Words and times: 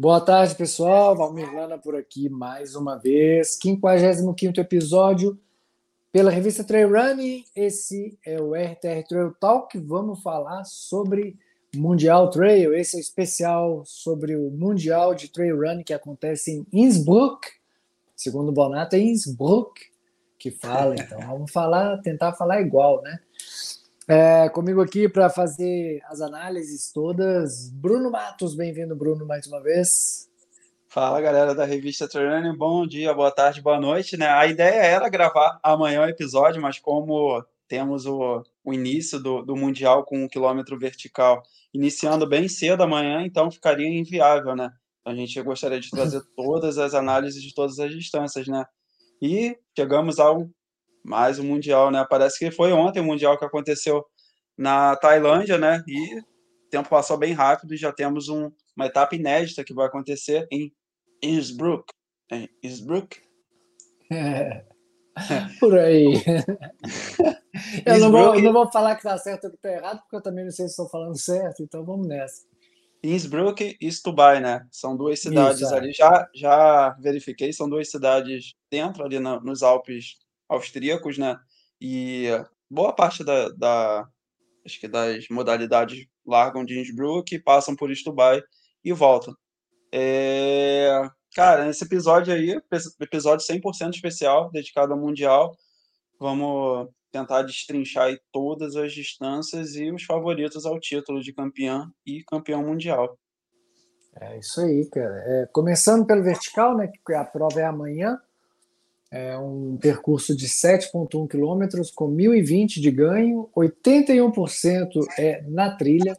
Boa 0.00 0.20
tarde, 0.20 0.54
pessoal. 0.54 1.16
Valmir 1.16 1.52
Lana 1.52 1.76
por 1.76 1.96
aqui 1.96 2.28
mais 2.28 2.76
uma 2.76 2.94
vez. 2.94 3.58
55 3.60 4.60
episódio 4.60 5.36
pela 6.12 6.30
revista 6.30 6.62
Trail 6.62 6.88
Running. 6.88 7.44
Esse 7.56 8.16
é 8.24 8.40
o 8.40 8.54
RTR 8.54 9.02
Trail 9.08 9.34
Talk. 9.40 9.76
Vamos 9.76 10.22
falar 10.22 10.62
sobre 10.62 11.36
Mundial 11.74 12.30
Trail. 12.30 12.72
Esse 12.74 12.94
é 12.94 13.00
o 13.00 13.00
especial 13.00 13.82
sobre 13.84 14.36
o 14.36 14.52
Mundial 14.52 15.16
de 15.16 15.26
Trail 15.32 15.58
Running 15.58 15.82
que 15.82 15.92
acontece 15.92 16.52
em 16.52 16.66
Innsbruck. 16.72 17.48
Segundo 18.14 18.52
Bonato, 18.52 18.94
é 18.94 19.00
Innsbruck 19.00 19.80
que 20.38 20.52
fala. 20.52 20.94
Então 20.94 21.18
vamos 21.22 21.50
falar, 21.50 22.00
tentar 22.02 22.34
falar 22.34 22.60
igual, 22.60 23.02
né? 23.02 23.18
É, 24.10 24.48
comigo 24.48 24.80
aqui 24.80 25.06
para 25.06 25.28
fazer 25.28 26.00
as 26.06 26.22
análises 26.22 26.90
todas, 26.90 27.68
Bruno 27.68 28.10
Matos. 28.10 28.54
Bem-vindo, 28.54 28.96
Bruno, 28.96 29.26
mais 29.26 29.46
uma 29.46 29.62
vez. 29.62 30.26
Fala, 30.88 31.20
galera 31.20 31.54
da 31.54 31.66
revista 31.66 32.08
Training. 32.08 32.56
Bom 32.56 32.86
dia, 32.86 33.12
boa 33.12 33.30
tarde, 33.30 33.60
boa 33.60 33.78
noite. 33.78 34.16
Né? 34.16 34.26
A 34.26 34.46
ideia 34.46 34.80
era 34.80 35.10
gravar 35.10 35.60
amanhã 35.62 36.00
o 36.00 36.08
episódio, 36.08 36.62
mas 36.62 36.78
como 36.78 37.44
temos 37.68 38.06
o, 38.06 38.42
o 38.64 38.72
início 38.72 39.20
do, 39.20 39.42
do 39.42 39.54
Mundial 39.54 40.02
com 40.06 40.24
um 40.24 40.28
quilômetro 40.28 40.78
vertical 40.78 41.42
iniciando 41.74 42.26
bem 42.26 42.48
cedo 42.48 42.82
amanhã, 42.82 43.26
então 43.26 43.50
ficaria 43.50 43.86
inviável, 43.86 44.56
né? 44.56 44.70
A 45.04 45.14
gente 45.14 45.38
gostaria 45.42 45.80
de 45.80 45.90
trazer 45.90 46.22
todas 46.34 46.78
as 46.78 46.94
análises 46.94 47.42
de 47.42 47.52
todas 47.54 47.78
as 47.78 47.90
distâncias, 47.90 48.48
né? 48.48 48.64
E 49.20 49.54
chegamos 49.76 50.18
ao 50.18 50.48
mais 51.08 51.38
um 51.38 51.44
Mundial, 51.44 51.90
né? 51.90 52.06
Parece 52.08 52.38
que 52.38 52.50
foi 52.50 52.72
ontem 52.72 53.00
o 53.00 53.04
Mundial 53.04 53.38
que 53.38 53.44
aconteceu 53.44 54.04
na 54.56 54.94
Tailândia, 54.96 55.56
né? 55.56 55.82
E 55.88 56.18
o 56.18 56.24
tempo 56.70 56.90
passou 56.90 57.16
bem 57.16 57.32
rápido 57.32 57.72
e 57.72 57.78
já 57.78 57.90
temos 57.90 58.28
um, 58.28 58.50
uma 58.76 58.86
etapa 58.86 59.16
inédita 59.16 59.64
que 59.64 59.72
vai 59.72 59.86
acontecer 59.86 60.46
em 60.52 60.70
Innsbruck. 61.22 61.86
Em 62.30 62.48
Innsbruck? 62.62 63.20
É. 64.12 64.64
Por 65.58 65.78
aí. 65.78 66.12
eu 67.86 67.98
não 67.98 68.12
vou, 68.12 68.40
não 68.40 68.52
vou 68.52 68.70
falar 68.70 68.94
que 68.94 69.00
está 69.00 69.16
certo 69.16 69.44
ou 69.44 69.50
que 69.50 69.56
está 69.56 69.70
errado, 69.70 70.00
porque 70.00 70.16
eu 70.16 70.22
também 70.22 70.44
não 70.44 70.52
sei 70.52 70.66
se 70.66 70.72
estou 70.72 70.88
falando 70.88 71.18
certo, 71.18 71.62
então 71.62 71.84
vamos 71.84 72.06
nessa. 72.06 72.46
Innsbruck 73.02 73.76
e 73.80 73.90
Stubai, 73.90 74.40
né? 74.40 74.66
São 74.70 74.96
duas 74.96 75.20
cidades 75.20 75.62
Isso, 75.62 75.74
é. 75.74 75.78
ali. 75.78 75.92
Já, 75.92 76.28
já 76.34 76.90
verifiquei, 77.00 77.52
são 77.52 77.68
duas 77.68 77.90
cidades 77.90 78.54
dentro 78.70 79.04
ali 79.04 79.18
na, 79.18 79.40
nos 79.40 79.62
Alpes 79.62 80.16
austríacos, 80.48 81.18
né? 81.18 81.38
E 81.80 82.26
boa 82.70 82.92
parte 82.92 83.22
da, 83.24 83.48
da 83.50 84.08
acho 84.64 84.80
que 84.80 84.88
das 84.88 85.26
modalidades 85.30 86.06
largam 86.26 86.64
de 86.64 86.78
Innsbruck, 86.78 87.38
passam 87.40 87.74
por 87.74 87.94
Stubai 87.94 88.42
e 88.84 88.92
voltam. 88.92 89.34
É... 89.92 91.08
Cara, 91.34 91.66
nesse 91.66 91.84
episódio 91.84 92.32
aí, 92.32 92.60
episódio 93.00 93.46
100% 93.46 93.94
especial, 93.94 94.50
dedicado 94.50 94.92
ao 94.92 94.98
Mundial, 94.98 95.54
vamos 96.18 96.88
tentar 97.10 97.42
destrinchar 97.42 98.14
todas 98.32 98.76
as 98.76 98.92
distâncias 98.92 99.74
e 99.74 99.90
os 99.90 100.02
favoritos 100.02 100.66
ao 100.66 100.78
título 100.78 101.20
de 101.22 101.32
campeão 101.32 101.90
e 102.04 102.22
campeão 102.24 102.62
mundial. 102.62 103.18
É 104.20 104.38
isso 104.38 104.60
aí, 104.60 104.88
cara. 104.90 105.14
É, 105.26 105.46
começando 105.52 106.06
pelo 106.06 106.22
vertical, 106.22 106.76
né, 106.76 106.88
que 106.88 107.14
a 107.14 107.24
prova 107.24 107.60
é 107.60 107.64
amanhã, 107.64 108.20
é 109.10 109.38
um 109.38 109.76
percurso 109.76 110.36
de 110.36 110.46
7,1 110.46 111.28
quilômetros 111.28 111.90
com 111.90 112.14
1.020 112.14 112.80
de 112.80 112.90
ganho, 112.90 113.48
81% 113.56 115.06
é 115.18 115.42
na 115.48 115.70
trilha, 115.70 116.16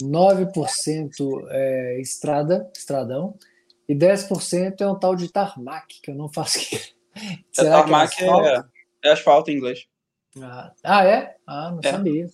9% 0.00 1.46
é 1.50 2.00
estrada, 2.00 2.70
estradão, 2.76 3.34
e 3.88 3.94
10% 3.94 4.80
é 4.80 4.88
um 4.88 4.98
tal 4.98 5.14
de 5.14 5.30
tarmac, 5.30 6.00
que 6.00 6.10
eu 6.10 6.14
não 6.14 6.28
faço. 6.28 6.58
Será 7.52 7.68
é, 7.68 7.72
tarmac 7.72 8.16
que 8.16 8.24
é, 8.24 8.28
asfalto? 8.28 8.48
É, 8.48 9.08
é 9.08 9.12
asfalto 9.12 9.50
em 9.50 9.56
inglês. 9.56 9.86
Ah, 10.40 10.72
ah 10.82 11.04
é? 11.04 11.36
Ah, 11.46 11.70
não 11.70 11.80
é. 11.82 11.90
sabia. 11.90 12.26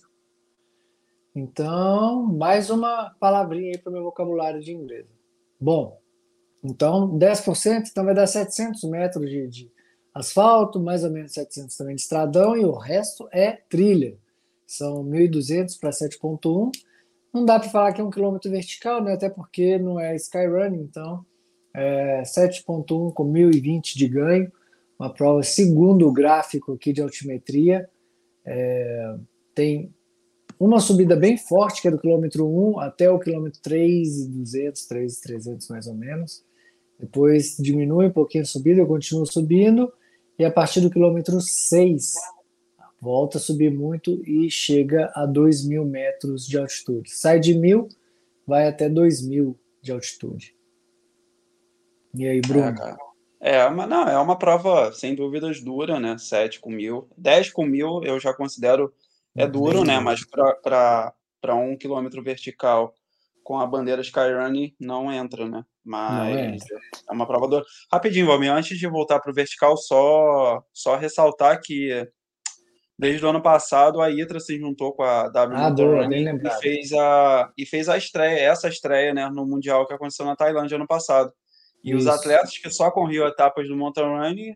Então, 1.35 2.23
mais 2.23 2.69
uma 2.69 3.15
palavrinha 3.19 3.71
aí 3.71 3.77
para 3.77 3.89
o 3.89 3.93
meu 3.93 4.03
vocabulário 4.03 4.59
de 4.59 4.73
inglês. 4.73 5.05
Bom, 5.59 6.00
então, 6.63 7.17
10%, 7.17 7.89
então 7.89 8.05
vai 8.05 8.13
dar 8.13 8.27
700 8.27 8.83
metros 8.83 9.29
de, 9.29 9.47
de, 9.47 9.71
asfalto, 10.13 10.79
mais 10.79 11.03
ou 11.03 11.09
menos 11.09 11.31
700 11.31 11.75
também 11.75 11.95
de 11.95 12.01
estradão, 12.01 12.55
e 12.55 12.65
o 12.65 12.73
resto 12.73 13.27
é 13.31 13.53
trilha. 13.69 14.17
São 14.67 15.03
1.200 15.03 15.79
para 15.79 15.89
7.1. 15.89 16.71
Não 17.33 17.45
dá 17.45 17.59
para 17.59 17.69
falar 17.69 17.93
que 17.93 18.01
é 18.01 18.03
um 18.03 18.09
quilômetro 18.09 18.51
vertical, 18.51 19.03
né? 19.03 19.13
até 19.13 19.29
porque 19.29 19.77
não 19.77 19.99
é 19.99 20.15
Skyrunning, 20.15 20.81
então 20.81 21.25
é 21.73 22.21
7.1 22.23 23.13
com 23.13 23.31
1.020 23.31 23.95
de 23.95 24.07
ganho. 24.07 24.51
Uma 24.99 25.11
prova 25.11 25.41
segundo 25.41 26.07
o 26.07 26.11
gráfico 26.11 26.73
aqui 26.73 26.93
de 26.93 27.01
altimetria. 27.01 27.89
É, 28.45 29.15
tem 29.55 29.93
uma 30.59 30.79
subida 30.79 31.15
bem 31.15 31.37
forte, 31.37 31.81
que 31.81 31.87
é 31.87 31.91
do 31.91 31.97
quilômetro 31.97 32.47
1 32.47 32.79
até 32.79 33.09
o 33.09 33.17
quilômetro 33.17 33.59
3,200, 33.61 34.85
3,300 34.85 35.67
mais 35.69 35.87
ou 35.87 35.95
menos. 35.95 36.43
Depois 37.01 37.57
diminui 37.57 38.05
um 38.05 38.11
pouquinho 38.11 38.43
a 38.43 38.45
subida, 38.45 38.79
eu 38.79 38.85
continuo 38.85 39.25
subindo, 39.25 39.91
e 40.37 40.45
a 40.45 40.51
partir 40.51 40.81
do 40.81 40.89
quilômetro 40.89 41.41
6 41.41 42.13
volta 43.01 43.39
a 43.39 43.41
subir 43.41 43.73
muito 43.73 44.21
e 44.23 44.51
chega 44.51 45.11
a 45.15 45.25
2 45.25 45.65
mil 45.65 45.83
metros 45.83 46.45
de 46.45 46.59
altitude. 46.59 47.09
Sai 47.09 47.39
de 47.39 47.55
mil, 47.55 47.89
vai 48.45 48.67
até 48.67 48.87
2 48.87 49.25
mil 49.25 49.59
de 49.81 49.91
altitude. 49.91 50.55
E 52.13 52.27
aí, 52.27 52.39
Bruno? 52.39 52.75
É, 53.39 53.55
é, 53.55 53.69
mas 53.71 53.89
não, 53.89 54.07
é 54.07 54.19
uma 54.19 54.37
prova 54.37 54.93
sem 54.93 55.15
dúvidas 55.15 55.59
dura, 55.59 55.99
né? 55.99 56.19
7 56.19 56.59
com 56.59 56.69
mil. 56.69 57.09
10 57.17 57.49
com 57.49 57.65
mil 57.65 58.03
eu 58.03 58.19
já 58.19 58.31
considero 58.31 58.93
é 59.35 59.47
duro, 59.47 59.83
né? 59.83 59.99
Mas 59.99 60.23
para 60.23 61.55
um 61.55 61.75
quilômetro 61.75 62.21
vertical 62.21 62.93
com 63.51 63.59
a 63.59 63.67
bandeira 63.67 64.01
Skyrunning 64.01 64.73
não 64.79 65.11
entra, 65.11 65.45
né? 65.45 65.65
Mas 65.83 66.61
é 67.09 67.11
uma 67.11 67.27
prova 67.27 67.49
dura. 67.49 67.65
Rapidinho, 67.91 68.27
Valmir, 68.27 68.49
antes 68.49 68.79
de 68.79 68.87
voltar 68.87 69.19
para 69.19 69.29
o 69.29 69.35
vertical, 69.35 69.75
só, 69.75 70.63
só 70.71 70.95
ressaltar 70.95 71.59
que 71.61 72.07
desde 72.97 73.25
o 73.25 73.29
ano 73.29 73.41
passado 73.41 73.99
a 73.99 74.09
Itra 74.09 74.39
se 74.39 74.57
juntou 74.57 74.93
com 74.93 75.03
a 75.03 75.27
W 75.27 75.57
ah, 75.57 75.69
e 76.09 76.61
fez 76.61 76.93
a 76.93 77.51
e 77.57 77.65
fez 77.65 77.89
a 77.89 77.97
estreia, 77.97 78.39
essa 78.39 78.69
estreia, 78.69 79.13
né, 79.13 79.29
no 79.29 79.45
mundial 79.45 79.85
que 79.85 79.93
aconteceu 79.93 80.25
na 80.25 80.37
Tailândia 80.37 80.75
ano 80.75 80.87
passado. 80.87 81.29
E 81.83 81.89
Isso. 81.89 81.97
os 81.97 82.07
atletas 82.07 82.57
que 82.57 82.69
só 82.69 82.89
corriam 82.89 83.27
etapas 83.27 83.67
do 83.67 83.75
mountain 83.75 84.05
running 84.05 84.55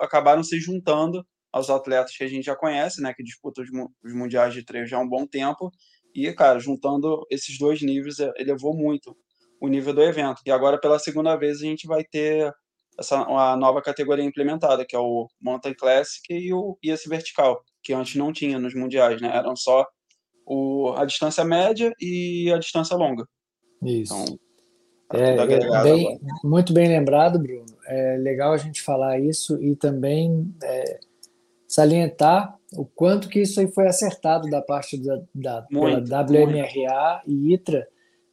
acabaram 0.00 0.42
se 0.42 0.58
juntando 0.58 1.24
aos 1.52 1.70
atletas 1.70 2.16
que 2.16 2.24
a 2.24 2.28
gente 2.28 2.46
já 2.46 2.56
conhece, 2.56 3.00
né, 3.00 3.14
que 3.14 3.22
disputam 3.22 3.62
os, 3.62 3.70
os 4.02 4.12
mundiais 4.12 4.52
de 4.52 4.64
treino 4.64 4.88
já 4.88 4.96
há 4.96 5.00
um 5.00 5.08
bom 5.08 5.28
tempo. 5.28 5.70
E, 6.14 6.32
cara, 6.32 6.58
juntando 6.58 7.26
esses 7.30 7.58
dois 7.58 7.80
níveis, 7.82 8.18
é, 8.20 8.32
elevou 8.36 8.74
muito 8.74 9.16
o 9.60 9.68
nível 9.68 9.94
do 9.94 10.02
evento. 10.02 10.42
E 10.44 10.50
agora, 10.50 10.78
pela 10.78 10.98
segunda 10.98 11.36
vez, 11.36 11.58
a 11.58 11.64
gente 11.64 11.86
vai 11.86 12.04
ter 12.04 12.52
essa 12.98 13.22
uma 13.26 13.56
nova 13.56 13.80
categoria 13.80 14.24
implementada, 14.24 14.84
que 14.84 14.94
é 14.94 14.98
o 14.98 15.28
Mountain 15.40 15.74
Classic 15.74 16.22
e 16.32 16.52
o 16.52 16.76
e 16.82 16.90
esse 16.90 17.08
vertical, 17.08 17.62
que 17.82 17.92
antes 17.92 18.16
não 18.16 18.32
tinha 18.32 18.58
nos 18.58 18.74
mundiais, 18.74 19.20
né? 19.20 19.34
Eram 19.34 19.56
só 19.56 19.86
o, 20.46 20.92
a 20.96 21.04
distância 21.04 21.44
média 21.44 21.92
e 22.00 22.52
a 22.52 22.58
distância 22.58 22.96
longa. 22.96 23.26
Isso. 23.82 24.14
Então, 24.14 24.38
é, 25.12 25.36
é 25.36 25.82
bem, 25.82 26.20
muito 26.42 26.72
bem 26.72 26.88
lembrado, 26.88 27.38
Bruno. 27.38 27.66
É 27.86 28.16
legal 28.16 28.52
a 28.52 28.56
gente 28.56 28.82
falar 28.82 29.18
isso 29.18 29.62
e 29.62 29.76
também 29.76 30.54
é, 30.62 31.00
salientar 31.68 32.58
o 32.76 32.84
quanto 32.84 33.28
que 33.28 33.40
isso 33.40 33.60
aí 33.60 33.68
foi 33.68 33.86
acertado 33.86 34.48
da 34.48 34.62
parte 34.62 34.96
da, 34.98 35.22
da 35.34 35.66
muito, 35.70 36.10
WMRA 36.12 37.22
muito. 37.26 37.26
e 37.26 37.54
ITRA, 37.54 37.86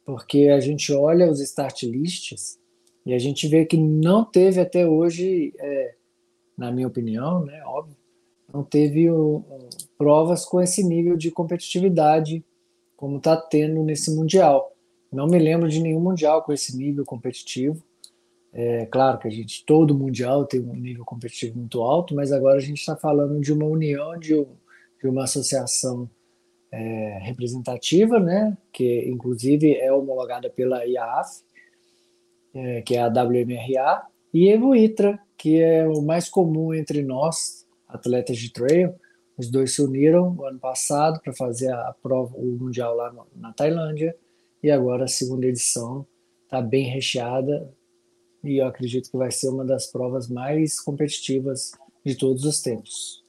porque 0.04 0.48
a 0.48 0.60
gente 0.60 0.92
olha 0.92 1.30
os 1.30 1.40
start 1.40 1.82
lists 1.82 2.58
e 3.04 3.12
a 3.14 3.18
gente 3.18 3.48
vê 3.48 3.64
que 3.64 3.76
não 3.76 4.24
teve 4.24 4.60
até 4.60 4.86
hoje, 4.86 5.52
é, 5.58 5.94
na 6.56 6.70
minha 6.72 6.88
opinião, 6.88 7.44
né, 7.44 7.62
óbvio, 7.64 7.96
não 8.52 8.64
teve 8.64 9.10
um, 9.10 9.42
provas 9.96 10.44
com 10.44 10.60
esse 10.60 10.82
nível 10.82 11.16
de 11.16 11.30
competitividade 11.30 12.44
como 12.96 13.16
está 13.16 13.36
tendo 13.36 13.82
nesse 13.82 14.14
Mundial. 14.14 14.74
Não 15.10 15.26
me 15.26 15.38
lembro 15.38 15.68
de 15.68 15.80
nenhum 15.80 16.00
Mundial 16.00 16.42
com 16.42 16.52
esse 16.52 16.76
nível 16.76 17.04
competitivo. 17.04 17.82
É 18.52 18.84
claro 18.86 19.18
que 19.18 19.28
a 19.28 19.30
gente, 19.30 19.64
todo 19.64 19.96
mundial 19.96 20.44
tem 20.44 20.60
um 20.60 20.74
nível 20.74 21.04
competitivo 21.04 21.58
muito 21.58 21.80
alto, 21.82 22.14
mas 22.14 22.32
agora 22.32 22.56
a 22.56 22.60
gente 22.60 22.78
está 22.78 22.96
falando 22.96 23.40
de 23.40 23.52
uma 23.52 23.64
união, 23.64 24.18
de, 24.18 24.34
um, 24.34 24.46
de 25.00 25.08
uma 25.08 25.24
associação 25.24 26.10
é, 26.72 27.18
representativa, 27.22 28.18
né, 28.18 28.56
que 28.72 29.08
inclusive 29.08 29.76
é 29.76 29.92
homologada 29.92 30.50
pela 30.50 30.84
IAAF, 30.84 31.42
é, 32.52 32.82
que 32.82 32.96
é 32.96 33.02
a 33.02 33.08
WMRA, 33.08 34.02
e 34.34 34.52
o 34.56 34.74
ITRA, 34.74 35.18
que 35.36 35.60
é 35.60 35.86
o 35.86 36.02
mais 36.02 36.28
comum 36.28 36.74
entre 36.74 37.02
nós, 37.02 37.66
atletas 37.88 38.36
de 38.36 38.52
trail. 38.52 38.94
Os 39.36 39.50
dois 39.50 39.74
se 39.74 39.82
uniram 39.82 40.34
no 40.34 40.44
ano 40.44 40.58
passado 40.58 41.20
para 41.20 41.32
fazer 41.32 41.72
a 41.72 41.94
prova, 42.02 42.36
o 42.36 42.44
mundial 42.60 42.94
lá 42.94 43.12
na 43.34 43.52
Tailândia, 43.52 44.14
e 44.62 44.70
agora 44.70 45.04
a 45.04 45.08
segunda 45.08 45.46
edição 45.46 46.06
está 46.44 46.60
bem 46.60 46.84
recheada 46.84 47.72
e 48.42 48.58
eu 48.58 48.66
acredito 48.66 49.10
que 49.10 49.16
vai 49.16 49.30
ser 49.30 49.48
uma 49.48 49.64
das 49.64 49.86
provas 49.86 50.28
mais 50.28 50.80
competitivas 50.80 51.72
de 52.04 52.14
todos 52.14 52.44
os 52.44 52.60
tempos. 52.60 53.24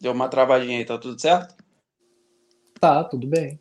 Deu 0.00 0.12
uma 0.12 0.28
travadinha 0.28 0.78
aí, 0.78 0.84
tá 0.84 0.98
tudo 0.98 1.20
certo? 1.20 1.56
Tá, 2.78 3.02
tudo 3.02 3.26
bem. 3.26 3.60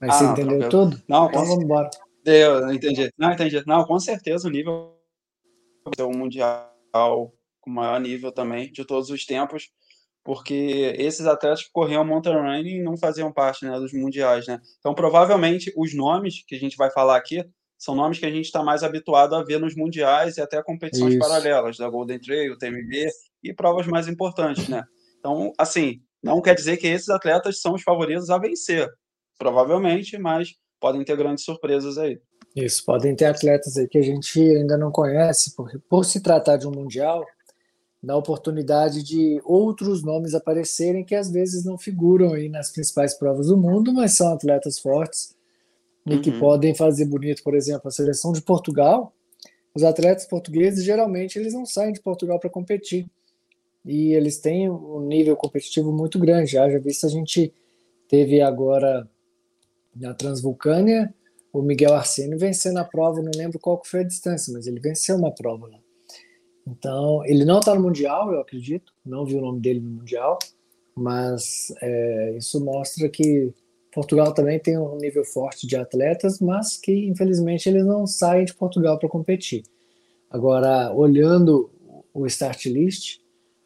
Mas 0.00 0.10
ah, 0.10 0.18
você 0.18 0.24
não, 0.24 0.32
entendeu 0.32 0.68
tudo? 0.68 1.02
Não, 1.08 1.28
então 1.28 1.46
vamos 1.46 1.64
embora. 1.64 1.90
Deu, 2.24 2.72
entendi. 2.72 3.10
Não, 3.16 3.32
entendi. 3.32 3.62
Não, 3.66 3.84
com 3.84 3.98
certeza 3.98 4.48
o 4.48 4.50
nível 4.50 4.94
é 5.96 6.04
um 6.04 6.12
mundial 6.12 6.70
com 7.60 7.70
maior 7.70 8.00
nível 8.00 8.30
também 8.32 8.70
de 8.70 8.84
todos 8.84 9.08
os 9.10 9.24
tempos, 9.24 9.70
porque 10.24 10.94
esses 10.98 11.26
atletas 11.26 11.68
corriam 11.72 12.04
mountain 12.04 12.34
running 12.34 12.82
não 12.82 12.96
faziam 12.96 13.32
parte 13.32 13.64
né, 13.64 13.78
dos 13.78 13.92
mundiais, 13.92 14.46
né? 14.46 14.60
Então, 14.78 14.94
provavelmente, 14.94 15.72
os 15.76 15.94
nomes 15.94 16.44
que 16.46 16.54
a 16.54 16.58
gente 16.58 16.76
vai 16.76 16.90
falar 16.90 17.16
aqui 17.16 17.44
são 17.76 17.96
nomes 17.96 18.18
que 18.18 18.26
a 18.26 18.30
gente 18.30 18.44
está 18.44 18.62
mais 18.62 18.84
habituado 18.84 19.34
a 19.34 19.42
ver 19.42 19.58
nos 19.58 19.74
mundiais 19.74 20.36
e 20.36 20.40
até 20.40 20.62
competições 20.62 21.14
Isso. 21.14 21.18
paralelas, 21.18 21.76
da 21.76 21.88
Golden 21.88 22.20
Trail, 22.20 22.56
TMB 22.56 23.08
e 23.42 23.52
provas 23.52 23.88
mais 23.88 24.06
importantes, 24.06 24.68
né? 24.68 24.84
Então, 25.18 25.52
assim, 25.58 26.00
não 26.22 26.40
quer 26.40 26.54
dizer 26.54 26.76
que 26.76 26.86
esses 26.86 27.08
atletas 27.08 27.60
são 27.60 27.74
os 27.74 27.82
favoritos 27.82 28.30
a 28.30 28.38
vencer, 28.38 28.88
provavelmente, 29.36 30.16
mas 30.16 30.54
podem 30.80 31.04
ter 31.04 31.16
grandes 31.16 31.44
surpresas 31.44 31.98
aí. 31.98 32.20
Isso, 32.54 32.84
podem 32.84 33.16
ter 33.16 33.24
atletas 33.24 33.76
aí 33.76 33.88
que 33.88 33.98
a 33.98 34.02
gente 34.02 34.38
ainda 34.38 34.76
não 34.76 34.92
conhece, 34.92 35.56
porque 35.56 35.78
por 35.88 36.04
se 36.04 36.20
tratar 36.20 36.58
de 36.58 36.68
um 36.68 36.70
mundial, 36.70 37.24
dá 38.02 38.16
oportunidade 38.16 39.02
de 39.02 39.40
outros 39.44 40.02
nomes 40.02 40.34
aparecerem 40.34 41.04
que 41.04 41.14
às 41.14 41.30
vezes 41.30 41.64
não 41.64 41.78
figuram 41.78 42.32
aí 42.32 42.48
nas 42.48 42.72
principais 42.72 43.14
provas 43.14 43.46
do 43.46 43.56
mundo, 43.56 43.92
mas 43.92 44.16
são 44.16 44.32
atletas 44.32 44.78
fortes 44.78 45.34
e 46.04 46.18
que 46.18 46.30
uhum. 46.30 46.40
podem 46.40 46.74
fazer 46.74 47.04
bonito, 47.04 47.44
por 47.44 47.54
exemplo, 47.54 47.86
a 47.86 47.92
seleção 47.92 48.32
de 48.32 48.42
Portugal. 48.42 49.14
Os 49.72 49.84
atletas 49.84 50.26
portugueses 50.26 50.84
geralmente 50.84 51.38
eles 51.38 51.54
não 51.54 51.64
saem 51.64 51.92
de 51.92 52.00
Portugal 52.00 52.40
para 52.40 52.50
competir 52.50 53.06
e 53.84 54.12
eles 54.12 54.38
têm 54.38 54.68
um 54.68 55.00
nível 55.00 55.36
competitivo 55.36 55.92
muito 55.92 56.18
grande. 56.18 56.52
Já 56.52 56.68
já 56.68 56.78
visto 56.78 57.06
a 57.06 57.08
gente 57.08 57.54
teve 58.08 58.40
agora 58.40 59.08
na 59.94 60.12
Transvulcânia 60.12 61.14
o 61.52 61.62
Miguel 61.62 61.94
Arsênio 61.94 62.38
vencendo 62.38 62.78
a 62.78 62.84
prova, 62.84 63.22
não 63.22 63.30
lembro 63.36 63.58
qual 63.60 63.80
foi 63.84 64.00
a 64.00 64.04
distância, 64.04 64.52
mas 64.52 64.66
ele 64.66 64.80
venceu 64.80 65.16
uma 65.16 65.30
prova 65.30 65.68
lá. 65.68 65.81
Então, 66.66 67.24
ele 67.24 67.44
não 67.44 67.58
está 67.58 67.74
no 67.74 67.82
Mundial, 67.82 68.32
eu 68.32 68.40
acredito, 68.40 68.92
não 69.04 69.24
vi 69.24 69.34
o 69.34 69.40
nome 69.40 69.60
dele 69.60 69.80
no 69.80 69.90
Mundial, 69.90 70.38
mas 70.94 71.72
é, 71.80 72.36
isso 72.36 72.64
mostra 72.64 73.08
que 73.08 73.52
Portugal 73.92 74.32
também 74.32 74.58
tem 74.58 74.78
um 74.78 74.96
nível 74.96 75.24
forte 75.24 75.66
de 75.66 75.76
atletas, 75.76 76.40
mas 76.40 76.76
que 76.76 77.06
infelizmente 77.06 77.68
eles 77.68 77.84
não 77.84 78.06
saem 78.06 78.44
de 78.44 78.54
Portugal 78.54 78.98
para 78.98 79.08
competir. 79.08 79.64
Agora, 80.30 80.92
olhando 80.92 81.70
o 82.14 82.26
start 82.26 82.66
list, 82.66 83.20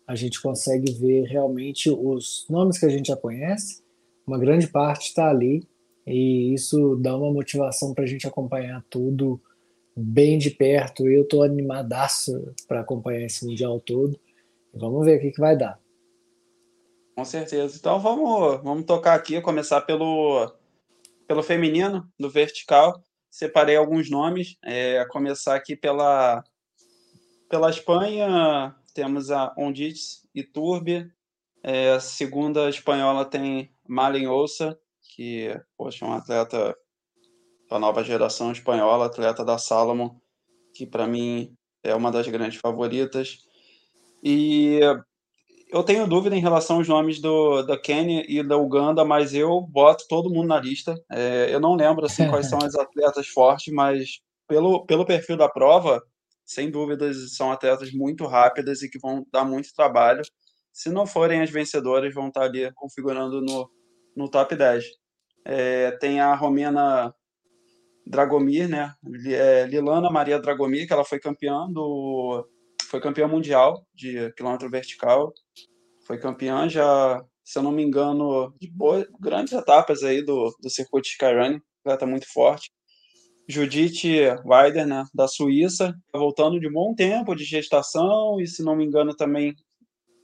a 0.06 0.14
gente 0.14 0.40
consegue 0.40 0.92
ver 0.92 1.24
realmente 1.24 1.90
os 1.90 2.46
nomes 2.48 2.78
que 2.78 2.86
a 2.86 2.88
gente 2.88 3.08
já 3.08 3.16
conhece, 3.16 3.82
uma 4.26 4.38
grande 4.38 4.66
parte 4.66 5.08
está 5.08 5.28
ali, 5.28 5.66
e 6.06 6.54
isso 6.54 6.96
dá 6.96 7.16
uma 7.16 7.32
motivação 7.32 7.92
para 7.92 8.04
a 8.04 8.06
gente 8.06 8.26
acompanhar 8.26 8.84
tudo 8.88 9.40
bem 9.96 10.36
de 10.36 10.50
perto. 10.50 11.08
Eu 11.08 11.22
estou 11.22 11.42
animadaço 11.42 12.54
para 12.68 12.80
acompanhar 12.80 13.22
esse 13.22 13.46
Mundial 13.46 13.80
todo. 13.80 14.20
Vamos 14.74 15.06
ver 15.06 15.18
o 15.18 15.20
que, 15.20 15.30
que 15.30 15.40
vai 15.40 15.56
dar. 15.56 15.80
Com 17.14 17.24
certeza. 17.24 17.76
Então 17.78 17.98
vamos, 17.98 18.62
vamos 18.62 18.84
tocar 18.84 19.14
aqui, 19.14 19.40
começar 19.40 19.80
pelo, 19.80 20.52
pelo 21.26 21.42
feminino, 21.42 22.06
do 22.18 22.28
vertical. 22.28 23.02
Separei 23.30 23.76
alguns 23.76 24.10
nomes. 24.10 24.56
É, 24.62 25.02
começar 25.06 25.54
aqui 25.54 25.74
pela, 25.74 26.44
pela 27.48 27.70
Espanha, 27.70 28.74
temos 28.92 29.30
a 29.30 29.54
Ondits 29.56 30.28
e 30.34 30.42
Turbi. 30.42 31.10
É, 31.62 31.92
a 31.92 32.00
segunda 32.00 32.68
espanhola 32.68 33.24
tem 33.24 33.72
Malen 33.88 34.26
Ouça, 34.26 34.78
que 35.00 35.58
poxa, 35.76 36.04
é 36.04 36.08
um 36.08 36.12
atleta 36.12 36.76
da 37.70 37.78
nova 37.78 38.02
geração 38.02 38.52
espanhola, 38.52 39.06
atleta 39.06 39.44
da 39.44 39.58
Salomon, 39.58 40.10
que 40.74 40.86
para 40.86 41.06
mim 41.06 41.54
é 41.82 41.94
uma 41.94 42.10
das 42.10 42.26
grandes 42.28 42.60
favoritas. 42.60 43.38
E 44.22 44.80
eu 45.68 45.82
tenho 45.82 46.06
dúvida 46.06 46.36
em 46.36 46.40
relação 46.40 46.76
aos 46.76 46.88
nomes 46.88 47.20
do, 47.20 47.62
da 47.62 47.78
Quênia 47.78 48.24
e 48.28 48.42
da 48.42 48.56
Uganda, 48.56 49.04
mas 49.04 49.34
eu 49.34 49.60
boto 49.60 50.06
todo 50.08 50.30
mundo 50.30 50.48
na 50.48 50.60
lista. 50.60 50.94
É, 51.10 51.48
eu 51.52 51.60
não 51.60 51.74
lembro 51.74 52.06
assim, 52.06 52.26
quais 52.30 52.48
são 52.48 52.58
as 52.62 52.74
atletas 52.74 53.28
fortes, 53.28 53.72
mas 53.72 54.20
pelo, 54.48 54.86
pelo 54.86 55.04
perfil 55.04 55.36
da 55.36 55.48
prova, 55.48 56.02
sem 56.44 56.70
dúvidas, 56.70 57.34
são 57.36 57.50
atletas 57.50 57.92
muito 57.92 58.26
rápidas 58.26 58.82
e 58.82 58.88
que 58.88 58.98
vão 58.98 59.26
dar 59.32 59.44
muito 59.44 59.74
trabalho. 59.74 60.22
Se 60.72 60.88
não 60.90 61.06
forem 61.06 61.40
as 61.40 61.50
vencedoras, 61.50 62.14
vão 62.14 62.28
estar 62.28 62.42
ali 62.42 62.72
configurando 62.74 63.40
no, 63.40 63.68
no 64.16 64.30
top 64.30 64.54
10. 64.54 64.84
É, 65.44 65.90
tem 65.92 66.20
a 66.20 66.34
Romena 66.34 67.12
Dragomir, 68.06 68.68
né? 68.68 68.94
É, 69.26 69.66
Lilana 69.66 70.10
Maria 70.10 70.38
Dragomir, 70.38 70.86
que 70.86 70.92
ela 70.92 71.04
foi 71.04 71.18
campeã 71.18 71.66
do 71.68 72.46
foi 72.88 73.00
campeã 73.00 73.26
mundial 73.26 73.84
de 73.92 74.32
quilômetro 74.34 74.70
vertical, 74.70 75.32
foi 76.06 76.18
campeã 76.18 76.68
já, 76.68 77.20
se 77.44 77.58
eu 77.58 77.62
não 77.64 77.72
me 77.72 77.82
engano, 77.82 78.54
de 78.60 78.70
boas, 78.70 79.06
grandes 79.18 79.52
etapas 79.52 80.04
aí 80.04 80.24
do, 80.24 80.54
do 80.62 80.70
circuito 80.70 81.08
Skyrunning, 81.08 81.60
atleta 81.80 82.06
muito 82.06 82.32
forte. 82.32 82.70
Judith 83.48 84.02
Weider, 84.44 84.86
né, 84.86 85.04
da 85.14 85.28
Suíça, 85.28 85.94
tá 86.12 86.18
voltando 86.18 86.58
de 86.60 86.70
bom 86.70 86.94
tempo 86.94 87.34
de 87.34 87.44
gestação 87.44 88.40
e, 88.40 88.46
se 88.46 88.62
não 88.62 88.76
me 88.76 88.84
engano, 88.84 89.14
também, 89.14 89.54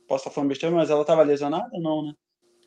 posso 0.08 0.23
estar 0.23 0.31
falando 0.31 0.49
besteira, 0.49 0.75
mas 0.75 0.90
ela 0.90 1.02
estava 1.02 1.23
lesionada 1.23 1.69
ou 1.73 1.81
não, 1.81 2.02
né? 2.02 2.12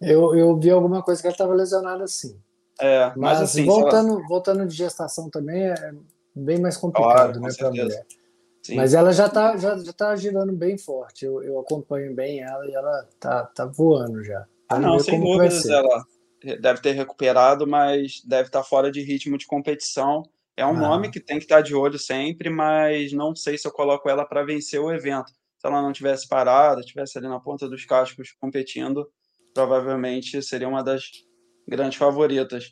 Eu, 0.01 0.35
eu 0.35 0.57
vi 0.59 0.69
alguma 0.69 1.01
coisa 1.01 1.21
que 1.21 1.27
ela 1.27 1.33
estava 1.33 1.53
lesionada, 1.53 2.05
sim. 2.07 2.37
É, 2.79 3.07
mas, 3.07 3.17
mas 3.17 3.41
assim, 3.41 3.65
voltando, 3.65 4.13
ela... 4.13 4.27
voltando 4.27 4.65
de 4.65 4.75
gestação 4.75 5.29
também 5.29 5.63
é 5.63 5.93
bem 6.35 6.59
mais 6.59 6.75
complicado, 6.75 7.39
claro, 7.39 7.39
né, 7.39 7.49
para 7.57 7.69
mulher. 7.69 8.05
Sim. 8.61 8.75
Mas 8.75 8.93
ela 8.93 9.13
já 9.13 9.27
está 9.27 9.55
já, 9.57 9.77
já 9.77 9.93
tá 9.93 10.15
girando 10.15 10.51
bem 10.51 10.77
forte. 10.77 11.23
Eu, 11.23 11.41
eu 11.43 11.59
acompanho 11.59 12.15
bem 12.15 12.41
ela 12.41 12.65
e 12.65 12.73
ela 12.73 13.07
tá, 13.19 13.43
tá 13.45 13.65
voando 13.65 14.23
já. 14.23 14.45
Ah, 14.67 14.79
não, 14.79 14.97
sem 14.99 15.19
dúvidas 15.19 15.69
ela 15.69 16.03
deve 16.59 16.81
ter 16.81 16.91
recuperado, 16.93 17.67
mas 17.67 18.21
deve 18.25 18.49
estar 18.49 18.61
tá 18.61 18.65
fora 18.65 18.91
de 18.91 19.01
ritmo 19.01 19.37
de 19.37 19.45
competição. 19.45 20.23
É 20.57 20.65
um 20.65 20.69
ah. 20.69 20.73
nome 20.73 21.11
que 21.11 21.19
tem 21.19 21.37
que 21.37 21.45
estar 21.45 21.57
tá 21.57 21.61
de 21.61 21.75
olho 21.75 21.99
sempre, 21.99 22.49
mas 22.49 23.13
não 23.13 23.35
sei 23.35 23.57
se 23.57 23.67
eu 23.67 23.71
coloco 23.71 24.09
ela 24.09 24.25
para 24.25 24.43
vencer 24.43 24.79
o 24.79 24.91
evento. 24.91 25.31
Se 25.59 25.67
ela 25.67 25.81
não 25.81 25.93
tivesse 25.93 26.27
parado, 26.27 26.81
tivesse 26.81 27.17
ali 27.17 27.27
na 27.27 27.39
ponta 27.39 27.69
dos 27.69 27.85
cascos 27.85 28.31
competindo, 28.39 29.07
provavelmente 29.53 30.41
seria 30.41 30.67
uma 30.67 30.83
das 30.83 31.03
grandes 31.67 31.97
favoritas. 31.97 32.71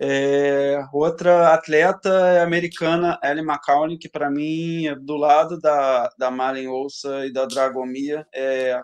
É, 0.00 0.84
outra 0.92 1.54
atleta 1.54 2.08
é 2.08 2.42
americana, 2.42 3.18
Ellie 3.22 3.44
McCowney, 3.44 3.96
que 3.96 4.08
para 4.08 4.30
mim, 4.30 4.86
do 5.00 5.16
lado 5.16 5.58
da, 5.60 6.10
da 6.18 6.30
Malen 6.30 6.68
Ouça 6.68 7.26
e 7.26 7.32
da 7.32 7.46
Dragomir, 7.46 8.26
é, 8.34 8.80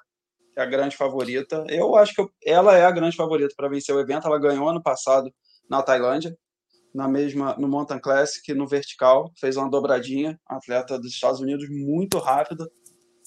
é 0.56 0.62
a 0.62 0.66
grande 0.66 0.96
favorita. 0.96 1.64
Eu 1.68 1.96
acho 1.96 2.14
que 2.14 2.20
eu, 2.20 2.30
ela 2.44 2.76
é 2.76 2.84
a 2.84 2.90
grande 2.90 3.16
favorita 3.16 3.54
para 3.56 3.68
vencer 3.68 3.94
o 3.94 4.00
evento. 4.00 4.26
Ela 4.26 4.38
ganhou 4.38 4.68
ano 4.68 4.82
passado 4.82 5.32
na 5.68 5.82
Tailândia, 5.82 6.36
na 6.94 7.08
mesma 7.08 7.56
no 7.56 7.68
Mountain 7.68 8.00
Classic, 8.00 8.54
no 8.54 8.66
vertical, 8.66 9.32
fez 9.38 9.56
uma 9.56 9.70
dobradinha, 9.70 10.38
atleta 10.46 10.98
dos 10.98 11.12
Estados 11.12 11.40
Unidos 11.40 11.68
muito 11.68 12.18
rápida. 12.18 12.68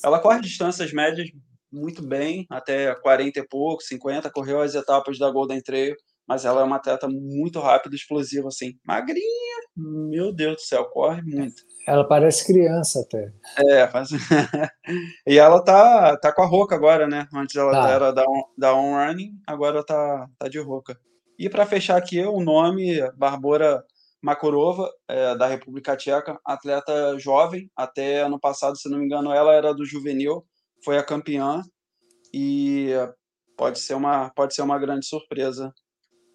Ela 0.03 0.19
corre 0.19 0.41
distâncias 0.41 0.91
médias 0.93 1.29
muito 1.71 2.05
bem, 2.05 2.45
até 2.49 2.93
40 2.95 3.39
e 3.39 3.47
pouco, 3.47 3.81
50, 3.81 4.29
correu 4.31 4.61
as 4.61 4.75
etapas 4.75 5.17
da 5.17 5.29
Golden 5.31 5.61
Trail 5.61 5.95
mas 6.27 6.45
ela 6.45 6.61
é 6.61 6.63
uma 6.63 6.77
atleta 6.77 7.07
muito 7.07 7.59
rápida, 7.59 7.95
explosiva, 7.95 8.47
assim. 8.47 8.77
Magrinha, 8.85 9.57
meu 9.75 10.33
Deus 10.33 10.55
do 10.55 10.61
céu, 10.61 10.85
corre 10.85 11.21
muito. 11.21 11.61
Ela 11.87 12.07
parece 12.07 12.45
criança 12.45 13.01
até. 13.01 13.33
É, 13.57 13.87
faz... 13.87 14.09
e 15.27 15.37
ela 15.37 15.61
tá, 15.63 16.17
tá 16.17 16.33
com 16.33 16.41
a 16.41 16.45
Roca 16.45 16.75
agora, 16.75 17.07
né? 17.07 17.27
Antes 17.33 17.55
ela 17.55 17.71
tá. 17.71 17.89
era 17.89 18.11
da, 18.11 18.23
on, 18.23 18.43
da 18.57 18.73
On 18.73 18.93
Running, 18.93 19.31
agora 19.45 19.83
tá, 19.83 20.27
tá 20.39 20.47
de 20.47 20.59
Roca. 20.59 20.97
E 21.37 21.49
para 21.49 21.65
fechar 21.65 21.97
aqui, 21.97 22.21
o 22.21 22.39
nome, 22.39 22.99
Barbora 23.17 23.83
Makurova, 24.21 24.89
é, 25.09 25.35
da 25.35 25.47
República 25.47 25.97
Tcheca, 25.97 26.39
atleta 26.45 27.19
jovem, 27.19 27.69
até 27.75 28.21
ano 28.21 28.39
passado, 28.39 28.77
se 28.77 28.89
não 28.89 28.97
me 28.97 29.05
engano, 29.05 29.33
ela 29.33 29.53
era 29.53 29.73
do 29.73 29.85
juvenil, 29.85 30.45
foi 30.85 30.97
a 30.97 31.03
campeã 31.03 31.61
e 32.33 32.91
pode 33.57 33.79
ser 33.79 33.95
uma, 33.95 34.29
pode 34.29 34.55
ser 34.55 34.61
uma 34.61 34.79
grande 34.79 35.05
surpresa 35.05 35.73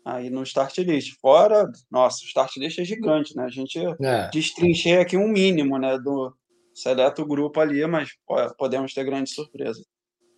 aí 0.08 0.30
no 0.30 0.42
start 0.42 0.78
list. 0.78 1.18
Fora, 1.20 1.70
nossa, 1.90 2.24
o 2.24 2.26
start 2.26 2.56
list 2.56 2.78
é 2.78 2.84
gigante, 2.84 3.36
né? 3.36 3.44
A 3.44 3.50
gente 3.50 3.78
é. 3.78 4.30
destrinchei 4.30 4.98
aqui 4.98 5.16
um 5.16 5.28
mínimo, 5.28 5.78
né, 5.78 5.98
do 5.98 6.32
seleto 6.74 7.26
grupo 7.26 7.60
ali, 7.60 7.84
mas 7.86 8.10
podemos 8.56 8.94
ter 8.94 9.04
grandes 9.04 9.34
surpresas. 9.34 9.84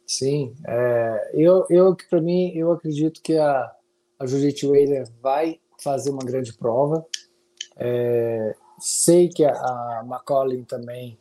Sim, 0.07 0.55
é, 0.67 1.31
eu, 1.35 1.65
eu 1.71 1.97
para 2.09 2.21
mim, 2.21 2.53
eu 2.55 2.73
acredito 2.73 3.23
que 3.23 3.37
a, 3.37 3.71
a 4.19 4.27
Judith 4.27 4.67
Weiler 4.67 5.07
vai 5.23 5.61
fazer 5.81 6.11
uma 6.11 6.25
grande 6.25 6.53
prova. 6.53 7.07
É, 7.77 8.55
sei 8.79 9.29
que 9.29 9.45
a, 9.45 9.53
a 9.53 10.03
McCollin 10.05 10.65
também 10.65 11.19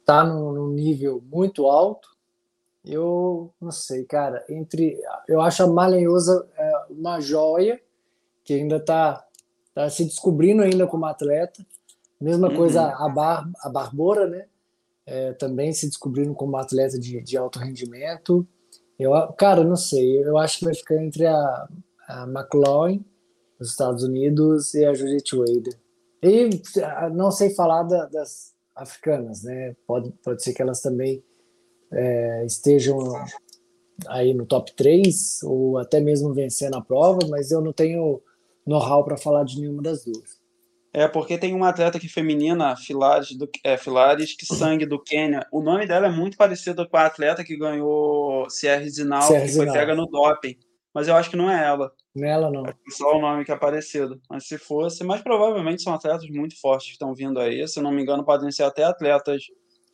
está 0.00 0.22
num, 0.24 0.52
num, 0.52 0.68
nível 0.68 1.22
muito 1.24 1.66
alto. 1.66 2.08
Eu 2.86 3.52
não 3.60 3.72
sei, 3.72 4.04
cara. 4.04 4.44
Entre, 4.48 4.96
eu 5.26 5.40
acho 5.40 5.62
a 5.62 5.66
Malenhosa 5.66 6.48
é, 6.56 6.72
uma 6.90 7.20
joia 7.20 7.80
que 8.44 8.54
ainda 8.54 8.76
está 8.76 9.26
tá 9.74 9.90
se 9.90 10.04
descobrindo 10.04 10.62
ainda 10.62 10.86
como 10.86 11.04
atleta. 11.04 11.66
Mesma 12.20 12.48
uhum. 12.48 12.56
coisa 12.56 12.82
a, 12.82 13.08
Bar, 13.08 13.50
a 13.60 13.68
Barbora, 13.68 14.28
né? 14.28 14.46
É, 15.04 15.32
também 15.32 15.72
se 15.72 15.86
descobrindo 15.86 16.32
como 16.34 16.56
atleta 16.56 16.98
de, 16.98 17.20
de 17.20 17.36
alto 17.36 17.58
rendimento. 17.58 18.46
Eu, 18.98 19.12
cara, 19.32 19.64
não 19.64 19.76
sei. 19.76 20.22
Eu 20.24 20.38
acho 20.38 20.60
que 20.60 20.64
vai 20.64 20.74
ficar 20.74 21.02
entre 21.02 21.26
a, 21.26 21.68
a 22.08 22.22
McLaughlin, 22.22 23.04
dos 23.58 23.70
Estados 23.70 24.04
Unidos, 24.04 24.74
e 24.74 24.84
a 24.84 24.94
Judith 24.94 25.34
Wader. 25.34 25.78
E 26.22 26.50
não 27.12 27.30
sei 27.30 27.50
falar 27.50 27.82
da, 27.82 28.06
das 28.06 28.54
africanas, 28.74 29.42
né? 29.42 29.74
Pode, 29.86 30.12
pode 30.22 30.42
ser 30.42 30.54
que 30.54 30.62
elas 30.62 30.80
também 30.80 31.22
é, 31.92 32.44
estejam 32.44 32.98
aí 34.08 34.34
no 34.34 34.44
top 34.44 34.74
3 34.74 35.42
ou 35.44 35.78
até 35.78 36.00
mesmo 36.00 36.34
vencendo 36.34 36.76
a 36.76 36.82
prova, 36.82 37.20
mas 37.28 37.50
eu 37.50 37.60
não 37.60 37.72
tenho 37.72 38.20
know-how 38.66 39.04
para 39.04 39.16
falar 39.16 39.44
de 39.44 39.60
nenhuma 39.60 39.82
das 39.82 40.04
duas. 40.04 40.40
É, 40.92 41.06
porque 41.06 41.36
tem 41.36 41.52
uma 41.52 41.68
atleta 41.68 41.98
aqui 41.98 42.08
feminina, 42.08 42.74
Filares, 42.74 43.36
do, 43.36 43.46
é, 43.62 43.76
Filares 43.76 44.34
que 44.34 44.46
sangue 44.46 44.86
do 44.86 44.98
Quênia. 44.98 45.46
O 45.52 45.60
nome 45.60 45.86
dela 45.86 46.06
é 46.06 46.10
muito 46.10 46.38
parecido 46.38 46.88
com 46.88 46.96
a 46.96 47.04
atleta 47.04 47.44
que 47.44 47.54
ganhou 47.54 48.48
Sierra 48.48 48.88
Zinal, 48.88 49.28
que 49.28 49.48
foi 49.48 49.70
pega 49.70 49.94
no 49.94 50.06
doping. 50.06 50.56
Mas 50.94 51.06
eu 51.06 51.14
acho 51.14 51.28
que 51.28 51.36
não 51.36 51.50
é 51.50 51.62
ela. 51.66 51.92
Nela 52.14 52.50
não. 52.50 52.64
É 52.64 52.74
só 52.88 53.14
o 53.14 53.20
nome 53.20 53.44
que 53.44 53.52
é 53.52 53.56
parecido. 53.56 54.18
Mas 54.30 54.48
se 54.48 54.56
fosse, 54.56 55.04
mas 55.04 55.20
provavelmente 55.20 55.82
são 55.82 55.92
atletas 55.92 56.26
muito 56.30 56.58
fortes 56.58 56.86
que 56.86 56.92
estão 56.94 57.14
vindo 57.14 57.38
aí. 57.38 57.68
Se 57.68 57.82
não 57.82 57.92
me 57.92 58.00
engano, 58.00 58.24
podem 58.24 58.50
ser 58.50 58.62
até 58.62 58.82
atletas 58.82 59.42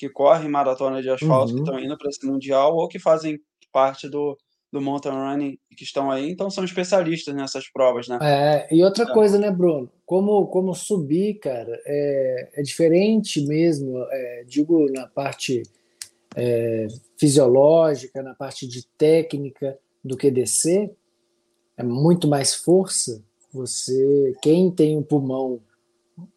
que 0.03 0.09
correm 0.09 0.49
maratona 0.49 1.01
de 1.01 1.09
asfalto, 1.09 1.53
uhum. 1.53 1.55
que 1.55 1.63
estão 1.63 1.79
indo 1.79 1.97
para 1.97 2.11
esse 2.11 2.27
mundial, 2.27 2.75
ou 2.75 2.89
que 2.89 2.99
fazem 2.99 3.41
parte 3.73 4.09
do, 4.09 4.37
do 4.73 4.81
mountain 4.81 5.13
running 5.13 5.57
que 5.77 5.85
estão 5.85 6.11
aí, 6.11 6.29
então 6.29 6.51
são 6.51 6.65
especialistas 6.65 7.33
nessas 7.33 7.71
provas, 7.71 8.09
né? 8.09 8.19
É, 8.21 8.75
e 8.75 8.83
outra 8.83 9.05
é. 9.05 9.15
coisa, 9.15 9.39
né, 9.39 9.49
Bruno? 9.49 9.89
Como, 10.05 10.49
como 10.49 10.75
subir, 10.75 11.35
cara, 11.35 11.81
é, 11.87 12.51
é 12.55 12.63
diferente 12.63 13.47
mesmo, 13.47 13.97
é, 14.11 14.45
digo 14.45 14.91
na 14.91 15.07
parte 15.07 15.63
é, 16.35 16.89
fisiológica, 17.17 18.25
na 18.25 18.35
parte 18.35 18.67
de 18.67 18.85
técnica 18.99 19.79
do 20.05 20.17
que 20.17 20.33
descer, 20.33 20.91
é 21.77 21.85
muito 21.85 22.27
mais 22.27 22.57
força. 22.57 23.23
Você, 23.53 24.37
quem 24.43 24.69
tem 24.69 24.99
um 24.99 25.03
pulmão 25.03 25.61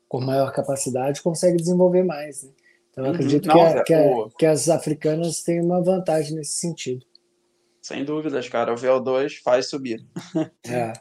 com 0.07 0.21
maior 0.21 0.51
capacidade, 0.53 1.23
consegue 1.23 1.57
desenvolver 1.57 2.03
mais, 2.03 2.43
né? 2.43 2.51
Então, 2.95 3.03
eu 3.03 3.09
uhum. 3.09 3.15
acredito 3.15 3.49
que, 3.49 3.59
a, 3.59 3.83
que, 3.83 3.93
a, 3.93 4.29
que 4.39 4.45
as 4.45 4.69
africanas 4.69 5.43
têm 5.43 5.61
uma 5.61 5.83
vantagem 5.83 6.33
nesse 6.33 6.55
sentido. 6.55 7.05
Sem 7.81 8.05
dúvidas, 8.05 8.47
cara. 8.47 8.73
O 8.73 8.75
VO2 8.75 9.41
faz 9.43 9.69
subir. 9.69 10.03
É. 10.65 10.93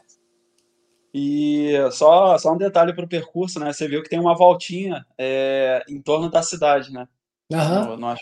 E 1.17 1.71
só, 1.93 2.37
só 2.37 2.51
um 2.51 2.57
detalhe 2.57 2.93
para 2.93 3.05
o 3.05 3.07
percurso, 3.07 3.57
né? 3.57 3.71
Você 3.71 3.87
viu 3.87 4.03
que 4.03 4.09
tem 4.09 4.19
uma 4.19 4.35
voltinha 4.35 5.05
é, 5.17 5.81
em 5.87 6.01
torno 6.01 6.29
da 6.29 6.41
cidade, 6.43 6.91
né? 6.91 7.07
Aham. 7.53 7.95
No, 7.95 8.15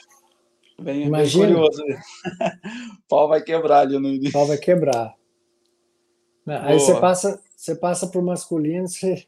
bem, 0.79 1.09
bem 1.09 1.31
curioso. 1.31 1.81
o 1.81 1.87
pau 3.09 3.27
vai 3.27 3.41
quebrar 3.41 3.79
ali 3.79 3.97
no 3.97 4.09
início. 4.09 4.29
O 4.29 4.33
pau 4.33 4.45
vai 4.45 4.59
quebrar. 4.59 5.15
Aí 6.45 6.79
você 6.79 6.99
passa, 6.99 7.41
você 7.57 7.73
passa 7.73 8.05
para 8.05 8.21
o 8.21 8.23
masculino, 8.23 8.87
você, 8.87 9.25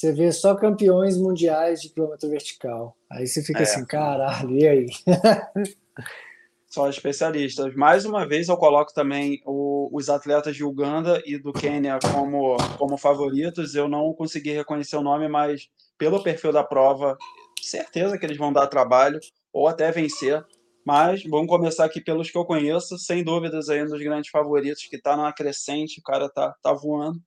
você 0.00 0.12
vê 0.12 0.32
só 0.32 0.54
campeões 0.54 1.18
mundiais 1.18 1.82
de 1.82 1.90
quilômetro 1.90 2.30
vertical. 2.30 2.96
Aí 3.10 3.26
você 3.26 3.42
fica 3.42 3.58
é. 3.58 3.62
assim, 3.64 3.84
caralho, 3.84 4.56
e 4.56 4.66
aí? 4.66 4.86
só 6.66 6.88
especialistas. 6.88 7.74
Mais 7.74 8.06
uma 8.06 8.26
vez, 8.26 8.48
eu 8.48 8.56
coloco 8.56 8.94
também 8.94 9.42
o, 9.44 9.90
os 9.92 10.08
atletas 10.08 10.56
de 10.56 10.64
Uganda 10.64 11.22
e 11.26 11.36
do 11.36 11.52
Quênia 11.52 11.98
como, 12.14 12.56
como 12.78 12.96
favoritos. 12.96 13.74
Eu 13.74 13.88
não 13.88 14.14
consegui 14.14 14.52
reconhecer 14.52 14.96
o 14.96 15.02
nome, 15.02 15.28
mas 15.28 15.68
pelo 15.98 16.22
perfil 16.22 16.50
da 16.50 16.64
prova, 16.64 17.18
certeza 17.60 18.16
que 18.16 18.24
eles 18.24 18.38
vão 18.38 18.54
dar 18.54 18.68
trabalho 18.68 19.20
ou 19.52 19.68
até 19.68 19.92
vencer. 19.92 20.42
Mas 20.82 21.22
vamos 21.24 21.48
começar 21.48 21.84
aqui 21.84 22.00
pelos 22.00 22.30
que 22.30 22.38
eu 22.38 22.46
conheço, 22.46 22.96
sem 22.96 23.22
dúvidas 23.22 23.68
aí 23.68 23.82
um 23.82 23.86
dos 23.86 24.00
grandes 24.00 24.30
favoritos, 24.30 24.86
que 24.86 24.96
está 24.96 25.14
na 25.14 25.30
crescente, 25.30 26.00
o 26.00 26.02
cara 26.02 26.26
tá, 26.30 26.54
tá 26.62 26.72
voando. 26.72 27.20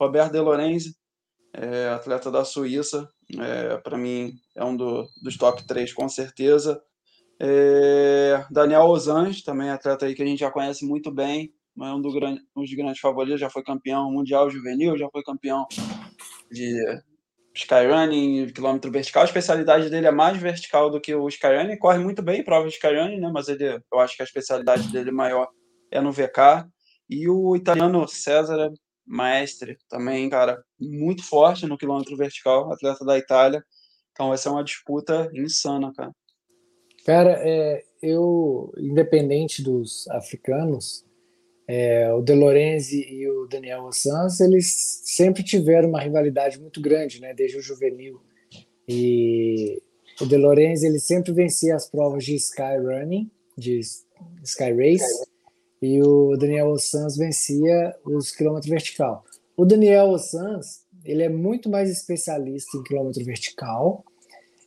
Roberto 0.00 0.32
De 0.32 0.38
Lorenzi, 0.38 0.94
é, 1.52 1.88
atleta 1.88 2.30
da 2.30 2.44
Suíça, 2.44 3.08
é, 3.38 3.76
para 3.78 3.98
mim 3.98 4.34
é 4.56 4.64
um 4.64 4.76
do, 4.76 5.06
dos 5.22 5.36
top 5.36 5.66
3 5.66 5.92
com 5.92 6.08
certeza. 6.08 6.80
É, 7.40 8.44
Daniel 8.50 8.84
Osange, 8.84 9.42
também 9.42 9.70
atleta 9.70 10.06
aí 10.06 10.14
que 10.14 10.22
a 10.22 10.26
gente 10.26 10.40
já 10.40 10.50
conhece 10.50 10.84
muito 10.84 11.10
bem, 11.10 11.52
é 11.80 11.92
um, 11.92 12.00
do 12.00 12.12
grande, 12.12 12.40
um 12.54 12.62
dos 12.62 12.74
grandes 12.74 13.00
favoritos, 13.00 13.40
já 13.40 13.48
foi 13.48 13.62
campeão 13.62 14.10
mundial 14.10 14.50
juvenil, 14.50 14.98
já 14.98 15.08
foi 15.10 15.22
campeão 15.22 15.66
de 16.50 17.00
skyrunning, 17.54 18.52
quilômetro 18.52 18.90
vertical. 18.90 19.22
A 19.22 19.26
especialidade 19.26 19.88
dele 19.88 20.06
é 20.06 20.10
mais 20.10 20.36
vertical 20.36 20.90
do 20.90 21.00
que 21.00 21.14
o 21.14 21.28
skyrunning, 21.28 21.78
corre 21.78 21.98
muito 21.98 22.22
bem 22.22 22.40
em 22.40 22.44
prova 22.44 22.68
de 22.68 22.74
skyrunning, 22.74 23.20
né? 23.20 23.30
mas 23.32 23.48
ele, 23.48 23.80
eu 23.92 23.98
acho 23.98 24.16
que 24.16 24.22
a 24.22 24.24
especialidade 24.24 24.90
dele 24.92 25.10
maior 25.10 25.48
é 25.90 26.00
no 26.00 26.12
VK. 26.12 26.68
E 27.08 27.28
o 27.28 27.56
italiano 27.56 28.06
César 28.06 28.70
Maestre, 29.10 29.76
também, 29.88 30.30
cara, 30.30 30.62
muito 30.78 31.24
forte 31.24 31.66
no 31.66 31.76
quilômetro 31.76 32.16
vertical, 32.16 32.72
atleta 32.72 33.04
da 33.04 33.18
Itália. 33.18 33.64
Então 34.12 34.28
vai 34.28 34.38
ser 34.38 34.50
uma 34.50 34.62
disputa 34.62 35.28
insana, 35.34 35.92
cara. 35.92 36.12
Cara, 37.04 37.36
é, 37.40 37.82
eu, 38.00 38.72
independente 38.78 39.62
dos 39.62 40.06
africanos, 40.10 41.04
é, 41.66 42.12
o 42.12 42.22
De 42.22 42.34
Lorenzi 42.34 43.04
e 43.10 43.28
o 43.28 43.46
Daniel 43.46 43.90
Sanz, 43.90 44.38
eles 44.40 45.02
sempre 45.04 45.42
tiveram 45.42 45.88
uma 45.88 46.00
rivalidade 46.00 46.60
muito 46.60 46.80
grande, 46.80 47.20
né, 47.20 47.34
desde 47.34 47.58
o 47.58 47.62
juvenil. 47.62 48.20
E 48.88 49.82
o 50.20 50.26
De 50.26 50.36
Lorenzi, 50.36 50.86
ele 50.86 51.00
sempre 51.00 51.32
vencia 51.32 51.74
as 51.74 51.90
provas 51.90 52.24
de 52.24 52.36
sky 52.36 52.76
running, 52.80 53.30
de 53.56 53.80
sky 54.44 54.72
race, 54.72 55.24
e 55.80 56.02
o 56.02 56.36
Daniel 56.36 56.76
Sanz 56.78 57.16
vencia 57.16 57.94
os 58.04 58.30
quilômetros 58.30 58.70
vertical. 58.70 59.24
O 59.56 59.64
Daniel 59.64 60.18
Sanz, 60.18 60.84
ele 61.04 61.22
é 61.22 61.28
muito 61.28 61.68
mais 61.68 61.90
especialista 61.90 62.76
em 62.76 62.82
quilômetro 62.82 63.24
vertical, 63.24 64.04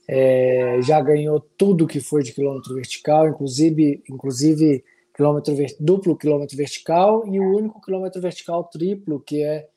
é, 0.07 0.81
já 0.81 0.99
ganhou 0.99 1.39
tudo 1.57 1.87
que 1.87 1.99
foi 1.99 2.23
de 2.23 2.33
quilômetro 2.33 2.75
vertical, 2.75 3.27
inclusive, 3.27 4.03
inclusive 4.09 4.83
quilômetro 5.15 5.55
duplo 5.79 6.17
quilômetro 6.17 6.57
vertical 6.57 7.25
e 7.27 7.39
o 7.39 7.55
único 7.55 7.79
quilômetro 7.79 8.21
vertical 8.21 8.63
triplo 8.65 9.19
que 9.19 9.43
é, 9.43 9.67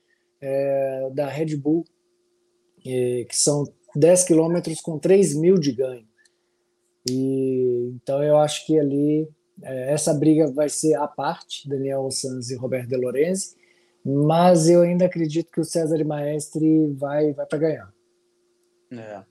é 0.40 1.10
da 1.12 1.28
Red 1.28 1.56
Bull, 1.56 1.84
é, 2.84 3.24
que 3.28 3.36
são 3.36 3.64
10 3.94 4.24
quilômetros 4.24 4.80
com 4.80 4.98
3 4.98 5.34
mil 5.36 5.58
de 5.58 5.72
ganho. 5.72 6.06
E 7.08 7.92
então 7.94 8.22
eu 8.22 8.36
acho 8.38 8.66
que 8.66 8.78
ali 8.78 9.28
essa 9.62 10.12
briga 10.12 10.50
vai 10.52 10.68
ser 10.68 10.94
à 10.94 11.06
parte, 11.06 11.68
Daniel 11.68 12.10
Sanz 12.10 12.50
e 12.50 12.56
Roberto 12.56 12.88
De 12.88 12.96
Lorenzi, 12.96 13.56
mas 14.04 14.68
eu 14.68 14.82
ainda 14.82 15.06
acredito 15.06 15.50
que 15.50 15.60
o 15.60 15.64
César 15.64 16.04
Maestre 16.04 16.92
vai, 16.94 17.32
vai 17.32 17.46
para 17.46 17.58
ganhar. 17.58 17.92
É. 18.92 19.22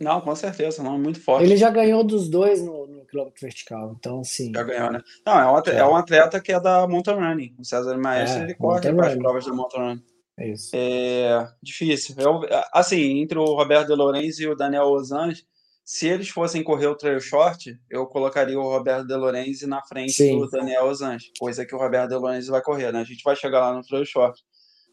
Não, 0.00 0.20
com 0.20 0.34
certeza, 0.34 0.82
não, 0.82 0.98
muito 0.98 1.20
forte. 1.20 1.44
Ele 1.44 1.56
já 1.56 1.70
ganhou 1.70 2.02
dos 2.02 2.28
dois 2.28 2.60
no, 2.60 2.86
no 2.86 3.06
quilômetro 3.06 3.40
vertical, 3.40 3.94
então 3.98 4.24
sim. 4.24 4.52
Já 4.52 4.62
ganhou, 4.62 4.90
né? 4.90 5.00
Não, 5.24 5.38
é 5.38 5.46
um, 5.46 5.56
atleta, 5.56 5.78
é 5.78 5.86
um 5.86 5.96
atleta 5.96 6.40
que 6.40 6.52
é 6.52 6.60
da 6.60 6.86
mountain 6.88 7.14
running. 7.14 7.54
O 7.58 7.64
César 7.64 7.96
Maestro, 7.96 8.40
é, 8.40 8.44
ele 8.44 8.54
corre 8.54 8.92
para 8.92 9.06
as 9.06 9.14
provas 9.14 9.46
da 9.46 9.52
mountain 9.52 9.80
running. 9.80 10.02
É 10.36 10.48
isso. 10.48 10.70
É 10.74 11.48
difícil. 11.62 12.16
Eu, 12.18 12.40
assim, 12.72 13.20
entre 13.20 13.38
o 13.38 13.44
Roberto 13.44 13.86
De 13.86 13.94
Lorenzi 13.94 14.42
e 14.42 14.48
o 14.48 14.56
Daniel 14.56 14.86
Osange, 14.86 15.46
se 15.84 16.08
eles 16.08 16.28
fossem 16.28 16.64
correr 16.64 16.86
o 16.86 16.96
trail 16.96 17.20
short, 17.20 17.78
eu 17.90 18.06
colocaria 18.06 18.58
o 18.58 18.62
Roberto 18.62 19.06
De 19.06 19.14
Lorenzi 19.14 19.66
na 19.66 19.82
frente 19.82 20.12
sim. 20.12 20.38
do 20.38 20.48
Daniel 20.48 20.86
Osange, 20.86 21.30
coisa 21.38 21.66
que 21.66 21.74
o 21.74 21.78
Roberto 21.78 22.08
De 22.08 22.16
Lorenzi 22.16 22.50
vai 22.50 22.62
correr, 22.62 22.92
né? 22.92 23.00
A 23.00 23.04
gente 23.04 23.22
vai 23.22 23.36
chegar 23.36 23.60
lá 23.60 23.74
no 23.74 23.82
trail 23.82 24.04
short 24.04 24.42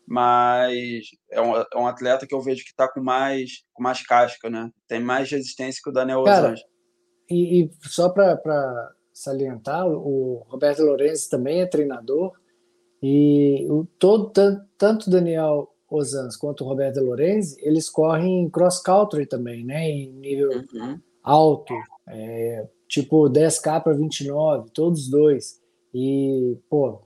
mas 0.07 1.05
é 1.31 1.41
um, 1.41 1.55
é 1.55 1.77
um 1.77 1.87
atleta 1.87 2.27
que 2.27 2.35
eu 2.35 2.41
vejo 2.41 2.65
que 2.65 2.71
está 2.71 2.85
com 2.85 3.01
mais, 3.01 3.63
com 3.73 3.81
mais 3.81 4.05
casca, 4.05 4.49
né? 4.49 4.69
Tem 4.85 4.99
mais 4.99 5.31
resistência 5.31 5.81
que 5.81 5.89
o 5.89 5.93
Daniel 5.93 6.23
Cara, 6.25 6.53
E, 7.29 7.63
e 7.63 7.69
só 7.83 8.09
para 8.09 8.91
salientar, 9.13 9.87
o 9.87 10.45
Roberto 10.49 10.83
Lourenço 10.83 11.29
também 11.29 11.61
é 11.61 11.65
treinador 11.65 12.33
e 13.01 13.65
o, 13.69 13.85
todo, 13.97 14.29
tanto, 14.31 14.65
tanto 14.77 15.09
Daniel 15.09 15.70
Osans 15.91 16.37
quanto 16.37 16.63
o 16.63 16.67
Roberto 16.67 17.01
Lorenzi, 17.01 17.57
eles 17.61 17.89
correm 17.89 18.49
cross 18.49 18.81
country 18.81 19.25
também, 19.25 19.63
né? 19.65 19.89
Em 19.89 20.11
nível 20.11 20.63
uhum. 20.73 20.99
alto, 21.21 21.73
é, 22.07 22.67
tipo 22.87 23.29
10K 23.29 23.83
para 23.83 23.93
29, 23.93 24.69
todos 24.71 25.09
dois. 25.09 25.59
E, 25.93 26.57
pô, 26.69 27.01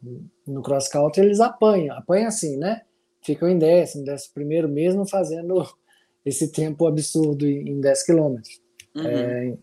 no 0.47 0.61
cross 0.61 0.87
country 0.87 1.25
eles 1.25 1.39
apanham, 1.39 1.97
apanham 1.97 2.27
assim, 2.27 2.55
né? 2.55 2.81
ficam 3.25 3.49
em 3.49 3.57
décimo, 3.57 4.05
décimo 4.05 4.35
primeiro, 4.35 4.69
mesmo 4.69 5.05
fazendo 5.07 5.67
esse 6.23 6.51
tempo 6.51 6.85
absurdo 6.85 7.47
em 7.47 7.81
10 7.81 8.03
quilômetros. 8.03 8.61
Uhum. 8.95 9.03
É, 9.03 9.57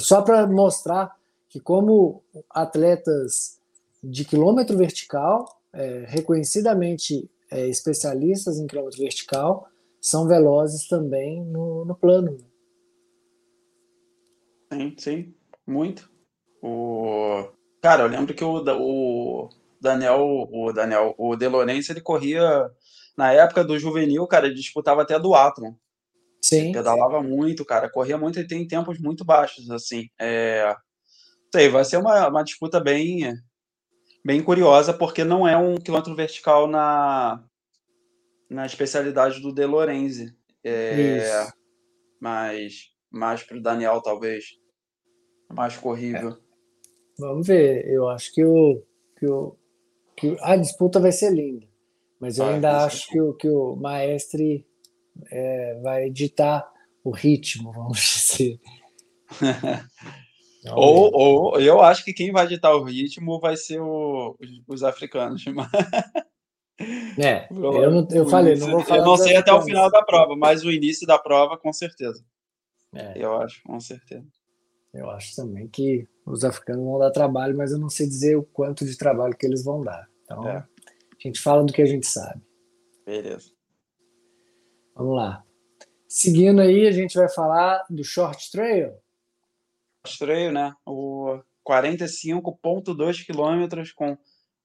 só 0.00 0.22
para 0.22 0.46
mostrar 0.46 1.14
que 1.48 1.60
como 1.60 2.22
atletas 2.50 3.60
de 4.02 4.24
quilômetro 4.24 4.76
vertical, 4.76 5.44
é, 5.72 6.04
reconhecidamente 6.08 7.30
é, 7.54 7.68
especialistas 7.68 8.58
em 8.58 8.66
quilômetro 8.66 8.98
vertical, 8.98 9.68
são 10.00 10.26
velozes 10.26 10.88
também 10.88 11.42
no, 11.44 11.84
no 11.84 11.94
plano. 11.94 12.36
Sim, 14.72 14.94
sim, 14.98 15.34
muito. 15.64 16.10
O... 16.60 17.48
Cara, 17.80 18.02
eu 18.02 18.08
lembro 18.08 18.34
que 18.34 18.42
o, 18.42 18.56
o 18.56 19.48
Daniel, 19.80 20.48
o 20.50 20.72
Daniel, 20.72 21.14
o 21.16 21.36
De 21.36 21.46
Lorenzo, 21.46 21.92
ele 21.92 22.00
corria 22.00 22.70
na 23.16 23.32
época 23.32 23.62
do 23.62 23.78
juvenil, 23.78 24.26
cara, 24.26 24.46
ele 24.46 24.56
disputava 24.56 25.02
até 25.02 25.16
do 25.18 25.34
Athlon. 25.34 25.74
Sim. 26.42 26.56
Ele 26.56 26.72
pedalava 26.72 27.22
muito, 27.22 27.64
cara, 27.64 27.88
corria 27.88 28.18
muito 28.18 28.40
e 28.40 28.46
tem 28.46 28.66
tempos 28.66 28.98
muito 28.98 29.24
baixos, 29.24 29.70
assim. 29.70 30.08
É... 30.20 30.74
Sei, 31.54 31.68
vai 31.68 31.84
ser 31.84 31.98
uma, 31.98 32.26
uma 32.26 32.42
disputa 32.42 32.80
bem, 32.80 33.32
bem 34.24 34.42
curiosa, 34.42 34.92
porque 34.92 35.22
não 35.22 35.46
é 35.46 35.56
um 35.56 35.76
quilômetro 35.76 36.14
vertical 36.14 36.66
na, 36.66 37.44
na 38.48 38.64
especialidade 38.66 39.40
do 39.40 39.52
De 39.52 39.66
Lorenzi. 39.66 40.34
É... 40.64 41.46
Mas 42.20 42.90
mais 43.10 43.42
para 43.42 43.58
o 43.58 43.62
Daniel, 43.62 44.00
talvez. 44.00 44.58
Mais 45.52 45.76
corrível. 45.76 46.30
É. 46.30 46.36
Vamos 47.18 47.46
ver. 47.46 47.86
Eu 47.86 48.08
acho 48.08 48.32
que, 48.32 48.44
o, 48.44 48.82
que, 49.18 49.26
o, 49.26 49.56
que 50.16 50.36
a 50.40 50.56
disputa 50.56 50.98
vai 50.98 51.12
ser 51.12 51.30
linda. 51.30 51.66
Mas 52.18 52.38
eu 52.38 52.46
ah, 52.46 52.54
ainda 52.54 52.84
acho 52.84 53.08
que 53.08 53.20
o, 53.20 53.34
que 53.34 53.48
o 53.48 53.76
Maestre 53.76 54.66
é, 55.30 55.80
vai 55.82 56.06
editar 56.06 56.66
o 57.04 57.10
ritmo, 57.10 57.70
vamos 57.72 58.00
dizer. 58.38 58.58
ou, 60.72 61.10
ou 61.12 61.60
eu 61.60 61.80
acho 61.82 62.04
que 62.04 62.12
quem 62.12 62.32
vai 62.32 62.46
editar 62.46 62.74
o 62.74 62.84
ritmo 62.84 63.38
vai 63.38 63.56
ser 63.56 63.80
o, 63.80 64.36
os, 64.40 64.62
os 64.66 64.82
africanos. 64.82 65.44
É, 67.16 67.46
eu, 67.52 67.88
não, 67.88 68.08
eu 68.10 68.28
falei, 68.28 68.56
não 68.56 68.68
vou 68.68 68.80
falar. 68.80 68.98
Eu 68.98 69.04
não 69.04 69.16
sei 69.16 69.36
até 69.36 69.52
o 69.52 69.62
final 69.62 69.88
da 69.88 70.02
prova, 70.02 70.34
mas 70.34 70.64
o 70.64 70.72
início 70.72 71.06
da 71.06 71.16
prova, 71.16 71.56
com 71.56 71.72
certeza. 71.72 72.24
É. 72.92 73.12
Eu 73.16 73.36
acho, 73.36 73.62
com 73.62 73.78
certeza. 73.78 74.26
Eu 74.92 75.10
acho 75.10 75.34
também 75.36 75.68
que 75.68 76.08
os 76.26 76.44
africanos 76.44 76.84
vão 76.84 76.98
dar 76.98 77.10
trabalho, 77.10 77.56
mas 77.56 77.72
eu 77.72 77.78
não 77.78 77.88
sei 77.88 78.06
dizer 78.06 78.36
o 78.36 78.42
quanto 78.42 78.84
de 78.84 78.96
trabalho 78.96 79.36
que 79.36 79.46
eles 79.46 79.64
vão 79.64 79.82
dar. 79.82 80.08
Então, 80.24 80.48
é. 80.48 80.56
a 80.56 80.66
gente 81.20 81.40
fala 81.40 81.64
do 81.64 81.72
que 81.72 81.82
a 81.82 81.86
gente 81.86 82.06
sabe. 82.06 82.42
Beleza. 83.06 83.50
Vamos 84.94 85.16
lá. 85.16 85.44
Seguindo 86.08 86.60
aí, 86.60 86.86
a 86.86 86.92
gente 86.92 87.16
vai 87.16 87.28
falar 87.28 87.84
do 87.90 88.04
short 88.04 88.50
trail. 88.50 88.92
Trail, 90.18 90.52
né? 90.52 90.72
O 90.86 91.40
45,2 91.66 93.24
quilômetros 93.24 93.92
com 93.92 94.16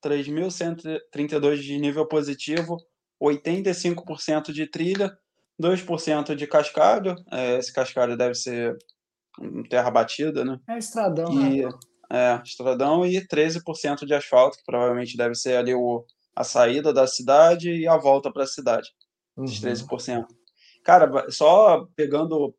3.132 0.03 1.57
de 1.57 1.77
nível 1.77 2.05
positivo, 2.07 2.77
85% 3.21 4.51
de 4.51 4.67
trilha, 4.67 5.17
2% 5.61 6.35
de 6.35 6.47
cascalho. 6.47 7.15
É, 7.31 7.57
esse 7.57 7.73
cascalho 7.73 8.17
deve 8.17 8.35
ser 8.35 8.77
terra 9.69 9.89
batida, 9.89 10.43
né? 10.43 10.59
É 10.67 10.77
estradão, 10.77 11.31
e, 11.31 11.65
né? 11.65 11.71
É, 12.11 12.41
estradão 12.43 13.05
e 13.05 13.25
13% 13.25 14.05
de 14.05 14.13
asfalto, 14.13 14.57
que 14.57 14.63
provavelmente 14.65 15.15
deve 15.15 15.35
ser 15.35 15.57
ali 15.57 15.73
o, 15.73 16.05
a 16.35 16.43
saída 16.43 16.91
da 16.91 17.05
cidade 17.05 17.69
e 17.71 17.87
a 17.87 17.97
volta 17.97 18.31
para 18.31 18.43
a 18.43 18.47
cidade. 18.47 18.89
Uhum. 19.37 19.45
Esses 19.45 19.61
13%. 19.61 20.25
Cara, 20.83 21.29
só 21.29 21.85
pegando 21.95 22.55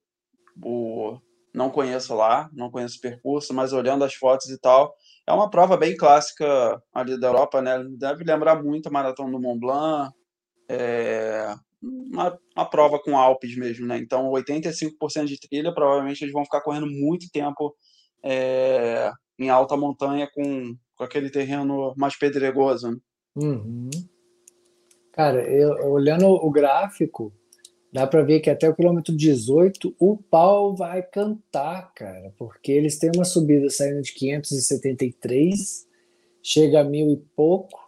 o. 0.63 1.19
Não 1.55 1.71
conheço 1.71 2.15
lá, 2.15 2.49
não 2.53 2.71
conheço 2.71 2.99
o 2.99 3.01
percurso, 3.01 3.53
mas 3.53 3.73
olhando 3.73 4.05
as 4.05 4.15
fotos 4.15 4.49
e 4.49 4.59
tal, 4.59 4.95
é 5.27 5.33
uma 5.33 5.51
prova 5.51 5.77
bem 5.77 5.97
clássica 5.97 6.81
ali 6.95 7.19
da 7.19 7.29
Europa, 7.29 7.61
né? 7.61 7.85
Deve 7.99 8.25
lembrar 8.25 8.63
muito 8.63 8.89
a 8.89 8.93
Maratona 8.93 9.33
do 9.33 9.41
Mont 9.41 9.59
Blanc, 9.59 10.15
é, 10.71 11.53
uma, 11.83 12.39
uma, 12.57 12.71
prova 12.71 13.01
com 13.01 13.19
Alpes 13.19 13.57
mesmo, 13.57 13.87
né? 13.87 13.99
Então, 13.99 14.31
85% 14.31 15.25
de 15.25 15.41
trilha, 15.41 15.75
provavelmente 15.75 16.23
eles 16.23 16.33
vão 16.33 16.45
ficar 16.45 16.61
correndo 16.61 16.87
muito 16.87 17.31
tempo 17.33 17.75
é, 18.25 19.11
em 19.39 19.51
alta 19.51 19.77
montanha 19.77 20.29
com, 20.33 20.77
com 20.95 21.05
aquele 21.05 21.31
terreno 21.31 21.95
mais 21.97 22.17
pedregoso. 22.17 22.91
Né? 22.91 22.97
Uhum. 23.37 23.91
Cara, 25.13 25.43
eu, 25.51 25.91
olhando 25.91 26.27
o 26.27 26.51
gráfico, 26.51 27.33
dá 27.93 28.07
para 28.07 28.23
ver 28.23 28.41
que 28.41 28.51
até 28.51 28.69
o 28.69 28.75
quilômetro 28.75 29.17
18 29.17 29.95
o 29.99 30.17
pau 30.17 30.75
vai 30.75 31.03
cantar, 31.03 31.93
cara, 31.95 32.33
porque 32.39 32.71
eles 32.71 32.99
têm 32.99 33.11
uma 33.15 33.25
subida 33.25 33.69
saindo 33.69 34.03
de 34.03 34.13
573, 34.13 35.87
chega 36.43 36.81
a 36.81 36.85
mil 36.85 37.11
e 37.11 37.17
pouco, 37.37 37.79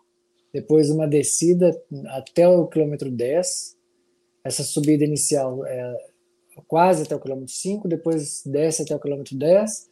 depois 0.53 0.91
uma 0.91 1.07
descida 1.07 1.71
até 2.09 2.47
o 2.49 2.67
quilômetro 2.67 3.11
10, 3.11 3.77
essa 4.45 4.63
subida 4.63 5.05
inicial 5.05 5.65
é 5.65 5.97
quase 6.67 7.05
até 7.05 7.15
o 7.15 7.21
quilômetro 7.21 7.55
5, 7.55 7.89
depois 7.89 8.43
desce 8.45 8.83
até 8.83 8.95
o 8.95 9.01
quilômetro 9.01 9.37
10. 9.37 9.91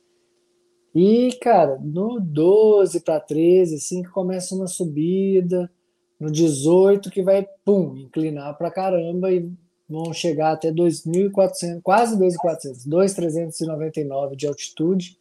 E, 0.94 1.32
cara, 1.40 1.78
no 1.78 2.18
12 2.20 3.00
para 3.00 3.20
13, 3.20 3.76
assim, 3.76 4.02
que 4.02 4.10
começa 4.10 4.54
uma 4.54 4.66
subida, 4.66 5.70
no 6.18 6.30
18 6.30 7.10
que 7.10 7.22
vai, 7.22 7.46
pum, 7.64 7.96
inclinar 7.96 8.58
para 8.58 8.70
caramba 8.70 9.32
e 9.32 9.48
vão 9.90 10.12
chegar 10.12 10.52
até 10.52 10.72
2.400, 10.72 11.80
quase 11.82 12.16
2.400, 12.16 12.88
2.399 12.88 14.36
de 14.36 14.46
altitude. 14.46 15.18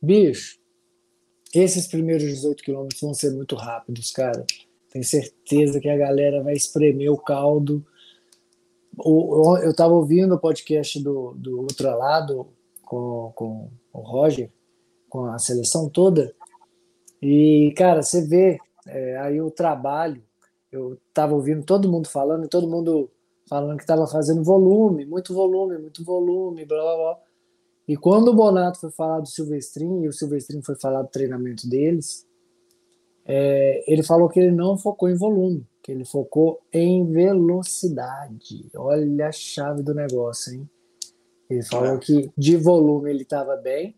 Bicho, 0.00 0.58
esses 1.54 1.86
primeiros 1.86 2.24
18 2.24 2.62
quilômetros 2.62 3.00
vão 3.00 3.14
ser 3.14 3.32
muito 3.32 3.54
rápidos, 3.54 4.10
cara. 4.10 4.44
Tenho 4.90 5.04
certeza 5.04 5.78
que 5.78 5.88
a 5.88 5.96
galera 5.96 6.42
vai 6.42 6.54
espremer 6.54 7.12
o 7.12 7.18
caldo 7.18 7.84
eu 9.04 9.70
estava 9.70 9.92
ouvindo 9.92 10.34
o 10.34 10.38
podcast 10.38 11.02
do, 11.02 11.34
do 11.34 11.60
outro 11.60 11.88
lado 11.98 12.46
com, 12.82 13.32
com 13.34 13.68
o 13.92 14.00
Roger, 14.00 14.50
com 15.08 15.26
a 15.26 15.38
seleção 15.38 15.88
toda, 15.88 16.34
e, 17.20 17.72
cara, 17.76 18.02
você 18.02 18.26
vê 18.26 18.58
é, 18.86 19.18
aí 19.18 19.40
o 19.40 19.50
trabalho. 19.50 20.22
Eu 20.70 20.94
estava 21.08 21.34
ouvindo 21.34 21.64
todo 21.64 21.90
mundo 21.90 22.08
falando, 22.08 22.48
todo 22.48 22.68
mundo 22.68 23.10
falando 23.48 23.76
que 23.76 23.84
estava 23.84 24.06
fazendo 24.06 24.42
volume, 24.42 25.04
muito 25.04 25.34
volume, 25.34 25.78
muito 25.78 26.04
volume, 26.04 26.64
blá 26.64 26.82
blá 26.82 26.96
blá. 26.96 27.18
E 27.88 27.96
quando 27.96 28.28
o 28.28 28.34
Bonato 28.34 28.80
foi 28.80 28.90
falar 28.90 29.20
do 29.20 29.28
Silvestrin 29.28 30.02
e 30.02 30.08
o 30.08 30.12
Silvestrin 30.12 30.62
foi 30.62 30.74
falar 30.74 31.02
do 31.02 31.08
treinamento 31.08 31.68
deles, 31.68 32.26
é, 33.24 33.84
ele 33.90 34.02
falou 34.02 34.28
que 34.28 34.40
ele 34.40 34.50
não 34.50 34.76
focou 34.76 35.08
em 35.08 35.16
volume 35.16 35.66
que 35.86 35.92
ele 35.92 36.04
focou 36.04 36.60
em 36.72 37.06
velocidade. 37.12 38.68
Olha 38.74 39.28
a 39.28 39.32
chave 39.32 39.84
do 39.84 39.94
negócio, 39.94 40.52
hein? 40.52 40.68
Ele 41.48 41.62
falou 41.62 41.94
é. 41.94 41.98
que 41.98 42.28
de 42.36 42.56
volume 42.56 43.08
ele 43.08 43.22
estava 43.22 43.54
bem, 43.54 43.94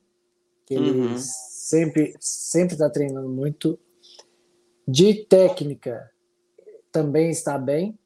que 0.66 0.74
ele 0.74 0.90
uhum. 0.90 1.16
sempre 1.16 2.14
sempre 2.20 2.74
está 2.74 2.90
treinando 2.90 3.30
muito. 3.30 3.78
De 4.86 5.14
técnica 5.14 6.10
também 6.92 7.30
está 7.30 7.56
bem. 7.56 7.98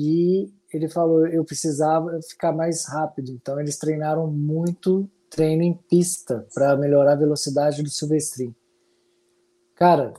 E 0.00 0.48
ele 0.72 0.88
falou, 0.88 1.26
eu 1.26 1.44
precisava 1.44 2.22
ficar 2.22 2.52
mais 2.52 2.86
rápido. 2.86 3.32
Então 3.32 3.58
eles 3.58 3.76
treinaram 3.76 4.28
muito 4.28 5.10
treino 5.28 5.64
em 5.64 5.74
pista 5.74 6.46
para 6.54 6.76
melhorar 6.76 7.14
a 7.14 7.16
velocidade 7.16 7.82
do 7.82 7.90
Silvestrin. 7.90 8.54
Cara, 9.74 10.14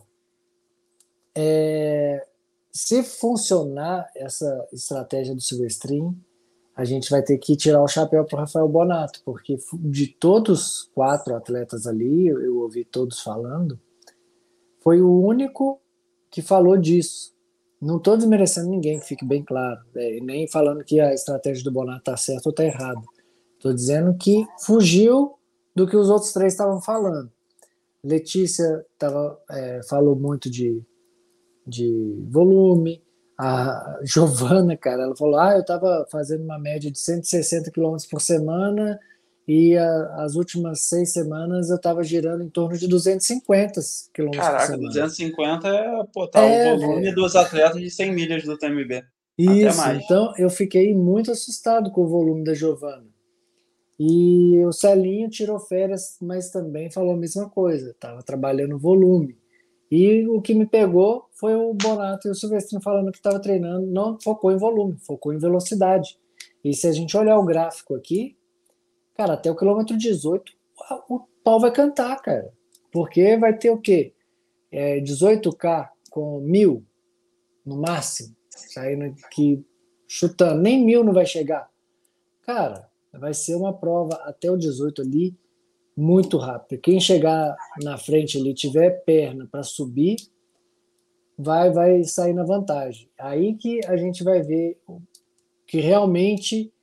é, 1.34 2.28
se 2.70 3.02
funcionar 3.04 4.12
essa 4.14 4.68
estratégia 4.74 5.34
do 5.34 5.40
Silvestrin, 5.40 6.14
a 6.76 6.84
gente 6.84 7.10
vai 7.10 7.24
ter 7.24 7.38
que 7.38 7.56
tirar 7.56 7.82
o 7.82 7.88
chapéu 7.88 8.26
para 8.26 8.36
o 8.36 8.40
Rafael 8.40 8.68
Bonato, 8.68 9.22
porque 9.24 9.58
de 9.76 10.08
todos 10.08 10.82
os 10.82 10.84
quatro 10.94 11.36
atletas 11.36 11.88
ali, 11.88 12.28
eu 12.28 12.60
ouvi 12.60 12.84
todos 12.84 13.22
falando, 13.22 13.80
foi 14.82 15.02
o 15.02 15.22
único 15.22 15.82
que 16.30 16.42
falou 16.42 16.78
disso. 16.78 17.34
Não 17.82 17.98
estou 17.98 18.18
desmerecendo 18.18 18.70
ninguém, 18.70 19.00
que 19.00 19.06
fique 19.06 19.26
bem 19.26 19.44
claro, 19.44 19.80
né? 19.96 20.20
nem 20.22 20.48
falando 20.48 20.84
que 20.84 21.00
a 21.00 21.14
estratégia 21.14 21.64
do 21.64 21.72
Bonato 21.72 22.00
está 22.00 22.18
certa 22.18 22.50
ou 22.50 22.52
está 22.52 22.64
errada. 22.64 23.02
Estou 23.56 23.74
dizendo 23.74 24.16
que 24.18 24.46
fugiu 24.60 25.38
do 25.76 25.88
que 25.88 25.96
os 25.96 26.10
outros 26.10 26.34
três 26.34 26.54
estavam 26.54 26.82
falando. 26.82 27.32
Letícia 28.04 28.86
tava, 28.98 29.40
é, 29.50 29.82
falou 29.84 30.16
muito 30.16 30.50
de 30.50 30.84
de 31.70 32.26
volume. 32.30 33.02
A 33.38 34.00
Giovana, 34.04 34.76
cara, 34.76 35.04
ela 35.04 35.16
falou: 35.16 35.38
ah, 35.38 35.54
eu 35.54 35.62
estava 35.62 36.06
fazendo 36.12 36.44
uma 36.44 36.60
média 36.60 36.92
de 36.92 37.00
160 37.00 37.72
km 37.72 37.96
por 38.10 38.20
semana 38.20 39.00
e 39.52 39.76
a, 39.76 40.24
as 40.24 40.36
últimas 40.36 40.82
seis 40.82 41.12
semanas 41.12 41.72
eu 41.72 41.78
estava 41.78 42.04
girando 42.04 42.44
em 42.44 42.50
torno 42.50 42.78
de 42.78 42.88
250 42.88 43.82
quilômetros 44.14 44.48
por 44.48 44.62
semana. 44.62 44.88
250 44.90 45.68
é, 45.68 46.04
pô, 46.14 46.28
tá 46.28 46.42
é, 46.42 46.76
o 46.76 46.80
volume 46.80 47.08
é. 47.08 47.12
dos 47.12 47.36
atletas 47.36 47.82
de 47.82 47.90
100 47.90 48.14
milhas 48.14 48.44
do 48.44 48.56
TMB. 48.56 49.04
Isso, 49.40 49.90
então 49.90 50.32
eu 50.38 50.52
fiquei 50.52 50.94
muito 50.94 51.32
assustado 51.32 51.90
com 51.90 52.04
o 52.04 52.08
volume 52.08 52.44
da 52.44 52.54
Giovana. 52.54 53.08
E 54.00 54.64
o 54.64 54.72
Celinho 54.72 55.28
tirou 55.32 55.60
férias, 55.60 56.18
mas 56.22 56.52
também 56.52 56.92
falou 56.92 57.16
a 57.16 57.18
mesma 57.18 57.50
coisa, 57.50 57.90
estava 57.90 58.22
trabalhando 58.22 58.78
volume. 58.78 59.36
E 59.90 60.28
o 60.28 60.40
que 60.44 60.54
me 60.54 60.68
pegou 60.68 61.26
foi 61.34 61.56
o 61.56 61.74
Bonato 61.74 62.28
e 62.28 62.32
o 62.32 62.36
Silvestrinho 62.36 62.84
falando 62.84 63.12
que 63.12 63.18
estava 63.18 63.40
treinando, 63.40 63.88
não 63.88 64.16
focou 64.22 64.52
em 64.52 64.58
volume, 64.58 64.96
focou 65.00 65.34
em 65.34 65.40
velocidade. 65.40 66.20
E 66.64 66.72
se 66.72 66.86
a 66.86 66.92
gente 66.92 67.18
olhar 67.18 67.40
o 67.40 67.46
gráfico 67.46 67.96
aqui, 67.96 68.38
cara, 69.20 69.34
até 69.34 69.52
o 69.52 69.56
quilômetro 69.56 69.98
18, 69.98 70.54
o 71.10 71.20
pau 71.44 71.60
vai 71.60 71.74
cantar, 71.74 72.22
cara. 72.22 72.54
Porque 72.90 73.36
vai 73.36 73.52
ter 73.58 73.70
o 73.70 73.78
quê? 73.78 74.14
É, 74.72 75.02
18K 75.02 75.90
com 76.10 76.40
mil 76.40 76.86
no 77.66 77.76
máximo, 77.76 78.34
saindo 78.50 79.14
aqui 79.26 79.62
chutando, 80.08 80.62
nem 80.62 80.86
mil 80.86 81.04
não 81.04 81.12
vai 81.12 81.26
chegar. 81.26 81.70
Cara, 82.44 82.90
vai 83.12 83.34
ser 83.34 83.56
uma 83.56 83.74
prova 83.74 84.16
até 84.24 84.50
o 84.50 84.56
18 84.56 85.02
ali 85.02 85.36
muito 85.98 86.38
rápido. 86.38 86.80
Quem 86.80 86.98
chegar 87.02 87.58
na 87.84 87.98
frente 87.98 88.38
ali 88.38 88.54
tiver 88.54 89.04
perna 89.04 89.46
para 89.52 89.64
subir, 89.64 90.16
vai 91.38 91.70
vai 91.72 92.06
sair 92.06 92.34
na 92.34 92.46
vantagem. 92.46 93.10
Aí 93.20 93.56
que 93.56 93.86
a 93.86 93.98
gente 93.98 94.24
vai 94.24 94.42
ver 94.42 94.80
que 95.68 95.82
realmente 95.82 96.74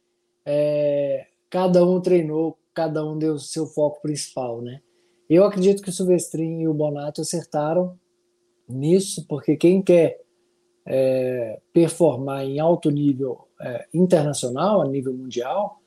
é, 0.44 1.28
cada 1.50 1.84
um 1.84 2.00
treinou, 2.00 2.58
cada 2.74 3.04
um 3.04 3.18
deu 3.18 3.38
seu 3.38 3.66
foco 3.66 4.00
principal, 4.02 4.60
né? 4.60 4.80
Eu 5.28 5.44
acredito 5.44 5.82
que 5.82 5.88
o 5.88 5.92
Silvestrin 5.92 6.60
e 6.60 6.68
o 6.68 6.74
Bonato 6.74 7.20
acertaram 7.20 7.98
nisso, 8.68 9.26
porque 9.28 9.56
quem 9.56 9.82
quer 9.82 10.20
é, 10.86 11.60
performar 11.72 12.44
em 12.44 12.60
alto 12.60 12.90
nível 12.90 13.48
é, 13.60 13.86
internacional, 13.92 14.82
a 14.82 14.86
nível 14.86 15.12
mundial, 15.12 15.80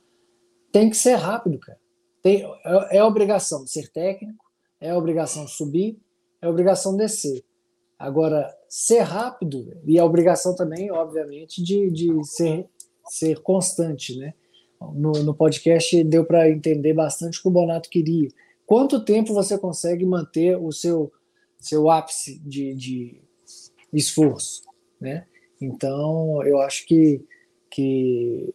tem 0.72 0.89
que 0.89 0.98
ser 0.98 1.15
rápido, 1.15 1.58
cara. 1.58 1.80
Tem, 2.22 2.43
é, 2.65 2.98
é 2.98 3.04
obrigação 3.04 3.65
ser 3.65 3.89
técnico, 3.89 4.43
é 4.80 4.93
obrigação 4.93 5.48
subir, 5.48 5.98
é 6.41 6.50
obrigação 6.50 6.98
descer. 6.98 7.43
Agora, 7.98 8.54
ser 8.67 9.02
rápido, 9.02 9.78
e 9.86 10.00
a 10.00 10.06
obrigação 10.06 10.56
também, 10.56 10.91
obviamente, 10.91 11.62
de, 11.62 11.89
de 11.91 12.24
ser 12.26 12.69
ser 13.10 13.41
constante, 13.41 14.17
né? 14.17 14.34
No, 14.81 15.11
no 15.11 15.33
podcast 15.33 16.03
deu 16.05 16.23
para 16.25 16.49
entender 16.49 16.93
bastante 16.93 17.39
o 17.39 17.41
que 17.41 17.47
o 17.47 17.51
Bonato 17.51 17.89
queria. 17.89 18.29
Quanto 18.65 19.03
tempo 19.03 19.33
você 19.33 19.57
consegue 19.57 20.05
manter 20.05 20.55
o 20.57 20.71
seu, 20.71 21.11
seu 21.59 21.89
ápice 21.89 22.39
de, 22.39 22.73
de 22.73 23.21
esforço, 23.91 24.61
né? 24.99 25.25
Então, 25.61 26.41
eu 26.43 26.59
acho 26.61 26.85
que, 26.85 27.21
que 27.69 28.53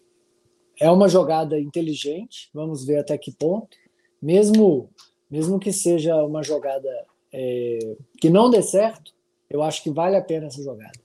é 0.80 0.90
uma 0.90 1.08
jogada 1.08 1.60
inteligente, 1.60 2.48
vamos 2.54 2.84
ver 2.84 2.98
até 2.98 3.18
que 3.18 3.32
ponto, 3.32 3.76
mesmo, 4.20 4.88
mesmo 5.30 5.58
que 5.58 5.72
seja 5.72 6.16
uma 6.24 6.42
jogada 6.42 6.88
é, 7.32 7.96
que 8.18 8.30
não 8.30 8.48
dê 8.48 8.62
certo, 8.62 9.12
eu 9.50 9.62
acho 9.62 9.82
que 9.82 9.90
vale 9.90 10.16
a 10.16 10.22
pena 10.22 10.46
essa 10.46 10.62
jogada. 10.62 11.03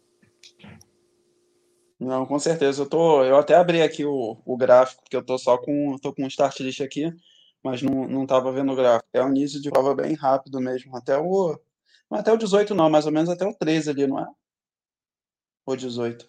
Não, 2.00 2.26
com 2.26 2.40
certeza. 2.40 2.84
Eu, 2.84 2.86
tô, 2.88 3.24
eu 3.24 3.36
até 3.36 3.56
abri 3.56 3.82
aqui 3.82 4.06
o, 4.06 4.38
o 4.46 4.56
gráfico, 4.56 5.04
porque 5.04 5.18
eu 5.18 5.24
tô 5.24 5.38
só 5.38 5.58
com, 5.58 5.98
tô 6.02 6.14
com 6.14 6.24
o 6.24 6.28
start 6.28 6.60
list 6.62 6.80
aqui, 6.82 7.14
mas 7.62 7.82
não, 7.82 8.08
não 8.08 8.26
tava 8.26 8.52
vendo 8.52 8.72
o 8.72 8.76
gráfico. 8.76 9.10
É 9.12 9.24
um 9.24 9.30
início 9.30 9.62
de 9.62 9.70
prova 9.70 9.94
bem 9.94 10.14
rápido 10.14 10.62
mesmo, 10.62 10.96
até 10.96 11.18
o. 11.18 11.60
Não 12.10 12.18
até 12.18 12.32
o 12.32 12.38
18, 12.38 12.74
não, 12.74 12.90
mais 12.90 13.06
ou 13.06 13.12
menos 13.12 13.30
até 13.30 13.46
o 13.46 13.54
13 13.54 13.90
ali, 13.90 14.08
não 14.08 14.20
é? 14.20 14.28
Ou 15.66 15.76
18. 15.76 16.26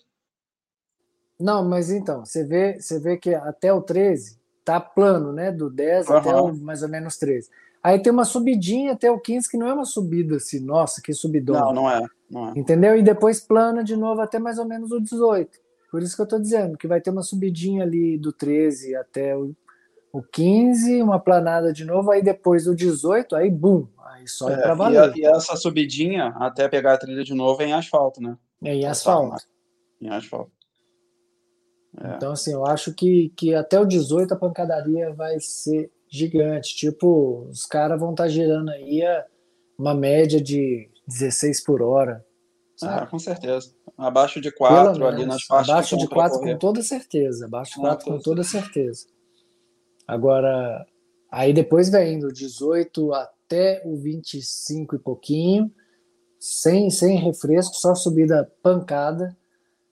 Não, 1.38 1.66
mas 1.66 1.90
então, 1.90 2.24
você 2.24 2.44
vê, 2.44 2.78
você 2.78 2.98
vê 2.98 3.16
que 3.16 3.34
até 3.34 3.72
o 3.72 3.80
13 3.80 4.38
tá 4.64 4.78
plano, 4.78 5.32
né? 5.32 5.50
Do 5.50 5.70
10 5.70 6.08
uhum. 6.08 6.16
até 6.16 6.36
o 6.36 6.54
mais 6.54 6.82
ou 6.82 6.88
menos 6.88 7.16
13. 7.16 7.48
Aí 7.82 7.98
tem 8.02 8.12
uma 8.12 8.26
subidinha 8.26 8.92
até 8.92 9.10
o 9.10 9.18
15, 9.18 9.48
que 9.48 9.56
não 9.56 9.66
é 9.66 9.72
uma 9.72 9.86
subida 9.86 10.36
assim, 10.36 10.60
nossa, 10.60 11.00
que 11.00 11.14
subidão. 11.14 11.58
Não, 11.58 11.72
não 11.72 11.90
é, 11.90 12.06
não 12.30 12.48
é. 12.48 12.52
Entendeu? 12.58 12.94
E 12.94 13.02
depois 13.02 13.40
plana 13.40 13.82
de 13.82 13.96
novo 13.96 14.20
até 14.20 14.38
mais 14.38 14.58
ou 14.58 14.66
menos 14.66 14.92
o 14.92 15.00
18. 15.00 15.58
Por 15.90 16.02
isso 16.02 16.14
que 16.14 16.22
eu 16.22 16.28
tô 16.28 16.38
dizendo 16.38 16.78
que 16.78 16.86
vai 16.86 17.00
ter 17.00 17.10
uma 17.10 17.22
subidinha 17.22 17.82
ali 17.82 18.16
do 18.16 18.32
13 18.32 18.94
até 18.94 19.36
o, 19.36 19.54
o 20.12 20.22
15, 20.22 21.02
uma 21.02 21.18
planada 21.18 21.72
de 21.72 21.84
novo, 21.84 22.10
aí 22.10 22.22
depois 22.22 22.66
o 22.66 22.74
18, 22.74 23.34
aí 23.34 23.50
bum, 23.50 23.86
aí 24.06 24.26
só 24.28 24.48
é, 24.50 24.56
pra 24.56 24.74
valer. 24.74 25.16
E, 25.16 25.20
e, 25.20 25.26
essa 25.26 25.56
subidinha 25.56 26.28
até 26.36 26.68
pegar 26.68 26.94
a 26.94 26.98
trilha 26.98 27.24
de 27.24 27.34
novo 27.34 27.62
é 27.62 27.66
em 27.66 27.72
asfalto, 27.72 28.22
né? 28.22 28.38
É 28.62 28.74
em 28.74 28.86
asfalto. 28.86 29.42
Em 30.00 30.08
asfalto. 30.08 30.52
É. 31.98 32.14
Então, 32.16 32.32
assim, 32.32 32.52
eu 32.52 32.64
acho 32.64 32.94
que, 32.94 33.32
que 33.36 33.54
até 33.54 33.78
o 33.80 33.84
18 33.84 34.34
a 34.34 34.36
pancadaria 34.36 35.12
vai 35.12 35.40
ser 35.40 35.90
gigante. 36.08 36.76
Tipo, 36.76 37.48
os 37.50 37.66
caras 37.66 37.98
vão 37.98 38.12
estar 38.12 38.24
tá 38.24 38.28
girando 38.28 38.70
aí 38.70 39.02
uma 39.76 39.94
média 39.94 40.40
de 40.40 40.88
16 41.06 41.64
por 41.64 41.82
hora. 41.82 42.24
Ah, 42.82 43.06
com 43.06 43.18
certeza. 43.18 43.72
Abaixo 43.96 44.40
de 44.40 44.50
4 44.50 45.06
ali 45.06 45.26
nas 45.26 45.46
partes. 45.46 45.70
Abaixo 45.70 45.96
de 45.96 46.08
4 46.08 46.40
com 46.40 46.58
toda 46.58 46.82
certeza. 46.82 47.46
Abaixo 47.46 47.74
de 47.74 47.80
4 47.80 48.06
com 48.06 48.18
toda 48.18 48.42
certeza. 48.42 49.06
Agora, 50.06 50.86
aí 51.30 51.52
depois 51.52 51.88
vem 51.88 52.18
do 52.18 52.32
18 52.32 53.12
até 53.12 53.82
o 53.84 53.96
25 53.96 54.96
e 54.96 54.98
pouquinho, 54.98 55.70
sem, 56.38 56.90
sem 56.90 57.16
refresco, 57.16 57.74
só 57.74 57.94
subida 57.94 58.50
pancada. 58.62 59.36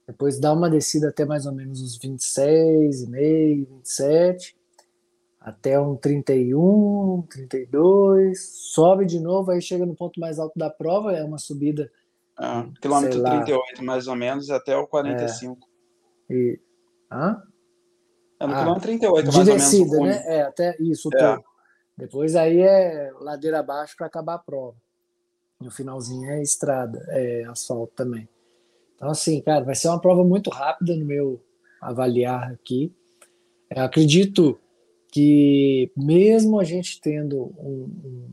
Depois 0.06 0.40
dá 0.40 0.52
uma 0.52 0.70
descida 0.70 1.10
até 1.10 1.24
mais 1.24 1.44
ou 1.44 1.52
menos 1.52 1.82
uns 1.82 1.98
26, 1.98 3.02
e 3.02 3.10
meio, 3.10 3.66
27 3.66 4.58
até 5.48 5.80
um 5.80 5.96
31, 5.96 7.22
32, 7.30 8.38
sobe 8.74 9.06
de 9.06 9.18
novo, 9.18 9.50
aí 9.50 9.62
chega 9.62 9.86
no 9.86 9.94
ponto 9.94 10.20
mais 10.20 10.38
alto 10.38 10.58
da 10.58 10.68
prova, 10.68 11.12
é 11.12 11.24
uma 11.24 11.38
subida. 11.38 11.90
Ah, 12.38 12.66
quilômetro 12.80 13.22
38, 13.22 13.84
mais 13.84 14.06
ou 14.06 14.14
menos, 14.14 14.48
até 14.50 14.76
o 14.76 14.86
45. 14.86 15.58
É, 16.30 16.34
e, 16.34 16.60
hã? 17.10 17.42
É 18.38 18.46
no 18.46 18.54
ah, 18.54 18.58
quilômetro 18.58 18.82
38, 18.82 19.30
de 19.30 19.36
mais 19.36 19.46
descida, 19.48 19.96
ou 19.96 20.04
menos. 20.04 20.16
né? 20.16 20.36
É, 20.36 20.42
até 20.42 20.76
isso, 20.78 21.08
é. 21.14 21.38
Depois 21.96 22.36
aí 22.36 22.60
é 22.60 23.10
ladeira 23.20 23.58
abaixo 23.58 23.96
para 23.96 24.06
acabar 24.06 24.34
a 24.34 24.38
prova. 24.38 24.76
No 25.60 25.68
finalzinho 25.68 26.30
é 26.30 26.40
estrada, 26.40 27.04
é 27.08 27.42
asfalto 27.46 27.92
também. 27.96 28.28
Então, 28.94 29.10
assim, 29.10 29.40
cara, 29.40 29.64
vai 29.64 29.74
ser 29.74 29.88
uma 29.88 30.00
prova 30.00 30.22
muito 30.22 30.48
rápida 30.48 30.94
no 30.96 31.04
meu 31.04 31.42
avaliar 31.80 32.52
aqui. 32.52 32.94
Eu 33.68 33.82
acredito 33.82 34.60
que 35.10 35.90
mesmo 35.96 36.60
a 36.60 36.64
gente 36.64 37.00
tendo 37.00 37.52
um, 37.58 37.90
um, 38.04 38.30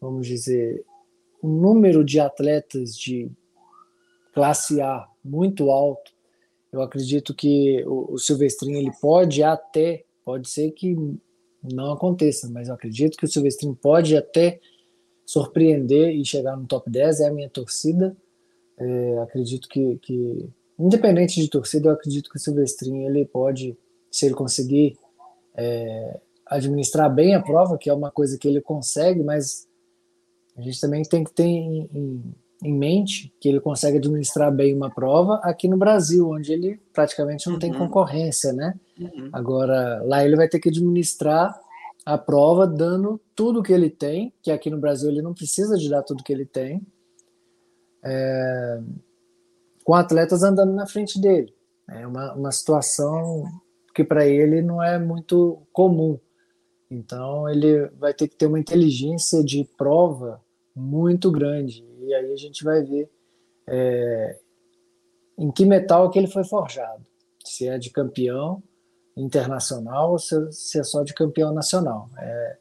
vamos 0.00 0.26
dizer, 0.26 0.84
um 1.46 1.60
número 1.60 2.04
de 2.04 2.18
atletas 2.18 2.96
de 2.96 3.30
classe 4.32 4.80
A 4.80 5.06
muito 5.24 5.70
alto, 5.70 6.12
eu 6.72 6.82
acredito 6.82 7.34
que 7.34 7.82
o, 7.86 8.14
o 8.14 8.18
Silvestrinho 8.18 8.76
ele 8.76 8.92
pode 9.00 9.42
até, 9.42 10.04
pode 10.24 10.48
ser 10.48 10.70
que 10.72 10.96
não 11.62 11.92
aconteça, 11.92 12.48
mas 12.50 12.68
eu 12.68 12.74
acredito 12.74 13.16
que 13.16 13.24
o 13.24 13.28
Silvestrinho 13.28 13.74
pode 13.74 14.16
até 14.16 14.60
surpreender 15.24 16.14
e 16.14 16.24
chegar 16.24 16.56
no 16.56 16.66
top 16.66 16.90
10, 16.90 17.20
é 17.20 17.28
a 17.28 17.32
minha 17.32 17.48
torcida. 17.48 18.16
É, 18.78 19.18
acredito 19.18 19.68
que, 19.68 19.96
que, 19.98 20.48
independente 20.78 21.40
de 21.40 21.48
torcida, 21.48 21.88
eu 21.88 21.94
acredito 21.94 22.30
que 22.30 22.36
o 22.36 22.40
Silvestrinho 22.40 23.08
ele 23.08 23.24
pode, 23.24 23.76
se 24.10 24.26
ele 24.26 24.34
conseguir 24.34 24.96
é, 25.56 26.20
administrar 26.44 27.12
bem 27.12 27.34
a 27.34 27.42
prova, 27.42 27.78
que 27.78 27.90
é 27.90 27.94
uma 27.94 28.10
coisa 28.10 28.38
que 28.38 28.46
ele 28.46 28.60
consegue, 28.60 29.24
mas 29.24 29.65
a 30.56 30.62
gente 30.62 30.80
também 30.80 31.02
tem 31.02 31.22
que 31.22 31.32
ter 31.32 31.44
em, 31.44 31.88
em, 31.92 32.34
em 32.64 32.72
mente 32.72 33.32
que 33.40 33.48
ele 33.48 33.60
consegue 33.60 33.98
administrar 33.98 34.50
bem 34.52 34.74
uma 34.74 34.90
prova 34.90 35.40
aqui 35.42 35.68
no 35.68 35.76
Brasil, 35.76 36.30
onde 36.30 36.52
ele 36.52 36.80
praticamente 36.92 37.46
não 37.46 37.54
uhum. 37.54 37.60
tem 37.60 37.72
concorrência, 37.72 38.52
né? 38.52 38.74
Uhum. 38.98 39.28
Agora, 39.32 40.02
lá 40.04 40.24
ele 40.24 40.36
vai 40.36 40.48
ter 40.48 40.58
que 40.58 40.70
administrar 40.70 41.58
a 42.04 42.16
prova 42.16 42.66
dando 42.66 43.20
tudo 43.34 43.62
que 43.62 43.72
ele 43.72 43.90
tem, 43.90 44.32
que 44.40 44.50
aqui 44.50 44.70
no 44.70 44.78
Brasil 44.78 45.10
ele 45.10 45.20
não 45.20 45.34
precisa 45.34 45.76
de 45.76 45.90
dar 45.90 46.02
tudo 46.02 46.22
que 46.22 46.32
ele 46.32 46.46
tem, 46.46 46.80
é, 48.02 48.80
com 49.84 49.94
atletas 49.94 50.42
andando 50.42 50.72
na 50.72 50.86
frente 50.86 51.20
dele. 51.20 51.52
É 51.88 52.06
uma, 52.06 52.32
uma 52.34 52.52
situação 52.52 53.44
que 53.94 54.04
para 54.04 54.26
ele 54.26 54.62
não 54.62 54.82
é 54.82 54.98
muito 54.98 55.62
comum. 55.72 56.18
Então 56.90 57.48
ele 57.48 57.88
vai 57.98 58.14
ter 58.14 58.28
que 58.28 58.36
ter 58.36 58.46
uma 58.46 58.58
inteligência 58.58 59.42
de 59.42 59.64
prova 59.76 60.40
muito 60.76 61.30
grande. 61.30 61.82
E 62.00 62.14
aí 62.14 62.32
a 62.32 62.36
gente 62.36 62.62
vai 62.62 62.82
ver 62.82 63.10
é, 63.66 64.38
em 65.38 65.50
que 65.50 65.64
metal 65.64 66.10
que 66.10 66.18
ele 66.18 66.28
foi 66.28 66.44
forjado. 66.44 67.04
Se 67.44 67.66
é 67.66 67.78
de 67.78 67.90
campeão 67.90 68.62
internacional 69.16 70.12
ou 70.12 70.18
se, 70.18 70.34
se 70.52 70.78
é 70.78 70.84
só 70.84 71.02
de 71.02 71.14
campeão 71.14 71.52
nacional. 71.54 72.10
É, 72.18 72.58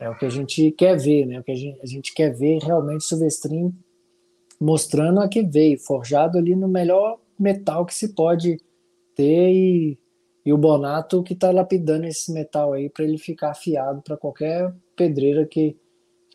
é 0.00 0.08
o 0.08 0.16
que 0.16 0.24
a 0.24 0.30
gente 0.30 0.72
quer 0.72 0.96
ver, 0.96 1.26
né? 1.26 1.38
O 1.38 1.44
que 1.44 1.52
a 1.52 1.56
gente, 1.56 1.80
a 1.82 1.86
gente 1.86 2.14
quer 2.14 2.30
ver 2.30 2.58
realmente 2.62 3.04
Silvestrin 3.04 3.74
mostrando 4.60 5.20
a 5.20 5.28
que 5.28 5.42
veio, 5.42 5.78
forjado 5.78 6.38
ali 6.38 6.56
no 6.56 6.68
melhor 6.68 7.18
metal 7.38 7.84
que 7.84 7.94
se 7.94 8.14
pode 8.14 8.58
ter 9.14 9.50
e, 9.52 9.98
e 10.44 10.52
o 10.52 10.58
Bonato 10.58 11.22
que 11.22 11.34
está 11.34 11.50
lapidando 11.50 12.06
esse 12.06 12.32
metal 12.32 12.72
aí 12.72 12.88
para 12.88 13.04
ele 13.04 13.18
ficar 13.18 13.50
afiado 13.50 14.00
para 14.02 14.16
qualquer 14.16 14.72
pedreira 14.96 15.44
que 15.44 15.76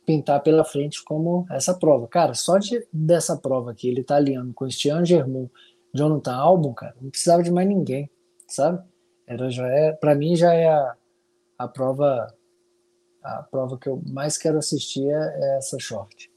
pintar 0.09 0.41
pela 0.41 0.63
frente 0.63 1.03
como 1.03 1.45
essa 1.51 1.71
prova. 1.71 2.07
Cara, 2.07 2.33
só 2.33 2.57
de, 2.57 2.83
dessa 2.91 3.37
prova 3.37 3.69
aqui, 3.69 3.87
ele 3.87 4.03
tá 4.03 4.15
alinhando 4.15 4.51
com 4.55 4.67
Stian 4.67 5.05
Germont, 5.05 5.51
Jonathan 5.93 6.33
Albon, 6.33 6.73
cara, 6.73 6.95
não 6.99 7.11
precisava 7.11 7.43
de 7.43 7.51
mais 7.51 7.67
ninguém, 7.67 8.09
sabe? 8.47 8.83
Era 9.27 9.51
já 9.51 9.67
é, 9.67 9.91
para 9.91 10.15
mim 10.15 10.35
já 10.35 10.51
é 10.51 10.67
a, 10.67 10.95
a 11.59 11.67
prova 11.67 12.33
a 13.21 13.43
prova 13.43 13.77
que 13.77 13.87
eu 13.87 14.01
mais 14.07 14.35
quero 14.35 14.57
assistir 14.57 15.07
é, 15.07 15.13
é 15.13 15.57
essa 15.57 15.77
short. 15.77 16.31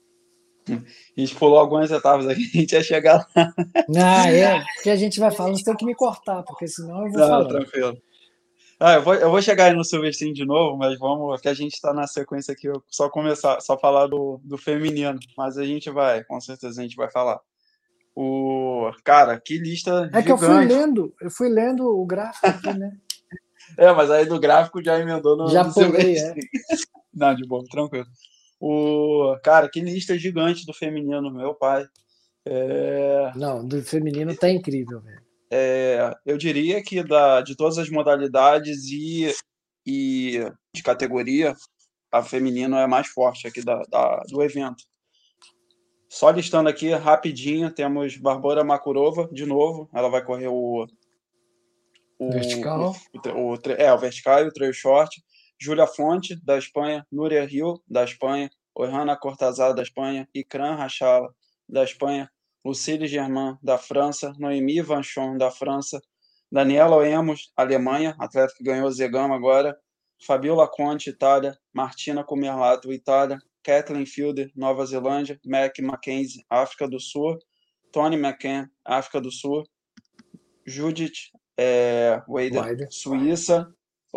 A 0.68 1.20
gente 1.20 1.34
pulou 1.36 1.58
algumas 1.58 1.90
etapas 1.90 2.28
aqui, 2.28 2.42
a 2.54 2.58
gente 2.58 2.72
ia 2.72 2.82
chegar 2.82 3.26
lá. 3.34 3.54
Ah, 3.96 4.30
é, 4.30 4.62
porque 4.74 4.90
a 4.90 4.96
gente 4.96 5.18
vai 5.18 5.30
falar, 5.30 5.52
você 5.52 5.64
tem 5.64 5.76
que 5.76 5.86
me 5.86 5.94
cortar, 5.94 6.42
porque 6.42 6.68
senão 6.68 7.06
eu 7.06 7.10
vou 7.10 7.26
falar. 7.26 7.48
tranquilo. 7.48 7.96
Ah, 8.84 8.94
eu 8.94 9.02
vou, 9.02 9.14
eu 9.14 9.30
vou 9.30 9.40
chegar 9.40 9.66
aí 9.66 9.76
no 9.76 9.84
Silvestrinho 9.84 10.34
de 10.34 10.44
novo, 10.44 10.76
mas 10.76 10.98
vamos, 10.98 11.40
que 11.40 11.48
a 11.48 11.54
gente 11.54 11.74
está 11.74 11.94
na 11.94 12.04
sequência 12.08 12.50
aqui, 12.50 12.66
eu 12.66 12.82
só 12.88 13.08
começar, 13.08 13.60
só 13.60 13.78
falar 13.78 14.08
do, 14.08 14.40
do 14.42 14.58
feminino, 14.58 15.20
mas 15.38 15.56
a 15.56 15.64
gente 15.64 15.88
vai, 15.88 16.24
com 16.24 16.40
certeza 16.40 16.80
a 16.80 16.82
gente 16.82 16.96
vai 16.96 17.08
falar. 17.08 17.38
O 18.12 18.90
cara, 19.04 19.40
que 19.40 19.56
lista 19.56 20.10
É 20.12 20.20
gigante. 20.20 20.24
que 20.26 20.32
eu 20.32 20.38
fui 20.38 20.64
lendo, 20.64 21.14
eu 21.20 21.30
fui 21.30 21.48
lendo 21.48 21.86
o 21.86 22.04
gráfico 22.04 22.44
aqui, 22.44 22.76
né? 22.76 22.90
é, 23.78 23.92
mas 23.92 24.10
aí 24.10 24.26
do 24.26 24.40
gráfico 24.40 24.82
já 24.82 24.98
emendou 24.98 25.36
no, 25.36 25.48
já 25.48 25.62
no 25.62 25.72
pulei, 25.72 26.18
é. 26.18 26.34
Não, 27.14 27.36
de 27.36 27.46
boa, 27.46 27.62
tranquilo. 27.70 28.06
O 28.58 29.36
cara, 29.44 29.68
que 29.68 29.80
lista 29.80 30.18
gigante 30.18 30.66
do 30.66 30.74
feminino, 30.74 31.32
meu 31.32 31.54
pai. 31.54 31.86
É... 32.44 33.30
Não, 33.36 33.64
do 33.64 33.80
feminino 33.80 34.34
tá 34.36 34.50
incrível, 34.50 35.00
velho 35.00 35.21
é, 35.54 36.14
eu 36.24 36.38
diria 36.38 36.82
que 36.82 37.02
da, 37.02 37.42
de 37.42 37.54
todas 37.54 37.76
as 37.76 37.90
modalidades 37.90 38.84
e, 38.86 39.30
e 39.86 40.50
de 40.74 40.82
categoria, 40.82 41.54
a 42.10 42.22
feminina 42.22 42.80
é 42.80 42.86
mais 42.86 43.08
forte 43.08 43.46
aqui 43.46 43.62
da, 43.62 43.82
da, 43.82 44.22
do 44.30 44.42
evento. 44.42 44.82
Só 46.08 46.30
listando 46.30 46.70
aqui 46.70 46.90
rapidinho, 46.92 47.70
temos 47.70 48.16
Barbara 48.16 48.64
Makurova, 48.64 49.28
de 49.30 49.44
novo, 49.44 49.90
ela 49.92 50.08
vai 50.08 50.24
correr 50.24 50.48
o. 50.48 50.86
o 52.18 52.32
vertical. 52.32 52.94
O, 53.26 53.54
o, 53.54 53.58
é, 53.76 53.92
o 53.92 53.98
vertical 53.98 54.42
e 54.42 54.48
o 54.48 54.52
trail 54.52 54.72
short. 54.72 55.22
Júlia 55.60 55.86
Fonte, 55.86 56.34
da 56.42 56.56
Espanha. 56.56 57.06
Núria 57.12 57.44
Rio, 57.44 57.78
da 57.86 58.04
Espanha. 58.04 58.50
Ohana 58.74 59.16
Cortazar, 59.16 59.74
da 59.74 59.82
Espanha. 59.82 60.26
Ikran 60.34 60.76
Rachala, 60.76 61.28
da 61.68 61.84
Espanha. 61.84 62.30
Lucille 62.64 63.06
Germain, 63.06 63.58
da 63.62 63.76
França, 63.78 64.32
Noemi 64.38 64.80
Vanchon, 64.80 65.36
da 65.36 65.50
França, 65.50 66.00
Daniela 66.50 66.96
Oemos, 66.96 67.52
Alemanha, 67.56 68.14
atleta 68.18 68.52
que 68.56 68.62
ganhou 68.62 68.86
o 68.86 68.92
Zegama 68.92 69.34
agora, 69.34 69.76
Fabiola 70.24 70.68
Conte, 70.68 71.10
Itália, 71.10 71.58
Martina 71.72 72.22
Comerlato, 72.22 72.92
Itália, 72.92 73.38
Kathleen 73.62 74.06
Fielder, 74.06 74.50
Nova 74.54 74.84
Zelândia, 74.86 75.40
Mac 75.44 75.78
Mackenzie, 75.80 76.44
África 76.48 76.86
do 76.86 77.00
Sul, 77.00 77.38
Tony 77.90 78.16
McCann, 78.16 78.68
África 78.84 79.20
do 79.20 79.30
Sul, 79.30 79.64
Judith 80.66 81.30
é, 81.56 82.22
Wader, 82.28 82.86
Suíça, 82.90 83.72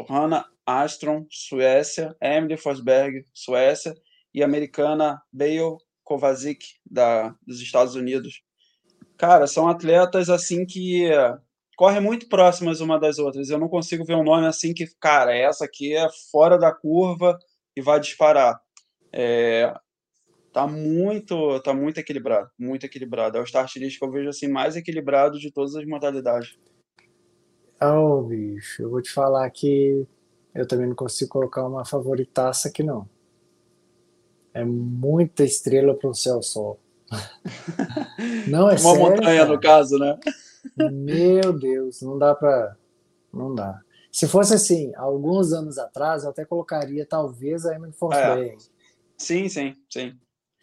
Hannah 0.10 0.46
Astron, 0.66 1.26
Suécia, 1.30 2.16
Emily 2.22 2.58
Forsberg, 2.58 3.26
Suécia, 3.34 3.96
e 4.36 4.44
americana 4.44 5.22
Bale 5.32 5.78
Kovacic 6.06 6.64
da, 6.90 7.36
dos 7.46 7.60
Estados 7.60 7.96
Unidos. 7.96 8.42
Cara, 9.18 9.48
são 9.48 9.68
atletas 9.68 10.30
assim 10.30 10.66
que 10.66 11.10
correm 11.76 12.02
muito 12.02 12.30
próximas 12.30 12.80
uma 12.80 13.00
das 13.00 13.20
outras. 13.20 13.50
Eu 13.50 13.58
não 13.58 13.68
consigo 13.68 14.06
ver 14.06 14.16
um 14.16 14.24
nome 14.24 14.46
assim 14.46 14.74
que, 14.74 14.86
cara, 15.00 15.36
essa 15.36 15.66
aqui 15.66 15.94
é 15.94 16.08
fora 16.32 16.58
da 16.58 16.72
curva 16.72 17.38
e 17.76 17.82
vai 17.82 18.00
disparar. 18.00 18.58
É, 19.12 19.74
tá 20.54 20.68
muito, 20.68 21.60
tá 21.62 21.74
muito 21.74 21.98
equilibrado, 21.98 22.50
muito 22.58 22.86
equilibrado. 22.86 23.38
É 23.38 23.42
o 23.42 23.46
start 23.46 23.76
list 23.78 24.00
que 24.00 24.06
eu 24.06 24.12
vejo 24.12 24.30
assim 24.30 24.48
mais 24.48 24.76
equilibrado 24.76 25.38
de 25.40 25.52
todas 25.52 25.76
as 25.76 25.86
modalidades. 25.86 26.58
Oh, 27.82 28.22
bicho, 28.22 28.84
eu 28.84 28.90
vou 28.90 29.02
te 29.02 29.12
falar 29.12 29.50
que 29.50 30.08
eu 30.54 30.66
também 30.66 30.88
não 30.88 30.96
consigo 30.96 31.30
colocar 31.30 31.68
uma 31.68 31.86
favoritaça 31.86 32.70
aqui 32.70 32.82
não. 32.82 33.08
É 34.56 34.64
muita 34.64 35.44
estrela 35.44 35.94
para 35.94 36.10
um 36.10 36.14
céu 36.14 36.42
só. 36.42 36.78
Não 38.48 38.70
é 38.70 38.72
Uma 38.72 38.78
sério, 38.78 39.00
montanha, 39.00 39.42
cara. 39.42 39.46
no 39.50 39.60
caso, 39.60 40.00
né? 40.00 40.18
Meu 40.92 41.52
Deus, 41.52 42.02
não 42.02 42.18
dá 42.18 42.34
para. 42.34 42.78
Não 43.34 43.54
dá. 43.54 43.82
Se 44.10 44.30
fosse 44.30 44.54
assim, 44.54 44.94
alguns 44.96 45.52
anos 45.52 45.78
atrás, 45.78 46.24
eu 46.24 46.30
até 46.30 46.46
colocaria 46.46 47.06
talvez 47.06 47.66
a 47.66 47.76
Emily 47.76 47.92
Forsberg. 47.92 48.52
É. 48.52 48.58
Sim, 49.18 49.50
sim, 49.50 49.76
sim. 49.90 50.14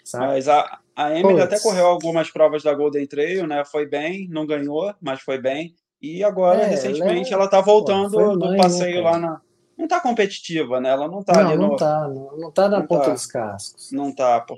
Sabe? 0.02 0.26
Mas 0.26 0.48
a, 0.48 0.80
a 0.96 1.10
Emily 1.10 1.34
Puts. 1.34 1.44
até 1.44 1.60
correu 1.60 1.84
algumas 1.84 2.30
provas 2.30 2.62
da 2.62 2.72
Golden 2.72 3.06
Trail, 3.06 3.46
né? 3.46 3.62
Foi 3.62 3.86
bem, 3.86 4.26
não 4.30 4.46
ganhou, 4.46 4.94
mas 5.02 5.20
foi 5.20 5.38
bem. 5.38 5.74
E 6.00 6.24
agora, 6.24 6.62
é, 6.62 6.64
recentemente, 6.64 7.30
ela, 7.30 7.42
é... 7.42 7.44
ela 7.44 7.50
tá 7.50 7.60
voltando 7.60 8.10
Pô, 8.12 8.36
do 8.38 8.56
passeio 8.56 8.96
né, 8.96 9.00
lá 9.02 9.18
na, 9.18 9.40
não 9.76 9.88
tá 9.88 10.00
competitiva, 10.00 10.80
né? 10.80 10.90
Ela 10.90 11.08
não 11.08 11.22
tá 11.22 11.42
não, 11.42 11.56
não 11.56 11.68
no... 11.68 11.76
tá, 11.76 12.08
não, 12.08 12.36
não 12.36 12.50
tá 12.50 12.68
na 12.68 12.80
não 12.80 12.86
ponta 12.86 13.06
tá, 13.06 13.12
dos 13.12 13.26
cascos. 13.26 13.90
Não 13.92 14.14
tá, 14.14 14.40
pô. 14.40 14.56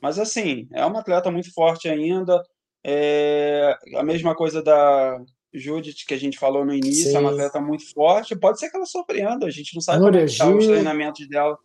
Mas 0.00 0.18
assim, 0.18 0.68
é 0.72 0.84
uma 0.84 1.00
atleta 1.00 1.30
muito 1.30 1.52
forte 1.52 1.88
ainda. 1.88 2.42
É 2.82 3.76
a 3.96 4.02
mesma 4.02 4.34
coisa 4.34 4.62
da 4.62 5.18
Judith 5.52 6.04
que 6.06 6.14
a 6.14 6.18
gente 6.18 6.38
falou 6.38 6.64
no 6.64 6.74
início, 6.74 7.10
Sim. 7.10 7.16
é 7.16 7.20
uma 7.20 7.30
atleta 7.30 7.60
muito 7.60 7.90
forte. 7.92 8.36
Pode 8.36 8.58
ser 8.58 8.70
que 8.70 8.76
ela 8.76 8.86
surpreenda, 8.86 9.46
a 9.46 9.50
gente 9.50 9.74
não 9.74 9.80
sabe 9.80 10.04
como 10.04 10.16
é 10.16 10.26
tá 10.26 10.48
os 10.48 10.66
treinamentos 10.66 11.28
dela. 11.28 11.56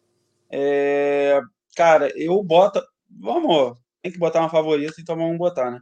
É... 0.52 1.42
Cara, 1.76 2.12
eu 2.16 2.42
boto. 2.44 2.82
Vamos, 3.10 3.78
tem 4.02 4.12
que 4.12 4.20
botar 4.20 4.40
uma 4.40 4.50
favorita, 4.50 4.96
então 5.02 5.16
vamos 5.16 5.38
botar, 5.38 5.72
né? 5.72 5.80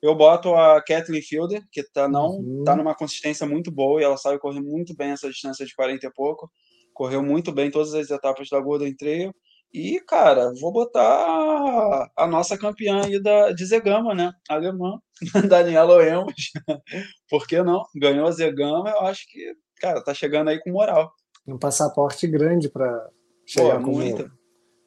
Eu 0.00 0.14
boto 0.14 0.54
a 0.54 0.80
Kathleen 0.80 1.22
Fielder, 1.22 1.62
que 1.72 1.82
tá, 1.82 2.08
não, 2.08 2.38
uhum. 2.38 2.62
tá 2.64 2.76
numa 2.76 2.94
consistência 2.94 3.46
muito 3.46 3.70
boa 3.70 4.00
e 4.00 4.04
ela 4.04 4.16
sabe 4.16 4.38
correr 4.38 4.60
muito 4.60 4.94
bem 4.94 5.10
essa 5.10 5.28
distância 5.28 5.66
de 5.66 5.74
40 5.74 6.06
e 6.06 6.12
pouco. 6.12 6.50
Correu 6.94 7.22
muito 7.22 7.52
bem 7.52 7.70
todas 7.70 7.94
as 7.94 8.10
etapas 8.10 8.48
da 8.48 8.60
Golden 8.60 8.94
Trail. 8.94 9.34
E, 9.72 10.00
cara, 10.00 10.52
vou 10.60 10.72
botar 10.72 12.10
a 12.16 12.26
nossa 12.26 12.56
campeã 12.56 13.04
aí 13.04 13.20
da, 13.20 13.52
de 13.52 13.66
Zegama, 13.66 14.14
né? 14.14 14.32
Alemã, 14.48 14.98
Daniela 15.48 15.96
Oemos. 15.96 16.52
Por 17.28 17.46
que 17.46 17.62
não? 17.62 17.82
Ganhou 17.94 18.26
a 18.26 18.30
Zegama, 18.30 18.88
eu 18.88 19.00
acho 19.00 19.26
que, 19.28 19.52
cara, 19.80 20.02
tá 20.02 20.14
chegando 20.14 20.48
aí 20.48 20.58
com 20.60 20.70
moral. 20.70 21.12
Um 21.46 21.58
passaporte 21.58 22.26
grande 22.26 22.68
para 22.68 23.08
chegar 23.44 23.78
Pô, 23.78 23.84
como, 23.84 24.30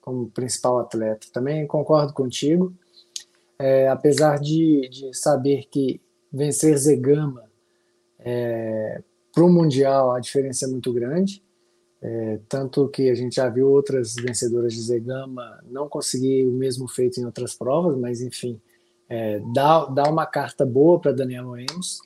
como 0.02 0.32
principal 0.32 0.80
atleta. 0.80 1.28
Também 1.32 1.67
concordo 1.67 2.13
contigo 2.13 2.74
é, 3.62 3.88
apesar 3.88 4.39
de, 4.39 4.89
de, 4.89 5.13
saber 5.15 5.67
que 5.69 6.02
vencer 6.32 6.76
Zegama 6.78 7.43
é, 8.19 9.02
para 9.34 9.43
o 9.43 9.50
Mundial 9.50 10.12
a 10.12 10.19
diferença 10.19 10.65
é 10.65 10.67
muito 10.67 10.91
grande, 10.91 11.43
é, 12.02 12.39
tanto 12.50 12.88
que 12.89 13.10
a 13.10 13.15
gente 13.15 13.36
já 13.36 13.47
viu 13.47 13.69
outras 13.69 14.15
vencedoras 14.15 14.74
de 14.74 14.82
Zegama 14.82 15.60
não 15.69 15.88
conseguir 15.88 16.47
o 16.47 16.52
mesmo 16.52 16.88
feito 16.88 17.19
em 17.19 17.26
outras 17.26 17.54
provas, 17.54 17.95
mas 17.97 18.21
enfim, 18.21 18.60
é, 19.08 19.39
dá, 19.54 19.86
dá 19.86 20.04
uma 20.10 20.26
carta 20.26 20.65
boa 20.65 21.00
para 21.00 21.12
Daniel 21.12 21.52
Lemos. 21.52 22.00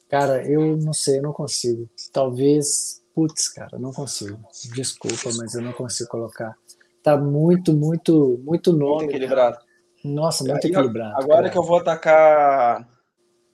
cara, 0.09 0.45
eu 0.45 0.75
não 0.75 0.91
sei, 0.91 1.19
eu 1.19 1.23
não 1.23 1.31
consigo. 1.31 1.89
Talvez, 2.11 3.01
putz, 3.15 3.47
cara, 3.47 3.79
não 3.79 3.93
consigo. 3.93 4.37
Desculpa, 4.75 5.29
mas 5.37 5.55
eu 5.55 5.61
não 5.61 5.71
consigo 5.71 6.09
colocar 6.09 6.57
tá 7.03 7.17
muito, 7.17 7.73
muito, 7.73 8.41
muito 8.43 8.71
nome. 8.73 9.03
Muito 9.03 9.11
equilibrado. 9.11 9.57
Nossa, 10.03 10.43
muito 10.43 10.65
aí, 10.65 10.71
equilibrado. 10.71 11.15
Agora 11.15 11.41
cara. 11.41 11.49
que 11.49 11.57
eu 11.57 11.63
vou 11.63 11.77
atacar 11.77 12.87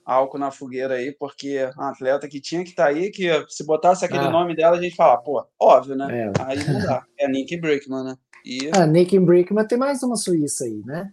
álcool 0.05 0.38
na 0.38 0.51
fogueira 0.51 0.95
aí, 0.95 1.12
porque 1.12 1.69
um 1.77 1.83
atleta 1.83 2.27
que 2.27 2.39
tinha 2.39 2.63
que 2.63 2.69
estar 2.69 2.86
tá 2.86 2.89
aí, 2.89 3.12
que 3.12 3.29
se 3.49 3.65
botasse 3.65 4.05
aquele 4.05 4.25
ah. 4.25 4.31
nome 4.31 4.55
dela, 4.55 4.77
a 4.77 4.81
gente 4.81 4.95
fala, 4.95 5.17
pô, 5.17 5.45
óbvio, 5.60 5.95
né? 5.95 6.07
É. 6.27 6.31
Aí 6.43 6.63
não 6.65 6.79
dá. 6.79 7.05
É 7.19 7.27
Nick 7.27 7.60
Brickman, 7.60 8.03
né? 8.03 8.15
E... 8.45 8.71
Ah, 8.73 8.88
Nick 8.88 9.19
Brickman 9.19 9.67
tem 9.67 9.77
mais 9.77 10.01
uma 10.03 10.15
Suíça 10.15 10.63
aí, 10.63 10.81
né? 10.86 11.12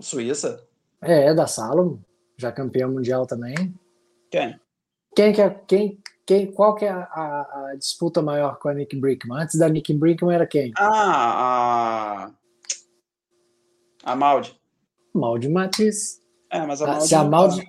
Suíça? 0.00 0.58
É, 1.00 1.26
é 1.26 1.34
da 1.34 1.46
Salomon, 1.46 1.98
já 2.36 2.50
campeão 2.50 2.90
mundial 2.90 3.26
também. 3.26 3.54
Quem? 4.30 4.58
Quem 5.14 5.32
que 5.32 5.40
é, 5.40 5.50
quem 5.50 6.01
quem, 6.24 6.52
qual 6.52 6.74
que 6.74 6.84
é 6.84 6.90
a, 6.90 7.02
a, 7.02 7.70
a, 7.70 7.74
disputa 7.76 8.22
maior 8.22 8.58
com 8.58 8.68
a 8.68 8.74
Nick 8.74 8.96
Brickman? 8.96 9.42
Antes 9.42 9.58
da 9.58 9.68
Nick 9.68 9.92
Brickman 9.92 10.34
era 10.34 10.46
quem? 10.46 10.72
Ah, 10.78 12.30
a. 14.04 14.12
A 14.12 14.16
Maldi. 14.16 14.56
Maldi 15.14 15.48
Matiz. 15.48 16.20
É, 16.50 16.64
mas 16.66 16.82
a 16.82 16.86
Maldi. 16.86 17.08
se, 17.08 17.14
a 17.14 17.24
Maldi 17.24 17.68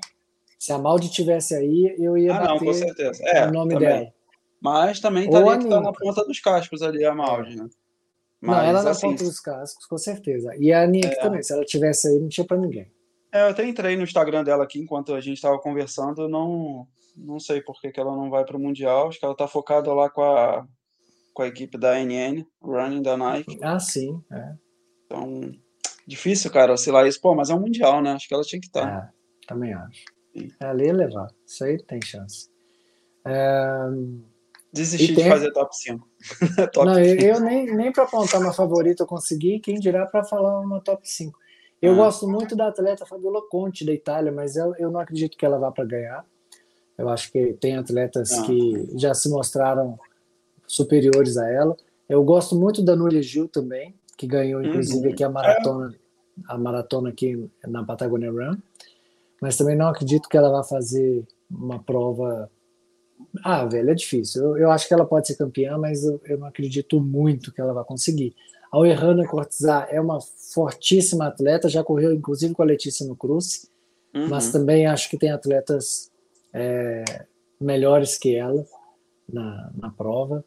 Se 0.60 0.72
a 0.72 0.78
Maldi 0.78 1.10
tivesse 1.10 1.56
aí, 1.56 1.96
eu 2.00 2.18
ia 2.18 2.36
ah, 2.36 2.40
bater 2.40 2.50
não, 2.50 2.60
com 2.60 2.74
certeza. 2.74 3.24
É, 3.26 3.48
o 3.48 3.52
nome 3.52 3.74
também. 3.74 3.90
dela. 3.90 4.14
Mas 4.62 5.00
também 5.00 5.26
estaria 5.26 5.58
que 5.58 5.68
tá 5.68 5.82
na 5.82 5.92
ponta 5.92 6.24
dos 6.26 6.40
cascos 6.40 6.82
ali, 6.82 7.04
a 7.04 7.14
Maldi, 7.14 7.58
né? 7.58 7.68
Mas, 8.40 8.58
não, 8.58 8.64
ela 8.66 8.84
na 8.84 8.92
assim, 8.92 9.10
ponta 9.10 9.24
dos 9.24 9.40
cascos, 9.40 9.86
com 9.86 9.98
certeza. 9.98 10.56
E 10.58 10.72
a 10.72 10.86
Nick 10.86 11.08
é. 11.08 11.16
também, 11.16 11.42
se 11.42 11.54
ela 11.54 11.66
tivesse 11.66 12.08
aí, 12.08 12.20
não 12.20 12.30
tinha 12.30 12.46
para 12.46 12.58
ninguém. 12.58 12.92
É, 13.32 13.42
eu 13.42 13.48
até 13.48 13.68
entrei 13.68 13.96
no 13.96 14.04
Instagram 14.04 14.44
dela 14.44 14.64
aqui 14.64 14.80
enquanto 14.80 15.14
a 15.14 15.20
gente 15.20 15.36
estava 15.36 15.58
conversando, 15.60 16.30
não 16.30 16.88
não 17.16 17.40
sei 17.40 17.62
por 17.62 17.80
que, 17.80 17.92
que 17.92 18.00
ela 18.00 18.16
não 18.16 18.30
vai 18.30 18.46
para 18.46 18.58
o 18.58 18.60
Mundial, 18.60 19.08
acho 19.08 19.20
que 19.20 19.26
ela 19.26 19.34
está 19.34 19.48
focada 19.48 19.94
lá 19.94 20.10
com 20.10 20.24
a, 20.24 20.68
com 21.34 21.42
a 21.44 21.48
equipe 21.48 21.78
da 21.78 22.00
NN, 22.00 22.46
Running 22.62 23.02
da 23.02 23.18
Nike. 23.18 23.60
Ah, 23.62 23.80
sim, 23.80 24.22
é. 24.32 24.54
Então, 25.06 25.52
difícil, 26.08 26.52
cara, 26.52 26.76
lá 26.88 27.08
isso. 27.08 27.22
Pô, 27.22 27.36
mas 27.36 27.50
é 27.50 27.56
um 27.56 27.60
Mundial, 27.60 28.02
né? 28.02 28.14
Acho 28.14 28.28
que 28.28 28.34
ela 28.34 28.44
tinha 28.44 28.60
que 28.60 28.68
estar. 28.68 28.86
Tá. 28.86 29.10
É, 29.10 29.48
também 29.48 29.74
acho. 29.74 30.04
Sim. 30.36 30.52
É 30.60 30.66
ali 30.66 30.92
levar. 30.92 31.28
Isso 31.46 31.64
aí 31.64 31.78
tem 31.84 32.02
chance. 32.02 32.50
É... 33.26 33.88
Desistir 34.72 35.14
tem... 35.14 35.26
de 35.26 35.30
fazer 35.30 35.52
top 35.52 35.76
5. 35.76 36.10
top 36.74 36.88
não, 36.88 36.96
5. 36.96 37.22
eu, 37.22 37.36
eu 37.36 37.40
nem, 37.42 37.76
nem 37.76 37.92
para 37.92 38.04
apontar 38.04 38.42
uma 38.42 38.54
favorita 38.54 39.04
eu 39.04 39.08
consegui, 39.08 39.60
quem 39.60 39.76
dirá 39.76 40.06
para 40.08 40.24
falar 40.24 40.60
uma 40.60 40.82
top 40.82 41.08
5. 41.08 41.38
Eu 41.80 41.94
ah. 41.94 41.96
gosto 41.96 42.28
muito 42.28 42.56
da 42.56 42.70
atleta 42.70 43.06
Fabiola 43.06 43.42
Conte 43.50 43.86
da 43.86 43.94
Itália, 43.94 44.32
mas 44.32 44.56
eu, 44.56 44.74
eu 44.78 44.90
não 44.90 45.00
acredito 45.00 45.38
que 45.38 45.46
ela 45.46 45.60
vá 45.60 45.72
para 45.72 45.86
ganhar. 45.86 46.26
Eu 46.98 47.10
acho 47.10 47.32
que 47.32 47.54
tem 47.54 47.76
atletas 47.76 48.32
ah. 48.32 48.44
que 48.44 48.90
já 48.96 49.14
se 49.14 49.30
mostraram 49.30 50.00
superiores 50.68 51.38
a 51.38 51.50
ela. 51.50 51.76
Eu 52.08 52.24
gosto 52.24 52.56
muito 52.56 52.84
da 52.84 52.96
Núria 52.96 53.22
Gil 53.22 53.48
também, 53.48 53.96
que 54.18 54.28
ganhou 54.28 54.64
inclusive 54.64 55.08
uhum. 55.08 55.14
aqui 55.14 55.24
a 55.24 55.30
maratona, 55.30 55.96
a 56.48 56.58
maratona 56.58 57.10
aqui 57.10 57.50
na 57.68 57.84
Patagonia 57.84 58.32
Run. 58.32 58.58
Mas 59.42 59.58
também 59.58 59.76
não 59.76 59.88
acredito 59.88 60.30
que 60.30 60.38
ela 60.38 60.50
vá 60.50 60.64
fazer 60.64 61.26
uma 61.50 61.82
prova 61.82 62.50
ah, 63.44 63.66
velho, 63.66 63.90
é 63.90 63.94
difícil. 63.96 64.44
Eu, 64.44 64.58
eu, 64.58 64.72
acho 64.72 64.88
que 64.88 64.94
ela 64.94 65.06
pode 65.06 65.28
ser 65.28 65.36
campeã, 65.36 65.78
mas 65.78 66.04
eu, 66.04 66.20
eu 66.26 66.38
não 66.38 66.48
acredito 66.48 67.00
muito 67.00 67.52
que 67.52 67.62
ela 67.62 67.74
vai 67.74 67.84
conseguir. 67.84 68.36
A 68.72 68.80
Oerhana 68.80 69.26
Cortizar 69.28 69.88
é 69.92 70.02
uma 70.02 70.20
fortíssima 70.22 71.28
atleta, 71.28 71.70
já 71.70 71.84
correu 71.84 72.14
inclusive 72.14 72.54
com 72.54 72.62
a 72.62 72.66
Letícia 72.66 73.06
no 73.06 73.16
Cruze, 73.16 73.68
uhum. 74.14 74.30
mas 74.30 74.52
também 74.52 74.86
acho 74.86 75.10
que 75.10 75.18
tem 75.18 75.32
atletas 75.32 76.12
é, 76.54 77.04
melhores 77.60 78.18
que 78.18 78.36
ela 78.36 78.66
na, 79.28 79.72
na 79.76 79.90
prova. 79.90 80.44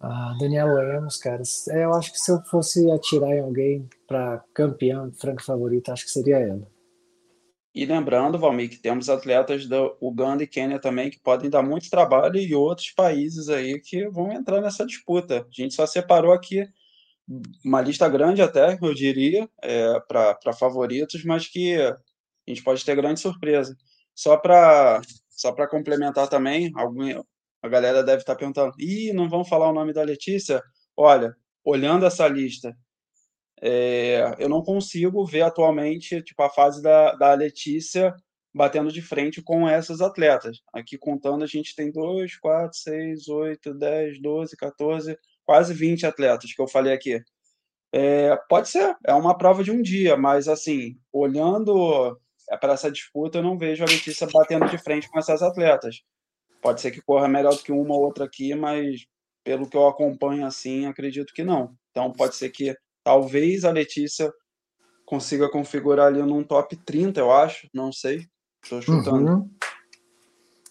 A 0.00 0.36
Daniela 0.38 0.82
Lemos, 0.82 1.16
cara, 1.16 1.42
é, 1.70 1.84
eu 1.84 1.94
acho 1.94 2.12
que 2.12 2.18
se 2.18 2.30
eu 2.30 2.42
fosse 2.44 2.90
atirar 2.90 3.30
em 3.30 3.40
alguém 3.40 3.88
para 4.06 4.44
campeã, 4.52 5.10
franca 5.12 5.44
favorita, 5.44 5.92
acho 5.92 6.04
que 6.04 6.10
seria 6.10 6.38
ela. 6.38 6.66
E 7.74 7.86
lembrando, 7.86 8.38
Valmir, 8.38 8.68
que 8.68 8.76
temos 8.76 9.08
atletas 9.08 9.66
da 9.66 9.80
Uganda 10.00 10.42
e 10.42 10.46
Quênia 10.46 10.78
também 10.78 11.08
que 11.08 11.18
podem 11.18 11.48
dar 11.48 11.62
muito 11.62 11.88
trabalho 11.88 12.36
e 12.36 12.54
outros 12.54 12.90
países 12.90 13.48
aí 13.48 13.80
que 13.80 14.06
vão 14.08 14.30
entrar 14.30 14.60
nessa 14.60 14.84
disputa. 14.84 15.40
A 15.40 15.46
gente 15.50 15.74
só 15.74 15.86
separou 15.86 16.32
aqui 16.32 16.68
uma 17.64 17.80
lista 17.80 18.08
grande 18.08 18.42
até, 18.42 18.78
eu 18.80 18.92
diria, 18.92 19.48
é, 19.62 20.00
para 20.00 20.52
favoritos, 20.52 21.24
mas 21.24 21.46
que 21.46 21.80
a 21.80 21.96
gente 22.46 22.62
pode 22.62 22.84
ter 22.84 22.96
grande 22.96 23.20
surpresa. 23.20 23.74
Só 24.14 24.36
para 24.36 25.00
só 25.28 25.52
complementar 25.66 26.28
também, 26.28 26.70
algum, 26.76 27.22
a 27.62 27.68
galera 27.68 28.02
deve 28.02 28.18
estar 28.18 28.36
perguntando, 28.36 28.72
ih, 28.78 29.12
não 29.12 29.28
vão 29.28 29.44
falar 29.44 29.70
o 29.70 29.74
nome 29.74 29.92
da 29.92 30.02
Letícia? 30.02 30.62
Olha, 30.96 31.34
olhando 31.64 32.06
essa 32.06 32.28
lista 32.28 32.76
é, 33.64 34.34
eu 34.40 34.48
não 34.48 34.60
consigo 34.60 35.24
ver 35.24 35.42
atualmente 35.42 36.20
tipo, 36.20 36.42
a 36.42 36.50
fase 36.50 36.82
da, 36.82 37.14
da 37.14 37.32
Letícia 37.32 38.12
batendo 38.52 38.90
de 38.90 39.00
frente 39.00 39.40
com 39.40 39.68
essas 39.68 40.00
atletas. 40.00 40.58
Aqui 40.74 40.98
contando, 40.98 41.44
a 41.44 41.46
gente 41.46 41.74
tem 41.76 41.90
2, 41.90 42.36
4, 42.38 42.76
6, 42.76 43.28
8, 43.28 43.72
10, 43.72 44.20
12, 44.20 44.56
14, 44.56 45.16
quase 45.44 45.72
20 45.72 46.04
atletas 46.04 46.52
que 46.52 46.60
eu 46.60 46.66
falei 46.66 46.92
aqui. 46.92 47.22
É, 47.92 48.36
pode 48.48 48.68
ser, 48.68 48.96
é 49.06 49.14
uma 49.14 49.38
prova 49.38 49.62
de 49.62 49.70
um 49.70 49.80
dia, 49.80 50.16
mas 50.16 50.48
assim, 50.48 50.98
olhando 51.12 52.18
para 52.60 52.74
essa 52.74 52.90
disputa, 52.90 53.38
eu 53.38 53.42
não 53.42 53.58
vejo 53.58 53.84
a 53.84 53.86
Letícia 53.86 54.26
batendo 54.32 54.68
de 54.68 54.78
frente 54.78 55.08
com 55.08 55.18
essas 55.18 55.42
atletas. 55.42 56.02
Pode 56.60 56.80
ser 56.80 56.90
que 56.90 57.02
corra 57.02 57.28
melhor 57.28 57.54
do 57.54 57.62
que 57.62 57.72
uma 57.72 57.94
ou 57.94 58.02
outra 58.02 58.24
aqui, 58.24 58.54
mas 58.54 59.06
pelo 59.42 59.68
que 59.68 59.76
eu 59.76 59.88
acompanho 59.88 60.46
assim, 60.46 60.86
acredito 60.86 61.32
que 61.34 61.42
não. 61.42 61.74
Então 61.90 62.12
pode 62.12 62.36
ser 62.36 62.50
que 62.50 62.76
Talvez 63.04 63.64
a 63.64 63.70
Letícia 63.70 64.32
consiga 65.04 65.50
configurar 65.50 66.06
ali 66.06 66.22
num 66.22 66.44
top 66.44 66.76
30, 66.76 67.20
eu 67.20 67.32
acho. 67.32 67.68
Não 67.74 67.92
sei. 67.92 68.26
Estou 68.62 68.80
chutando. 68.80 69.32
Uhum. 69.32 69.50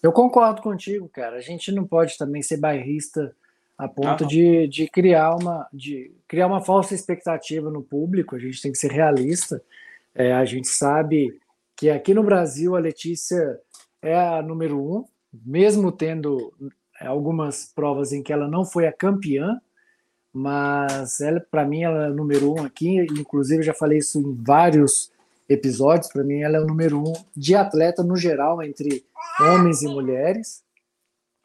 Eu 0.02 0.12
concordo 0.12 0.62
contigo, 0.62 1.08
cara. 1.08 1.36
A 1.36 1.40
gente 1.40 1.70
não 1.70 1.86
pode 1.86 2.16
também 2.16 2.42
ser 2.42 2.56
bairrista 2.56 3.36
a 3.76 3.86
ponto 3.86 4.26
de, 4.26 4.66
de, 4.66 4.88
criar 4.88 5.34
uma, 5.34 5.68
de 5.72 6.14
criar 6.26 6.46
uma 6.46 6.62
falsa 6.62 6.94
expectativa 6.94 7.70
no 7.70 7.82
público. 7.82 8.34
A 8.34 8.38
gente 8.38 8.60
tem 8.60 8.72
que 8.72 8.78
ser 8.78 8.90
realista. 8.90 9.62
É, 10.14 10.32
a 10.32 10.44
gente 10.44 10.68
sabe 10.68 11.38
que 11.82 11.90
aqui 11.90 12.14
no 12.14 12.22
Brasil 12.22 12.76
a 12.76 12.78
Letícia 12.78 13.58
é 14.00 14.16
a 14.16 14.40
número 14.40 14.80
um, 14.80 15.04
mesmo 15.44 15.90
tendo 15.90 16.54
algumas 17.00 17.72
provas 17.74 18.12
em 18.12 18.22
que 18.22 18.32
ela 18.32 18.46
não 18.46 18.64
foi 18.64 18.86
a 18.86 18.92
campeã, 18.92 19.60
mas 20.32 21.20
ela, 21.20 21.40
para 21.40 21.66
mim, 21.66 21.82
ela 21.82 22.06
é 22.06 22.10
o 22.10 22.14
número 22.14 22.52
um 22.52 22.64
aqui. 22.64 23.04
Inclusive, 23.18 23.62
eu 23.62 23.66
já 23.66 23.74
falei 23.74 23.98
isso 23.98 24.20
em 24.20 24.32
vários 24.32 25.10
episódios. 25.48 26.06
Para 26.12 26.22
mim, 26.22 26.42
ela 26.42 26.56
é 26.56 26.60
o 26.60 26.66
número 26.68 27.00
um 27.00 27.14
de 27.36 27.56
atleta 27.56 28.04
no 28.04 28.16
geral 28.16 28.62
entre 28.62 29.04
homens 29.40 29.82
e 29.82 29.88
mulheres. 29.88 30.62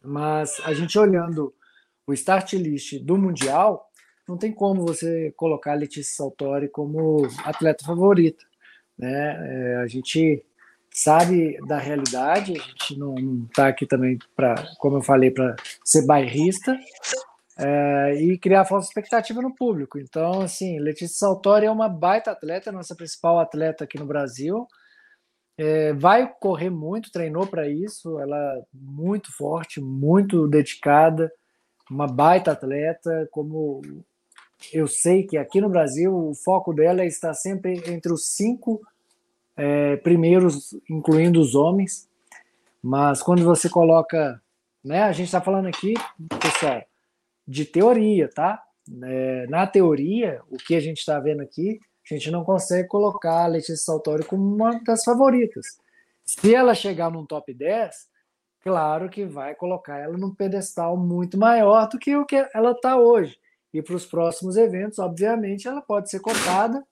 Mas 0.03 0.61
a 0.63 0.71
gente 0.71 0.99
olhando 0.99 1.51
o 2.05 2.13
start 2.13 2.53
list 2.53 2.99
do 2.99 3.17
mundial, 3.17 3.89
não 4.27 4.37
tem 4.37 4.51
como 4.51 4.85
você 4.85 5.33
colocar 5.35 5.71
a 5.71 5.77
Letícia 5.77 6.15
Saltori 6.15 6.69
como 6.69 7.27
atleta 7.43 7.83
favorita, 7.83 8.45
né? 8.97 9.73
É, 9.73 9.75
a 9.77 9.87
gente 9.87 10.43
sabe 10.91 11.57
da 11.67 11.77
realidade, 11.77 12.53
a 12.53 12.61
gente 12.61 12.97
não 12.97 13.15
está 13.45 13.67
aqui 13.67 13.85
também 13.85 14.17
para, 14.35 14.55
como 14.79 14.97
eu 14.97 15.03
falei, 15.03 15.29
para 15.29 15.55
ser 15.83 16.05
bairrista, 16.05 16.75
é, 17.59 18.15
e 18.15 18.37
criar 18.37 18.65
falsa 18.65 18.87
expectativa 18.87 19.41
no 19.41 19.53
público. 19.53 19.99
Então, 19.99 20.41
assim, 20.41 20.79
Letícia 20.79 21.17
Saltori 21.17 21.65
é 21.65 21.71
uma 21.71 21.89
baita 21.89 22.31
atleta, 22.31 22.71
nossa 22.71 22.95
principal 22.95 23.39
atleta 23.39 23.83
aqui 23.83 23.97
no 23.97 24.05
Brasil. 24.05 24.67
É, 25.57 25.91
vai 25.93 26.31
correr 26.39 26.69
muito, 26.69 27.11
treinou 27.11 27.47
para 27.47 27.67
isso. 27.67 28.19
Ela 28.19 28.63
muito 28.71 29.35
forte, 29.35 29.81
muito 29.81 30.47
dedicada, 30.47 31.31
uma 31.89 32.05
baita 32.05 32.51
atleta. 32.51 33.27
Como 33.31 33.81
eu 34.73 34.87
sei 34.87 35.23
que 35.23 35.37
aqui 35.37 35.61
no 35.61 35.69
Brasil 35.69 36.13
o 36.15 36.33
foco 36.33 36.73
dela 36.73 37.05
está 37.05 37.33
sempre 37.33 37.81
entre 37.91 38.11
os 38.11 38.25
cinco 38.27 38.81
é, 39.55 39.97
primeiros, 39.97 40.75
incluindo 40.89 41.39
os 41.39 41.55
homens. 41.55 42.07
Mas 42.81 43.21
quando 43.21 43.43
você 43.43 43.69
coloca, 43.69 44.41
né? 44.83 45.03
A 45.03 45.11
gente 45.11 45.25
está 45.25 45.41
falando 45.41 45.67
aqui, 45.67 45.93
pessoal 46.41 46.83
de 47.47 47.63
teoria, 47.63 48.29
tá? 48.29 48.61
É, 49.03 49.47
na 49.47 49.65
teoria, 49.65 50.41
o 50.49 50.57
que 50.57 50.75
a 50.75 50.79
gente 50.79 50.97
está 50.97 51.19
vendo 51.19 51.41
aqui, 51.41 51.79
a 52.09 52.13
gente 52.13 52.29
não 52.29 52.43
consegue 52.43 52.87
colocar 52.87 53.43
a 53.43 53.47
Letícia 53.47 53.77
Saltori 53.77 54.23
como 54.23 54.43
uma 54.43 54.79
das 54.83 55.03
favoritas. 55.03 55.65
Se 56.25 56.53
ela 56.53 56.75
chegar 56.75 57.09
num 57.09 57.25
top 57.25 57.53
10, 57.53 57.95
claro 58.61 59.09
que 59.09 59.25
vai 59.25 59.55
colocar 59.55 59.97
ela 59.97 60.17
num 60.17 60.33
pedestal 60.33 60.97
muito 60.97 61.37
maior 61.37 61.87
do 61.87 61.97
que 61.97 62.15
o 62.15 62.25
que 62.25 62.45
ela 62.53 62.71
está 62.71 62.97
hoje. 62.97 63.37
E 63.77 63.81
para 63.81 63.95
os 63.95 64.05
próximos 64.05 64.57
eventos, 64.57 64.97
obviamente, 64.97 65.67
ela 65.67 65.81
pode 65.81 66.09
ser 66.09 66.19
cotada 66.19 66.83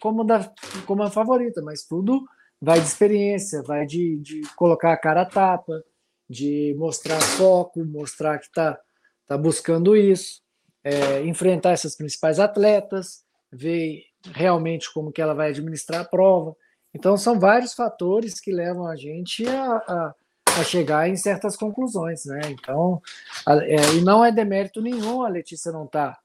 como, 0.00 0.24
da, 0.24 0.52
como 0.86 1.02
a 1.02 1.10
favorita, 1.10 1.62
mas 1.62 1.84
tudo 1.84 2.24
vai 2.60 2.80
de 2.80 2.86
experiência, 2.86 3.62
vai 3.62 3.86
de, 3.86 4.16
de 4.18 4.40
colocar 4.56 4.92
a 4.92 4.96
cara 4.96 5.22
a 5.22 5.26
tapa, 5.26 5.84
de 6.28 6.74
mostrar 6.76 7.20
foco, 7.20 7.84
mostrar 7.84 8.38
que 8.38 8.46
está 8.46 8.78
está 9.22 9.38
buscando 9.38 9.96
isso, 9.96 10.42
é, 10.82 11.22
enfrentar 11.22 11.70
essas 11.70 11.94
principais 11.94 12.40
atletas, 12.40 13.22
ver 13.52 14.02
realmente 14.34 14.92
como 14.92 15.12
que 15.12 15.22
ela 15.22 15.34
vai 15.34 15.50
administrar 15.50 16.00
a 16.00 16.04
prova. 16.04 16.56
Então 16.92 17.16
são 17.16 17.38
vários 17.38 17.72
fatores 17.72 18.40
que 18.40 18.50
levam 18.50 18.88
a 18.88 18.96
gente 18.96 19.46
a, 19.46 19.76
a, 19.76 20.14
a 20.58 20.64
chegar 20.64 21.08
em 21.08 21.16
certas 21.16 21.56
conclusões, 21.56 22.24
né? 22.24 22.40
Então, 22.48 23.00
a, 23.46 23.56
é, 23.56 23.94
e 23.94 24.00
não 24.00 24.24
é 24.24 24.32
demérito 24.32 24.80
nenhum 24.80 25.22
a 25.22 25.28
Letícia 25.28 25.72
não 25.72 25.84
estar 25.84 26.12
tá 26.12 26.20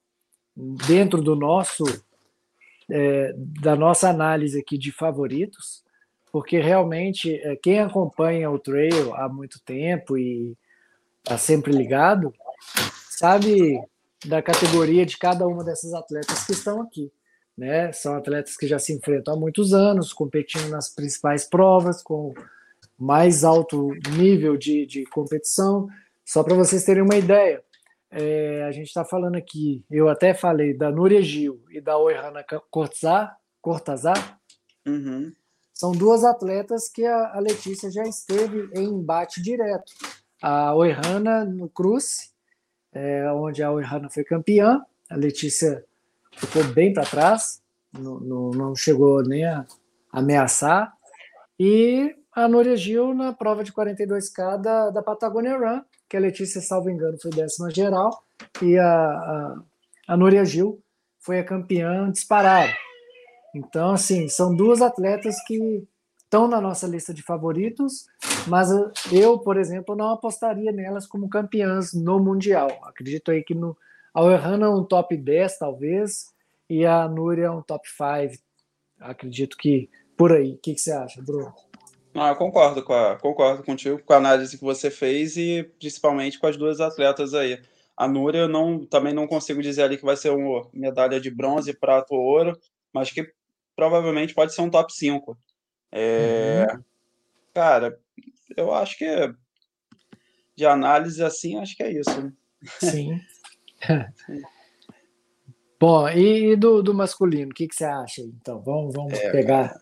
dentro 0.87 1.21
do 1.21 1.35
nosso 1.35 1.83
é, 2.89 3.33
da 3.35 3.75
nossa 3.75 4.09
análise 4.09 4.59
aqui 4.59 4.77
de 4.77 4.91
favoritos, 4.91 5.83
porque 6.31 6.59
realmente 6.59 7.33
é, 7.33 7.55
quem 7.55 7.79
acompanha 7.79 8.49
o 8.49 8.59
trail 8.59 9.13
há 9.15 9.27
muito 9.27 9.59
tempo 9.63 10.17
e 10.17 10.55
está 11.23 11.37
sempre 11.37 11.71
ligado 11.71 12.33
sabe 13.17 13.81
da 14.25 14.41
categoria 14.41 15.05
de 15.05 15.17
cada 15.17 15.47
uma 15.47 15.63
dessas 15.63 15.93
atletas 15.93 16.45
que 16.45 16.51
estão 16.51 16.81
aqui. 16.81 17.11
Né? 17.57 17.91
São 17.93 18.15
atletas 18.15 18.57
que 18.57 18.67
já 18.67 18.77
se 18.77 18.93
enfrentam 18.93 19.33
há 19.33 19.37
muitos 19.37 19.73
anos, 19.73 20.11
competindo 20.11 20.67
nas 20.69 20.89
principais 20.89 21.45
provas, 21.45 22.03
com 22.03 22.33
mais 22.97 23.43
alto 23.43 23.89
nível 24.15 24.57
de, 24.57 24.85
de 24.85 25.05
competição. 25.05 25.87
Só 26.23 26.43
para 26.43 26.55
vocês 26.55 26.83
terem 26.83 27.03
uma 27.03 27.15
ideia, 27.15 27.63
é, 28.11 28.63
a 28.63 28.71
gente 28.71 28.87
está 28.87 29.03
falando 29.03 29.35
aqui, 29.35 29.83
eu 29.91 30.07
até 30.07 30.33
falei 30.33 30.73
da 30.73 30.89
Núria 30.89 31.21
Gil 31.21 31.61
e 31.69 31.81
da 31.81 31.97
Oihana 31.97 32.45
Cortazar, 32.71 33.37
Cortazar 33.61 34.39
uhum. 34.87 35.33
são 35.73 35.91
duas 35.91 36.23
atletas 36.23 36.87
que 36.87 37.05
a, 37.05 37.33
a, 37.35 37.39
Letícia 37.39 37.91
já 37.91 38.03
esteve 38.03 38.69
em 38.73 38.85
embate 38.85 39.41
direto. 39.41 39.91
A 40.41 40.73
Oihana 40.75 41.43
no 41.43 41.67
cruze, 41.67 42.29
é, 42.93 43.29
onde 43.31 43.61
a 43.61 43.71
Oihana 43.71 44.09
foi 44.09 44.23
campeã, 44.23 44.81
a 45.09 45.15
Letícia 45.15 45.83
ficou 46.31 46.63
bem 46.63 46.93
para 46.93 47.05
trás, 47.05 47.61
não, 47.91 48.19
não, 48.19 48.51
não, 48.51 48.75
chegou 48.75 49.23
nem 49.23 49.45
a 49.45 49.65
ameaçar, 50.11 50.93
e 51.59 52.15
a 52.35 52.49
Núria 52.49 52.75
Gil 52.75 53.13
na 53.13 53.31
prova 53.31 53.63
de 53.63 53.71
42K 53.71 54.59
da, 54.59 54.89
da 54.89 55.01
Patagonia 55.01 55.57
Run, 55.57 55.81
que 56.09 56.17
a 56.17 56.19
Letícia, 56.19 56.59
salvo 56.59 56.89
engano, 56.89 57.17
foi 57.17 57.31
décima 57.31 57.71
geral, 57.71 58.23
e 58.61 58.77
a, 58.77 58.85
a, 58.85 59.55
a 60.09 60.17
Núria 60.17 60.43
Gil 60.43 60.83
foi 61.17 61.39
a 61.39 61.45
campeã 61.45 62.11
disparada. 62.11 62.73
Então, 63.55 63.91
assim, 63.91 64.27
são 64.27 64.53
duas 64.53 64.81
atletas 64.81 65.41
que 65.47 65.87
estão 66.17 66.45
na 66.45 66.59
nossa 66.59 66.85
lista 66.85 67.13
de 67.13 67.23
favoritos, 67.23 68.05
mas 68.47 68.69
eu, 69.13 69.39
por 69.39 69.57
exemplo, 69.57 69.95
não 69.95 70.09
apostaria 70.09 70.73
nelas 70.73 71.07
como 71.07 71.29
campeãs 71.29 71.93
no 71.93 72.19
Mundial. 72.19 72.67
Acredito 72.83 73.31
aí 73.31 73.43
que 73.43 73.55
no, 73.55 73.77
a 74.13 74.21
Ohana 74.21 74.65
é 74.65 74.69
um 74.69 74.83
top 74.83 75.15
10, 75.15 75.57
talvez, 75.57 76.33
e 76.69 76.85
a 76.85 77.07
Núria 77.07 77.45
é 77.45 77.51
um 77.51 77.61
top 77.61 77.87
5. 77.87 78.43
Acredito 78.99 79.55
que 79.55 79.89
por 80.17 80.31
aí. 80.31 80.53
O 80.53 80.57
que, 80.57 80.73
que 80.73 80.81
você 80.81 80.91
acha, 80.91 81.21
Bruno? 81.21 81.53
Ah, 82.15 82.33
concordo 82.33 82.81
com 82.81 82.93
a, 82.93 83.17
concordo 83.17 83.61
contigo 83.61 84.01
com 84.01 84.13
a 84.13 84.17
análise 84.17 84.57
que 84.57 84.63
você 84.63 84.89
fez 84.89 85.35
e 85.35 85.63
principalmente 85.77 86.39
com 86.39 86.47
as 86.47 86.55
duas 86.55 86.79
atletas 86.79 87.33
aí. 87.33 87.61
A 87.97 88.07
Núria, 88.07 88.39
eu 88.39 88.47
não, 88.47 88.85
também 88.85 89.13
não 89.13 89.27
consigo 89.27 89.61
dizer 89.61 89.83
ali 89.83 89.97
que 89.97 90.05
vai 90.05 90.15
ser 90.15 90.29
uma 90.29 90.67
medalha 90.73 91.19
de 91.19 91.29
bronze, 91.29 91.77
prata 91.77 92.13
ou 92.13 92.21
ouro, 92.21 92.57
mas 92.93 93.11
que 93.11 93.29
provavelmente 93.75 94.33
pode 94.33 94.53
ser 94.53 94.61
um 94.61 94.69
top 94.69 94.93
5. 94.93 95.37
É, 95.91 96.65
uhum. 96.71 96.83
Cara, 97.53 97.99
eu 98.55 98.73
acho 98.73 98.97
que 98.97 99.33
de 100.55 100.65
análise 100.65 101.21
assim, 101.21 101.59
acho 101.59 101.75
que 101.75 101.83
é 101.83 101.91
isso. 101.91 102.21
Né? 102.21 102.31
Sim. 102.79 103.19
Bom, 105.77 106.07
e, 106.09 106.55
do, 106.55 106.81
do 106.81 106.93
masculino, 106.93 107.51
o 107.51 107.53
que, 107.53 107.67
que 107.67 107.75
você 107.75 107.83
acha? 107.83 108.21
Então, 108.21 108.61
vamos, 108.61 108.93
vamos 108.93 109.13
é, 109.13 109.31
pegar. 109.31 109.77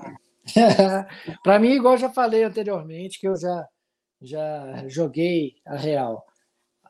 Para 1.43 1.59
mim, 1.59 1.71
igual 1.71 1.97
já 1.97 2.09
falei 2.09 2.43
anteriormente, 2.43 3.19
que 3.19 3.27
eu 3.27 3.35
já, 3.35 3.67
já 4.21 4.87
joguei 4.87 5.55
a 5.65 5.75
real. 5.75 6.25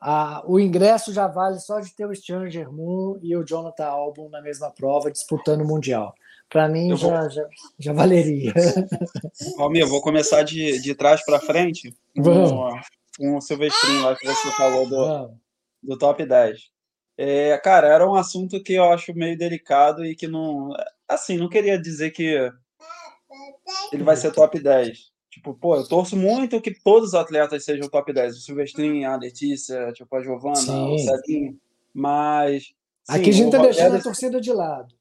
A, 0.00 0.42
o 0.46 0.60
ingresso 0.60 1.12
já 1.12 1.26
vale 1.26 1.58
só 1.60 1.80
de 1.80 1.94
ter 1.94 2.06
o 2.06 2.14
Stranger 2.14 2.70
Moon 2.70 3.18
e 3.22 3.34
o 3.36 3.44
Jonathan 3.44 3.86
Albon 3.86 4.28
na 4.28 4.42
mesma 4.42 4.70
prova, 4.70 5.10
disputando 5.10 5.62
o 5.62 5.66
Mundial. 5.66 6.14
Para 6.50 6.68
mim, 6.68 6.94
já, 6.96 7.08
vou... 7.08 7.30
já, 7.30 7.48
já 7.78 7.92
valeria. 7.92 8.52
Almir, 9.58 9.82
eu 9.82 9.88
vou 9.88 10.02
começar 10.02 10.42
de, 10.42 10.80
de 10.80 10.94
trás 10.94 11.24
para 11.24 11.40
frente 11.40 11.96
com, 12.14 12.70
com 13.16 13.36
o 13.36 13.40
Silvestrinho 13.40 14.02
lá 14.02 14.14
que 14.14 14.26
você 14.26 14.50
falou 14.52 14.86
do, 14.86 15.30
do 15.82 15.98
top 15.98 16.24
10. 16.24 16.70
É, 17.16 17.56
cara, 17.58 17.88
era 17.88 18.08
um 18.08 18.14
assunto 18.14 18.62
que 18.62 18.74
eu 18.74 18.84
acho 18.84 19.14
meio 19.14 19.38
delicado 19.38 20.04
e 20.04 20.14
que 20.14 20.26
não. 20.26 20.70
Assim, 21.08 21.36
não 21.36 21.48
queria 21.48 21.80
dizer 21.80 22.10
que 22.10 22.52
ele 23.92 24.02
vai 24.02 24.16
ser 24.16 24.32
top 24.32 24.58
10. 24.58 25.12
Tipo, 25.30 25.54
pô, 25.54 25.76
eu 25.76 25.88
torço 25.88 26.16
muito 26.16 26.60
que 26.60 26.72
todos 26.82 27.08
os 27.08 27.14
atletas 27.14 27.64
sejam 27.64 27.88
top 27.88 28.12
10. 28.12 28.36
O 28.36 28.40
Silvestrinho, 28.40 29.10
a 29.10 29.16
Letícia, 29.16 29.92
tipo, 29.92 30.14
a 30.14 30.22
Giovana, 30.22 30.56
Sim. 30.56 30.94
o 30.94 30.98
Celinho. 30.98 31.58
Mas. 31.92 32.64
Sim, 32.64 32.74
aqui 33.08 33.30
a 33.30 33.32
gente 33.32 33.50
tá 33.50 33.58
deixando 33.58 33.96
a 33.96 34.02
torcida 34.02 34.40
de 34.40 34.52
lado. 34.52 34.94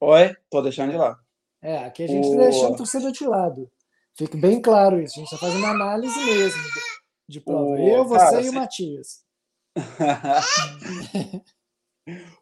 Oi? 0.00 0.36
Tô 0.50 0.62
deixando 0.62 0.92
de 0.92 0.96
lado. 0.96 1.18
É, 1.60 1.78
aqui 1.78 2.04
a 2.04 2.06
gente 2.06 2.28
o... 2.28 2.32
tá 2.32 2.36
deixando 2.44 2.74
a 2.74 2.76
torcida 2.76 3.10
de 3.10 3.26
lado. 3.26 3.70
Fique 4.14 4.36
bem 4.36 4.62
claro 4.62 5.00
isso. 5.00 5.18
A 5.18 5.22
gente 5.22 5.30
tá 5.30 5.36
fazendo 5.36 5.58
uma 5.58 5.70
análise 5.70 6.18
mesmo 6.24 6.62
de, 7.28 7.40
prova. 7.40 7.64
O... 7.64 7.78
Eu, 7.78 8.04
você 8.04 8.24
Cara, 8.24 8.42
e 8.42 8.48
o 8.48 8.52
Matias. 8.52 9.24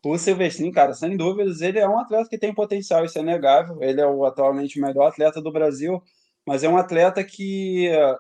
o 0.05 0.19
Silvestrinho, 0.19 0.73
cara, 0.73 0.93
sem 0.93 1.17
dúvidas, 1.17 1.61
ele 1.61 1.79
é 1.79 1.89
um 1.89 1.99
atleta 1.99 2.29
que 2.29 2.39
tem 2.39 2.55
potencial, 2.55 3.05
isso 3.05 3.19
é 3.19 3.23
negável. 3.23 3.83
Ele 3.83 4.01
é 4.01 4.07
o 4.07 4.25
atualmente 4.25 4.81
melhor 4.81 5.09
atleta 5.09 5.41
do 5.41 5.53
Brasil, 5.53 6.03
mas 6.47 6.63
é 6.63 6.69
um 6.69 6.77
atleta 6.77 7.25
que 7.25 7.91
uh, 7.91 8.19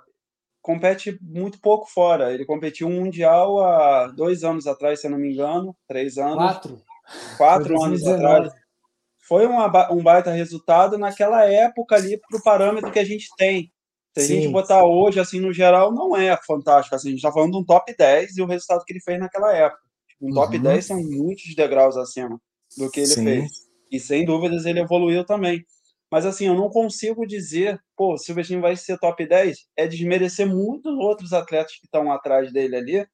compete 0.62 1.18
muito 1.20 1.60
pouco 1.60 1.86
fora. 1.86 2.32
Ele 2.32 2.46
competiu 2.46 2.88
um 2.88 3.00
mundial 3.02 3.60
há 3.60 4.06
dois 4.08 4.42
anos 4.42 4.66
atrás, 4.66 5.00
se 5.00 5.06
eu 5.06 5.10
não 5.10 5.18
me 5.18 5.32
engano, 5.32 5.76
três 5.86 6.16
anos. 6.16 6.36
Quatro. 6.36 6.82
Quatro 7.36 7.82
anos 7.82 8.06
atrás. 8.06 8.50
Foi 9.28 9.46
uma, 9.46 9.92
um 9.92 10.02
baita 10.02 10.30
resultado 10.30 10.96
naquela 10.96 11.44
época 11.44 11.96
ali 11.96 12.18
para 12.18 12.38
o 12.38 12.42
parâmetro 12.42 12.90
que 12.90 12.98
a 12.98 13.04
gente 13.04 13.28
tem. 13.36 13.70
Se 14.14 14.20
a 14.20 14.26
Sim. 14.26 14.34
gente 14.42 14.52
botar 14.52 14.84
hoje, 14.84 15.18
assim, 15.18 15.40
no 15.40 15.52
geral, 15.52 15.92
não 15.92 16.16
é 16.16 16.36
fantástico. 16.46 16.94
Assim, 16.94 17.08
a 17.08 17.10
gente 17.10 17.18
está 17.18 17.32
falando 17.32 17.52
de 17.52 17.58
um 17.58 17.64
top 17.64 17.94
10 17.96 18.36
e 18.36 18.42
o 18.42 18.46
resultado 18.46 18.84
que 18.84 18.92
ele 18.92 19.00
fez 19.00 19.18
naquela 19.18 19.52
época. 19.54 19.82
Um 20.24 20.28
uhum. 20.28 20.34
top 20.34 20.58
10 20.58 20.86
são 20.86 20.96
muitos 21.02 21.54
degraus 21.54 21.98
acima 21.98 22.40
do 22.78 22.90
que 22.90 23.00
ele 23.00 23.06
Sim. 23.08 23.24
fez. 23.24 23.50
E 23.90 24.00
sem 24.00 24.24
dúvidas 24.24 24.64
ele 24.64 24.80
evoluiu 24.80 25.24
também. 25.24 25.62
Mas 26.10 26.24
assim, 26.24 26.46
eu 26.46 26.54
não 26.54 26.70
consigo 26.70 27.26
dizer, 27.26 27.78
pô, 27.94 28.14
o 28.14 28.18
Silvestrinho 28.18 28.62
vai 28.62 28.74
ser 28.74 28.98
top 28.98 29.26
10, 29.26 29.66
é 29.76 29.86
desmerecer 29.86 30.46
muitos 30.46 30.96
outros 30.96 31.32
atletas 31.32 31.76
que 31.78 31.84
estão 31.86 32.10
atrás 32.10 32.52
dele 32.52 32.76
ali, 32.76 33.06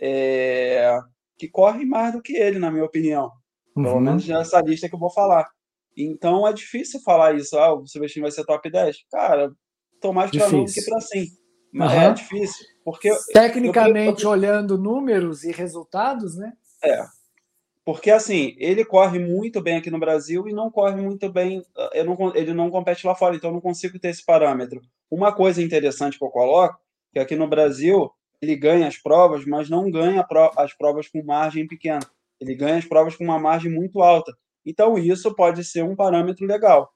é... 0.00 0.98
que 1.36 1.48
correm 1.48 1.86
mais 1.86 2.12
do 2.12 2.22
que 2.22 2.34
ele, 2.34 2.58
na 2.58 2.70
minha 2.70 2.84
opinião. 2.84 3.30
Pelo 3.74 3.94
uhum. 3.94 4.00
menos 4.00 4.26
nessa 4.26 4.60
lista 4.60 4.88
que 4.88 4.94
eu 4.94 5.00
vou 5.00 5.10
falar. 5.10 5.46
Então 5.96 6.46
é 6.46 6.52
difícil 6.52 7.00
falar 7.02 7.34
isso, 7.36 7.58
ah, 7.58 7.74
o 7.74 7.86
Silvestrinho 7.86 8.24
vai 8.24 8.32
ser 8.32 8.44
top 8.44 8.70
10. 8.70 8.96
Cara, 9.10 9.52
tô 10.00 10.12
mais 10.12 10.30
para 10.30 10.48
não 10.48 10.64
do 10.64 10.72
que 10.72 10.82
para 10.82 11.00
sim. 11.00 11.26
Mas 11.72 11.92
uhum. 11.92 12.00
é 12.00 12.12
difícil. 12.12 12.66
Porque 12.84 13.10
Tecnicamente, 13.32 14.24
eu, 14.24 14.30
olhando 14.30 14.76
números 14.76 15.42
e 15.42 15.50
resultados, 15.50 16.36
né? 16.36 16.52
É. 16.84 17.04
Porque, 17.84 18.10
assim, 18.10 18.54
ele 18.58 18.84
corre 18.84 19.18
muito 19.18 19.60
bem 19.60 19.76
aqui 19.76 19.90
no 19.90 19.98
Brasil 19.98 20.48
e 20.48 20.52
não 20.52 20.70
corre 20.70 21.00
muito 21.00 21.30
bem. 21.30 21.62
Eu 21.92 22.04
não, 22.04 22.34
ele 22.34 22.52
não 22.52 22.70
compete 22.70 23.06
lá 23.06 23.14
fora, 23.14 23.36
então 23.36 23.50
eu 23.50 23.54
não 23.54 23.60
consigo 23.60 23.98
ter 23.98 24.08
esse 24.08 24.24
parâmetro. 24.24 24.80
Uma 25.10 25.34
coisa 25.34 25.62
interessante 25.62 26.18
que 26.18 26.24
eu 26.24 26.30
coloco, 26.30 26.78
que 27.12 27.18
aqui 27.18 27.36
no 27.36 27.48
Brasil, 27.48 28.10
ele 28.40 28.56
ganha 28.56 28.86
as 28.86 28.96
provas, 28.96 29.44
mas 29.44 29.68
não 29.68 29.90
ganha 29.90 30.26
as 30.56 30.74
provas 30.74 31.08
com 31.08 31.22
margem 31.22 31.66
pequena. 31.66 32.06
Ele 32.40 32.54
ganha 32.54 32.76
as 32.76 32.84
provas 32.84 33.16
com 33.16 33.24
uma 33.24 33.38
margem 33.38 33.70
muito 33.70 34.02
alta. 34.02 34.32
Então, 34.64 34.98
isso 34.98 35.34
pode 35.34 35.62
ser 35.64 35.84
um 35.84 35.94
parâmetro 35.96 36.46
legal 36.46 36.90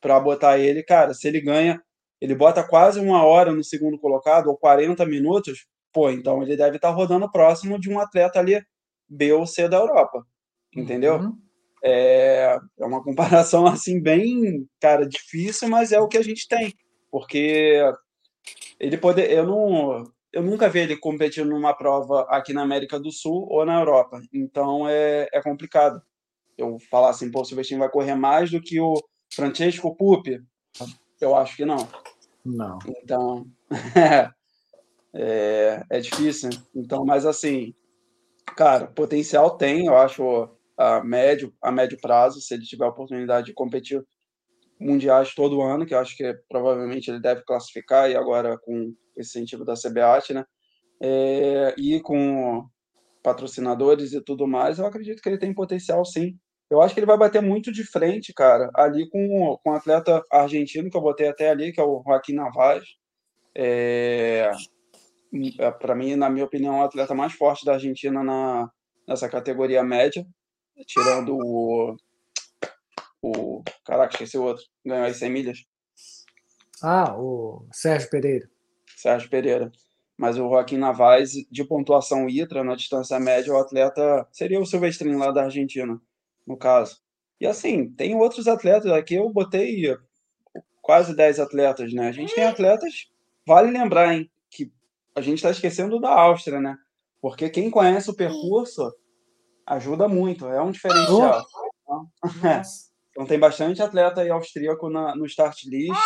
para 0.00 0.18
botar 0.18 0.58
ele, 0.58 0.82
cara, 0.82 1.12
se 1.12 1.28
ele 1.28 1.40
ganha 1.40 1.82
ele 2.20 2.34
bota 2.34 2.62
quase 2.62 3.00
uma 3.00 3.24
hora 3.24 3.52
no 3.52 3.64
segundo 3.64 3.98
colocado, 3.98 4.48
ou 4.48 4.56
40 4.56 5.06
minutos, 5.06 5.66
pô, 5.92 6.10
então 6.10 6.42
ele 6.42 6.56
deve 6.56 6.76
estar 6.76 6.90
rodando 6.90 7.30
próximo 7.30 7.80
de 7.80 7.90
um 7.90 7.98
atleta 7.98 8.38
ali 8.38 8.62
B 9.08 9.32
ou 9.32 9.46
C 9.46 9.68
da 9.68 9.78
Europa, 9.78 10.24
entendeu? 10.74 11.16
Uhum. 11.16 11.38
É, 11.82 12.58
é 12.78 12.84
uma 12.84 13.02
comparação 13.02 13.66
assim 13.66 14.00
bem, 14.00 14.68
cara, 14.80 15.06
difícil, 15.08 15.68
mas 15.68 15.92
é 15.92 16.00
o 16.00 16.08
que 16.08 16.18
a 16.18 16.22
gente 16.22 16.46
tem, 16.46 16.74
porque 17.10 17.82
ele 18.78 18.98
poder, 18.98 19.30
eu 19.30 19.46
não, 19.46 20.04
eu 20.32 20.42
nunca 20.42 20.68
vi 20.68 20.80
ele 20.80 20.96
competindo 20.96 21.48
numa 21.48 21.74
prova 21.74 22.26
aqui 22.28 22.52
na 22.52 22.62
América 22.62 23.00
do 23.00 23.10
Sul 23.10 23.46
ou 23.48 23.64
na 23.64 23.78
Europa, 23.78 24.20
então 24.32 24.86
é, 24.88 25.26
é 25.32 25.42
complicado. 25.42 26.00
Eu 26.58 26.76
falar 26.90 27.08
assim, 27.08 27.30
pô, 27.30 27.40
o 27.40 27.44
Silvestrinho 27.44 27.80
vai 27.80 27.88
correr 27.88 28.14
mais 28.14 28.50
do 28.50 28.60
que 28.60 28.78
o 28.78 28.92
Francesco 29.32 29.96
Pupi, 29.96 30.42
eu 31.20 31.36
acho 31.36 31.56
que 31.56 31.64
não. 31.64 31.88
Não. 32.44 32.78
Então, 32.86 33.46
é, 35.14 35.84
é 35.90 36.00
difícil. 36.00 36.50
Então, 36.74 37.04
mas 37.04 37.26
assim, 37.26 37.74
cara, 38.56 38.86
potencial 38.86 39.56
tem, 39.56 39.86
eu 39.86 39.96
acho, 39.96 40.48
a 40.76 41.02
médio, 41.02 41.52
a 41.62 41.70
médio 41.70 41.98
prazo, 42.00 42.40
se 42.40 42.54
ele 42.54 42.64
tiver 42.64 42.84
a 42.84 42.90
oportunidade 42.90 43.46
de 43.46 43.54
competir 43.54 44.02
mundiais 44.80 45.34
todo 45.34 45.60
ano, 45.60 45.84
que 45.84 45.94
eu 45.94 45.98
acho 45.98 46.16
que 46.16 46.34
provavelmente 46.48 47.10
ele 47.10 47.20
deve 47.20 47.42
classificar, 47.44 48.10
e 48.10 48.16
agora 48.16 48.58
com 48.58 48.94
esse 49.16 49.38
incentivo 49.38 49.64
da 49.64 49.74
CBAT, 49.74 50.32
né? 50.32 50.44
É, 51.02 51.74
e 51.78 52.00
com 52.00 52.66
patrocinadores 53.22 54.12
e 54.12 54.20
tudo 54.22 54.46
mais, 54.46 54.78
eu 54.78 54.86
acredito 54.86 55.20
que 55.20 55.28
ele 55.28 55.38
tem 55.38 55.54
potencial 55.54 56.04
sim. 56.04 56.38
Eu 56.70 56.80
acho 56.80 56.94
que 56.94 57.00
ele 57.00 57.06
vai 57.06 57.18
bater 57.18 57.42
muito 57.42 57.72
de 57.72 57.84
frente, 57.84 58.32
cara, 58.32 58.70
ali 58.74 59.10
com, 59.10 59.58
com 59.62 59.70
um 59.70 59.74
atleta 59.74 60.24
argentino, 60.30 60.88
que 60.88 60.96
eu 60.96 61.00
botei 61.00 61.26
até 61.26 61.50
ali, 61.50 61.72
que 61.72 61.80
é 61.80 61.84
o 61.84 62.00
Joaquim 62.06 62.34
Navaz. 62.34 62.84
É, 63.52 64.48
é 65.58 65.70
para 65.72 65.96
mim, 65.96 66.14
na 66.14 66.30
minha 66.30 66.44
opinião, 66.44 66.76
é 66.76 66.82
o 66.82 66.84
atleta 66.84 67.12
mais 67.12 67.32
forte 67.32 67.64
da 67.64 67.72
Argentina 67.72 68.22
na, 68.22 68.70
nessa 69.06 69.28
categoria 69.28 69.82
média, 69.82 70.24
tirando 70.86 71.36
o. 71.36 71.96
o 73.20 73.62
caraca, 73.84 74.14
esqueci 74.14 74.38
o 74.38 74.44
outro, 74.44 74.64
ganhou 74.86 75.06
as 75.06 75.16
100 75.16 75.30
milhas. 75.30 75.58
Ah, 76.80 77.16
o 77.18 77.66
Sérgio 77.72 78.08
Pereira. 78.08 78.48
Sérgio 78.96 79.28
Pereira. 79.28 79.72
Mas 80.16 80.36
o 80.36 80.48
Joaquim 80.48 80.76
Navaz, 80.76 81.32
de 81.50 81.64
pontuação 81.64 82.28
ITRA, 82.28 82.62
na 82.62 82.76
distância 82.76 83.18
média, 83.18 83.52
o 83.52 83.56
atleta 83.56 84.26
seria 84.30 84.60
o 84.60 84.66
Silvestrinho 84.66 85.18
lá 85.18 85.32
da 85.32 85.44
Argentina, 85.44 86.00
no 86.46 86.56
caso. 86.56 86.98
E 87.40 87.46
assim, 87.46 87.90
tem 87.92 88.14
outros 88.14 88.46
atletas 88.46 88.92
aqui, 88.92 89.14
eu 89.14 89.30
botei 89.30 89.96
quase 90.82 91.14
10 91.14 91.40
atletas, 91.40 91.92
né? 91.92 92.08
A 92.08 92.12
gente 92.12 92.34
tem 92.34 92.44
atletas, 92.44 93.08
vale 93.46 93.70
lembrar, 93.70 94.14
hein, 94.14 94.30
que 94.50 94.72
a 95.14 95.20
gente 95.20 95.36
está 95.36 95.50
esquecendo 95.50 96.00
da 96.00 96.10
Áustria, 96.10 96.60
né? 96.60 96.76
Porque 97.20 97.48
quem 97.48 97.70
conhece 97.70 98.10
o 98.10 98.16
percurso 98.16 98.92
ajuda 99.66 100.08
muito, 100.08 100.46
é 100.48 100.60
um 100.60 100.70
diferencial. 100.70 101.44
Então 103.10 103.26
tem 103.26 103.40
bastante 103.40 103.82
atleta 103.82 104.20
aí 104.20 104.30
austríaco 104.30 104.88
na, 104.88 105.16
no 105.16 105.26
start 105.26 105.64
list, 105.64 106.00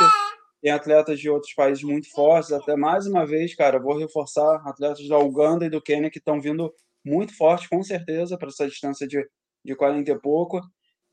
tem 0.62 0.72
atletas 0.72 1.20
de 1.20 1.28
outros 1.28 1.52
países 1.52 1.84
muito 1.84 2.10
fortes, 2.10 2.50
até 2.50 2.74
mais 2.74 3.06
uma 3.06 3.26
vez, 3.26 3.54
cara, 3.54 3.78
vou 3.78 3.98
reforçar 3.98 4.62
atletas 4.66 5.06
da 5.06 5.18
Uganda 5.18 5.66
e 5.66 5.70
do 5.70 5.82
Quênia 5.82 6.10
que 6.10 6.18
estão 6.18 6.40
vindo 6.40 6.72
muito 7.04 7.36
fortes, 7.36 7.68
com 7.68 7.82
certeza, 7.82 8.38
para 8.38 8.48
essa 8.48 8.66
distância 8.66 9.06
de, 9.06 9.22
de 9.64 9.74
40 9.74 10.10
e 10.10 10.18
pouco. 10.18 10.60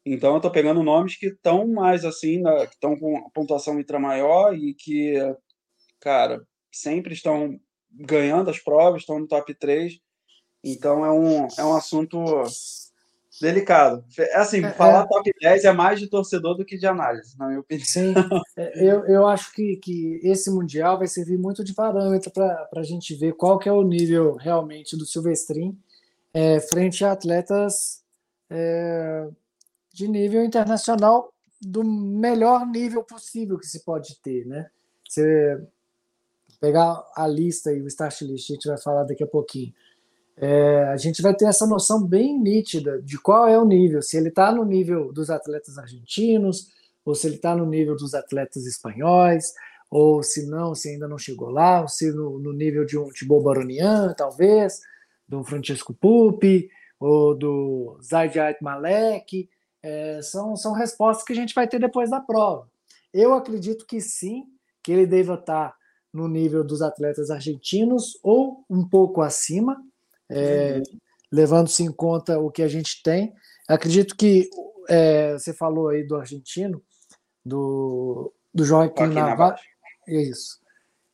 Então, 0.05 0.31
eu 0.31 0.37
estou 0.37 0.51
pegando 0.51 0.83
nomes 0.83 1.15
que 1.15 1.27
estão 1.27 1.67
mais 1.67 2.03
assim, 2.03 2.43
que 2.43 2.73
estão 2.73 2.97
com 2.97 3.29
pontuação 3.29 3.75
mitra 3.75 3.99
maior 3.99 4.55
e 4.55 4.73
que, 4.73 5.15
cara, 5.99 6.41
sempre 6.71 7.13
estão 7.13 7.59
ganhando 7.91 8.49
as 8.49 8.59
provas, 8.59 9.01
estão 9.01 9.19
no 9.19 9.27
top 9.27 9.53
3. 9.53 9.99
Então, 10.63 11.05
é 11.05 11.11
um, 11.11 11.47
é 11.57 11.63
um 11.63 11.75
assunto 11.75 12.17
delicado. 13.39 14.03
É 14.17 14.37
assim, 14.37 14.63
é, 14.63 14.71
falar 14.71 15.03
é, 15.03 15.07
top 15.07 15.31
10 15.39 15.65
é 15.65 15.71
mais 15.71 15.99
de 15.99 16.07
torcedor 16.07 16.55
do 16.55 16.65
que 16.65 16.77
de 16.77 16.87
análise, 16.87 17.37
na 17.37 17.47
minha 17.47 17.59
opinião. 17.59 17.85
Sim, 17.85 18.13
é, 18.57 18.83
eu, 18.83 19.05
eu 19.05 19.27
acho 19.27 19.53
que, 19.53 19.77
que 19.77 20.19
esse 20.23 20.49
Mundial 20.49 20.97
vai 20.97 21.07
servir 21.07 21.37
muito 21.37 21.63
de 21.63 21.73
parâmetro 21.73 22.31
para 22.31 22.67
a 22.75 22.83
gente 22.83 23.15
ver 23.15 23.33
qual 23.33 23.59
que 23.59 23.69
é 23.69 23.71
o 23.71 23.83
nível 23.83 24.35
realmente 24.35 24.97
do 24.97 25.05
Silvestrin 25.05 25.77
é, 26.33 26.59
frente 26.59 27.03
a 27.05 27.11
atletas 27.11 28.00
é, 28.51 29.29
de 29.93 30.07
nível 30.09 30.43
internacional 30.43 31.33
do 31.61 31.83
melhor 31.83 32.67
nível 32.67 33.03
possível 33.03 33.57
que 33.57 33.65
se 33.65 33.85
pode 33.85 34.19
ter, 34.21 34.45
né? 34.45 34.69
Você 35.07 35.61
pegar 36.59 37.03
a 37.15 37.27
lista 37.27 37.71
e 37.71 37.81
o 37.81 37.87
start 37.87 38.21
list, 38.21 38.49
a 38.49 38.53
gente 38.53 38.67
vai 38.67 38.77
falar 38.77 39.03
daqui 39.05 39.23
a 39.23 39.27
pouquinho. 39.27 39.73
É, 40.37 40.83
a 40.85 40.97
gente 40.97 41.21
vai 41.21 41.33
ter 41.35 41.45
essa 41.45 41.65
noção 41.65 42.03
bem 42.03 42.39
nítida 42.39 43.01
de 43.01 43.17
qual 43.17 43.47
é 43.47 43.57
o 43.57 43.65
nível, 43.65 44.01
se 44.01 44.17
ele 44.17 44.29
está 44.29 44.51
no 44.51 44.65
nível 44.65 45.13
dos 45.13 45.29
atletas 45.29 45.77
argentinos, 45.77 46.71
ou 47.05 47.15
se 47.15 47.27
ele 47.27 47.35
está 47.35 47.55
no 47.55 47.65
nível 47.65 47.95
dos 47.95 48.13
atletas 48.13 48.65
espanhóis, 48.65 49.53
ou 49.89 50.23
se 50.23 50.45
não, 50.47 50.73
se 50.73 50.89
ainda 50.89 51.07
não 51.07 51.17
chegou 51.17 51.49
lá, 51.49 51.81
ou 51.81 51.87
se 51.87 52.11
no, 52.11 52.39
no 52.39 52.53
nível 52.53 52.85
de 52.85 52.97
um 52.97 53.09
Thibaut 53.09 53.43
Baronian, 53.43 54.13
talvez, 54.15 54.81
do 55.27 55.43
Francesco 55.43 55.93
Pupi, 55.93 56.69
ou 57.01 57.35
do 57.35 57.97
Zaid 57.99 58.37
Malek, 58.61 59.49
é, 59.81 60.21
são, 60.21 60.55
são 60.55 60.71
respostas 60.71 61.25
que 61.25 61.33
a 61.33 61.35
gente 61.35 61.55
vai 61.55 61.67
ter 61.67 61.79
depois 61.79 62.11
da 62.11 62.19
prova. 62.19 62.69
Eu 63.11 63.33
acredito 63.33 63.87
que 63.87 63.99
sim, 63.99 64.45
que 64.83 64.91
ele 64.91 65.07
deva 65.07 65.33
estar 65.33 65.75
no 66.13 66.27
nível 66.27 66.63
dos 66.63 66.83
atletas 66.83 67.31
argentinos 67.31 68.19
ou 68.21 68.63
um 68.69 68.87
pouco 68.87 69.21
acima, 69.21 69.83
é, 70.29 70.75
uhum. 70.75 70.99
levando-se 71.31 71.81
em 71.81 71.91
conta 71.91 72.39
o 72.39 72.51
que 72.51 72.61
a 72.61 72.67
gente 72.67 73.01
tem. 73.01 73.33
Acredito 73.67 74.15
que 74.15 74.47
é, 74.87 75.33
você 75.33 75.53
falou 75.53 75.89
aí 75.89 76.03
do 76.03 76.15
argentino, 76.15 76.83
do, 77.43 78.31
do 78.53 78.63
Joaquim 78.63 79.07
Navarro. 79.07 79.57
Isso. 80.07 80.59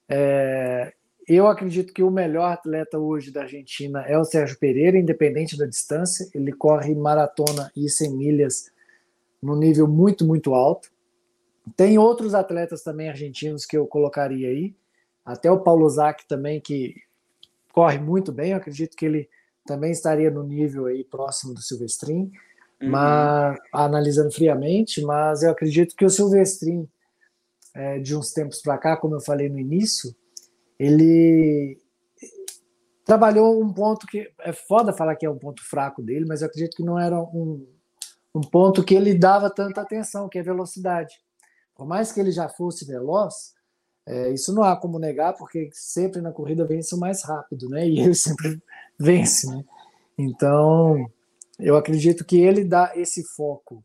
É, 0.10 0.94
eu 1.28 1.48
acredito 1.48 1.94
que 1.94 2.02
o 2.02 2.10
melhor 2.10 2.54
atleta 2.54 2.98
hoje 2.98 3.32
da 3.32 3.42
Argentina 3.42 4.02
é 4.04 4.18
o 4.18 4.24
Sérgio 4.24 4.58
Pereira, 4.58 4.98
independente 4.98 5.58
da 5.58 5.66
distância. 5.66 6.30
Ele 6.34 6.54
corre 6.54 6.96
maratona 6.96 7.70
e 7.76 7.90
100 7.90 8.16
milhas 8.16 8.72
no 9.42 9.54
nível 9.54 9.88
muito, 9.88 10.26
muito 10.26 10.54
alto. 10.54 10.90
Tem 11.76 11.98
outros 11.98 12.34
atletas 12.34 12.82
também 12.82 13.10
argentinos 13.10 13.66
que 13.66 13.78
eu 13.78 13.86
colocaria 13.86 14.48
aí. 14.48 14.74
Até 15.26 15.52
o 15.52 15.60
Paulo 15.60 15.90
Zac 15.90 16.26
também, 16.26 16.62
que 16.62 16.96
corre 17.74 18.00
muito 18.00 18.32
bem. 18.32 18.52
Eu 18.52 18.58
acredito 18.58 18.96
que 18.96 19.06
ele 19.06 19.30
também 19.66 19.92
estaria 19.92 20.32
no 20.32 20.44
nível 20.44 20.86
aí 20.86 21.04
próximo 21.04 21.54
do 21.54 21.62
Silvestrin, 21.62 22.32
uhum. 22.82 22.90
mas 22.90 23.60
analisando 23.74 24.32
friamente. 24.32 25.02
Mas 25.02 25.44
eu 25.44 25.52
acredito 25.52 25.94
que 25.94 26.06
o 26.06 26.10
Silvestrin, 26.10 26.88
é, 27.76 28.00
de 28.00 28.16
uns 28.16 28.32
tempos 28.32 28.62
para 28.62 28.78
cá, 28.78 28.96
como 28.96 29.16
eu 29.16 29.22
falei 29.22 29.50
no 29.50 29.60
início, 29.60 30.16
ele 30.80 31.78
trabalhou 33.06 33.62
um 33.62 33.72
ponto 33.72 34.06
que 34.06 34.30
é 34.42 34.52
foda 34.52 34.94
falar 34.94 35.16
que 35.16 35.26
é 35.26 35.30
um 35.30 35.38
ponto 35.38 35.64
fraco 35.64 36.02
dele, 36.02 36.26
mas 36.28 36.42
eu 36.42 36.48
acredito 36.48 36.76
que 36.76 36.84
não 36.84 37.00
era 37.00 37.20
um, 37.20 37.66
um 38.36 38.42
ponto 38.42 38.84
que 38.84 38.94
ele 38.96 39.14
dava 39.14 39.50
tanta 39.50 39.82
atenção, 39.82 40.28
que 40.28 40.38
é 40.38 40.44
velocidade. 40.44 41.16
Por 41.76 41.88
mais 41.88 42.12
que 42.12 42.20
ele 42.20 42.32
já 42.32 42.50
fosse 42.50 42.86
veloz, 42.86 43.54
é, 44.06 44.30
isso 44.32 44.54
não 44.54 44.64
há 44.64 44.76
como 44.76 45.00
negar, 45.00 45.34
porque 45.34 45.70
sempre 45.72 46.22
na 46.22 46.32
corrida 46.32 46.66
vence 46.66 46.94
o 46.96 47.00
mais 47.00 47.24
rápido, 47.24 47.70
né? 47.70 47.88
E 47.88 48.00
ele 48.00 48.14
sempre 48.16 48.62
vence, 49.00 49.48
né? 49.48 49.64
Então, 50.18 51.10
eu 51.60 51.78
acredito 51.78 52.26
que 52.26 52.40
ele 52.40 52.64
dá 52.64 52.92
esse 52.96 53.24
foco 53.24 53.84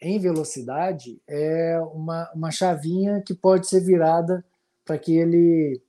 em 0.00 0.18
velocidade 0.18 1.20
é 1.26 1.78
uma, 1.92 2.30
uma 2.32 2.50
chavinha 2.50 3.20
que 3.20 3.34
pode 3.34 3.66
ser 3.66 3.80
virada 3.80 4.44
para 4.84 4.98
que 4.98 5.16
ele 5.16 5.82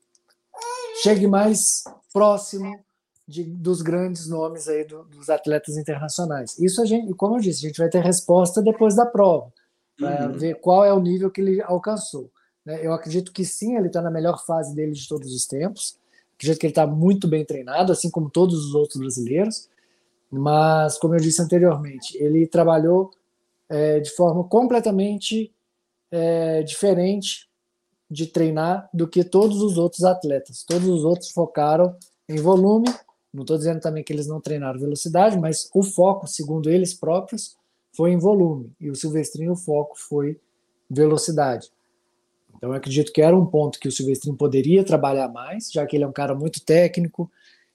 chegue 1.02 1.28
mais 1.28 1.84
próximo 2.12 2.80
de, 3.28 3.44
dos 3.44 3.82
grandes 3.82 4.28
nomes 4.28 4.68
aí 4.68 4.84
do, 4.84 5.04
dos 5.04 5.30
atletas 5.30 5.78
internacionais. 5.78 6.58
Isso 6.60 6.82
a 6.82 6.86
gente, 6.86 7.14
como 7.14 7.38
eu 7.38 7.40
disse, 7.42 7.66
a 7.66 7.70
gente 7.70 7.78
vai 7.78 7.90
ter 7.90 8.04
resposta 8.04 8.62
depois 8.62 8.96
da 8.96 9.06
prova, 9.06 9.52
para 9.98 10.28
uhum. 10.28 10.38
ver 10.38 10.56
qual 10.56 10.84
é 10.84 10.94
o 10.94 11.00
nível 11.00 11.30
que 11.30 11.42
ele 11.42 11.62
alcançou. 11.62 12.32
Né? 12.66 12.80
Eu 12.86 12.94
acredito 12.94 13.32
que 13.32 13.46
sim, 13.46 13.76
ele 13.76 13.88
está 13.88 14.02
na 14.02 14.12
melhor 14.12 14.44
fase 14.46 14.74
dele 14.74 14.94
de 14.94 15.08
todos 15.08 15.34
os 15.34 15.46
tempos. 15.46 15.98
Acredito 16.36 16.60
que 16.60 16.66
ele 16.68 16.72
está 16.72 16.88
muito 16.88 17.28
bem 17.28 17.44
treinado, 17.44 17.92
assim 17.92 18.10
como 18.10 18.30
todos 18.30 18.66
os 18.66 18.74
outros 18.74 19.00
brasileiros. 19.00 19.70
Mas, 20.32 20.98
como 20.98 21.16
eu 21.16 21.20
disse 21.20 21.42
anteriormente, 21.42 22.18
ele 22.18 22.48
trabalhou 22.48 23.12
é, 23.68 24.00
de 24.00 24.10
forma 24.12 24.44
completamente 24.44 25.52
é, 26.12 26.64
diferente 26.64 27.49
de 28.10 28.26
treinar 28.26 28.90
do 28.94 29.08
que 29.08 29.24
todos 29.24 29.62
os 29.62 29.78
outros 29.78 30.04
atletas. 30.04 30.64
Todos 30.64 30.88
os 30.88 31.04
outros 31.04 31.30
focaram 31.30 31.96
em 32.28 32.38
volume. 32.38 32.88
Não 33.34 33.42
estou 33.42 33.58
dizendo 33.58 33.80
também 33.80 34.04
que 34.04 34.12
eles 34.12 34.28
não 34.28 34.42
treinaram 34.42 34.80
velocidade, 34.80 35.38
mas 35.38 35.70
o 35.74 35.84
foco, 35.84 36.28
segundo 36.28 36.70
eles 36.70 36.94
próprios, 36.94 37.56
foi 37.92 38.12
em 38.12 38.18
volume. 38.18 38.72
E 38.80 38.90
o 38.90 38.96
Silvestrinho, 38.96 39.52
o 39.52 39.56
foco 39.56 39.98
foi 39.98 40.40
velocidade. 40.90 41.72
Então, 42.58 42.72
eu 42.72 42.76
acredito 42.76 43.14
que 43.14 43.22
era 43.22 43.38
um 43.38 43.46
ponto 43.46 43.80
que 43.80 43.88
o 43.88 43.92
Silvestrinho 43.92 44.36
poderia 44.36 44.84
trabalhar 44.84 45.30
mais, 45.30 45.72
já 45.72 45.86
que 45.86 45.96
ele 45.96 46.04
é 46.04 46.08
um 46.08 46.12
cara 46.12 46.34
muito 46.34 46.60
técnico, 46.62 47.32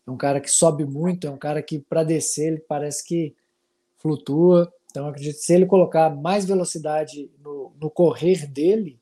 é 0.07 0.11
um 0.11 0.17
cara 0.17 0.41
que 0.41 0.51
sobe 0.51 0.85
muito, 0.85 1.27
é 1.27 1.31
um 1.31 1.39
cara 1.39 1.63
que, 1.63 1.79
para 1.79 2.03
descer, 2.03 2.49
ele 2.49 2.65
parece 2.69 3.05
que 3.05 3.35
flutua. 3.97 4.71
Então, 4.91 5.09
acredito 5.09 5.37
que 5.37 5.43
se 5.43 5.55
ele 5.55 5.65
colocar 5.65 6.11
mais 6.11 6.45
velocidade 6.45 7.31
no, 7.43 7.73
no 7.81 7.89
correr 7.89 8.47
dele, 8.47 8.99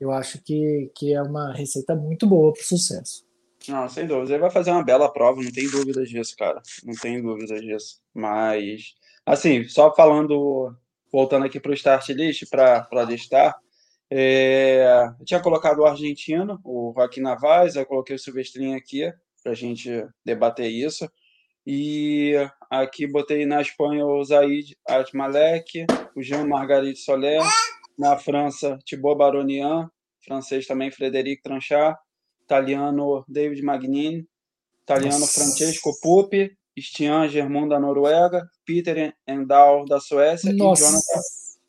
eu 0.00 0.10
acho 0.10 0.42
que, 0.42 0.90
que 0.94 1.12
é 1.12 1.22
uma 1.22 1.52
receita 1.52 1.94
muito 1.94 2.26
boa 2.26 2.52
para 2.52 2.60
o 2.60 2.64
sucesso. 2.64 3.24
Não, 3.68 3.88
sem 3.88 4.06
dúvida. 4.06 4.32
Ele 4.32 4.40
vai 4.40 4.50
fazer 4.50 4.70
uma 4.70 4.84
bela 4.84 5.12
prova, 5.12 5.42
não 5.42 5.50
tem 5.50 5.68
dúvidas 5.68 6.08
disso, 6.08 6.36
cara. 6.36 6.62
Não 6.84 6.94
tem 6.94 7.20
dúvidas 7.20 7.60
disso. 7.60 8.00
Mas, 8.14 8.94
assim, 9.24 9.64
só 9.68 9.94
falando, 9.94 10.74
voltando 11.12 11.46
aqui 11.46 11.58
para 11.58 11.70
o 11.72 11.74
start 11.74 12.08
list, 12.10 12.44
para 12.48 13.04
listar, 13.04 13.56
é, 14.10 15.08
eu 15.18 15.24
tinha 15.24 15.40
colocado 15.40 15.80
o 15.80 15.84
argentino, 15.84 16.60
o 16.64 16.92
Joaquim 16.94 17.20
Navaz, 17.20 17.74
eu 17.74 17.84
coloquei 17.84 18.14
o 18.14 18.18
Silvestrinho 18.18 18.76
aqui 18.76 19.12
para 19.42 19.52
a 19.52 19.54
gente 19.54 20.06
debater 20.24 20.70
isso. 20.70 21.10
E 21.66 22.34
aqui 22.70 23.06
botei 23.08 23.44
na 23.44 23.60
Espanha 23.60 24.06
o 24.06 24.22
Zaid 24.24 24.76
Atmalek, 24.86 25.86
o 26.14 26.22
Jean 26.22 26.46
Margarite 26.46 27.00
Soler, 27.00 27.42
na 27.98 28.16
França, 28.18 28.78
Thibaut 28.84 29.18
Baronian, 29.18 29.90
francês 30.24 30.66
também, 30.66 30.90
Frederic 30.90 31.42
Tranchard, 31.42 31.98
italiano, 32.42 33.24
David 33.28 33.62
Magnin, 33.62 34.26
italiano, 34.82 35.18
Nossa. 35.18 35.40
Francesco 35.40 35.92
Pupi, 36.00 36.56
Stian 36.78 37.28
Germont, 37.28 37.68
da 37.68 37.80
Noruega, 37.80 38.48
Peter 38.64 39.14
Endal, 39.26 39.84
da 39.86 39.98
Suécia, 39.98 40.50
e, 40.50 40.56
Jonathan, 40.56 40.98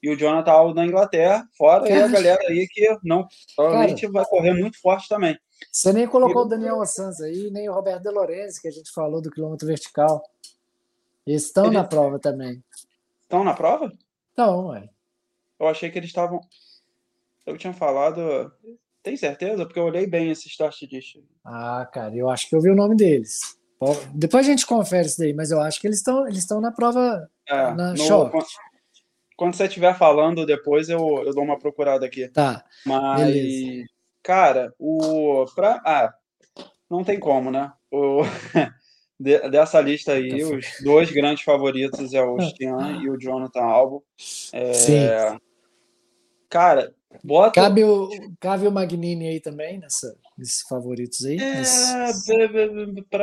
e, 0.04 0.10
o 0.10 0.18
Jonathan 0.18 0.52
Aldo, 0.52 0.74
da 0.76 0.86
Inglaterra, 0.86 1.48
fora 1.58 1.88
e 1.90 1.94
a 1.94 2.08
galera 2.08 2.42
aí 2.48 2.68
que 2.68 2.98
não, 3.04 3.26
provavelmente 3.56 4.02
Cara, 4.02 4.14
vai 4.14 4.26
correr 4.26 4.54
muito 4.54 4.80
forte 4.80 5.08
também. 5.08 5.38
Você 5.72 5.94
nem 5.94 6.08
colocou 6.08 6.44
e, 6.44 6.46
o 6.46 6.50
Daniel 6.50 6.82
Assanz 6.82 7.22
aí, 7.22 7.50
nem 7.50 7.70
o 7.70 7.74
Roberto 7.74 8.04
De 8.04 8.12
Lorenzi, 8.12 8.62
que 8.62 8.68
a 8.68 8.72
gente 8.72 8.92
falou 8.92 9.22
do 9.22 9.32
quilômetro 9.32 9.68
vertical. 9.68 10.22
Eles 11.26 11.46
estão 11.46 11.66
Eles... 11.66 11.74
na 11.74 11.84
prova 11.84 12.20
também. 12.20 12.64
Estão 13.24 13.44
na 13.44 13.54
prova? 13.54 13.92
Estão, 14.30 14.68
ué. 14.68 14.90
Eu 15.60 15.68
achei 15.68 15.90
que 15.90 15.98
eles 15.98 16.10
estavam. 16.10 16.40
Eu 17.46 17.58
tinha 17.58 17.74
falado. 17.74 18.52
Tem 19.02 19.16
certeza? 19.16 19.66
Porque 19.66 19.80
eu 19.80 19.86
olhei 19.86 20.06
bem 20.06 20.30
esse 20.30 20.48
start 20.48 20.82
list. 20.84 21.18
Ah, 21.46 21.88
cara, 21.92 22.16
eu 22.16 22.30
acho 22.30 22.50
que 22.50 22.56
eu 22.56 22.62
vi 22.62 22.70
o 22.70 22.76
nome 22.76 22.96
deles. 22.96 23.58
Depois 24.14 24.46
a 24.46 24.50
gente 24.50 24.66
confere 24.66 25.08
isso 25.08 25.20
daí, 25.20 25.34
mas 25.34 25.52
eu 25.52 25.62
acho 25.62 25.80
que 25.80 25.88
eles 25.88 26.00
estão 26.00 26.28
eles 26.28 26.40
estão 26.40 26.60
na 26.60 26.72
prova 26.72 27.30
é, 27.48 27.74
na 27.74 27.94
no. 27.94 28.30
Quando, 28.30 28.46
quando 29.36 29.56
você 29.56 29.66
estiver 29.66 29.96
falando 29.96 30.46
depois, 30.46 30.90
eu, 30.90 31.24
eu 31.24 31.34
dou 31.34 31.44
uma 31.44 31.60
procurada 31.60 32.06
aqui. 32.06 32.28
Tá. 32.28 32.66
Mas, 32.86 33.22
beleza. 33.22 33.86
cara, 34.24 34.74
o. 34.80 35.46
Pra, 35.54 35.82
ah, 35.86 36.14
não 36.90 37.04
tem 37.04 37.20
como, 37.20 37.52
né? 37.52 37.72
O, 37.92 38.24
dessa 39.20 39.80
lista 39.80 40.14
aí, 40.14 40.44
os 40.44 40.66
dois 40.84 41.12
grandes 41.12 41.44
favoritos 41.44 42.14
é 42.14 42.22
o 42.24 42.40
Stian 42.42 43.00
e 43.02 43.10
o 43.10 43.18
Jonathan 43.18 43.62
Albo. 43.62 44.04
É, 44.52 44.74
Sim. 44.74 45.08
Cara, 46.50 46.94
bota. 47.24 47.62
Cabe 47.62 47.84
o, 47.84 48.10
cabe 48.40 48.68
o 48.68 48.72
Magnini 48.72 49.28
aí 49.28 49.40
também 49.40 49.80
nessa, 49.80 50.16
nesses 50.38 50.62
favoritos 50.62 51.26
aí? 51.26 51.38
É, 51.38 51.62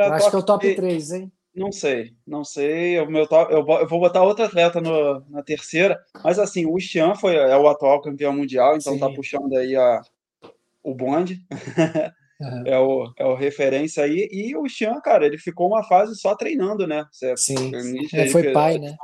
acho 0.09 0.29
que 0.29 0.35
é 0.35 0.39
o 0.39 0.43
top 0.43 0.75
3, 0.75 1.11
hein? 1.11 1.31
Não 1.55 1.71
sei, 1.71 2.13
não 2.27 2.43
sei. 2.43 2.99
O 2.99 3.09
meu 3.09 3.25
top, 3.25 3.51
eu, 3.53 3.63
vou 3.63 3.99
botar 3.99 4.23
outro 4.23 4.43
atleta 4.43 4.81
no, 4.81 5.23
na 5.29 5.41
terceira, 5.41 6.03
mas 6.21 6.37
assim, 6.37 6.65
o 6.65 6.77
Xian 6.77 7.15
foi, 7.15 7.35
é 7.35 7.55
o 7.55 7.69
atual 7.69 8.01
campeão 8.01 8.33
mundial, 8.33 8.75
então 8.75 8.99
tá 8.99 9.05
Sim. 9.07 9.11
tá 9.11 9.15
puxando 9.15 9.55
aí 9.55 9.75
a, 9.75 10.01
o 10.83 10.93
bonde. 10.93 11.39
Uhum. 12.37 12.63
É, 12.65 12.77
o, 12.77 13.13
é 13.17 13.25
o 13.25 13.33
referência 13.33 14.03
aí. 14.03 14.27
E 14.29 14.57
o 14.57 14.67
Xian, 14.67 14.99
cara, 14.99 15.25
ele 15.25 15.37
ficou 15.37 15.69
uma 15.69 15.83
fase 15.83 16.15
só 16.15 16.35
treinando, 16.35 16.85
né? 16.85 17.05
Você, 17.09 17.35
Sim. 17.37 17.71
É, 18.13 18.27
foi 18.27 18.51
pai, 18.51 18.77
né? 18.77 18.95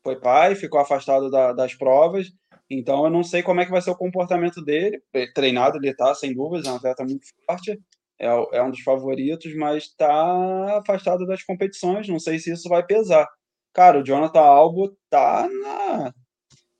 Foi 0.00 0.14
pai, 0.14 0.54
ficou 0.54 0.80
afastado 0.80 1.28
da, 1.28 1.52
das 1.52 1.74
provas. 1.74 2.32
Então 2.70 3.04
eu 3.04 3.10
não 3.10 3.22
sei 3.22 3.42
como 3.42 3.60
é 3.60 3.64
que 3.64 3.70
vai 3.70 3.80
ser 3.80 3.90
o 3.90 3.96
comportamento 3.96 4.62
dele. 4.62 5.02
Treinado 5.34 5.78
ele 5.78 5.94
tá, 5.94 6.14
sem 6.14 6.34
dúvidas, 6.34 6.66
é 6.66 6.72
um 6.72 6.76
atleta 6.76 7.04
muito 7.04 7.26
forte. 7.46 7.78
É, 8.20 8.26
é 8.26 8.62
um 8.62 8.70
dos 8.70 8.80
favoritos, 8.80 9.54
mas 9.54 9.84
está 9.84 10.78
afastado 10.78 11.26
das 11.26 11.42
competições. 11.42 12.08
Não 12.08 12.18
sei 12.18 12.38
se 12.38 12.52
isso 12.52 12.68
vai 12.68 12.84
pesar. 12.84 13.26
Cara, 13.72 14.00
o 14.00 14.04
Jonathan 14.04 14.40
Albo 14.40 14.96
tá 15.08 15.48
na, 15.48 16.12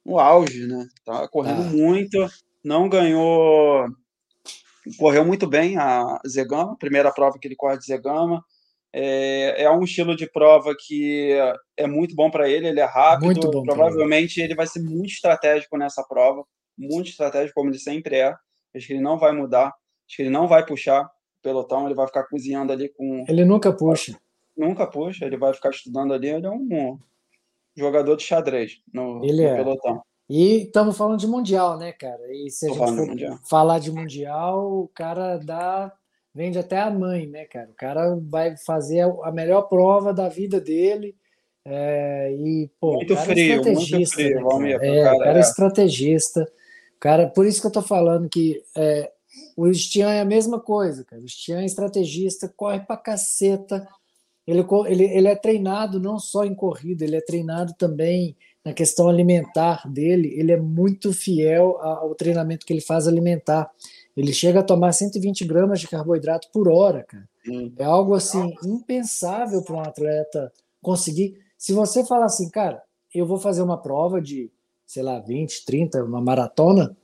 no 0.04 0.18
auge, 0.18 0.66
né? 0.66 0.86
Tá 1.04 1.28
correndo 1.28 1.62
ah. 1.62 1.70
muito, 1.70 2.26
não 2.64 2.88
ganhou 2.88 3.86
correu 4.96 5.24
muito 5.24 5.46
bem 5.46 5.76
a 5.76 6.18
Zegama, 6.26 6.76
primeira 6.78 7.12
prova 7.12 7.38
que 7.38 7.46
ele 7.46 7.56
corre 7.56 7.76
de 7.78 7.84
Zegama. 7.84 8.42
É, 8.92 9.64
é 9.64 9.70
um 9.70 9.82
estilo 9.82 10.16
de 10.16 10.30
prova 10.30 10.74
que 10.78 11.32
é 11.76 11.86
muito 11.86 12.14
bom 12.14 12.30
para 12.30 12.48
ele, 12.48 12.68
ele 12.68 12.80
é 12.80 12.84
rápido, 12.84 13.50
bom, 13.50 13.62
provavelmente 13.62 14.40
ele 14.40 14.54
vai 14.54 14.66
ser 14.66 14.80
muito 14.80 15.10
estratégico 15.10 15.76
nessa 15.76 16.02
prova, 16.02 16.42
muito 16.76 17.10
estratégico, 17.10 17.54
como 17.54 17.70
ele 17.70 17.78
sempre 17.78 18.16
é. 18.16 18.34
Acho 18.74 18.86
que 18.86 18.92
ele 18.94 19.02
não 19.02 19.18
vai 19.18 19.32
mudar, 19.32 19.66
acho 19.66 20.16
que 20.16 20.22
ele 20.22 20.30
não 20.30 20.46
vai 20.46 20.64
puxar 20.64 21.02
o 21.02 21.10
pelotão, 21.42 21.86
ele 21.86 21.94
vai 21.94 22.06
ficar 22.06 22.24
cozinhando 22.24 22.72
ali 22.72 22.88
com. 22.88 23.24
Ele 23.28 23.44
nunca 23.44 23.72
puxa. 23.72 24.18
Nunca 24.56 24.86
puxa, 24.86 25.24
ele 25.24 25.36
vai 25.36 25.52
ficar 25.54 25.70
estudando 25.70 26.12
ali, 26.12 26.28
ele 26.28 26.46
é 26.46 26.50
um 26.50 26.98
jogador 27.76 28.16
de 28.16 28.24
xadrez 28.24 28.80
no, 28.92 29.24
ele 29.24 29.42
no 29.42 29.48
é. 29.48 29.56
pelotão. 29.56 30.02
E 30.28 30.64
estamos 30.64 30.96
falando 30.96 31.18
de 31.18 31.26
Mundial, 31.26 31.78
né, 31.78 31.92
cara? 31.92 32.20
E 32.30 32.50
se 32.50 32.66
a 32.66 32.68
gente 32.68 32.78
for 32.78 32.92
mundial. 32.92 33.38
falar 33.48 33.78
de 33.78 33.90
Mundial, 33.90 34.82
o 34.82 34.88
cara 34.88 35.38
dá. 35.38 35.92
Vende 36.38 36.56
até 36.56 36.78
a 36.78 36.88
mãe, 36.88 37.26
né, 37.26 37.46
cara? 37.46 37.68
O 37.68 37.74
cara 37.74 38.16
vai 38.30 38.56
fazer 38.58 39.00
a 39.24 39.32
melhor 39.32 39.62
prova 39.62 40.14
da 40.14 40.28
vida 40.28 40.60
dele. 40.60 41.16
É, 41.64 42.32
e, 42.32 42.70
pô, 42.80 42.94
muito 42.94 43.12
cara 43.12 43.32
é 43.32 43.34
frio, 43.34 43.60
é 43.60 43.72
muito 43.72 44.06
frio, 44.12 44.58
né, 44.60 44.78
cara? 44.78 44.86
É, 44.86 45.02
cara, 45.02 45.18
cara 45.18 45.38
é 45.38 45.40
estrategista. 45.40 46.52
Cara, 47.00 47.26
por 47.26 47.44
isso 47.44 47.60
que 47.60 47.66
eu 47.66 47.72
tô 47.72 47.82
falando 47.82 48.28
que 48.28 48.62
é, 48.76 49.10
o 49.56 49.74
Stian 49.74 50.12
é 50.12 50.20
a 50.20 50.24
mesma 50.24 50.60
coisa, 50.60 51.04
cara. 51.04 51.20
O 51.20 51.28
Stian 51.28 51.58
é 51.58 51.64
estrategista, 51.64 52.48
corre 52.56 52.78
pra 52.78 52.96
caceta. 52.96 53.84
Ele, 54.46 54.64
ele, 54.86 55.04
ele 55.06 55.26
é 55.26 55.34
treinado 55.34 55.98
não 55.98 56.20
só 56.20 56.44
em 56.44 56.54
corrida, 56.54 57.02
ele 57.02 57.16
é 57.16 57.20
treinado 57.20 57.74
também 57.76 58.36
na 58.64 58.72
questão 58.72 59.08
alimentar 59.08 59.82
dele, 59.90 60.32
ele 60.36 60.52
é 60.52 60.56
muito 60.56 61.12
fiel 61.12 61.78
ao 61.80 62.14
treinamento 62.14 62.64
que 62.64 62.72
ele 62.72 62.80
faz 62.80 63.08
alimentar. 63.08 63.68
Ele 64.18 64.32
chega 64.32 64.58
a 64.58 64.64
tomar 64.64 64.92
120 64.92 65.44
gramas 65.44 65.78
de 65.78 65.86
carboidrato 65.86 66.48
por 66.52 66.68
hora, 66.68 67.04
cara. 67.04 67.28
Hum. 67.48 67.72
É 67.78 67.84
algo 67.84 68.14
assim 68.14 68.52
impensável 68.64 69.62
para 69.62 69.76
um 69.76 69.80
atleta 69.80 70.52
conseguir. 70.82 71.38
Se 71.56 71.72
você 71.72 72.04
falar 72.04 72.24
assim, 72.24 72.50
cara, 72.50 72.82
eu 73.14 73.24
vou 73.24 73.38
fazer 73.38 73.62
uma 73.62 73.80
prova 73.80 74.20
de, 74.20 74.50
sei 74.84 75.04
lá, 75.04 75.20
20, 75.20 75.64
30, 75.64 76.02
uma 76.02 76.20
maratona, 76.20 76.96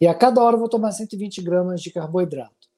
e 0.00 0.06
a 0.06 0.14
cada 0.14 0.40
hora 0.40 0.54
eu 0.54 0.60
vou 0.60 0.68
tomar 0.68 0.92
120 0.92 1.42
gramas 1.42 1.82
de 1.82 1.90
carboidrato. 1.90 2.68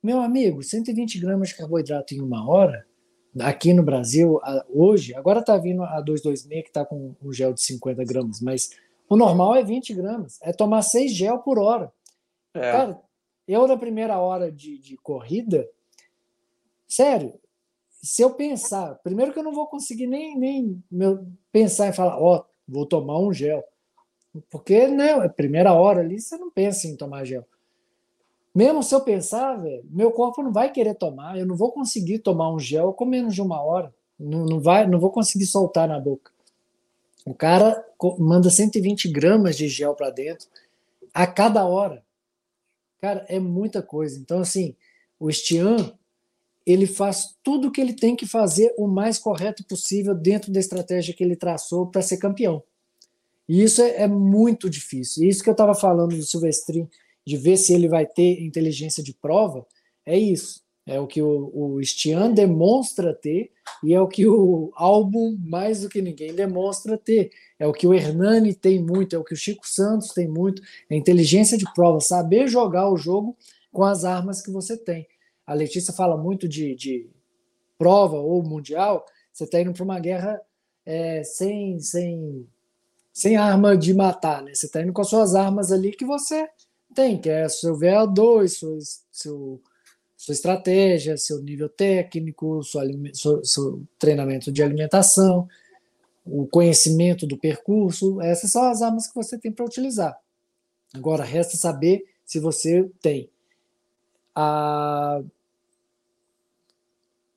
Meu 0.00 0.20
amigo, 0.20 0.62
120 0.62 1.18
gramas 1.18 1.48
de 1.48 1.56
carboidrato 1.56 2.14
em 2.14 2.20
uma 2.20 2.48
hora 2.48 2.86
aqui 3.40 3.72
no 3.72 3.82
Brasil, 3.82 4.40
hoje, 4.72 5.12
agora 5.16 5.40
está 5.40 5.56
vindo 5.56 5.82
a 5.82 6.00
226 6.00 6.62
que 6.62 6.68
está 6.68 6.84
com 6.84 7.16
um 7.20 7.32
gel 7.32 7.52
de 7.52 7.62
50 7.62 8.04
gramas, 8.04 8.40
mas 8.40 8.70
o 9.08 9.16
normal 9.16 9.56
é 9.56 9.64
20 9.64 9.92
gramas. 9.94 10.38
É 10.40 10.52
tomar 10.52 10.82
6 10.82 11.12
gel 11.12 11.38
por 11.40 11.58
hora. 11.58 11.92
É. 12.54 12.72
Cara, 12.72 13.07
eu 13.48 13.66
na 13.66 13.76
primeira 13.76 14.18
hora 14.18 14.52
de, 14.52 14.78
de 14.78 14.96
corrida, 14.98 15.68
sério, 16.86 17.34
se 18.02 18.22
eu 18.22 18.30
pensar, 18.34 18.94
primeiro 19.02 19.32
que 19.32 19.38
eu 19.38 19.42
não 19.42 19.52
vou 19.52 19.66
conseguir 19.66 20.06
nem, 20.06 20.38
nem 20.38 20.84
meu, 20.90 21.26
pensar 21.50 21.88
em 21.88 21.92
falar, 21.92 22.20
ó, 22.20 22.36
oh, 22.36 22.44
vou 22.68 22.86
tomar 22.86 23.18
um 23.18 23.32
gel. 23.32 23.64
Porque, 24.50 24.86
né, 24.86 25.26
primeira 25.30 25.72
hora 25.72 26.00
ali, 26.00 26.20
você 26.20 26.36
não 26.36 26.50
pensa 26.50 26.86
em 26.86 26.94
tomar 26.94 27.24
gel. 27.24 27.44
Mesmo 28.54 28.82
se 28.82 28.94
eu 28.94 29.00
pensar, 29.00 29.56
velho, 29.56 29.84
meu 29.90 30.12
corpo 30.12 30.42
não 30.42 30.52
vai 30.52 30.70
querer 30.70 30.94
tomar, 30.94 31.38
eu 31.38 31.46
não 31.46 31.56
vou 31.56 31.72
conseguir 31.72 32.18
tomar 32.18 32.52
um 32.52 32.58
gel 32.58 32.92
com 32.92 33.04
menos 33.04 33.34
de 33.34 33.42
uma 33.42 33.62
hora. 33.62 33.92
Não, 34.18 34.44
não, 34.44 34.60
vai, 34.60 34.86
não 34.86 34.98
vou 35.00 35.10
conseguir 35.10 35.46
soltar 35.46 35.88
na 35.88 35.98
boca. 35.98 36.30
O 37.24 37.34
cara 37.34 37.84
manda 38.18 38.50
120 38.50 39.08
gramas 39.08 39.56
de 39.56 39.68
gel 39.68 39.94
para 39.94 40.10
dentro 40.10 40.48
a 41.12 41.26
cada 41.26 41.64
hora. 41.64 42.02
Cara, 43.00 43.24
é 43.28 43.38
muita 43.38 43.82
coisa. 43.82 44.18
Então, 44.18 44.40
assim, 44.40 44.74
o 45.18 45.30
Stian, 45.30 45.92
ele 46.66 46.86
faz 46.86 47.36
tudo 47.42 47.68
o 47.68 47.70
que 47.70 47.80
ele 47.80 47.92
tem 47.92 48.14
que 48.14 48.26
fazer 48.26 48.74
o 48.76 48.86
mais 48.86 49.18
correto 49.18 49.64
possível 49.64 50.14
dentro 50.14 50.52
da 50.52 50.60
estratégia 50.60 51.14
que 51.14 51.22
ele 51.22 51.36
traçou 51.36 51.86
para 51.86 52.02
ser 52.02 52.18
campeão. 52.18 52.62
E 53.48 53.62
isso 53.62 53.80
é, 53.80 54.02
é 54.02 54.08
muito 54.08 54.68
difícil. 54.68 55.26
Isso 55.26 55.42
que 55.42 55.48
eu 55.48 55.52
estava 55.52 55.74
falando 55.74 56.14
do 56.14 56.22
Silvestrin 56.22 56.88
de 57.26 57.36
ver 57.36 57.56
se 57.56 57.72
ele 57.72 57.88
vai 57.88 58.06
ter 58.06 58.42
inteligência 58.42 59.02
de 59.02 59.14
prova, 59.14 59.66
é 60.04 60.18
isso. 60.18 60.62
É 60.86 60.98
o 60.98 61.06
que 61.06 61.20
o, 61.20 61.52
o 61.54 61.80
demonstra 62.34 63.14
ter 63.14 63.50
e 63.82 63.94
é 63.94 64.00
o 64.00 64.08
que 64.08 64.26
o 64.26 64.72
álbum, 64.74 65.36
mais 65.40 65.82
do 65.82 65.88
que 65.88 66.02
ninguém, 66.02 66.34
demonstra 66.34 66.96
ter. 66.98 67.30
É 67.58 67.66
o 67.66 67.72
que 67.72 67.86
o 67.86 67.94
Hernani 67.94 68.54
tem 68.54 68.82
muito, 68.82 69.14
é 69.14 69.18
o 69.18 69.24
que 69.24 69.34
o 69.34 69.36
Chico 69.36 69.66
Santos 69.66 70.08
tem 70.08 70.28
muito. 70.28 70.62
É 70.90 70.96
inteligência 70.96 71.56
de 71.56 71.64
prova, 71.74 72.00
saber 72.00 72.48
jogar 72.48 72.90
o 72.90 72.96
jogo 72.96 73.36
com 73.72 73.84
as 73.84 74.04
armas 74.04 74.42
que 74.42 74.50
você 74.50 74.76
tem. 74.76 75.06
A 75.46 75.54
Letícia 75.54 75.92
fala 75.92 76.16
muito 76.16 76.48
de, 76.48 76.74
de 76.74 77.08
prova 77.78 78.16
ou 78.16 78.42
mundial, 78.42 79.06
você 79.32 79.44
está 79.44 79.60
indo 79.60 79.72
para 79.72 79.84
uma 79.84 80.00
guerra 80.00 80.40
é, 80.84 81.22
sem, 81.22 81.78
sem, 81.78 82.46
sem 83.12 83.36
arma 83.36 83.76
de 83.76 83.94
matar, 83.94 84.42
né? 84.42 84.52
Você 84.52 84.66
está 84.66 84.82
indo 84.82 84.92
com 84.92 85.00
as 85.00 85.08
suas 85.08 85.34
armas 85.34 85.70
ali 85.70 85.92
que 85.92 86.04
você 86.04 86.48
tem, 86.94 87.20
que 87.20 87.30
é 87.30 87.48
seu 87.48 87.78
VO2, 87.78 88.48
seu, 88.48 88.78
seu, 89.12 89.62
sua 90.18 90.32
estratégia, 90.32 91.16
seu 91.16 91.40
nível 91.40 91.68
técnico, 91.68 92.60
sua, 92.64 92.82
seu, 93.14 93.44
seu 93.44 93.82
treinamento 94.00 94.50
de 94.50 94.64
alimentação, 94.64 95.48
o 96.26 96.44
conhecimento 96.44 97.24
do 97.24 97.38
percurso. 97.38 98.20
Essas 98.20 98.50
são 98.50 98.64
as 98.64 98.82
armas 98.82 99.06
que 99.06 99.14
você 99.14 99.38
tem 99.38 99.52
para 99.52 99.64
utilizar. 99.64 100.18
Agora, 100.92 101.22
resta 101.22 101.56
saber 101.56 102.04
se 102.26 102.40
você 102.40 102.90
tem 103.00 103.30
a 104.34 105.22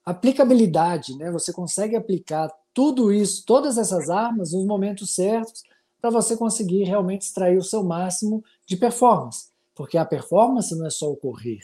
aplicabilidade, 0.04 1.16
né? 1.16 1.30
Você 1.32 1.54
consegue 1.54 1.96
aplicar 1.96 2.52
tudo 2.74 3.14
isso, 3.14 3.46
todas 3.46 3.78
essas 3.78 4.10
armas 4.10 4.54
nos 4.54 4.66
momentos 4.66 5.14
certos 5.14 5.64
para 6.02 6.10
você 6.10 6.36
conseguir 6.36 6.84
realmente 6.86 7.22
extrair 7.22 7.58
o 7.58 7.64
seu 7.64 7.84
máximo 7.84 8.44
de 8.66 8.76
performance. 8.76 9.52
Porque 9.76 10.00
a 10.00 10.06
performance 10.06 10.76
não 10.76 10.88
é 10.88 10.90
só 10.90 11.12
o 11.12 11.16
correr, 11.16 11.60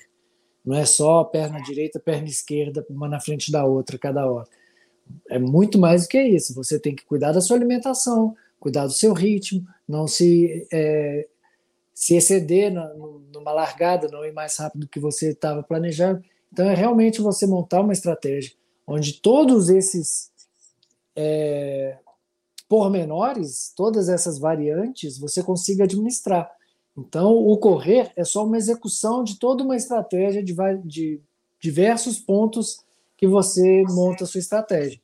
não 0.68 0.76
é 0.76 0.86
só 0.86 1.24
perna 1.24 1.62
direita, 1.62 1.98
perna 1.98 2.28
esquerda, 2.28 2.86
uma 2.90 3.08
na 3.08 3.22
frente 3.22 3.50
da 3.50 3.64
outra 3.64 3.98
cada 3.98 4.30
hora. 4.30 4.46
É 5.30 5.40
muito 5.40 5.80
mais 5.80 6.04
do 6.04 6.10
que 6.10 6.22
isso. 6.22 6.54
Você 6.56 6.78
tem 6.78 6.94
que 6.94 7.06
cuidar 7.06 7.32
da 7.32 7.40
sua 7.40 7.56
alimentação, 7.56 8.36
cuidar 8.60 8.86
do 8.86 8.92
seu 8.92 9.14
ritmo, 9.14 9.66
não 9.88 10.06
se, 10.10 10.68
é, 10.70 11.26
se 11.94 12.18
exceder 12.18 12.74
na, 12.74 12.94
numa 12.94 13.54
largada, 13.54 14.10
não 14.12 14.26
ir 14.26 14.34
mais 14.34 14.58
rápido 14.58 14.82
do 14.82 14.90
que 14.90 15.00
você 15.00 15.30
estava 15.30 15.64
planejando. 15.64 16.22
Então, 16.52 16.70
é 16.70 16.76
realmente 16.76 17.22
você 17.22 17.48
montar 17.48 17.80
uma 17.80 17.94
estratégia 17.94 18.52
onde 18.86 19.22
todos 19.22 19.70
esses 19.70 20.30
é, 21.16 21.98
pormenores, 22.68 23.72
todas 23.74 24.10
essas 24.10 24.38
variantes, 24.38 25.18
você 25.18 25.42
consiga 25.42 25.86
administrar. 25.86 26.52
Então, 26.98 27.32
o 27.32 27.56
correr 27.58 28.12
é 28.16 28.24
só 28.24 28.44
uma 28.44 28.58
execução 28.58 29.24
de 29.24 29.38
toda 29.38 29.64
uma 29.64 29.76
estratégia 29.76 30.44
de, 30.44 30.56
de 30.84 31.22
diversos 31.60 32.18
pontos 32.18 32.80
que 33.16 33.28
você 33.28 33.84
monta 33.90 34.24
a 34.24 34.28
sua 34.28 34.40
estratégia. 34.40 35.00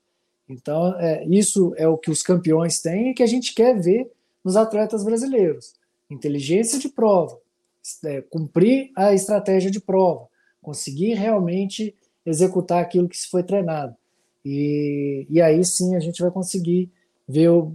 Então, 0.49 0.99
é, 0.99 1.23
isso 1.25 1.73
é 1.77 1.87
o 1.87 1.97
que 1.97 2.09
os 2.09 2.23
campeões 2.23 2.81
têm 2.81 3.11
e 3.11 3.13
que 3.13 3.21
a 3.21 3.27
gente 3.27 3.53
quer 3.53 3.79
ver 3.79 4.11
nos 4.43 4.55
atletas 4.55 5.03
brasileiros. 5.03 5.73
Inteligência 6.09 6.79
de 6.79 6.89
prova, 6.89 7.39
é, 8.05 8.21
cumprir 8.21 8.91
a 8.95 9.13
estratégia 9.13 9.69
de 9.69 9.79
prova, 9.79 10.27
conseguir 10.61 11.13
realmente 11.13 11.95
executar 12.25 12.81
aquilo 12.81 13.07
que 13.07 13.17
se 13.17 13.27
foi 13.27 13.43
treinado. 13.43 13.95
E, 14.43 15.27
e 15.29 15.41
aí 15.41 15.63
sim 15.63 15.95
a 15.95 15.99
gente 15.99 16.21
vai 16.21 16.31
conseguir 16.31 16.91
ver 17.27 17.49
o, 17.49 17.73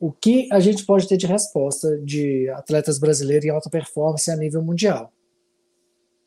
o, 0.00 0.12
que 0.12 0.48
a 0.50 0.58
gente 0.58 0.86
pode 0.86 1.06
ter 1.06 1.16
de 1.16 1.26
resposta 1.26 1.98
de 1.98 2.48
atletas 2.50 2.98
brasileiros 2.98 3.44
em 3.44 3.50
alta 3.50 3.68
performance 3.68 4.30
a 4.30 4.36
nível 4.36 4.62
mundial. 4.62 5.12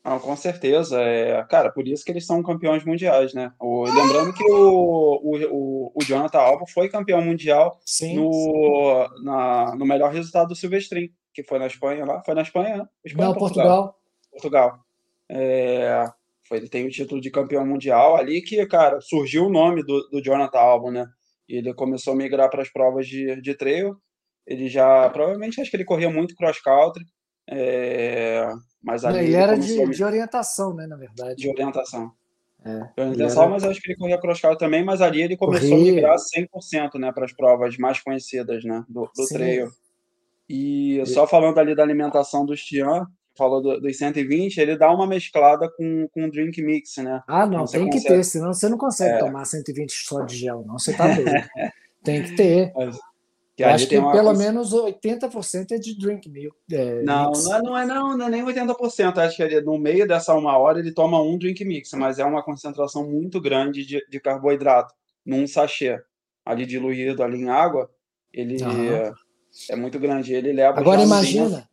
Ah, 0.04 0.18
com 0.18 0.34
certeza. 0.36 1.00
É, 1.00 1.42
cara, 1.44 1.70
por 1.70 1.86
isso 1.86 2.04
que 2.04 2.12
eles 2.12 2.24
são 2.24 2.42
campeões 2.42 2.84
mundiais, 2.84 3.34
né? 3.34 3.52
O, 3.60 3.84
lembrando 3.84 4.32
que 4.32 4.44
o, 4.44 5.20
o, 5.22 5.92
o 5.94 6.04
Jonathan 6.04 6.38
Alba 6.38 6.64
foi 6.66 6.88
campeão 6.88 7.20
mundial 7.20 7.78
sim, 7.84 8.16
no, 8.16 8.32
sim. 8.32 9.24
Na, 9.24 9.74
no 9.76 9.84
melhor 9.84 10.12
resultado 10.12 10.48
do 10.48 10.56
Silvestrin, 10.56 11.10
que 11.34 11.42
foi 11.42 11.58
na 11.58 11.66
Espanha 11.66 12.04
lá. 12.04 12.22
Foi 12.22 12.34
na 12.34 12.42
Espanha, 12.42 12.78
né? 12.78 12.88
Espanha, 13.04 13.28
Não, 13.28 13.34
Portugal. 13.34 13.98
Portugal. 14.30 14.78
É, 15.28 16.04
foi, 16.48 16.58
ele 16.58 16.68
tem 16.68 16.86
o 16.86 16.90
título 16.90 17.20
de 17.20 17.30
campeão 17.30 17.66
mundial 17.66 18.16
ali 18.16 18.40
que, 18.40 18.64
cara, 18.66 19.00
surgiu 19.00 19.46
o 19.46 19.50
nome 19.50 19.82
do, 19.82 20.08
do 20.08 20.22
Jonathan 20.22 20.58
Alba, 20.58 20.90
né? 20.90 21.06
Ele 21.56 21.74
começou 21.74 22.12
a 22.12 22.16
migrar 22.16 22.48
para 22.48 22.62
as 22.62 22.70
provas 22.70 23.06
de, 23.06 23.40
de 23.40 23.54
trail. 23.54 23.96
Ele 24.46 24.68
já, 24.68 25.08
provavelmente, 25.10 25.60
acho 25.60 25.70
que 25.70 25.76
ele 25.76 25.84
corria 25.84 26.10
muito 26.10 26.34
cross-country. 26.36 27.04
É, 27.48 28.48
mas 28.82 29.04
ali 29.04 29.18
ele, 29.18 29.34
era 29.34 29.56
de, 29.56 29.88
de, 29.88 30.04
orientação, 30.04 30.72
né, 30.72 30.86
na 30.86 30.96
verdade. 30.96 31.36
De 31.36 31.48
orientação. 31.48 32.12
É, 32.64 33.00
orientação, 33.00 33.42
era... 33.42 33.50
mas 33.50 33.64
acho 33.64 33.80
que 33.80 33.90
ele 33.90 33.98
corria 33.98 34.20
cross-country 34.20 34.58
também, 34.58 34.84
mas 34.84 35.00
ali 35.00 35.22
ele 35.22 35.36
começou 35.36 35.70
corria. 35.70 35.92
a 35.92 35.94
migrar 35.94 36.16
100% 36.16 36.98
né, 36.98 37.12
para 37.12 37.24
as 37.24 37.32
provas 37.32 37.76
mais 37.76 38.00
conhecidas 38.00 38.64
né, 38.64 38.84
do, 38.88 39.10
do 39.14 39.26
trail. 39.26 39.70
E 40.48 41.04
só 41.06 41.26
falando 41.26 41.58
ali 41.58 41.74
da 41.74 41.82
alimentação 41.82 42.44
do 42.44 42.56
Stian, 42.56 43.06
falou 43.36 43.60
do, 43.60 43.80
dos 43.80 43.96
120, 43.96 44.58
ele 44.58 44.76
dá 44.76 44.92
uma 44.92 45.06
mesclada 45.06 45.70
com, 45.76 46.08
com 46.08 46.28
drink 46.28 46.60
mix, 46.62 46.96
né? 46.98 47.22
Ah, 47.26 47.46
não, 47.46 47.64
tem 47.64 47.84
consegue... 47.86 47.90
que 47.90 48.08
ter, 48.08 48.24
senão 48.24 48.52
você 48.52 48.68
não 48.68 48.78
consegue 48.78 49.14
é. 49.14 49.18
tomar 49.18 49.44
120 49.44 49.90
só 49.90 50.22
de 50.22 50.36
gel, 50.36 50.64
não, 50.66 50.78
você 50.78 50.92
tá 50.92 51.06
doido. 51.06 51.30
tem 52.02 52.22
que 52.22 52.36
ter. 52.36 52.72
Mas, 52.76 52.98
que 53.60 53.64
acho 53.64 53.88
que 53.88 53.96
pelo 53.96 54.10
coisa... 54.10 54.32
menos 54.32 54.72
80% 54.72 55.72
é 55.72 55.78
de 55.78 55.98
drink 55.98 56.28
milk. 56.30 56.56
É, 56.72 57.02
não, 57.02 57.30
não 57.30 57.56
é, 57.56 57.62
não, 57.62 57.78
é, 57.78 57.86
não, 57.86 58.16
não 58.16 58.26
é 58.26 58.30
nem 58.30 58.42
80%. 58.42 59.18
Acho 59.18 59.36
que 59.36 59.42
ele, 59.42 59.60
no 59.60 59.78
meio 59.78 60.08
dessa 60.08 60.34
uma 60.34 60.56
hora 60.56 60.78
ele 60.78 60.92
toma 60.92 61.20
um 61.22 61.36
drink 61.36 61.62
mix, 61.64 61.92
mas 61.92 62.18
é 62.18 62.24
uma 62.24 62.42
concentração 62.42 63.06
muito 63.06 63.38
grande 63.38 63.84
de, 63.84 64.02
de 64.08 64.20
carboidrato 64.20 64.94
num 65.26 65.46
sachê 65.46 66.00
ali 66.44 66.64
diluído 66.64 67.22
ali 67.22 67.42
em 67.42 67.50
água. 67.50 67.90
Ele 68.32 68.56
é, 68.62 69.12
é, 69.70 69.76
muito 69.76 69.98
grande. 69.98 70.32
Ele 70.32 70.52
leva. 70.52 70.80
Agora 70.80 71.02
imagina, 71.02 71.68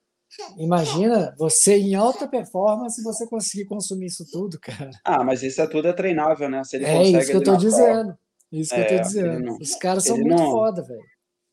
imagina 0.57 1.35
você 1.37 1.77
em 1.77 1.95
alta 1.95 2.27
performance 2.27 3.03
você 3.03 3.27
conseguir 3.27 3.65
consumir 3.65 4.07
isso 4.07 4.25
tudo, 4.31 4.59
cara. 4.59 4.91
Ah, 5.03 5.23
mas 5.23 5.43
isso 5.43 5.61
é 5.61 5.67
tudo 5.67 5.87
é 5.87 5.93
treinável, 5.93 6.49
né? 6.49 6.63
Se 6.63 6.75
ele 6.75 6.85
é 6.85 7.03
isso 7.03 7.31
que 7.31 7.37
eu 7.37 7.43
tô 7.43 7.55
dizendo. 7.55 8.17
Isso 8.51 8.73
que 8.73 8.81
eu 8.81 8.87
tô 8.87 8.93
é, 8.93 8.99
dizendo. 8.99 9.39
Não, 9.39 9.57
Os 9.57 9.75
caras 9.75 10.03
são 10.05 10.17
muito 10.17 10.35
não, 10.35 10.51
foda, 10.51 10.81
velho. 10.81 11.03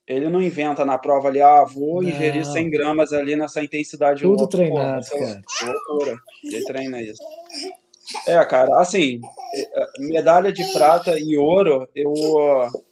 Ele 0.06 0.28
não 0.28 0.42
inventa 0.42 0.84
na 0.84 0.98
prova 0.98 1.28
ali, 1.28 1.40
ah, 1.40 1.64
vou 1.64 2.02
não. 2.02 2.08
ingerir 2.08 2.44
100 2.44 2.70
gramas 2.70 3.12
ali 3.12 3.36
nessa 3.36 3.64
intensidade. 3.64 4.22
Tudo 4.22 4.36
louco. 4.36 4.48
treinado, 4.48 5.06
Pô, 5.08 5.18
cara. 5.18 5.42
É 5.62 5.66
loucura. 5.66 6.16
Ele 6.44 6.64
treina 6.64 7.02
isso. 7.02 7.22
É, 8.26 8.44
cara, 8.44 8.80
assim, 8.80 9.20
medalha 9.98 10.52
de 10.52 10.64
prata 10.72 11.18
e 11.18 11.36
ouro, 11.38 11.88
eu, 11.94 12.12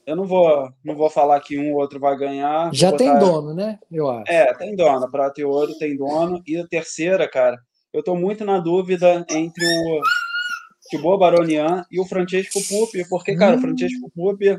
eu 0.06 0.16
não 0.16 0.24
vou 0.24 0.70
não 0.84 0.94
vou 0.94 1.10
falar 1.10 1.40
que 1.40 1.58
um 1.58 1.72
ou 1.72 1.80
outro 1.80 2.00
vai 2.00 2.16
ganhar. 2.16 2.70
Já 2.72 2.92
tem 2.92 3.18
dono, 3.18 3.54
né? 3.54 3.78
Eu 3.90 4.10
acho. 4.10 4.30
É, 4.30 4.52
tem 4.54 4.74
dono. 4.74 5.10
Prata 5.10 5.40
e 5.40 5.44
ouro 5.44 5.76
tem 5.78 5.96
dono. 5.96 6.42
E 6.46 6.56
a 6.56 6.66
terceira, 6.66 7.28
cara, 7.28 7.58
eu 7.92 8.02
tô 8.02 8.14
muito 8.14 8.44
na 8.44 8.58
dúvida 8.58 9.24
entre 9.30 9.64
o 9.64 10.00
Thibaut 10.88 11.18
Baronian 11.18 11.84
e 11.90 12.00
o 12.00 12.04
Francesco 12.04 12.60
Pupi, 12.68 13.06
porque, 13.08 13.34
cara, 13.34 13.54
hum. 13.54 13.58
o 13.58 13.60
Francesco 13.60 14.10
Pupi 14.14 14.58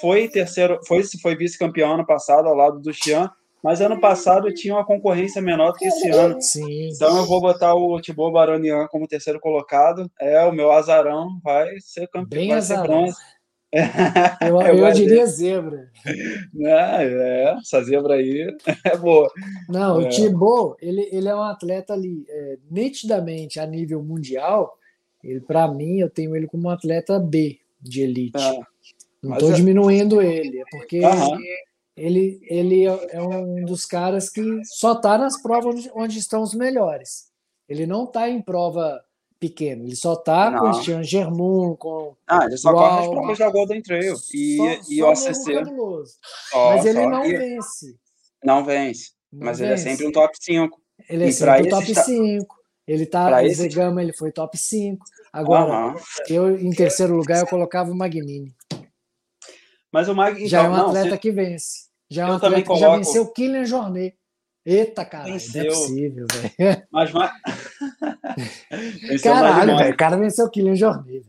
foi 0.00 0.28
terceiro, 0.28 0.80
foi, 0.86 1.02
foi 1.20 1.36
vice-campeão 1.36 1.94
ano 1.94 2.06
passado 2.06 2.48
ao 2.48 2.54
lado 2.54 2.80
do 2.80 2.92
Xian, 2.92 3.30
mas 3.62 3.80
ano 3.80 4.00
passado 4.00 4.52
tinha 4.52 4.74
uma 4.74 4.84
concorrência 4.84 5.40
menor 5.40 5.72
do 5.72 5.78
que 5.78 5.86
esse 5.86 6.10
ano. 6.10 6.40
Sim. 6.40 6.88
Então 6.88 7.16
eu 7.16 7.26
vou 7.26 7.40
botar 7.40 7.74
o 7.74 8.00
Thibaut 8.00 8.32
Baronian 8.32 8.88
como 8.88 9.06
terceiro 9.06 9.38
colocado. 9.38 10.10
É, 10.20 10.42
o 10.44 10.52
meu 10.52 10.72
azarão 10.72 11.38
vai 11.42 11.68
ser 11.80 12.08
campeão. 12.08 12.40
Bem 12.42 12.52
azarão. 12.52 13.06
Eu, 13.72 14.60
eu, 14.60 14.86
eu 14.86 14.92
diria 14.92 15.26
zebra. 15.26 15.90
É, 16.60 17.04
é, 17.04 17.56
essa 17.58 17.82
zebra 17.82 18.14
aí 18.16 18.54
é 18.84 18.96
boa. 18.98 19.32
Não, 19.66 19.98
é. 19.98 20.04
o 20.04 20.08
Thibaut, 20.10 20.76
ele, 20.82 21.08
ele 21.10 21.26
é 21.26 21.34
um 21.34 21.40
atleta 21.40 21.94
ali, 21.94 22.26
é, 22.28 22.58
nitidamente 22.70 23.58
a 23.58 23.66
nível 23.66 24.02
mundial. 24.02 24.76
Ele, 25.24 25.40
para 25.40 25.66
mim, 25.66 26.00
eu 26.00 26.10
tenho 26.10 26.36
ele 26.36 26.46
como 26.46 26.68
um 26.68 26.70
atleta 26.70 27.18
B 27.18 27.58
de 27.80 28.02
elite. 28.02 28.38
É. 28.38 28.60
Não 29.22 29.34
estou 29.34 29.52
é 29.52 29.54
diminuindo 29.54 30.20
ele, 30.20 30.60
é 30.60 30.64
porque 30.70 31.00
uhum. 31.00 31.34
ele, 31.36 31.48
ele 31.96 32.84
é 32.84 33.22
um 33.22 33.64
dos 33.64 33.84
caras 33.84 34.30
que 34.30 34.42
só 34.64 34.92
está 34.92 35.18
nas 35.18 35.40
provas 35.40 35.88
onde 35.94 36.18
estão 36.18 36.42
os 36.42 36.54
melhores. 36.54 37.30
Ele 37.68 37.86
não 37.86 38.04
está 38.04 38.28
em 38.28 38.40
prova 38.40 39.02
pequena, 39.38 39.82
ele 39.82 39.96
só 39.96 40.12
está 40.14 40.56
com 40.58 40.70
o 40.70 40.82
Jean 40.82 41.02
Germont, 41.02 41.76
com. 41.78 42.14
Ah, 42.26 42.44
ele 42.44 42.56
só 42.56 42.72
corre 42.72 43.00
as 43.00 43.08
provas 43.08 43.38
da 43.38 43.50
Golden 43.50 43.82
Trail 43.82 44.14
e, 44.32 44.56
só, 44.56 44.64
e 44.88 44.98
só 44.98 45.04
o 45.04 45.10
ACC. 45.10 46.14
Mas 46.54 46.86
ele 46.86 47.06
não 47.06 47.24
e... 47.24 47.36
vence. 47.36 47.96
Não 48.44 48.64
vence, 48.64 49.10
não 49.32 49.46
mas 49.46 49.58
vence. 49.58 49.70
ele 49.70 49.74
é 49.74 49.76
sempre 49.76 50.06
um 50.06 50.12
top 50.12 50.36
5. 50.40 50.82
Ele 51.08 51.24
é 51.24 51.28
e 51.28 51.32
sempre 51.32 51.66
um 51.66 51.70
top 51.70 51.90
está... 51.90 52.02
5. 52.04 52.62
Ele 52.86 53.06
tá 53.06 53.42
no 53.42 53.54
Zegama, 53.54 54.02
ele 54.02 54.12
foi 54.12 54.32
top 54.32 54.58
5. 54.58 55.04
Agora, 55.32 55.94
uhum. 55.94 55.94
eu 56.28 56.58
em 56.58 56.70
terceiro 56.70 57.14
lugar 57.14 57.40
eu 57.40 57.46
colocava 57.46 57.90
o 57.90 57.96
Magnini. 57.96 58.54
Mas 59.92 60.08
o 60.08 60.14
Mag. 60.14 60.36
Então, 60.36 60.48
já 60.48 60.62
é 60.62 60.68
um 60.68 60.74
atleta 60.74 61.10
não, 61.10 61.18
que 61.18 61.30
vence. 61.30 61.88
Já 62.10 62.26
é 62.26 62.30
um 62.30 62.34
atleta 62.34 62.62
que 62.62 62.76
já 62.78 62.96
venceu 62.96 63.22
o 63.22 63.32
Kylian 63.32 63.64
Jornet. 63.64 64.16
Eita, 64.64 65.04
cara, 65.04 65.24
venceu. 65.24 65.64
não 65.64 65.70
é 65.70 65.74
possível, 65.74 66.26
velho. 66.32 66.82
Mas, 66.90 67.12
mas... 67.12 67.32
Caralho, 69.22 69.76
velho, 69.76 69.92
o 69.92 69.96
cara 69.96 70.16
venceu 70.16 70.46
o 70.46 70.50
Kylian 70.50 70.76
Jornet. 70.76 71.26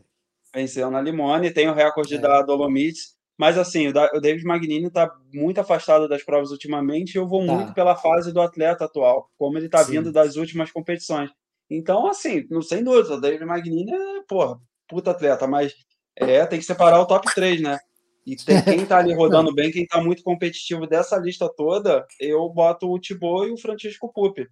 Venceu 0.54 0.90
na 0.90 1.00
Limone, 1.00 1.50
tem 1.50 1.68
o 1.68 1.74
recorde 1.74 2.14
é. 2.14 2.18
da 2.18 2.42
Dolomites. 2.42 3.14
Mas 3.36 3.58
assim, 3.58 3.88
o 3.88 4.20
David 4.20 4.44
Magnini 4.44 4.86
está 4.86 5.12
muito 5.32 5.60
afastado 5.60 6.08
das 6.08 6.22
provas 6.22 6.52
ultimamente 6.52 7.14
e 7.14 7.18
eu 7.18 7.26
vou 7.26 7.44
tá. 7.44 7.52
muito 7.52 7.74
pela 7.74 7.96
fase 7.96 8.32
do 8.32 8.40
atleta 8.40 8.84
atual, 8.84 9.28
como 9.36 9.58
ele 9.58 9.66
está 9.66 9.82
vindo 9.82 10.12
das 10.12 10.36
últimas 10.36 10.70
competições. 10.70 11.30
Então, 11.68 12.06
assim, 12.06 12.46
não 12.48 12.62
sem 12.62 12.84
dúvida, 12.84 13.14
o 13.14 13.20
David 13.20 13.44
Magnini 13.44 13.92
é, 13.92 14.22
porra, 14.28 14.60
puta 14.86 15.10
atleta, 15.10 15.48
mas 15.48 15.74
é, 16.14 16.46
tem 16.46 16.60
que 16.60 16.64
separar 16.64 17.00
o 17.00 17.06
top 17.06 17.26
3, 17.34 17.60
né? 17.60 17.78
E 18.26 18.36
tem, 18.36 18.62
quem 18.62 18.86
tá 18.86 18.98
ali 18.98 19.12
rodando 19.14 19.52
bem, 19.54 19.70
quem 19.70 19.86
tá 19.86 20.00
muito 20.00 20.22
competitivo 20.22 20.86
dessa 20.86 21.16
lista 21.16 21.48
toda, 21.48 22.06
eu 22.18 22.48
boto 22.48 22.90
o 22.90 22.98
Thibaut 22.98 23.48
e 23.48 23.52
o 23.52 23.58
Francisco 23.58 24.10
Pupi. 24.12 24.48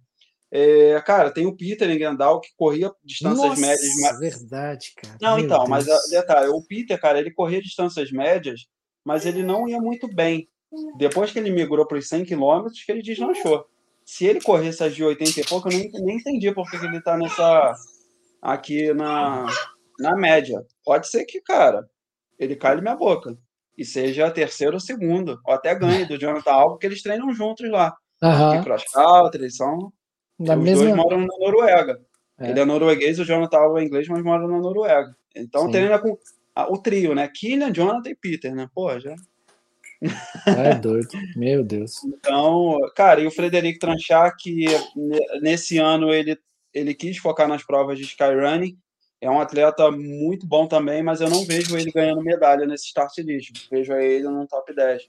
É, 0.51 1.01
cara, 1.01 1.31
tem 1.31 1.47
o 1.47 1.57
Peter 1.57 1.89
em 1.89 1.97
Grandal 1.97 2.39
que 2.39 2.49
corria 2.55 2.91
distâncias 3.03 3.49
Nossa, 3.49 3.61
médias. 3.61 3.95
Mas... 4.01 4.19
verdade, 4.19 4.93
cara. 4.95 5.17
Não, 5.19 5.35
Meu 5.37 5.45
então, 5.45 5.57
Deus. 5.57 5.69
mas 5.69 5.85
detalhe, 6.11 6.49
o 6.49 6.61
Peter, 6.61 6.99
cara, 7.01 7.19
ele 7.19 7.31
corria 7.31 7.59
distâncias 7.59 8.11
médias, 8.11 8.67
mas 9.03 9.25
ele 9.25 9.41
não 9.41 9.67
ia 9.67 9.81
muito 9.81 10.07
bem. 10.07 10.47
Depois 10.95 11.31
que 11.31 11.39
ele 11.39 11.49
migrou 11.49 11.87
para 11.87 11.97
os 11.97 12.07
100 12.07 12.25
km, 12.25 12.67
que 12.85 12.91
ele 12.91 13.01
deslanchou. 13.01 13.65
Se 14.05 14.25
ele 14.25 14.41
corresse 14.41 14.83
as 14.83 14.93
de 14.93 15.03
80 15.03 15.39
e 15.39 15.45
pouco, 15.45 15.69
eu 15.69 15.77
nem, 15.77 15.89
nem 15.91 16.17
entendi 16.17 16.51
por 16.51 16.69
que 16.69 16.75
ele 16.77 17.01
tá 17.01 17.17
nessa. 17.17 17.73
aqui 18.39 18.93
na, 18.93 19.47
na 19.99 20.15
média. 20.15 20.63
Pode 20.83 21.07
ser 21.07 21.25
que, 21.25 21.41
cara, 21.41 21.87
ele 22.37 22.55
cale 22.55 22.81
minha 22.81 22.95
boca 22.95 23.35
e 23.77 23.83
seja 23.83 24.31
terceiro 24.31 24.75
ou 24.75 24.79
segundo, 24.79 25.39
ou 25.45 25.53
até 25.53 25.73
ganhe 25.73 26.05
do 26.05 26.17
Jonathan 26.17 26.51
Alba, 26.51 26.71
porque 26.71 26.85
eles 26.85 27.01
treinam 27.01 27.33
juntos 27.33 27.69
lá. 27.69 27.95
Uhum. 28.21 28.63
Cross 28.63 28.85
country, 28.93 29.41
eles 29.41 29.55
são. 29.55 29.91
Da 30.39 30.57
os 30.57 30.63
mesma... 30.63 30.85
dois 30.85 30.95
moram 30.95 31.19
na 31.19 31.37
Noruega. 31.39 31.99
É. 32.39 32.49
Ele 32.49 32.59
é 32.59 32.65
norueguês, 32.65 33.19
o 33.19 33.25
Jonathan 33.25 33.57
Alba 33.57 33.81
é 33.81 33.83
inglês, 33.83 34.07
mas 34.07 34.23
mora 34.23 34.47
na 34.47 34.59
Noruega. 34.59 35.15
Então 35.35 35.65
Sim. 35.65 35.71
treina 35.71 35.99
com 35.99 36.17
o 36.55 36.77
trio, 36.77 37.13
né? 37.13 37.27
Killian, 37.27 37.71
Jonathan 37.71 38.09
e 38.09 38.15
Peter, 38.15 38.55
né? 38.55 38.67
Pô, 38.73 38.99
já. 38.99 39.15
É 40.45 40.75
doido, 40.75 41.07
meu 41.35 41.63
Deus. 41.63 42.03
Então, 42.03 42.77
cara, 42.95 43.21
e 43.21 43.27
o 43.27 43.31
Frederico 43.31 43.79
Tranchar, 43.79 44.35
que 44.37 44.65
nesse 45.41 45.77
ano 45.77 46.13
ele, 46.13 46.37
ele 46.73 46.93
quis 46.93 47.17
focar 47.17 47.47
nas 47.47 47.63
provas 47.63 47.97
de 47.97 48.03
skyrunning, 48.03 48.77
é 49.23 49.29
um 49.29 49.39
atleta 49.39 49.89
muito 49.89 50.45
bom 50.45 50.67
também, 50.67 51.01
mas 51.01 51.21
eu 51.21 51.29
não 51.29 51.45
vejo 51.45 51.77
ele 51.77 51.91
ganhando 51.91 52.21
medalha 52.21 52.65
nesse 52.65 52.87
start 52.87 53.17
list. 53.19 53.69
Vejo 53.71 53.93
ele 53.93 54.27
no 54.27 54.45
top 54.45 54.75
10. 54.75 55.03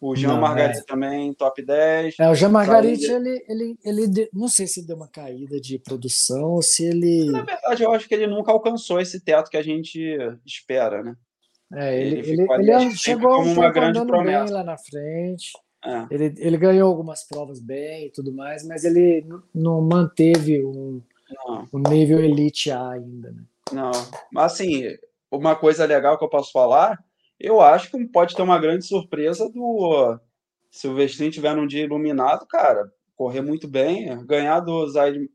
O 0.00 0.14
Jean 0.14 0.38
Margarite 0.38 0.80
é. 0.80 0.82
também, 0.82 1.32
top 1.32 1.64
10. 1.64 2.16
É, 2.20 2.28
o 2.28 2.34
Jean 2.34 2.50
Margarite, 2.50 3.10
ele, 3.10 3.42
ele, 3.48 3.78
ele, 3.82 4.28
não 4.34 4.48
sei 4.48 4.66
se 4.66 4.86
deu 4.86 4.96
uma 4.96 5.08
caída 5.08 5.58
de 5.58 5.78
produção 5.78 6.50
ou 6.50 6.62
se 6.62 6.84
ele. 6.84 7.30
Na 7.30 7.40
verdade, 7.40 7.82
eu 7.82 7.90
acho 7.90 8.06
que 8.06 8.14
ele 8.14 8.26
nunca 8.26 8.52
alcançou 8.52 9.00
esse 9.00 9.18
teto 9.18 9.50
que 9.50 9.56
a 9.56 9.62
gente 9.62 9.98
espera, 10.44 11.02
né? 11.02 11.16
É, 11.72 11.98
ele, 11.98 12.18
ele, 12.18 12.42
ele, 12.42 12.70
ele 12.70 12.90
chegou 12.94 13.36
como 13.36 13.50
uma 13.50 13.70
grande 13.70 14.04
promessa. 14.04 14.44
bem 14.44 14.52
lá 14.52 14.62
na 14.62 14.76
frente. 14.76 15.52
É. 15.82 16.06
Ele, 16.10 16.34
ele 16.36 16.56
ganhou 16.58 16.88
algumas 16.88 17.26
provas 17.26 17.58
bem 17.58 18.06
e 18.06 18.10
tudo 18.10 18.30
mais, 18.30 18.62
mas 18.66 18.84
ele 18.84 19.26
não 19.54 19.80
manteve 19.80 20.62
um, 20.62 21.00
não. 21.46 21.68
um 21.72 21.78
nível 21.78 22.22
elite 22.22 22.70
A 22.70 22.90
ainda. 22.90 23.32
Né? 23.32 23.42
Não, 23.72 23.90
mas 24.32 24.52
assim, 24.52 24.84
uma 25.30 25.56
coisa 25.56 25.84
legal 25.84 26.18
que 26.18 26.24
eu 26.24 26.28
posso 26.28 26.52
falar 26.52 26.98
eu 27.38 27.60
acho 27.60 27.90
que 27.90 28.04
pode 28.06 28.34
ter 28.34 28.42
uma 28.42 28.58
grande 28.58 28.86
surpresa 28.86 29.50
do 29.50 30.18
Silvestrinho 30.70 31.30
tiver 31.30 31.54
num 31.54 31.66
dia 31.66 31.84
iluminado, 31.84 32.46
cara, 32.46 32.90
correr 33.16 33.40
muito 33.40 33.68
bem, 33.68 34.24
ganhar 34.26 34.60
do 34.60 34.88
Zaid 34.88 35.28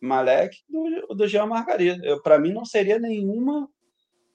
Malek 0.00 0.56
do, 0.68 1.14
do 1.14 1.26
Jean 1.26 1.46
Margarida. 1.46 2.20
Para 2.22 2.38
mim 2.38 2.52
não 2.52 2.64
seria 2.64 2.98
nenhuma 2.98 3.68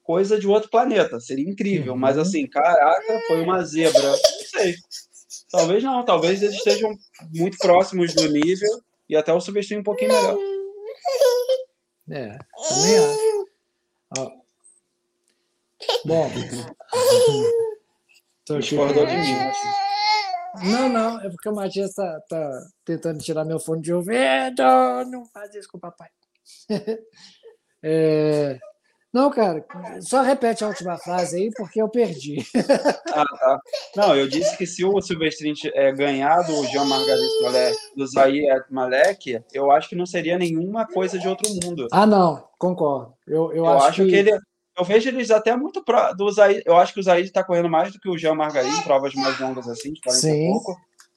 coisa 0.02 0.38
de 0.38 0.48
outro 0.48 0.70
planeta, 0.70 1.20
seria 1.20 1.48
incrível, 1.48 1.92
uhum. 1.92 1.98
mas 1.98 2.18
assim, 2.18 2.46
caraca, 2.46 3.20
foi 3.28 3.42
uma 3.42 3.62
zebra. 3.62 4.02
Não 4.02 4.18
sei. 4.18 4.74
Talvez 5.50 5.82
não, 5.82 6.04
talvez 6.04 6.42
eles 6.42 6.56
estejam 6.56 6.90
muito 7.32 7.58
próximos 7.58 8.14
do 8.14 8.28
nível 8.28 8.70
e 9.08 9.16
até 9.16 9.32
o 9.32 9.40
Silvestrinho 9.40 9.80
um 9.80 9.84
pouquinho 9.84 10.12
melhor. 10.12 10.38
É, 12.10 12.38
também 12.68 12.98
acho. 12.98 13.39
Bom. 16.04 16.30
Tô 18.46 18.54
aqui 18.54 18.62
Discordou 18.62 19.06
de 19.06 19.16
mim. 19.16 19.34
Não, 20.64 20.88
não, 20.88 21.20
é 21.20 21.28
porque 21.30 21.48
o 21.48 21.54
Matias 21.54 21.94
tá, 21.94 22.20
tá 22.28 22.66
tentando 22.84 23.18
tirar 23.18 23.44
meu 23.44 23.60
fone 23.60 23.82
de 23.82 23.92
ouvido. 23.92 24.62
Não 25.10 25.24
faz 25.26 25.54
isso 25.54 25.68
com 25.68 25.78
o 25.78 25.80
papai. 25.80 26.08
É... 27.82 28.58
Não, 29.10 29.30
cara, 29.30 29.64
só 30.02 30.20
repete 30.20 30.62
a 30.62 30.68
última 30.68 30.98
frase 30.98 31.36
aí, 31.36 31.50
porque 31.56 31.80
eu 31.80 31.88
perdi. 31.88 32.44
Ah, 33.12 33.24
tá. 33.24 33.60
Não, 33.96 34.14
eu 34.14 34.28
disse 34.28 34.56
que 34.56 34.64
se 34.64 34.84
o 34.84 35.00
Silvestrin 35.00 35.52
é, 35.74 35.90
ganhar 35.90 36.42
do 36.42 36.64
Jean 36.66 36.84
Margarit 36.84 37.28
do 37.96 38.06
Zahir 38.06 38.64
Malek, 38.70 39.42
eu 39.52 39.72
acho 39.72 39.88
que 39.88 39.96
não 39.96 40.06
seria 40.06 40.38
nenhuma 40.38 40.86
coisa 40.86 41.18
de 41.18 41.26
outro 41.26 41.50
mundo. 41.64 41.88
Ah, 41.90 42.06
não, 42.06 42.46
concordo. 42.56 43.12
Eu, 43.26 43.50
eu, 43.50 43.56
eu 43.56 43.68
acho, 43.68 43.86
acho 43.86 44.04
que... 44.04 44.10
que... 44.10 44.14
ele 44.14 44.38
eu 44.80 44.84
vejo 44.84 45.10
eles 45.10 45.30
até 45.30 45.54
muito 45.54 45.84
pro, 45.84 46.14
do 46.14 46.30
Zaid. 46.30 46.62
Eu 46.64 46.76
acho 46.78 46.94
que 46.94 47.00
o 47.00 47.02
Zaid 47.02 47.28
está 47.28 47.44
correndo 47.44 47.68
mais 47.68 47.92
do 47.92 48.00
que 48.00 48.08
o 48.08 48.16
Jean 48.16 48.34
Margarim, 48.34 48.70
em 48.70 48.82
provas 48.82 49.12
mais 49.14 49.38
longas 49.38 49.68
assim, 49.68 49.92
de 49.92 50.00
40 50.00 50.20
Sim. 50.20 50.46
e 50.46 50.50
pouco. 50.50 50.76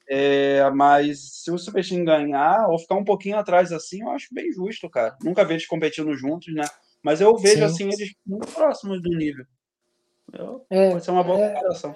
É, 0.09 0.69
mas 0.71 1.41
se 1.41 1.49
o 1.49 1.57
Superstein 1.57 2.03
ganhar 2.03 2.67
ou 2.69 2.77
ficar 2.77 2.95
um 2.95 3.05
pouquinho 3.05 3.37
atrás 3.37 3.71
assim, 3.71 4.01
eu 4.01 4.09
acho 4.09 4.27
bem 4.33 4.51
justo, 4.51 4.89
cara. 4.89 5.15
Nunca 5.23 5.45
vi 5.45 5.53
eles 5.53 5.65
competindo 5.65 6.13
juntos, 6.13 6.53
né? 6.53 6.65
Mas 7.01 7.21
eu 7.21 7.37
vejo 7.37 7.59
Sim. 7.59 7.63
assim 7.63 7.83
eles 7.85 8.13
muito 8.27 8.47
próximos 8.47 9.01
do 9.01 9.09
nível. 9.15 9.45
Eu, 10.33 10.65
é, 10.69 10.91
pode 10.91 11.05
ser 11.05 11.11
uma 11.11 11.23
boa 11.23 11.39
é, 11.39 11.53
comparação. 11.53 11.95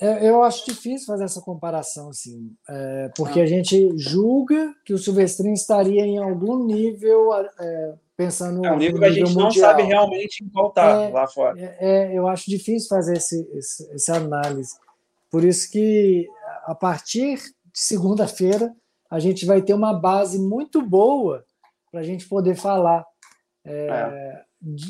É, 0.00 0.28
eu 0.28 0.40
acho 0.44 0.66
difícil 0.66 1.06
fazer 1.06 1.24
essa 1.24 1.40
comparação, 1.40 2.10
assim, 2.10 2.54
é, 2.68 3.10
porque 3.16 3.40
ah. 3.40 3.42
a 3.42 3.46
gente 3.46 3.92
julga 3.98 4.72
que 4.84 4.94
o 4.94 4.98
Silvestrinho 4.98 5.54
estaria 5.54 6.06
em 6.06 6.18
algum 6.18 6.64
nível 6.64 7.34
é, 7.34 7.94
pensando 8.18 8.66
é 8.66 8.72
um 8.72 8.76
nível 8.76 8.98
que 8.98 9.04
a 9.04 9.12
gente 9.12 9.28
mundial. 9.28 9.44
não 9.44 9.50
sabe 9.52 9.82
realmente 9.84 10.42
em 10.42 10.48
qual 10.48 10.72
tá 10.72 11.04
é, 11.04 11.08
lá 11.08 11.28
fora. 11.28 11.56
É, 11.56 11.76
é, 11.78 12.18
eu 12.18 12.26
acho 12.26 12.50
difícil 12.50 12.88
fazer 12.88 13.16
esse, 13.16 13.48
esse, 13.52 13.88
essa 13.92 14.16
análise. 14.16 14.76
Por 15.30 15.44
isso 15.44 15.70
que 15.70 16.28
a 16.64 16.74
partir 16.74 17.36
de 17.36 17.78
segunda-feira 17.78 18.74
a 19.08 19.20
gente 19.20 19.46
vai 19.46 19.62
ter 19.62 19.72
uma 19.72 19.94
base 19.94 20.36
muito 20.36 20.82
boa 20.82 21.44
para 21.92 22.00
a 22.00 22.02
gente 22.02 22.28
poder 22.28 22.56
falar 22.56 23.06
é, 23.64 23.86
é. 23.86 24.44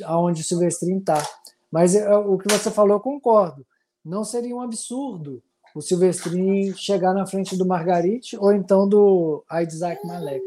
aonde 0.06 0.40
o 0.40 0.44
Silvestrinho 0.44 0.98
está. 0.98 1.22
Mas 1.70 1.94
é, 1.94 2.10
o 2.16 2.38
que 2.38 2.50
você 2.50 2.70
falou, 2.70 2.96
eu 2.96 3.00
concordo. 3.00 3.64
Não 4.02 4.24
seria 4.24 4.56
um 4.56 4.62
absurdo 4.62 5.42
o 5.74 5.82
Silvestrinho 5.82 6.74
chegar 6.74 7.12
na 7.12 7.26
frente 7.26 7.56
do 7.58 7.66
Margarite 7.66 8.38
ou 8.38 8.54
então 8.54 8.88
do 8.88 9.44
Isaac 9.62 10.04
Malek. 10.06 10.42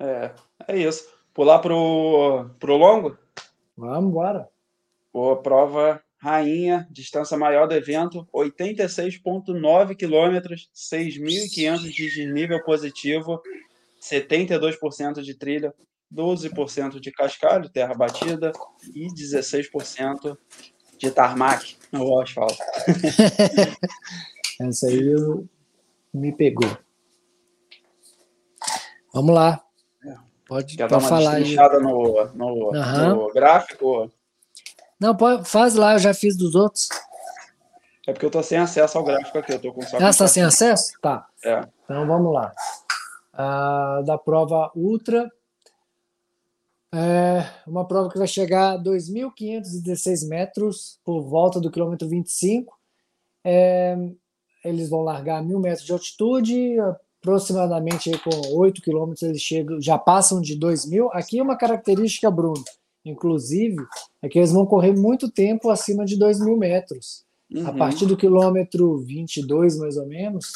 É, 0.00 0.32
é 0.70 0.78
isso. 0.78 1.08
Pular 1.34 1.58
pro, 1.60 2.50
pro 2.58 2.76
longo? 2.76 3.16
Vamos 3.76 4.10
embora. 4.10 4.48
Boa 5.12 5.40
prova 5.42 6.02
rainha, 6.20 6.86
distância 6.90 7.36
maior 7.36 7.66
do 7.66 7.74
evento, 7.74 8.28
86,9 8.32 9.96
quilômetros, 9.96 10.70
6.500 10.74 11.78
de 11.78 12.10
desnível 12.10 12.62
positivo, 12.62 13.40
72% 14.00 15.22
de 15.22 15.34
trilha, 15.34 15.74
12% 16.14 17.00
de 17.00 17.10
cascalho, 17.10 17.70
terra 17.70 17.94
batida 17.94 18.52
e 18.94 19.06
16% 19.06 20.36
de 20.98 21.10
tarmac 21.10 21.76
no 21.90 22.20
asfalto. 22.20 22.58
Essa 24.60 24.88
aí 24.88 25.14
me 26.12 26.32
pegou. 26.32 26.76
Vamos 29.14 29.34
lá. 29.34 29.64
Pode, 30.50 30.76
Quer 30.76 30.88
dar 30.88 30.98
uma 30.98 31.08
falar 31.08 31.34
aí. 31.34 31.54
No, 31.54 32.24
no, 32.34 32.70
uhum. 32.72 33.08
no 33.10 33.32
gráfico? 33.32 34.10
Não, 34.98 35.16
pode, 35.16 35.48
faz 35.48 35.76
lá, 35.76 35.92
eu 35.92 36.00
já 36.00 36.12
fiz 36.12 36.36
dos 36.36 36.56
outros. 36.56 36.88
É 38.04 38.12
porque 38.12 38.26
eu 38.26 38.32
tô 38.32 38.42
sem 38.42 38.58
acesso 38.58 38.98
ao 38.98 39.04
gráfico 39.04 39.38
aqui, 39.38 39.52
eu 39.52 39.60
tô 39.60 39.72
com 39.72 39.80
só. 39.82 39.96
Ah, 40.00 40.10
está 40.10 40.26
sem 40.26 40.42
acesso? 40.42 40.90
Tá. 41.00 41.24
É. 41.44 41.64
Então 41.84 42.04
vamos 42.04 42.34
lá. 42.34 42.52
Ah, 43.32 44.02
da 44.04 44.18
prova 44.18 44.72
Ultra. 44.74 45.30
É 46.92 47.46
uma 47.64 47.86
prova 47.86 48.10
que 48.10 48.18
vai 48.18 48.26
chegar 48.26 48.72
a 48.72 48.78
2.516 48.82 50.28
metros 50.28 50.98
por 51.04 51.22
volta 51.22 51.60
do 51.60 51.70
quilômetro 51.70 52.08
25. 52.08 52.76
É, 53.44 53.96
eles 54.64 54.90
vão 54.90 55.02
largar 55.02 55.44
mil 55.44 55.60
metros 55.60 55.86
de 55.86 55.92
altitude, 55.92 56.76
aproximadamente 57.20 58.10
com 58.18 58.56
8 58.56 58.80
quilômetros 58.80 59.22
eles 59.22 59.42
chegam, 59.42 59.80
já 59.80 59.98
passam 59.98 60.40
de 60.40 60.56
2 60.56 60.86
mil. 60.86 61.10
Aqui 61.12 61.38
é 61.38 61.42
uma 61.42 61.56
característica, 61.56 62.30
Bruno, 62.30 62.64
inclusive, 63.04 63.76
é 64.22 64.28
que 64.28 64.38
eles 64.38 64.52
vão 64.52 64.64
correr 64.64 64.96
muito 64.96 65.30
tempo 65.30 65.70
acima 65.70 66.04
de 66.04 66.18
2 66.18 66.40
mil 66.40 66.56
metros. 66.56 67.24
Uhum. 67.52 67.66
A 67.66 67.72
partir 67.72 68.06
do 68.06 68.16
quilômetro 68.16 68.98
22, 68.98 69.76
mais 69.76 69.96
ou 69.96 70.06
menos, 70.06 70.52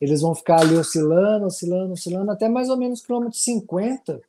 eles 0.00 0.20
vão 0.20 0.34
ficar 0.34 0.60
ali 0.60 0.76
oscilando, 0.76 1.46
oscilando, 1.46 1.92
oscilando, 1.92 2.30
até 2.30 2.48
mais 2.48 2.68
ou 2.68 2.76
menos 2.76 3.00
quilômetro 3.00 3.38
50. 3.38 4.20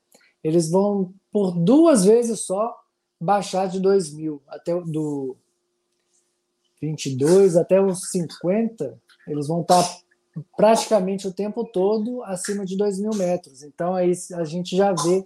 Eles 0.44 0.70
vão, 0.70 1.14
por 1.32 1.52
duas 1.52 2.06
vezes 2.06 2.42
só, 2.42 2.74
baixar 3.20 3.68
de 3.68 3.80
2 3.80 4.14
mil, 4.14 4.42
até 4.48 4.74
do 4.80 5.36
22 6.82 7.56
até 7.56 7.82
os 7.82 8.10
50, 8.10 9.00
eles 9.28 9.48
vão 9.48 9.62
estar 9.62 9.82
tá 9.82 9.98
praticamente 10.56 11.28
o 11.28 11.34
tempo 11.34 11.64
todo 11.64 12.24
acima 12.24 12.66
de 12.66 12.78
2 12.78 13.00
mil 13.00 13.12
metros. 13.16 13.64
Então 13.64 13.94
aí 13.96 14.12
a 14.36 14.44
gente 14.44 14.76
já 14.76 14.92
vê. 14.94 15.26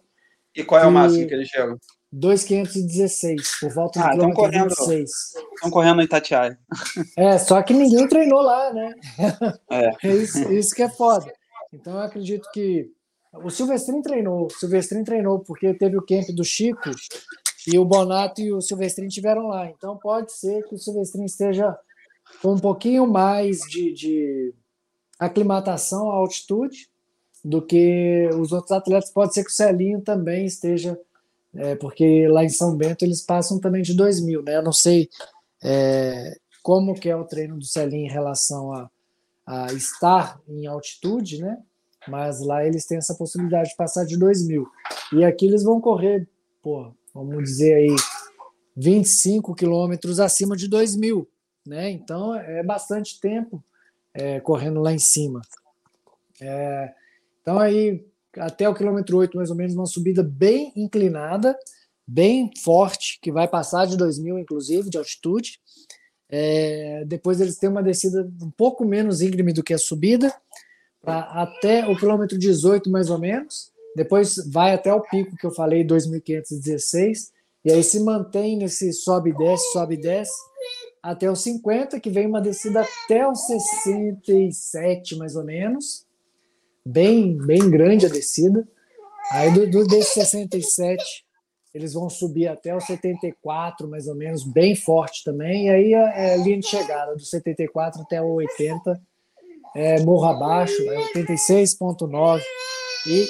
E 0.55 0.63
qual 0.63 0.81
é 0.81 0.87
o 0.87 0.91
máximo 0.91 1.27
que 1.27 1.33
eles 1.33 1.47
chegam? 1.47 1.77
2,516, 2.11 3.59
por 3.59 3.73
volta 3.73 3.99
ah, 3.99 4.07
do 4.07 4.11
quilômetro 4.11 4.41
correndo, 4.41 4.69
26. 4.69 5.09
Estão 5.55 5.69
correndo 5.69 6.01
em 6.01 6.05
Itatiaia. 6.05 6.57
É, 7.17 7.37
só 7.37 7.61
que 7.61 7.73
ninguém 7.73 8.07
treinou 8.07 8.41
lá, 8.41 8.73
né? 8.73 8.93
É. 9.69 9.91
é 10.07 10.15
isso, 10.15 10.51
isso 10.51 10.73
que 10.73 10.81
é 10.81 10.89
foda. 10.89 11.31
Então 11.73 11.93
eu 11.93 11.99
acredito 11.99 12.49
que 12.53 12.89
o 13.33 13.49
Silvestrin 13.49 14.01
treinou, 14.01 14.45
o 14.45 14.49
Silvestrin 14.49 15.03
treinou 15.03 15.39
porque 15.39 15.73
teve 15.73 15.97
o 15.97 16.05
camp 16.05 16.27
do 16.29 16.43
Chico 16.43 16.89
e 17.67 17.77
o 17.77 17.85
Bonato 17.85 18.41
e 18.41 18.53
o 18.53 18.61
Silvestrin 18.61 19.09
tiveram 19.09 19.47
lá. 19.47 19.69
Então 19.69 19.97
pode 19.97 20.31
ser 20.31 20.63
que 20.63 20.75
o 20.75 20.77
Silvestrin 20.77 21.25
esteja 21.25 21.77
com 22.41 22.53
um 22.53 22.59
pouquinho 22.59 23.05
mais 23.05 23.59
de, 23.69 23.93
de 23.93 24.53
aclimatação 25.19 26.09
à 26.11 26.15
altitude 26.15 26.89
do 27.43 27.61
que 27.61 28.29
os 28.39 28.51
outros 28.51 28.71
atletas. 28.71 29.11
Pode 29.11 29.33
ser 29.33 29.43
que 29.43 29.49
o 29.49 29.53
Celinho 29.53 30.01
também 30.01 30.45
esteja, 30.45 30.99
é, 31.55 31.75
porque 31.75 32.27
lá 32.27 32.43
em 32.43 32.49
São 32.49 32.75
Bento 32.75 33.03
eles 33.03 33.21
passam 33.21 33.59
também 33.59 33.81
de 33.81 33.93
2 33.93 34.21
mil, 34.21 34.43
né? 34.43 34.57
Eu 34.57 34.63
não 34.63 34.73
sei 34.73 35.09
é, 35.63 36.37
como 36.61 36.93
que 36.93 37.09
é 37.09 37.15
o 37.15 37.25
treino 37.25 37.57
do 37.57 37.65
Celinho 37.65 38.05
em 38.05 38.11
relação 38.11 38.73
a, 38.73 38.89
a 39.45 39.73
estar 39.73 40.39
em 40.47 40.67
altitude, 40.67 41.41
né? 41.41 41.57
Mas 42.07 42.39
lá 42.41 42.65
eles 42.65 42.85
têm 42.85 42.97
essa 42.97 43.15
possibilidade 43.15 43.69
de 43.69 43.75
passar 43.75 44.05
de 44.05 44.17
2 44.17 44.45
mil. 44.47 44.67
E 45.13 45.23
aqui 45.25 45.45
eles 45.45 45.63
vão 45.63 45.81
correr, 45.81 46.27
pô, 46.61 46.91
vamos 47.13 47.43
dizer 47.43 47.73
aí, 47.73 47.95
25 48.75 49.55
quilômetros 49.55 50.19
acima 50.19 50.55
de 50.55 50.67
2 50.67 50.95
mil, 50.95 51.27
né? 51.65 51.89
Então 51.89 52.35
é 52.35 52.63
bastante 52.63 53.19
tempo 53.19 53.63
é, 54.17 54.39
correndo 54.39 54.81
lá 54.81 54.91
em 54.91 54.99
cima. 54.99 55.41
É, 56.41 56.91
então 57.41 57.59
aí 57.59 58.03
até 58.35 58.67
o 58.67 58.73
quilômetro 58.73 59.17
8 59.17 59.37
mais 59.37 59.49
ou 59.49 59.55
menos 59.55 59.75
uma 59.75 59.85
subida 59.85 60.23
bem 60.23 60.73
inclinada, 60.75 61.57
bem 62.05 62.51
forte, 62.63 63.19
que 63.21 63.31
vai 63.31 63.47
passar 63.47 63.85
de 63.85 63.95
2 63.95 64.19
mil 64.19 64.39
inclusive 64.39 64.89
de 64.89 64.97
altitude. 64.97 65.59
É, 66.29 67.05
depois 67.05 67.39
eles 67.39 67.57
têm 67.57 67.69
uma 67.69 67.83
descida 67.83 68.29
um 68.41 68.51
pouco 68.51 68.83
menos 68.83 69.21
íngreme 69.21 69.53
do 69.53 69.63
que 69.63 69.73
a 69.73 69.77
subida, 69.77 70.33
pra, 71.01 71.19
até 71.19 71.87
o 71.87 71.95
quilômetro 71.95 72.37
18 72.37 72.89
mais 72.89 73.09
ou 73.09 73.19
menos. 73.19 73.71
Depois 73.95 74.35
vai 74.51 74.73
até 74.73 74.93
o 74.93 75.01
pico 75.01 75.35
que 75.37 75.45
eu 75.45 75.51
falei, 75.51 75.83
2.516, 75.83 77.31
e 77.65 77.71
aí 77.71 77.83
se 77.83 77.99
mantém 77.99 78.57
nesse 78.57 78.93
sobe 78.93 79.31
e 79.31 79.37
desce, 79.37 79.71
sobe 79.71 79.95
e 79.95 79.97
desce, 79.97 80.37
até 81.01 81.31
os 81.31 81.41
50, 81.41 81.99
que 81.99 82.09
vem 82.09 82.27
uma 82.27 82.41
descida 82.41 82.81
até 82.81 83.27
os 83.27 83.45
67 83.45 85.15
mais 85.15 85.35
ou 85.35 85.43
menos, 85.43 86.05
bem, 86.85 87.37
bem 87.37 87.69
grande 87.69 88.05
a 88.05 88.09
descida. 88.09 88.67
Aí 89.31 89.51
do, 89.51 89.69
do 89.69 89.87
desse 89.87 90.13
67 90.13 91.25
eles 91.73 91.93
vão 91.93 92.09
subir 92.09 92.47
até 92.47 92.75
o 92.75 92.79
74, 92.79 93.87
mais 93.87 94.07
ou 94.07 94.15
menos, 94.15 94.43
bem 94.43 94.75
forte 94.75 95.23
também. 95.23 95.67
E 95.67 95.69
aí 95.69 95.93
é, 95.93 96.37
linha 96.37 96.59
de 96.59 96.67
chegada 96.67 97.13
do 97.15 97.23
74 97.23 98.01
até 98.01 98.21
o 98.21 98.33
80, 98.33 98.99
é, 99.75 100.01
morro 100.01 100.25
abaixo, 100.25 100.81
é 100.89 101.13
86,9 101.13 102.41
e 103.05 103.27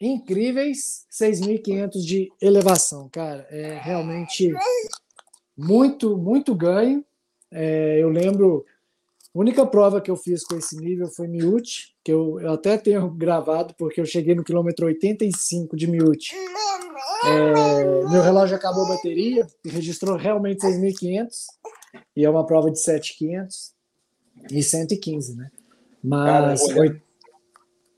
incríveis 0.00 1.04
6.500 1.10 1.90
de 2.04 2.30
elevação, 2.40 3.08
cara. 3.08 3.46
É 3.50 3.78
realmente 3.82 4.52
muito, 5.56 6.16
muito 6.16 6.54
ganho. 6.54 7.04
É, 7.50 8.02
eu 8.02 8.08
lembro, 8.08 8.64
a 9.34 9.38
única 9.38 9.66
prova 9.66 10.00
que 10.00 10.10
eu 10.10 10.16
fiz 10.16 10.44
com 10.44 10.56
esse 10.56 10.76
nível 10.76 11.08
foi 11.08 11.28
Miute, 11.28 11.94
que 12.04 12.12
eu, 12.12 12.40
eu 12.40 12.52
até 12.52 12.76
tenho 12.76 13.08
gravado, 13.10 13.74
porque 13.78 14.00
eu 14.00 14.06
cheguei 14.06 14.34
no 14.34 14.44
quilômetro 14.44 14.86
85 14.86 15.76
de 15.76 15.86
Miute. 15.86 16.34
É, 17.24 18.08
meu 18.10 18.22
relógio 18.22 18.56
acabou 18.56 18.84
a 18.84 18.96
bateria 18.96 19.46
e 19.64 19.68
registrou 19.68 20.16
realmente 20.16 20.60
6.500 20.60 21.28
e 22.14 22.24
é 22.24 22.30
uma 22.30 22.46
prova 22.46 22.70
de 22.70 22.78
7.500 22.78 23.72
e 24.50 24.62
115, 24.62 25.36
né? 25.36 25.50
Mas. 26.02 26.62
Cara, 26.62 26.80
olhando, 26.80 27.02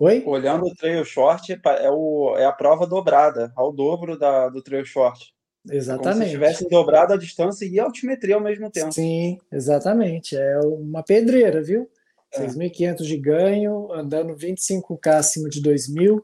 Oi? 0.00 0.22
Olhando 0.24 0.66
o 0.66 0.74
trail 0.76 1.04
short, 1.04 1.52
é, 1.52 1.90
o, 1.90 2.36
é 2.36 2.44
a 2.44 2.52
prova 2.52 2.86
dobrada, 2.86 3.52
ao 3.56 3.72
dobro 3.72 4.16
da, 4.16 4.48
do 4.48 4.62
trail 4.62 4.84
short. 4.84 5.34
Exatamente. 5.70 6.14
Como 6.14 6.24
se 6.24 6.30
tivesse 6.30 6.68
dobrado 6.68 7.12
a 7.12 7.16
distância 7.16 7.64
e 7.66 7.78
a 7.78 7.84
altimetria 7.84 8.34
ao 8.34 8.40
mesmo 8.40 8.70
tempo. 8.70 8.92
Sim, 8.92 9.38
exatamente. 9.52 10.36
É 10.36 10.58
uma 10.60 11.02
pedreira, 11.02 11.62
viu? 11.62 11.88
É. 12.32 12.46
6.500 12.46 13.02
de 13.04 13.16
ganho, 13.16 13.92
andando 13.92 14.34
25K 14.34 15.14
acima 15.14 15.48
de 15.48 15.62
2.000 15.62 16.22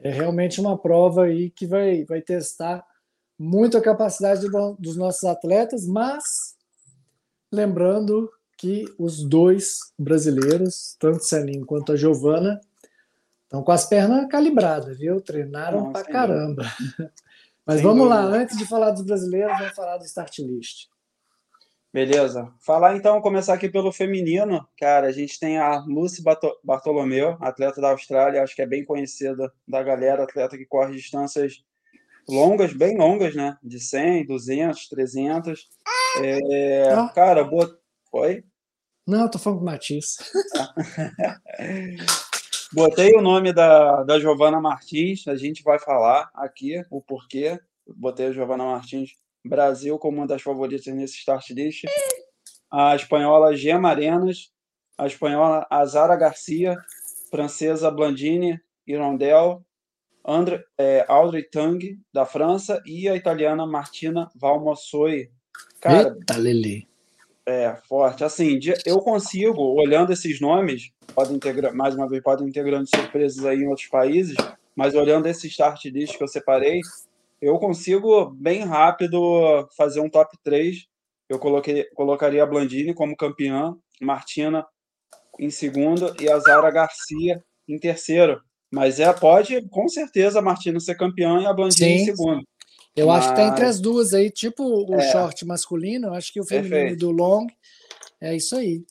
é 0.00 0.10
realmente 0.10 0.60
uma 0.60 0.76
prova 0.76 1.24
aí 1.24 1.50
que 1.50 1.66
vai, 1.66 2.04
vai 2.04 2.20
testar 2.20 2.84
muito 3.38 3.76
a 3.76 3.82
capacidade 3.82 4.48
do, 4.48 4.76
dos 4.78 4.96
nossos 4.96 5.24
atletas, 5.24 5.86
mas 5.86 6.54
lembrando 7.52 8.30
que 8.56 8.86
os 8.98 9.22
dois 9.22 9.92
brasileiros, 9.98 10.96
tanto 10.98 11.18
o 11.18 11.24
Celinho 11.24 11.66
quanto 11.66 11.92
a 11.92 11.96
Giovana, 11.96 12.60
estão 13.44 13.62
com 13.62 13.72
as 13.72 13.86
pernas 13.86 14.26
calibradas, 14.28 14.98
viu? 14.98 15.20
Treinaram 15.20 15.84
Não, 15.84 15.92
pra 15.92 16.04
caramba. 16.04 16.64
Mas 17.66 17.76
sem 17.76 17.84
vamos 17.84 18.04
dúvida. 18.04 18.14
lá, 18.14 18.36
antes 18.36 18.56
de 18.56 18.64
falar 18.64 18.92
dos 18.92 19.02
brasileiros, 19.02 19.58
vamos 19.58 19.74
falar 19.74 19.98
do 19.98 20.04
start 20.04 20.38
list. 20.38 20.86
Beleza. 21.92 22.52
Falar 22.60 22.94
então, 22.94 23.20
começar 23.20 23.54
aqui 23.54 23.68
pelo 23.68 23.90
feminino. 23.90 24.68
Cara, 24.78 25.08
a 25.08 25.12
gente 25.12 25.40
tem 25.40 25.58
a 25.58 25.78
Lucy 25.78 26.22
Bartolomeu, 26.62 27.36
atleta 27.40 27.80
da 27.80 27.90
Austrália, 27.90 28.42
acho 28.42 28.54
que 28.54 28.62
é 28.62 28.66
bem 28.66 28.84
conhecida 28.84 29.52
da 29.66 29.82
galera, 29.82 30.22
atleta 30.22 30.58
que 30.58 30.66
corre 30.66 30.94
distâncias 30.94 31.64
longas, 32.28 32.72
bem 32.72 32.98
longas, 32.98 33.34
né? 33.34 33.56
De 33.62 33.80
100, 33.80 34.26
200, 34.26 34.88
300. 34.88 35.68
É, 36.22 36.92
ah. 36.92 37.08
Cara, 37.14 37.44
boa. 37.44 37.78
Oi? 38.12 38.44
Não, 39.06 39.22
eu 39.22 39.30
tô 39.30 39.38
falando 39.38 39.60
com 39.60 39.64
o 39.64 39.66
Matias. 39.66 40.16
Botei 42.72 43.12
o 43.14 43.22
nome 43.22 43.52
da, 43.52 44.02
da 44.02 44.18
Giovana 44.18 44.60
Martins, 44.60 45.26
a 45.28 45.36
gente 45.36 45.62
vai 45.62 45.78
falar 45.78 46.30
aqui 46.34 46.82
o 46.90 47.00
porquê. 47.00 47.58
Botei 47.86 48.26
a 48.26 48.32
Giovana 48.32 48.64
Martins 48.64 49.10
Brasil 49.44 49.98
como 49.98 50.18
uma 50.18 50.26
das 50.26 50.42
favoritas 50.42 50.92
nesse 50.92 51.18
start 51.18 51.50
list. 51.50 51.84
A 52.70 52.96
espanhola 52.96 53.56
Gemma 53.56 53.90
Arenas, 53.90 54.50
a 54.98 55.06
espanhola 55.06 55.66
Azara 55.70 56.16
Garcia, 56.16 56.76
francesa 57.30 57.90
Blandine 57.90 58.60
Irondel, 58.86 59.64
André, 60.26 60.64
é, 60.76 61.04
Audrey 61.08 61.44
Tang, 61.44 61.78
da 62.12 62.26
França, 62.26 62.82
e 62.84 63.08
a 63.08 63.14
italiana 63.14 63.64
Martina 63.64 64.28
Valmossoi. 64.34 65.30
Cara, 65.80 66.08
Eita, 66.08 66.36
Lili. 66.36 66.88
É, 67.48 67.76
forte. 67.88 68.24
Assim, 68.24 68.58
eu 68.84 68.98
consigo, 68.98 69.62
olhando 69.62 70.12
esses 70.12 70.40
nomes, 70.40 70.90
podem 71.14 71.36
integrar, 71.36 71.72
mais 71.72 71.94
uma 71.94 72.08
vez, 72.08 72.22
podem 72.22 72.48
integrando 72.48 72.88
surpresas 72.88 73.44
aí 73.44 73.60
em 73.60 73.68
outros 73.68 73.86
países, 73.86 74.36
mas 74.74 74.94
olhando 74.94 75.26
esse 75.26 75.46
start 75.46 75.84
list 75.84 76.16
que 76.16 76.24
eu 76.24 76.28
separei, 76.28 76.80
eu 77.40 77.58
consigo 77.58 78.30
bem 78.30 78.64
rápido 78.64 79.68
fazer 79.76 80.00
um 80.00 80.10
top 80.10 80.36
3. 80.42 80.86
Eu 81.28 81.38
coloquei, 81.38 81.84
colocaria 81.94 82.42
a 82.42 82.46
Blandini 82.46 82.94
como 82.94 83.16
campeã, 83.16 83.76
Martina 84.00 84.66
em 85.38 85.50
segundo 85.50 86.14
e 86.20 86.30
a 86.30 86.38
Zara 86.38 86.70
Garcia 86.70 87.42
em 87.68 87.78
terceiro. 87.78 88.40
Mas 88.72 88.98
é, 88.98 89.12
pode, 89.12 89.66
com 89.68 89.88
certeza, 89.88 90.38
a 90.38 90.42
Martina 90.42 90.80
ser 90.80 90.96
campeã 90.96 91.40
e 91.40 91.46
a 91.46 91.52
Blandini 91.52 91.98
Sim. 91.98 92.02
em 92.02 92.04
segundo. 92.04 92.42
Eu 92.96 93.08
Mas... 93.08 93.18
acho 93.18 93.28
que 93.28 93.36
tá 93.36 93.46
entre 93.48 93.64
as 93.66 93.78
duas 93.78 94.14
aí, 94.14 94.30
tipo 94.30 94.64
o 94.64 94.94
é. 94.94 95.12
short 95.12 95.44
masculino, 95.44 96.08
eu 96.08 96.14
acho 96.14 96.32
que 96.32 96.40
o 96.40 96.44
feminino 96.44 96.70
Perfeito. 96.70 97.00
do 97.00 97.10
long 97.10 97.46
é 98.20 98.34
isso 98.34 98.56
aí. 98.56 98.84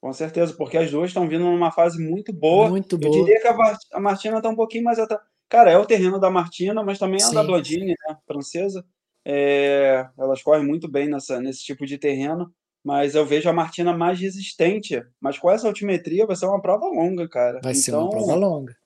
Com 0.00 0.12
certeza, 0.12 0.52
porque 0.54 0.76
as 0.76 0.90
duas 0.90 1.10
estão 1.10 1.28
vindo 1.28 1.44
numa 1.44 1.70
fase 1.70 1.98
muito 2.02 2.32
boa. 2.32 2.68
Muito 2.68 2.98
boa. 2.98 3.16
Eu 3.16 3.24
diria 3.24 3.40
que 3.40 3.48
a 3.92 4.00
Martina 4.00 4.36
está 4.36 4.48
um 4.48 4.56
pouquinho 4.56 4.84
mais 4.84 4.98
atrás. 4.98 5.22
Cara, 5.48 5.70
é 5.70 5.78
o 5.78 5.86
terreno 5.86 6.18
da 6.18 6.28
Martina, 6.28 6.82
mas 6.82 6.98
também 6.98 7.16
é 7.16 7.20
Sim. 7.20 7.34
da 7.34 7.44
Blandini, 7.44 7.94
né, 8.08 8.16
francesa. 8.26 8.84
É, 9.24 10.04
elas 10.18 10.42
correm 10.42 10.66
muito 10.66 10.88
bem 10.88 11.08
nessa, 11.08 11.40
nesse 11.40 11.62
tipo 11.62 11.86
de 11.86 11.98
terreno, 11.98 12.52
mas 12.82 13.14
eu 13.14 13.24
vejo 13.24 13.48
a 13.48 13.52
Martina 13.52 13.96
mais 13.96 14.18
resistente. 14.18 15.00
Mas 15.20 15.38
com 15.38 15.50
essa 15.50 15.68
altimetria 15.68 16.26
vai 16.26 16.34
ser 16.34 16.46
uma 16.46 16.60
prova 16.60 16.86
longa, 16.86 17.28
cara. 17.28 17.60
Vai 17.62 17.72
então, 17.72 17.82
ser 17.82 17.94
uma 17.94 18.08
então, 18.08 18.10
prova 18.10 18.34
longa. 18.34 18.76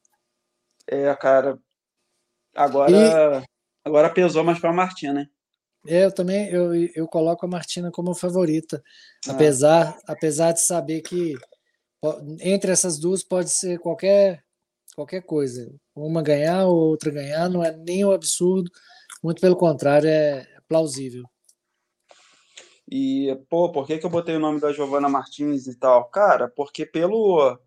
É, 0.86 1.14
cara. 1.14 1.58
Agora, 2.54 2.90
e... 2.90 3.42
agora 3.86 4.10
pesou 4.10 4.42
mais 4.42 4.58
para 4.58 4.70
a 4.70 4.72
Martina, 4.72 5.20
hein? 5.20 5.30
É, 5.86 6.04
eu 6.04 6.12
também 6.12 6.48
eu, 6.50 6.74
eu 6.74 7.06
coloco 7.06 7.46
a 7.46 7.48
Martina 7.48 7.90
como 7.92 8.14
favorita, 8.14 8.82
ah. 9.26 9.32
apesar, 9.32 9.96
apesar 10.06 10.52
de 10.52 10.60
saber 10.60 11.00
que 11.00 11.34
entre 12.40 12.72
essas 12.72 12.98
duas 12.98 13.22
pode 13.22 13.50
ser 13.50 13.78
qualquer 13.78 14.44
qualquer 14.94 15.22
coisa. 15.22 15.72
Uma 15.94 16.22
ganhar, 16.22 16.66
outra 16.66 17.10
ganhar, 17.10 17.48
não 17.48 17.62
é 17.62 17.70
nem 17.76 18.04
um 18.04 18.10
absurdo, 18.10 18.70
muito 19.22 19.40
pelo 19.40 19.56
contrário, 19.56 20.08
é 20.08 20.46
plausível. 20.66 21.24
E, 22.90 23.36
pô, 23.48 23.70
por 23.70 23.86
que, 23.86 23.98
que 23.98 24.06
eu 24.06 24.10
botei 24.10 24.36
o 24.36 24.40
nome 24.40 24.60
da 24.60 24.72
Giovana 24.72 25.08
Martins 25.08 25.66
e 25.66 25.76
tal? 25.76 26.04
Cara, 26.06 26.48
porque 26.48 26.86
pelo. 26.86 27.58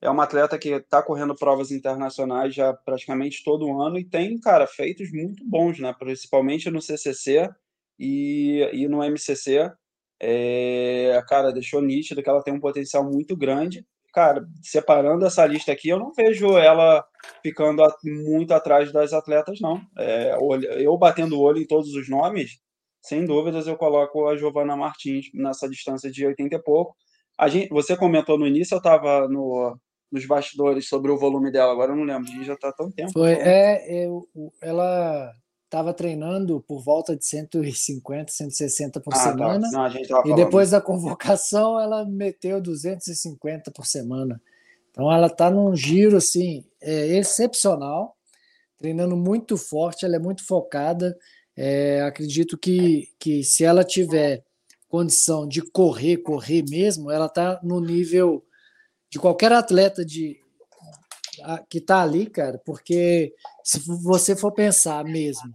É 0.00 0.08
uma 0.08 0.24
atleta 0.24 0.58
que 0.58 0.70
está 0.70 1.02
correndo 1.02 1.34
provas 1.34 1.70
internacionais 1.70 2.54
já 2.54 2.72
praticamente 2.72 3.42
todo 3.44 3.80
ano 3.80 3.98
e 3.98 4.04
tem, 4.04 4.38
cara, 4.38 4.66
feitos 4.66 5.10
muito 5.12 5.44
bons, 5.44 5.78
né? 5.80 5.94
Principalmente 5.98 6.70
no 6.70 6.80
CCC 6.80 7.48
e, 7.98 8.68
e 8.72 8.88
no 8.88 9.02
MCC. 9.02 9.72
É, 10.20 11.22
cara, 11.28 11.52
deixou 11.52 11.80
nítido 11.80 12.22
que 12.22 12.28
ela 12.28 12.42
tem 12.42 12.54
um 12.54 12.60
potencial 12.60 13.04
muito 13.04 13.36
grande 13.36 13.84
cara, 14.12 14.44
separando 14.62 15.24
essa 15.26 15.46
lista 15.46 15.70
aqui, 15.70 15.88
eu 15.88 15.98
não 15.98 16.12
vejo 16.12 16.58
ela 16.58 17.04
ficando 17.40 17.82
muito 18.02 18.52
atrás 18.52 18.92
das 18.92 19.12
atletas, 19.12 19.60
não. 19.60 19.80
É, 19.96 20.36
eu 20.82 20.96
batendo 20.98 21.38
o 21.38 21.40
olho 21.40 21.60
em 21.60 21.66
todos 21.66 21.94
os 21.94 22.08
nomes, 22.08 22.58
sem 23.00 23.24
dúvidas 23.24 23.66
eu 23.68 23.76
coloco 23.76 24.26
a 24.26 24.36
Giovana 24.36 24.76
Martins 24.76 25.26
nessa 25.32 25.68
distância 25.68 26.10
de 26.10 26.26
80 26.26 26.56
e 26.56 26.62
pouco. 26.62 26.96
A 27.38 27.48
gente, 27.48 27.68
você 27.68 27.96
comentou 27.96 28.36
no 28.36 28.46
início, 28.46 28.74
eu 28.74 28.78
estava 28.78 29.28
no, 29.28 29.78
nos 30.10 30.26
bastidores 30.26 30.88
sobre 30.88 31.10
o 31.10 31.18
volume 31.18 31.50
dela, 31.50 31.72
agora 31.72 31.92
eu 31.92 31.96
não 31.96 32.04
lembro, 32.04 32.30
a 32.30 32.34
gente 32.34 32.46
já 32.46 32.54
está 32.54 32.72
tão 32.72 32.90
tempo. 32.90 33.12
Foi, 33.12 33.32
é, 33.32 34.06
eu, 34.06 34.28
ela 34.60 35.32
estava 35.68 35.92
treinando 35.92 36.64
por 36.66 36.82
volta 36.82 37.14
de 37.14 37.24
150, 37.26 38.32
160 38.32 39.00
por 39.00 39.12
ah, 39.12 39.16
tá. 39.16 39.22
semana. 39.22 39.70
Tá. 39.70 39.92
Não, 39.92 40.26
e 40.26 40.34
depois 40.34 40.70
da 40.70 40.80
convocação, 40.80 41.78
ela 41.78 42.04
meteu 42.06 42.60
250 42.60 43.70
por 43.70 43.86
semana. 43.86 44.40
Então, 44.90 45.12
ela 45.12 45.26
está 45.26 45.50
num 45.50 45.76
giro 45.76 46.16
assim, 46.16 46.64
é, 46.80 47.18
excepcional, 47.18 48.16
treinando 48.78 49.16
muito 49.16 49.56
forte, 49.56 50.04
ela 50.04 50.16
é 50.16 50.18
muito 50.18 50.44
focada. 50.44 51.16
É, 51.54 52.00
acredito 52.02 52.56
que, 52.56 53.08
que 53.18 53.44
se 53.44 53.64
ela 53.64 53.84
tiver 53.84 54.42
condição 54.88 55.46
de 55.46 55.60
correr, 55.60 56.16
correr 56.18 56.64
mesmo, 56.68 57.10
ela 57.10 57.26
está 57.26 57.60
no 57.62 57.78
nível 57.80 58.42
de 59.10 59.18
qualquer 59.18 59.52
atleta 59.52 60.04
de, 60.04 60.40
que 61.68 61.78
está 61.78 62.02
ali, 62.02 62.28
cara, 62.28 62.60
porque 62.64 63.34
se 63.64 63.80
você 64.02 64.36
for 64.36 64.52
pensar 64.52 65.04
mesmo 65.04 65.52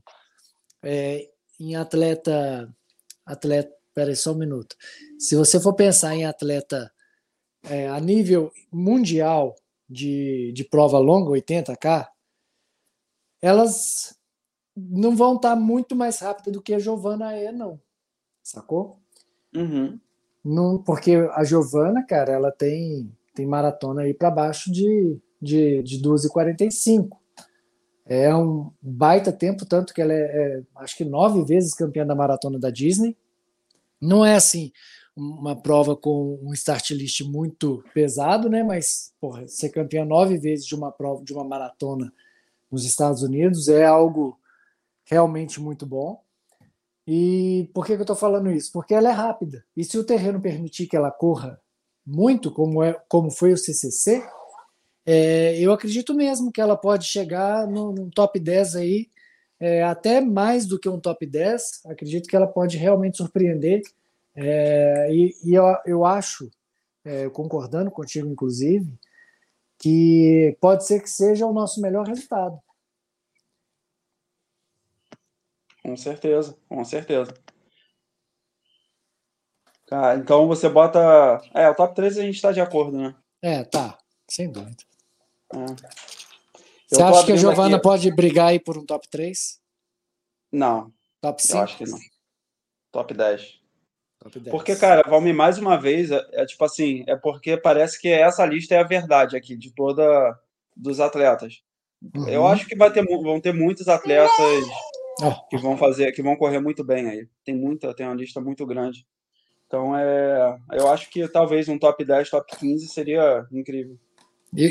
é, 0.81 1.29
em 1.59 1.75
atleta, 1.75 2.73
atleta 3.25 3.73
Peraí, 3.93 4.15
só 4.15 4.31
um 4.31 4.37
minuto. 4.37 4.75
Se 5.19 5.35
você 5.35 5.59
for 5.59 5.73
pensar 5.73 6.15
em 6.15 6.25
atleta 6.25 6.91
é, 7.63 7.87
a 7.87 7.99
nível 7.99 8.51
mundial 8.71 9.55
de, 9.87 10.51
de 10.53 10.63
prova 10.63 10.97
longa, 10.97 11.29
80K, 11.29 12.07
elas 13.41 14.17
não 14.75 15.15
vão 15.15 15.35
estar 15.35 15.51
tá 15.51 15.55
muito 15.55 15.95
mais 15.95 16.19
rápidas 16.19 16.53
do 16.53 16.61
que 16.61 16.73
a 16.73 16.79
Giovana 16.79 17.33
é, 17.33 17.51
não. 17.51 17.79
Sacou? 18.41 18.99
Uhum. 19.55 19.99
Não, 20.43 20.81
porque 20.81 21.15
a 21.31 21.43
Giovana, 21.43 22.03
cara, 22.03 22.33
ela 22.33 22.51
tem, 22.51 23.15
tem 23.33 23.45
maratona 23.45 24.03
aí 24.03 24.13
para 24.13 24.31
baixo 24.31 24.71
de, 24.71 25.17
de, 25.41 25.81
de 25.83 26.01
12h45. 26.01 27.09
É 28.05 28.35
um 28.35 28.71
baita 28.81 29.31
tempo, 29.31 29.65
tanto 29.65 29.93
que 29.93 30.01
ela 30.01 30.13
é, 30.13 30.17
é, 30.17 30.63
acho 30.77 30.95
que 30.97 31.05
nove 31.05 31.43
vezes 31.43 31.73
campeã 31.73 32.05
da 32.05 32.15
maratona 32.15 32.59
da 32.59 32.69
Disney. 32.69 33.17
Não 33.99 34.25
é 34.25 34.35
assim 34.35 34.71
uma 35.15 35.55
prova 35.55 35.95
com 35.95 36.39
um 36.41 36.53
start 36.53 36.91
list 36.91 37.21
muito 37.21 37.83
pesado, 37.93 38.49
né? 38.49 38.63
Mas 38.63 39.13
porra, 39.21 39.47
ser 39.47 39.69
campeã 39.69 40.03
nove 40.03 40.37
vezes 40.37 40.65
de 40.65 40.75
uma 40.75 40.91
prova 40.91 41.23
de 41.23 41.31
uma 41.33 41.43
maratona 41.43 42.11
nos 42.71 42.83
Estados 42.83 43.21
Unidos 43.21 43.67
é 43.69 43.85
algo 43.85 44.37
realmente 45.05 45.61
muito 45.61 45.85
bom. 45.85 46.21
E 47.05 47.69
por 47.73 47.85
que, 47.85 47.93
que 47.93 47.99
eu 47.99 48.03
estou 48.03 48.15
falando 48.15 48.51
isso? 48.51 48.71
Porque 48.71 48.93
ela 48.93 49.09
é 49.09 49.11
rápida. 49.11 49.63
E 49.75 49.83
se 49.83 49.97
o 49.97 50.03
terreno 50.03 50.41
permitir 50.41 50.87
que 50.87 50.95
ela 50.95 51.11
corra 51.11 51.61
muito, 52.05 52.51
como, 52.51 52.83
é, 52.83 52.93
como 53.07 53.31
foi 53.31 53.53
o 53.53 53.57
CCC, 53.57 54.23
é, 55.05 55.59
eu 55.59 55.73
acredito 55.73 56.13
mesmo 56.13 56.51
que 56.51 56.61
ela 56.61 56.77
pode 56.77 57.05
chegar 57.05 57.67
no 57.67 58.09
top 58.11 58.39
10 58.39 58.75
aí, 58.75 59.09
é, 59.59 59.83
até 59.83 60.21
mais 60.21 60.65
do 60.65 60.79
que 60.79 60.89
um 60.89 60.99
top 60.99 61.25
10. 61.25 61.85
Acredito 61.85 62.27
que 62.27 62.35
ela 62.35 62.47
pode 62.47 62.77
realmente 62.77 63.17
surpreender. 63.17 63.81
É, 64.35 65.09
e, 65.11 65.33
e 65.43 65.53
eu, 65.53 65.65
eu 65.85 66.05
acho, 66.05 66.49
é, 67.05 67.29
concordando 67.29 67.91
contigo, 67.91 68.27
inclusive, 68.27 68.93
que 69.77 70.57
pode 70.59 70.85
ser 70.85 71.01
que 71.01 71.09
seja 71.09 71.45
o 71.45 71.53
nosso 71.53 71.81
melhor 71.81 72.07
resultado. 72.07 72.59
Com 75.83 75.97
certeza, 75.97 76.55
com 76.69 76.83
certeza. 76.85 77.33
Cara, 79.93 80.17
então 80.17 80.47
você 80.47 80.67
bota. 80.67 81.39
É, 81.53 81.69
o 81.69 81.75
top 81.75 81.93
3 81.93 82.17
a 82.17 82.21
gente 82.23 82.33
está 82.33 82.51
de 82.51 82.59
acordo, 82.59 82.97
né? 82.97 83.13
É, 83.43 83.63
tá, 83.63 83.95
sem 84.27 84.51
dúvida. 84.51 84.81
É. 85.53 85.57
Você 86.87 87.03
acha 87.03 87.23
que 87.23 87.31
a 87.31 87.35
Giovana 87.35 87.75
aqui... 87.75 87.83
pode 87.83 88.11
brigar 88.11 88.47
aí 88.47 88.59
por 88.59 88.75
um 88.75 88.87
top 88.87 89.07
3? 89.07 89.61
Não. 90.51 90.91
Top 91.21 91.39
5? 91.39 91.55
Eu 91.55 91.61
acho 91.61 91.77
que 91.77 91.85
não. 91.85 91.99
Top 92.91 93.13
10. 93.13 93.61
Porque, 94.49 94.75
cara, 94.75 95.07
Valmir, 95.07 95.35
mais 95.35 95.59
uma 95.59 95.79
vez, 95.79 96.09
é, 96.09 96.27
é, 96.31 96.45
tipo 96.47 96.65
assim, 96.65 97.03
é 97.07 97.15
porque 97.15 97.55
parece 97.55 98.01
que 98.01 98.09
essa 98.09 98.43
lista 98.47 98.73
é 98.73 98.79
a 98.79 98.87
verdade 98.87 99.37
aqui, 99.37 99.55
de 99.55 99.71
toda 99.75 100.03
dos 100.75 100.99
atletas. 100.99 101.61
Uhum. 102.15 102.27
Eu 102.27 102.47
acho 102.47 102.65
que 102.65 102.75
vai 102.75 102.91
ter, 102.91 103.05
vão 103.05 103.39
ter 103.39 103.53
muitos 103.53 103.87
atletas 103.87 104.31
oh. 105.21 105.47
que 105.49 105.57
vão 105.57 105.77
fazer, 105.77 106.11
que 106.13 106.23
vão 106.23 106.35
correr 106.35 106.59
muito 106.59 106.83
bem 106.83 107.07
aí. 107.07 107.29
Tem 107.45 107.55
muita, 107.55 107.93
tem 107.93 108.07
uma 108.07 108.15
lista 108.15 108.41
muito 108.41 108.65
grande. 108.65 109.05
Então 109.73 109.97
é. 109.97 110.55
Eu 110.71 110.87
acho 110.87 111.09
que 111.09 111.27
talvez 111.27 111.67
um 111.67 111.79
top 111.79 112.05
10, 112.05 112.29
top 112.29 112.57
15 112.57 112.87
seria 112.89 113.43
incrível. 113.51 113.97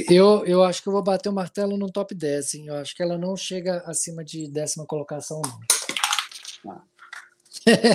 Eu, 0.09 0.47
eu 0.47 0.63
acho 0.63 0.81
que 0.81 0.89
eu 0.89 0.93
vou 0.93 1.03
bater 1.03 1.29
o 1.29 1.33
martelo 1.33 1.77
no 1.77 1.91
top 1.91 2.15
10, 2.15 2.55
hein? 2.55 2.67
Eu 2.69 2.77
acho 2.77 2.95
que 2.95 3.03
ela 3.03 3.19
não 3.19 3.37
chega 3.37 3.83
acima 3.85 4.23
de 4.23 4.49
décima 4.49 4.87
colocação, 4.87 5.43
não. 6.65 6.73
Ah. 6.73 6.83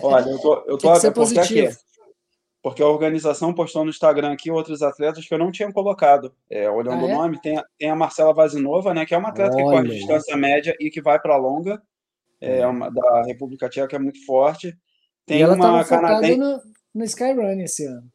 Olha, 0.04 0.30
eu 0.30 0.40
tô, 0.40 0.54
eu 0.68 0.76
tô 0.78 1.00
Tem 1.00 1.14
porque 1.14 1.40
aqui, 1.40 1.70
porque 2.62 2.84
a 2.84 2.88
organização 2.88 3.54
postou 3.54 3.86
no 3.86 3.90
Instagram 3.90 4.34
aqui 4.34 4.52
outros 4.52 4.82
atletas 4.82 5.26
que 5.26 5.34
eu 5.34 5.40
não 5.40 5.50
tinha 5.50 5.72
colocado. 5.72 6.34
É, 6.50 6.70
olhando 6.70 7.06
ah, 7.06 7.10
é? 7.10 7.14
o 7.14 7.18
nome, 7.18 7.40
tem 7.40 7.58
a, 7.58 7.66
tem 7.80 7.90
a 7.90 7.96
Marcela 7.96 8.34
Vazinova, 8.34 8.94
né, 8.94 9.06
que 9.06 9.16
é 9.16 9.18
uma 9.18 9.30
atleta 9.30 9.56
Olha. 9.56 9.64
que 9.64 9.72
corre 9.72 9.98
distância 9.98 10.36
média 10.36 10.76
e 10.78 10.90
que 10.90 11.02
vai 11.02 11.22
para 11.22 11.38
longa, 11.38 11.82
é 12.42 12.68
hum. 12.68 12.72
uma 12.72 12.92
da 12.92 13.24
República 13.24 13.70
Tcheca, 13.70 13.96
é 13.96 14.00
muito 14.00 14.26
forte. 14.26 14.78
Tem 15.26 15.40
e 15.40 15.42
ela 15.42 15.56
uma 15.56 15.86
canadense 15.86 16.77
no, 16.98 17.04
Skyrun 17.06 17.62
esse 17.62 17.86
ano. 17.86 18.12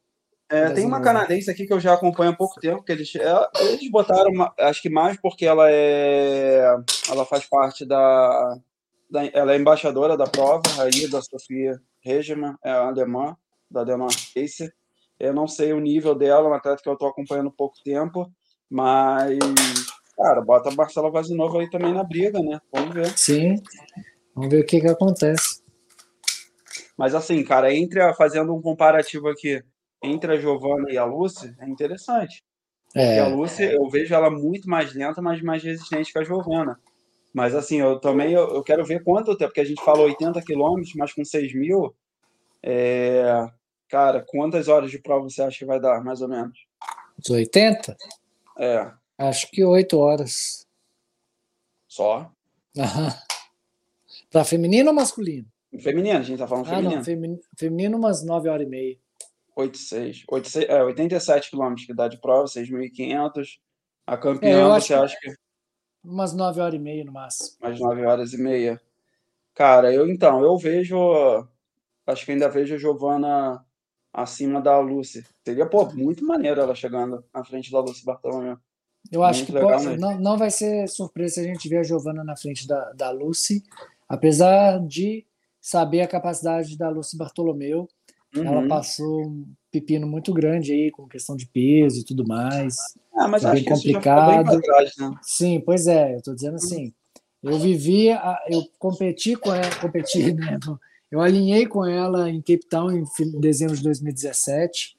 É, 0.49 0.69
tem 0.69 0.85
uma 0.85 1.01
canadense 1.01 1.49
aqui 1.49 1.65
que 1.65 1.73
eu 1.73 1.79
já 1.79 1.93
acompanho 1.93 2.31
há 2.31 2.35
pouco 2.35 2.59
tempo, 2.59 2.83
que 2.83 2.91
eles, 2.91 3.11
eles 3.15 3.89
botaram, 3.89 4.29
uma, 4.29 4.53
acho 4.59 4.83
que 4.83 4.89
mais 4.89 5.19
porque 5.19 5.47
ela 5.47 5.71
é, 5.71 6.63
ela 7.09 7.25
faz 7.25 7.45
parte 7.45 7.85
da, 7.85 8.55
da, 9.09 9.25
ela 9.33 9.53
é 9.53 9.57
embaixadora 9.57 10.15
da 10.15 10.27
prova, 10.27 10.61
aí 10.79 11.09
da 11.09 11.21
Sofia 11.23 11.81
Regemann, 12.03 12.55
é 12.63 12.69
alemã, 12.71 13.35
da 13.71 13.79
alemã 13.79 14.05
Acer. 14.05 14.71
Eu 15.19 15.33
não 15.33 15.47
sei 15.47 15.73
o 15.73 15.79
nível 15.79 16.13
dela, 16.13 16.47
uma 16.47 16.57
atleta 16.57 16.83
que 16.83 16.89
eu 16.89 16.93
estou 16.93 17.07
acompanhando 17.07 17.47
há 17.47 17.57
pouco 17.57 17.75
tempo, 17.83 18.29
mas, 18.69 19.39
cara, 20.15 20.41
bota 20.41 20.69
a 20.69 20.75
Marcela 20.75 21.09
Vazinova 21.09 21.61
aí 21.61 21.69
também 21.69 21.93
na 21.93 22.03
briga, 22.03 22.39
né? 22.39 22.59
Vamos 22.71 22.93
ver. 22.93 23.17
Sim, 23.17 23.55
vamos 24.35 24.51
ver 24.51 24.61
o 24.61 24.65
que, 24.65 24.81
que 24.81 24.87
acontece. 24.87 25.62
Mas 26.97 27.15
assim, 27.15 27.43
cara, 27.43 27.73
entre 27.73 28.01
a, 28.01 28.13
fazendo 28.13 28.53
um 28.53 28.61
comparativo 28.61 29.27
aqui 29.27 29.63
entre 30.03 30.33
a 30.33 30.37
Giovana 30.37 30.91
e 30.91 30.97
a 30.97 31.05
Lucy, 31.05 31.55
é 31.59 31.67
interessante. 31.67 32.43
É. 32.93 33.05
Porque 33.05 33.19
a 33.19 33.35
Lucy, 33.35 33.63
eu 33.63 33.89
vejo 33.89 34.13
ela 34.13 34.29
muito 34.29 34.69
mais 34.69 34.93
lenta, 34.93 35.21
mas 35.21 35.41
mais 35.41 35.63
resistente 35.63 36.11
que 36.11 36.19
a 36.19 36.23
Giovana. 36.23 36.79
Mas 37.33 37.55
assim, 37.55 37.77
eu 37.77 37.99
também 37.99 38.33
eu, 38.33 38.47
eu 38.55 38.63
quero 38.63 38.85
ver 38.85 39.03
quanto 39.03 39.35
tempo, 39.35 39.49
porque 39.49 39.61
a 39.61 39.65
gente 39.65 39.83
falou 39.83 40.05
80 40.05 40.41
quilômetros, 40.43 40.93
mas 40.95 41.11
com 41.13 41.25
6 41.25 41.55
mil, 41.55 41.95
é, 42.61 43.49
cara, 43.89 44.23
quantas 44.27 44.67
horas 44.67 44.91
de 44.91 44.99
prova 44.99 45.27
você 45.27 45.41
acha 45.41 45.57
que 45.57 45.65
vai 45.65 45.79
dar, 45.79 46.03
mais 46.03 46.21
ou 46.21 46.27
menos? 46.27 46.57
Os 47.17 47.29
80? 47.29 47.97
É. 48.59 48.91
Acho 49.17 49.49
que 49.49 49.63
8 49.63 49.97
horas. 49.97 50.67
Só? 51.87 52.31
Para 54.31 54.45
feminino 54.45 54.89
ou 54.89 54.95
masculino? 54.95 55.47
Feminino, 55.81 56.19
a 56.19 56.21
gente 56.21 56.37
tá 56.37 56.47
falando 56.47 56.65
feminino. 56.65 56.93
Ah, 56.93 56.95
não, 56.97 57.03
feminino, 57.03 57.39
feminino 57.57 57.97
umas 57.97 58.23
9 58.23 58.49
horas 58.49 58.65
e 58.65 58.69
meia. 58.69 58.97
8, 59.55 59.77
6, 59.77 60.23
8, 60.27 60.49
6 60.49 60.69
é, 60.69 60.83
87 60.83 61.49
quilômetros 61.49 61.85
que 61.85 61.93
dá 61.93 62.07
de 62.07 62.19
prova, 62.19 62.45
6.500. 62.45 63.59
A 64.05 64.17
campeã, 64.17 64.75
é, 64.75 64.79
você 64.79 64.93
acha 64.93 65.15
que... 65.19 65.33
Umas 66.03 66.33
nove 66.33 66.59
horas 66.59 66.75
e 66.75 66.79
meia 66.79 67.05
no 67.05 67.13
máximo. 67.13 67.57
Umas 67.61 67.79
nove 67.79 68.05
horas 68.05 68.33
e 68.33 68.37
meia. 68.37 68.81
Cara, 69.53 69.93
eu 69.93 70.09
então, 70.09 70.43
eu 70.43 70.57
vejo. 70.57 70.97
Acho 72.05 72.25
que 72.25 72.31
ainda 72.33 72.49
vejo 72.49 72.75
a 72.75 72.77
Giovana 72.77 73.65
acima 74.11 74.61
da 74.61 74.77
Lucy. 74.79 75.25
Seria, 75.45 75.65
pô, 75.65 75.85
muito 75.93 76.25
maneiro 76.25 76.59
ela 76.59 76.75
chegando 76.75 77.23
na 77.33 77.45
frente 77.45 77.71
da 77.71 77.79
Lucy 77.79 78.03
Bartolomeu. 78.03 78.57
Eu 79.11 79.23
acho 79.23 79.43
muito 79.43 79.53
que 79.53 79.59
pode, 79.59 79.97
não, 79.97 80.19
não 80.19 80.37
vai 80.37 80.49
ser 80.49 80.87
surpresa 80.87 81.35
se 81.35 81.39
a 81.41 81.43
gente 81.43 81.69
ver 81.69 81.77
a 81.77 81.83
Giovana 81.83 82.23
na 82.23 82.35
frente 82.35 82.67
da, 82.67 82.91
da 82.93 83.11
Lucy, 83.11 83.63
apesar 84.07 84.79
de 84.85 85.25
saber 85.63 86.01
a 86.01 86.07
capacidade 86.07 86.77
da 86.77 86.89
Lucy 86.89 87.17
Bartolomeu. 87.17 87.87
Uhum. 88.35 88.43
Ela 88.45 88.67
passou 88.67 89.21
um 89.21 89.47
pepino 89.71 90.05
muito 90.05 90.33
grande 90.33 90.73
aí 90.73 90.91
com 90.91 91.07
questão 91.07 91.37
de 91.37 91.47
peso 91.47 92.01
e 92.01 92.03
tudo 92.03 92.27
mais. 92.27 92.75
Ah, 93.15 93.29
mas 93.29 93.45
acho 93.45 93.63
bem 93.63 93.63
complicado. 93.63 94.49
Bem 94.49 94.61
trás, 94.61 94.91
né? 94.97 95.15
Sim, 95.21 95.61
pois 95.61 95.87
é, 95.87 96.13
eu 96.13 96.17
estou 96.17 96.35
dizendo 96.35 96.55
assim. 96.55 96.93
Eu 97.41 97.57
vivi, 97.59 98.07
eu 98.49 98.63
competi 98.77 99.35
com 99.35 99.53
ela, 99.53 99.75
competi, 99.79 100.33
né? 100.33 100.59
Eu 101.09 101.21
alinhei 101.21 101.65
com 101.65 101.85
ela 101.85 102.29
em 102.29 102.41
Cape 102.41 102.65
Town 102.69 102.91
em 102.91 103.05
dezembro 103.39 103.75
de 103.77 103.83
2017. 103.83 104.97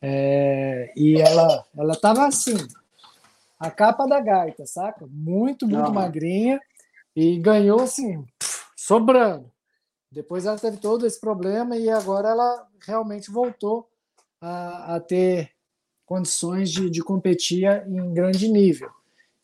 É, 0.00 0.92
e 0.96 1.20
ela 1.20 1.66
ela 1.76 1.92
estava 1.92 2.26
assim, 2.26 2.56
a 3.58 3.70
capa 3.70 4.06
da 4.06 4.18
gaita, 4.18 4.64
saca? 4.64 5.06
Muito, 5.10 5.66
muito 5.66 5.82
Não. 5.82 5.92
magrinha 5.92 6.58
e 7.14 7.38
ganhou 7.38 7.82
assim, 7.82 8.24
sobrando. 8.74 9.49
Depois 10.10 10.44
ela 10.44 10.58
teve 10.58 10.76
todo 10.78 11.06
esse 11.06 11.20
problema 11.20 11.76
e 11.76 11.88
agora 11.88 12.30
ela 12.30 12.68
realmente 12.80 13.30
voltou 13.30 13.88
a, 14.40 14.96
a 14.96 15.00
ter 15.00 15.50
condições 16.04 16.70
de, 16.70 16.90
de 16.90 17.02
competir 17.02 17.64
em 17.86 18.12
grande 18.12 18.48
nível. 18.48 18.90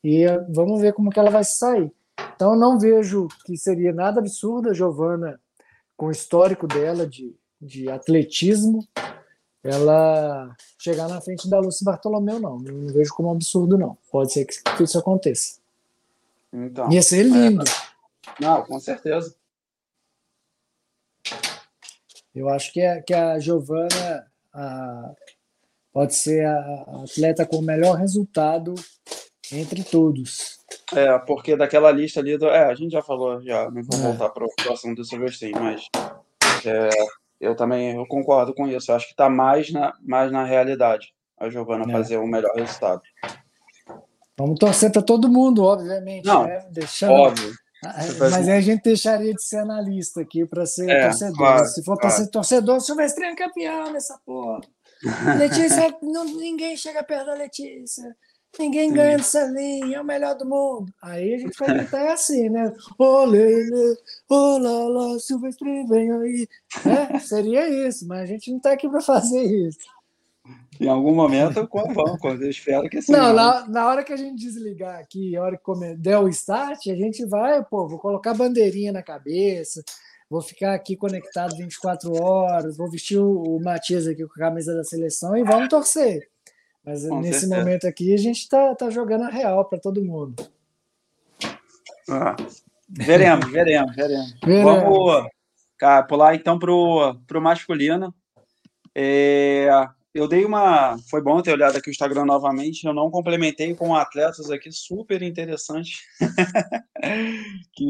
E 0.02 0.24
vamos 0.52 0.80
ver 0.80 0.92
como 0.92 1.10
que 1.10 1.18
ela 1.18 1.30
vai 1.30 1.44
sair. 1.44 1.92
Então 2.34 2.56
não 2.56 2.78
vejo 2.78 3.28
que 3.44 3.56
seria 3.56 3.92
nada 3.92 4.20
absurdo 4.20 4.70
a 4.70 4.74
Giovana, 4.74 5.40
com 5.96 6.06
o 6.06 6.10
histórico 6.10 6.66
dela 6.66 7.06
de, 7.06 7.34
de 7.60 7.88
atletismo, 7.88 8.86
ela 9.62 10.54
chegar 10.78 11.08
na 11.08 11.20
frente 11.20 11.48
da 11.48 11.58
Lucy 11.58 11.84
Bartolomeu, 11.84 12.38
não. 12.38 12.58
Não 12.58 12.92
vejo 12.92 13.14
como 13.14 13.30
absurdo, 13.30 13.78
não. 13.78 13.96
Pode 14.10 14.32
ser 14.32 14.44
que, 14.44 14.62
que 14.76 14.82
isso 14.82 14.98
aconteça. 14.98 15.58
Então, 16.52 16.90
Ia 16.90 17.02
ser 17.02 17.24
lindo. 17.24 17.64
É... 17.64 18.42
Não, 18.42 18.62
com 18.64 18.78
certeza. 18.78 19.34
Eu 22.36 22.50
acho 22.50 22.70
que 22.70 22.82
a, 22.82 23.02
que 23.02 23.14
a 23.14 23.38
Giovana, 23.38 24.26
a, 24.52 25.10
pode 25.90 26.14
ser 26.14 26.44
a 26.44 27.02
atleta 27.02 27.46
com 27.46 27.56
o 27.56 27.62
melhor 27.62 27.96
resultado 27.96 28.74
entre 29.50 29.82
todos. 29.82 30.58
É, 30.94 31.18
porque 31.20 31.56
daquela 31.56 31.90
lista 31.90 32.20
ali, 32.20 32.36
do, 32.36 32.46
é, 32.48 32.66
a 32.66 32.74
gente 32.74 32.92
já 32.92 33.00
falou, 33.00 33.40
já, 33.40 33.70
não 33.70 33.82
vou 33.82 33.98
é. 33.98 34.02
voltar 34.02 34.28
para 34.28 34.44
o 34.44 34.72
assunto 34.72 34.96
do 34.96 35.04
Silverstein, 35.04 35.52
mas 35.52 35.88
é, 36.66 36.90
eu 37.40 37.56
também 37.56 37.96
eu 37.96 38.06
concordo 38.06 38.52
com 38.52 38.68
isso. 38.68 38.90
Eu 38.90 38.96
acho 38.96 39.06
que 39.06 39.12
está 39.12 39.30
mais 39.30 39.72
na, 39.72 39.94
mais 40.02 40.30
na 40.30 40.44
realidade 40.44 41.14
a 41.38 41.48
Giovana 41.48 41.84
é. 41.88 41.92
fazer 41.92 42.18
o 42.18 42.26
melhor 42.26 42.54
resultado. 42.54 43.00
Vamos 44.36 44.58
torcer 44.58 44.92
para 44.92 45.00
todo 45.00 45.30
mundo, 45.30 45.64
obviamente. 45.64 46.26
Não, 46.26 46.44
né? 46.44 46.66
Deixando... 46.70 47.12
óbvio. 47.12 47.54
Ah, 47.84 47.94
mas 48.18 48.48
aí 48.48 48.56
a 48.56 48.60
gente 48.60 48.82
deixaria 48.82 49.34
de 49.34 49.42
ser 49.42 49.58
analista 49.58 50.20
aqui 50.20 50.46
para 50.46 50.64
ser 50.66 50.88
é, 50.88 51.08
torcedor. 51.08 51.36
Claro, 51.36 51.66
Se 51.66 51.84
for 51.84 51.98
para 51.98 52.10
ser 52.10 52.26
torcedor, 52.28 52.80
Silvestre 52.80 53.24
é 53.24 53.34
campeão 53.34 53.92
nessa 53.92 54.18
porra. 54.24 54.60
Letícia, 55.38 55.94
não, 56.02 56.24
ninguém 56.24 56.76
chega 56.76 57.04
perto 57.04 57.26
da 57.26 57.34
Letícia. 57.34 58.16
Ninguém 58.58 58.90
ganha 58.90 59.18
dessa 59.18 59.44
linha, 59.44 59.98
é 59.98 60.00
o 60.00 60.04
melhor 60.04 60.34
do 60.34 60.46
mundo. 60.46 60.90
Aí 61.02 61.34
a 61.34 61.38
gente 61.38 61.58
vai 61.58 61.74
gritar 61.74 62.12
assim, 62.12 62.48
né? 62.48 62.72
Ô, 62.98 63.24
Lele, 63.24 63.96
ô, 64.30 64.56
Lala, 64.56 65.18
Silvestre, 65.18 65.86
vem 65.86 66.10
aí. 66.10 66.48
É, 66.86 67.18
seria 67.18 67.68
isso, 67.86 68.06
mas 68.08 68.22
a 68.22 68.26
gente 68.26 68.50
não 68.50 68.56
está 68.56 68.72
aqui 68.72 68.88
para 68.88 69.02
fazer 69.02 69.42
isso. 69.42 69.78
Em 70.80 70.88
algum 70.88 71.14
momento, 71.14 71.68
vamos, 71.72 72.40
eu 72.40 72.50
espero 72.50 72.88
que 72.88 73.00
sim. 73.00 73.12
Não, 73.12 73.32
na, 73.32 73.66
na 73.68 73.86
hora 73.86 74.04
que 74.04 74.12
a 74.12 74.16
gente 74.16 74.36
desligar 74.36 74.98
aqui, 74.98 75.36
a 75.36 75.42
hora 75.42 75.56
que 75.56 75.94
der 75.96 76.18
o 76.18 76.28
start, 76.28 76.86
a 76.88 76.94
gente 76.94 77.24
vai, 77.24 77.64
pô, 77.64 77.88
vou 77.88 77.98
colocar 77.98 78.34
bandeirinha 78.34 78.92
na 78.92 79.02
cabeça, 79.02 79.82
vou 80.28 80.42
ficar 80.42 80.74
aqui 80.74 80.96
conectado 80.96 81.56
24 81.56 82.12
horas, 82.22 82.76
vou 82.76 82.90
vestir 82.90 83.18
o, 83.18 83.56
o 83.56 83.62
Matias 83.62 84.06
aqui 84.06 84.24
com 84.26 84.32
a 84.34 84.48
camisa 84.48 84.74
da 84.74 84.84
seleção 84.84 85.36
e 85.36 85.42
vamos 85.42 85.68
torcer. 85.68 86.28
Mas 86.84 87.06
Com 87.06 87.20
nesse 87.20 87.40
certeza. 87.40 87.56
momento 87.56 87.86
aqui 87.86 88.14
a 88.14 88.18
gente 88.18 88.38
está 88.38 88.74
tá 88.74 88.90
jogando 88.90 89.24
a 89.24 89.28
real 89.28 89.64
para 89.64 89.80
todo 89.80 90.04
mundo. 90.04 90.46
Ah, 92.08 92.36
veremos, 92.88 93.50
veremos, 93.50 93.96
veremos, 93.96 94.34
veremos. 94.44 94.84
Vamos 94.84 95.28
cara, 95.76 96.02
pular 96.04 96.34
então 96.34 96.58
para 96.58 96.72
o 96.72 97.40
masculino. 97.40 98.14
É, 98.94 99.68
eu 100.16 100.26
dei 100.26 100.44
uma. 100.44 100.96
Foi 101.10 101.22
bom 101.22 101.40
ter 101.42 101.52
olhado 101.52 101.76
aqui 101.76 101.90
o 101.90 101.92
Instagram 101.92 102.24
novamente. 102.24 102.86
Eu 102.86 102.94
não 102.94 103.10
complementei 103.10 103.74
com 103.74 103.94
atletas 103.94 104.50
aqui 104.50 104.72
super 104.72 105.22
interessantes. 105.22 106.00
que 107.72 107.84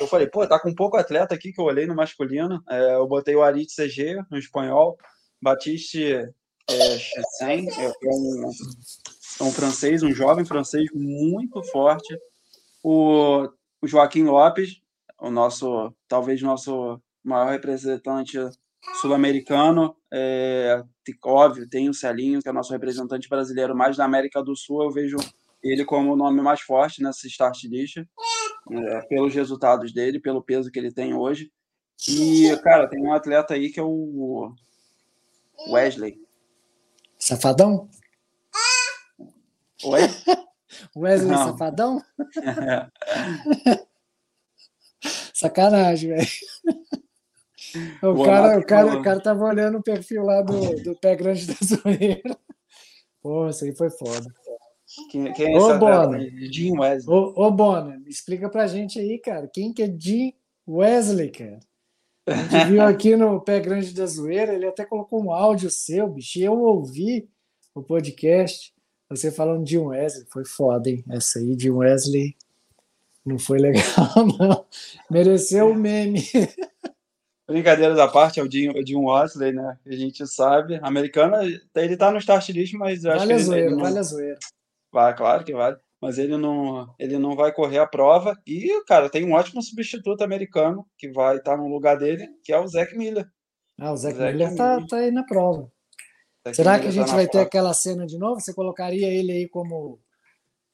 eu 0.00 0.06
falei, 0.06 0.26
pô, 0.26 0.46
tá 0.46 0.58
com 0.58 0.74
pouco 0.74 0.96
atleta 0.96 1.34
aqui 1.34 1.52
que 1.52 1.60
eu 1.60 1.64
olhei 1.64 1.86
no 1.86 1.94
masculino. 1.94 2.62
É, 2.68 2.94
eu 2.94 3.06
botei 3.06 3.34
o 3.34 3.42
Arit 3.42 3.74
CG 3.74 4.22
no 4.30 4.38
espanhol, 4.38 4.96
Batiste 5.42 6.12
é, 6.12 6.30
é, 7.40 7.84
é 7.84 8.08
um, 8.08 8.50
é 9.40 9.42
um 9.42 9.50
francês, 9.50 10.02
um 10.02 10.12
jovem 10.12 10.44
francês 10.44 10.88
muito 10.94 11.62
forte. 11.64 12.16
O, 12.82 13.48
o 13.82 13.86
Joaquim 13.88 14.24
Lopes, 14.24 14.80
o 15.18 15.30
nosso, 15.30 15.92
talvez 16.06 16.40
nosso 16.42 17.00
maior 17.24 17.50
representante 17.50 18.38
sul-americano, 19.00 19.96
é, 20.12 20.82
óbvio, 21.24 21.68
tem 21.68 21.88
o 21.88 21.94
Celinho, 21.94 22.40
que 22.40 22.48
é 22.48 22.52
nosso 22.52 22.72
representante 22.72 23.28
brasileiro 23.28 23.76
mais 23.76 23.96
na 23.96 24.04
América 24.04 24.42
do 24.42 24.56
Sul, 24.56 24.82
eu 24.82 24.90
vejo 24.90 25.16
ele 25.62 25.84
como 25.84 26.12
o 26.12 26.16
nome 26.16 26.40
mais 26.40 26.60
forte 26.60 27.02
nessa 27.02 27.26
start 27.26 27.64
list, 27.64 27.98
é, 27.98 29.02
pelos 29.02 29.34
resultados 29.34 29.92
dele, 29.92 30.18
pelo 30.20 30.42
peso 30.42 30.70
que 30.70 30.78
ele 30.78 30.92
tem 30.92 31.14
hoje. 31.14 31.50
E, 32.08 32.56
cara, 32.62 32.88
tem 32.88 33.02
um 33.02 33.12
atleta 33.12 33.54
aí 33.54 33.70
que 33.70 33.78
é 33.78 33.82
o 33.82 34.54
Wesley. 35.68 36.18
Safadão? 37.18 37.88
Oi? 39.84 40.00
Wesley 40.96 41.30
Não. 41.30 41.48
Safadão? 41.48 42.02
Sacanagem, 45.34 46.10
velho. 46.10 46.28
O 48.02 48.24
cara, 48.24 48.58
o, 48.58 48.66
cara, 48.66 48.98
o 48.98 49.02
cara 49.02 49.20
tava 49.20 49.44
olhando 49.44 49.78
o 49.78 49.82
perfil 49.82 50.22
lá 50.24 50.42
do, 50.42 50.82
do 50.82 50.96
Pé 50.96 51.14
Grande 51.16 51.46
da 51.46 51.54
Zoeira. 51.64 52.36
Pô, 53.22 53.48
isso 53.48 53.64
aí 53.64 53.74
foi 53.74 53.90
foda. 53.90 54.26
Quem, 55.10 55.32
quem 55.32 55.54
é 55.54 55.58
ô, 55.58 55.78
Bona, 55.78 56.18
Jim 56.50 56.78
Wesley. 56.78 57.14
Ô, 57.14 57.46
ô, 57.46 57.50
Bona, 57.50 58.02
explica 58.06 58.48
pra 58.48 58.66
gente 58.66 58.98
aí, 58.98 59.18
cara. 59.18 59.48
Quem 59.52 59.72
que 59.72 59.82
é 59.82 59.94
Jim 59.96 60.32
Wesley, 60.66 61.30
cara? 61.30 61.60
A 62.26 62.34
gente 62.34 62.64
viu 62.70 62.82
aqui 62.82 63.16
no 63.16 63.40
Pé 63.40 63.60
Grande 63.60 63.94
da 63.94 64.06
Zoeira, 64.06 64.54
ele 64.54 64.66
até 64.66 64.84
colocou 64.84 65.22
um 65.22 65.32
áudio 65.32 65.70
seu, 65.70 66.08
bicho, 66.08 66.38
e 66.38 66.42
eu 66.42 66.58
ouvi 66.58 67.28
o 67.74 67.82
podcast, 67.82 68.72
você 69.08 69.30
falando 69.30 69.64
de 69.64 69.78
Wesley, 69.78 70.26
foi 70.30 70.44
foda, 70.44 70.90
hein? 70.90 71.04
Essa 71.10 71.38
aí 71.38 71.54
de 71.54 71.70
Wesley 71.70 72.36
não 73.24 73.38
foi 73.38 73.58
legal, 73.58 73.82
não. 74.38 74.64
Mereceu 75.10 75.70
o 75.70 75.74
meme. 75.74 76.22
Brincadeira 77.50 77.94
da 77.94 78.08
parte, 78.08 78.40
é 78.40 78.42
o 78.42 78.50
Jim, 78.50 78.70
Wesley, 78.96 79.52
né? 79.52 79.78
A 79.86 79.92
gente 79.92 80.26
sabe. 80.26 80.78
Americano, 80.82 81.36
ele 81.74 81.96
tá 81.96 82.10
no 82.10 82.18
start 82.18 82.48
list, 82.50 82.74
mas 82.74 83.04
eu 83.04 83.10
acho 83.10 83.20
vale 83.20 83.34
que. 83.34 83.40
Ele, 83.40 83.44
zoeira, 83.44 83.66
ele 83.66 83.74
não... 83.74 83.82
Vale 83.82 83.98
a 83.98 84.02
zoeira. 84.02 84.38
Vai, 84.92 85.16
claro 85.16 85.44
que 85.44 85.52
vale 85.52 85.76
mas 86.00 86.16
ele 86.16 86.36
não, 86.36 86.92
ele 86.98 87.18
não 87.18 87.36
vai 87.36 87.52
correr 87.52 87.78
a 87.78 87.86
prova. 87.86 88.36
E, 88.46 88.82
cara, 88.86 89.10
tem 89.10 89.24
um 89.24 89.34
ótimo 89.34 89.62
substituto 89.62 90.24
americano 90.24 90.86
que 90.96 91.10
vai 91.10 91.36
estar 91.36 91.56
no 91.56 91.68
lugar 91.68 91.98
dele, 91.98 92.26
que 92.42 92.52
é 92.52 92.58
o 92.58 92.66
Zac 92.66 92.96
Miller. 92.96 93.28
Ah, 93.78 93.92
o 93.92 93.96
Zac, 93.96 94.16
o 94.18 94.22
Miller 94.22 94.48
está 94.48 94.80
tá 94.86 94.96
aí 94.96 95.10
na 95.10 95.24
prova. 95.24 95.70
Será 96.54 96.78
que 96.78 96.86
a 96.86 96.88
tá 96.88 96.92
gente 96.92 97.08
tá 97.08 97.14
vai 97.14 97.26
prova. 97.26 97.44
ter 97.44 97.46
aquela 97.46 97.74
cena 97.74 98.06
de 98.06 98.18
novo? 98.18 98.40
Você 98.40 98.54
colocaria 98.54 99.08
ele 99.08 99.30
aí 99.30 99.48
como, 99.48 100.00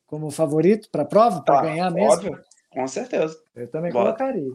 como 0.07 0.31
favorito 0.31 0.89
para 0.93 1.03
a 1.03 1.07
prova, 1.07 1.43
para 1.43 1.57
tá, 1.57 1.63
ganhar 1.63 1.91
mesmo? 1.91 2.13
Óbvio, 2.13 2.41
com 2.71 2.87
certeza. 2.87 3.37
Eu 3.57 3.69
também 3.69 3.91
bota. 3.91 4.05
colocaria. 4.05 4.53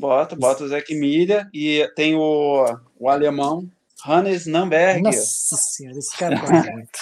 Bota, 0.00 0.34
bota 0.34 0.64
o 0.64 0.68
Zac 0.68 0.94
Miller 0.94 1.46
e 1.52 1.86
tem 1.94 2.16
o, 2.16 2.64
o 2.98 3.10
alemão 3.10 3.70
Hannes 4.06 4.46
Namberg. 4.46 5.02
Nossa 5.02 5.56
senhora, 5.56 5.98
esse 5.98 6.16
cara 6.16 6.36
é 6.36 6.38
muito. 6.72 6.98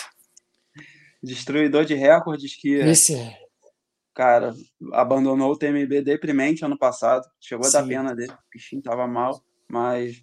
destruidor 1.23 1.85
de 1.85 1.95
recordes 1.95 2.57
que. 2.57 2.75
Esse 2.75 3.15
é. 3.15 3.39
Cara, 4.13 4.53
abandonou 4.93 5.53
o 5.53 5.57
TMB 5.57 6.03
deprimente 6.03 6.65
ano 6.65 6.77
passado. 6.77 7.25
Chegou 7.41 7.65
Sim. 7.65 7.77
a 7.77 7.81
dar 7.81 7.87
pena 7.87 8.17
dele. 8.17 8.33
O 8.33 8.51
bichinho 8.53 8.83
tava 8.83 9.07
mal, 9.07 9.41
mas 9.69 10.21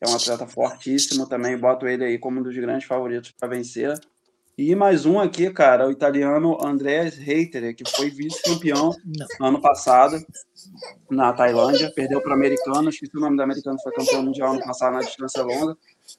é 0.00 0.08
um 0.08 0.16
atleta 0.16 0.48
fortíssimo 0.48 1.28
também. 1.28 1.56
Boto 1.56 1.86
ele 1.86 2.04
aí 2.04 2.18
como 2.18 2.40
um 2.40 2.42
dos 2.42 2.56
grandes 2.56 2.88
favoritos 2.88 3.30
para 3.30 3.50
vencer. 3.50 3.96
E 4.58 4.74
mais 4.74 5.06
um 5.06 5.18
aqui, 5.18 5.50
cara, 5.50 5.88
o 5.88 5.90
italiano 5.90 6.58
Andreas 6.62 7.16
Reiter, 7.16 7.74
que 7.74 7.88
foi 7.88 8.10
vice-campeão 8.10 8.90
ano 9.40 9.60
passado 9.60 10.16
na 11.10 11.32
Tailândia, 11.32 11.90
perdeu 11.94 12.20
para 12.20 12.32
o 12.32 12.34
americano, 12.34 12.90
esqueci 12.90 13.16
o 13.16 13.20
nome 13.20 13.36
do 13.36 13.42
americano, 13.42 13.78
foi 13.82 13.92
campeão 13.92 14.22
mundial 14.22 14.52
ano 14.52 14.60
passado 14.60 14.94
na 14.94 15.00
distância 15.00 15.42
longa. 15.42 15.76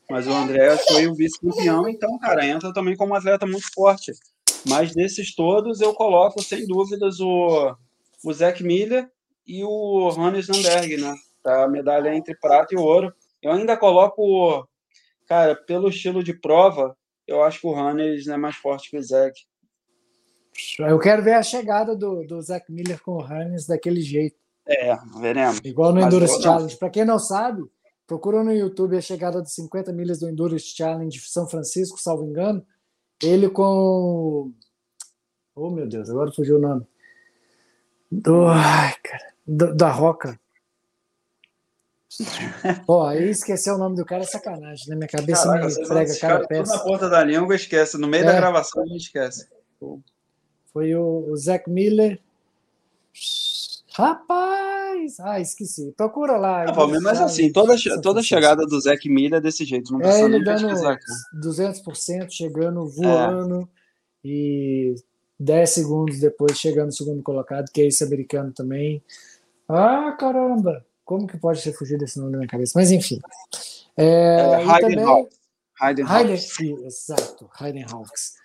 Mas 0.09 0.25
o 0.25 0.31
André 0.31 0.75
foi 0.77 1.07
o 1.07 1.13
vice-campeão, 1.13 1.87
então, 1.87 2.17
cara, 2.17 2.45
entra 2.45 2.73
também 2.73 2.95
como 2.95 3.13
um 3.13 3.15
atleta 3.15 3.45
muito 3.45 3.71
forte. 3.73 4.11
Mas 4.65 4.93
desses 4.93 5.35
todos, 5.35 5.81
eu 5.81 5.93
coloco, 5.93 6.41
sem 6.41 6.65
dúvidas, 6.65 7.19
o, 7.19 7.75
o 8.23 8.33
Zac 8.33 8.63
Miller 8.63 9.07
e 9.45 9.63
o 9.63 10.09
Hannes 10.17 10.47
Namberg, 10.47 10.97
né? 10.97 11.13
A 11.45 11.67
medalha 11.67 12.15
entre 12.15 12.35
prata 12.35 12.73
e 12.73 12.77
ouro. 12.77 13.13
Eu 13.41 13.51
ainda 13.51 13.75
coloco, 13.75 14.67
cara, 15.27 15.55
pelo 15.55 15.89
estilo 15.89 16.23
de 16.23 16.33
prova, 16.33 16.95
eu 17.27 17.43
acho 17.43 17.61
que 17.61 17.67
o 17.67 17.75
Hannes 17.75 18.27
é 18.27 18.37
mais 18.37 18.55
forte 18.55 18.89
que 18.89 18.97
o 18.97 19.03
Zac. 19.03 19.33
Eu 20.79 20.99
quero 20.99 21.23
ver 21.23 21.33
a 21.33 21.43
chegada 21.43 21.95
do, 21.95 22.25
do 22.25 22.41
Zac 22.41 22.71
Miller 22.71 23.01
com 23.01 23.13
o 23.13 23.21
Hannes 23.21 23.65
daquele 23.65 24.01
jeito. 24.01 24.35
É, 24.67 24.95
veremos. 25.19 25.59
Igual 25.63 25.93
no 25.93 26.01
Endurance 26.01 26.41
Challenge. 26.41 26.77
Para 26.77 26.89
quem 26.89 27.05
não 27.05 27.17
sabe, 27.17 27.63
Procura 28.11 28.43
no 28.43 28.51
YouTube 28.51 28.97
a 28.97 29.01
chegada 29.01 29.41
de 29.41 29.49
50 29.49 29.93
milhas 29.93 30.19
do 30.19 30.27
Endurance 30.27 30.75
Challenge 30.75 31.17
de 31.17 31.29
São 31.29 31.47
Francisco, 31.47 31.97
salvo 31.97 32.25
engano. 32.25 32.61
Ele 33.23 33.49
com. 33.49 34.51
Oh, 35.55 35.69
meu 35.69 35.87
Deus, 35.87 36.09
agora 36.09 36.29
fugiu 36.29 36.57
o 36.57 36.59
nome. 36.59 36.85
Do... 38.11 38.47
Ai, 38.47 38.93
cara. 39.01 39.33
Do, 39.47 39.73
da 39.73 39.89
Roca. 39.89 40.37
Pô, 42.85 43.03
aí 43.03 43.29
esquecer 43.29 43.71
o 43.71 43.77
nome 43.77 43.95
do 43.95 44.05
cara 44.05 44.23
é 44.23 44.27
sacanagem, 44.27 44.89
né? 44.89 44.95
Minha 44.95 45.07
cabeça 45.07 45.43
Caraca, 45.43 45.67
me 45.67 45.87
prega 45.87 46.19
cara 46.19 46.47
peça. 46.47 46.75
na 46.75 46.79
ponta 46.83 47.09
da 47.09 47.23
língua 47.23 47.55
esquece. 47.55 47.97
No 47.97 48.07
meio 48.07 48.23
é. 48.23 48.27
da 48.27 48.35
gravação 48.35 48.83
a 48.83 48.87
gente 48.87 49.05
esquece. 49.05 49.47
Foi 50.73 50.95
o, 50.95 51.29
o 51.29 51.37
Zac 51.37 51.69
Miller. 51.69 52.19
Rapaz! 53.93 55.19
Ah, 55.19 55.39
esqueci. 55.39 55.93
Procura 55.97 56.37
lá. 56.37 56.65
Ah, 56.65 56.87
mas 57.01 57.21
assim, 57.21 57.51
toda, 57.51 57.75
toda 58.01 58.23
chegada 58.23 58.65
do 58.65 58.79
Zac 58.79 59.07
Miller 59.09 59.39
é 59.39 59.41
desse 59.41 59.65
jeito. 59.65 59.91
Não 59.91 59.99
é, 59.99 60.03
precisa 60.03 60.23
é, 60.23 60.29
ele 60.29 60.43
dando 60.43 60.67
pesquisar. 60.67 60.99
200% 61.41 62.29
chegando, 62.29 62.87
voando. 62.87 63.61
É. 63.61 63.81
E 64.23 64.95
10 65.39 65.69
segundos 65.69 66.19
depois 66.19 66.57
chegando 66.57 66.87
no 66.87 66.91
segundo 66.91 67.23
colocado, 67.23 67.71
que 67.71 67.81
é 67.81 67.87
esse 67.87 68.03
americano 68.03 68.51
também. 68.51 69.01
Ah, 69.67 70.15
caramba! 70.17 70.85
Como 71.11 71.27
que 71.27 71.37
pode 71.37 71.59
ser 71.59 71.73
fugir 71.73 71.97
desse 71.97 72.17
nome 72.17 72.31
na 72.31 72.37
minha 72.37 72.47
cabeça? 72.47 72.71
Mas 72.73 72.89
enfim. 72.89 73.19
É, 73.97 74.05
é, 74.05 74.55
Hayden 74.63 75.03
Hawks. 75.03 75.35
Hayden 75.77 76.05
Hawks. 76.05 76.59
Exato, 76.85 77.49
Hayden 77.59 77.83
Hawks. 77.83 78.35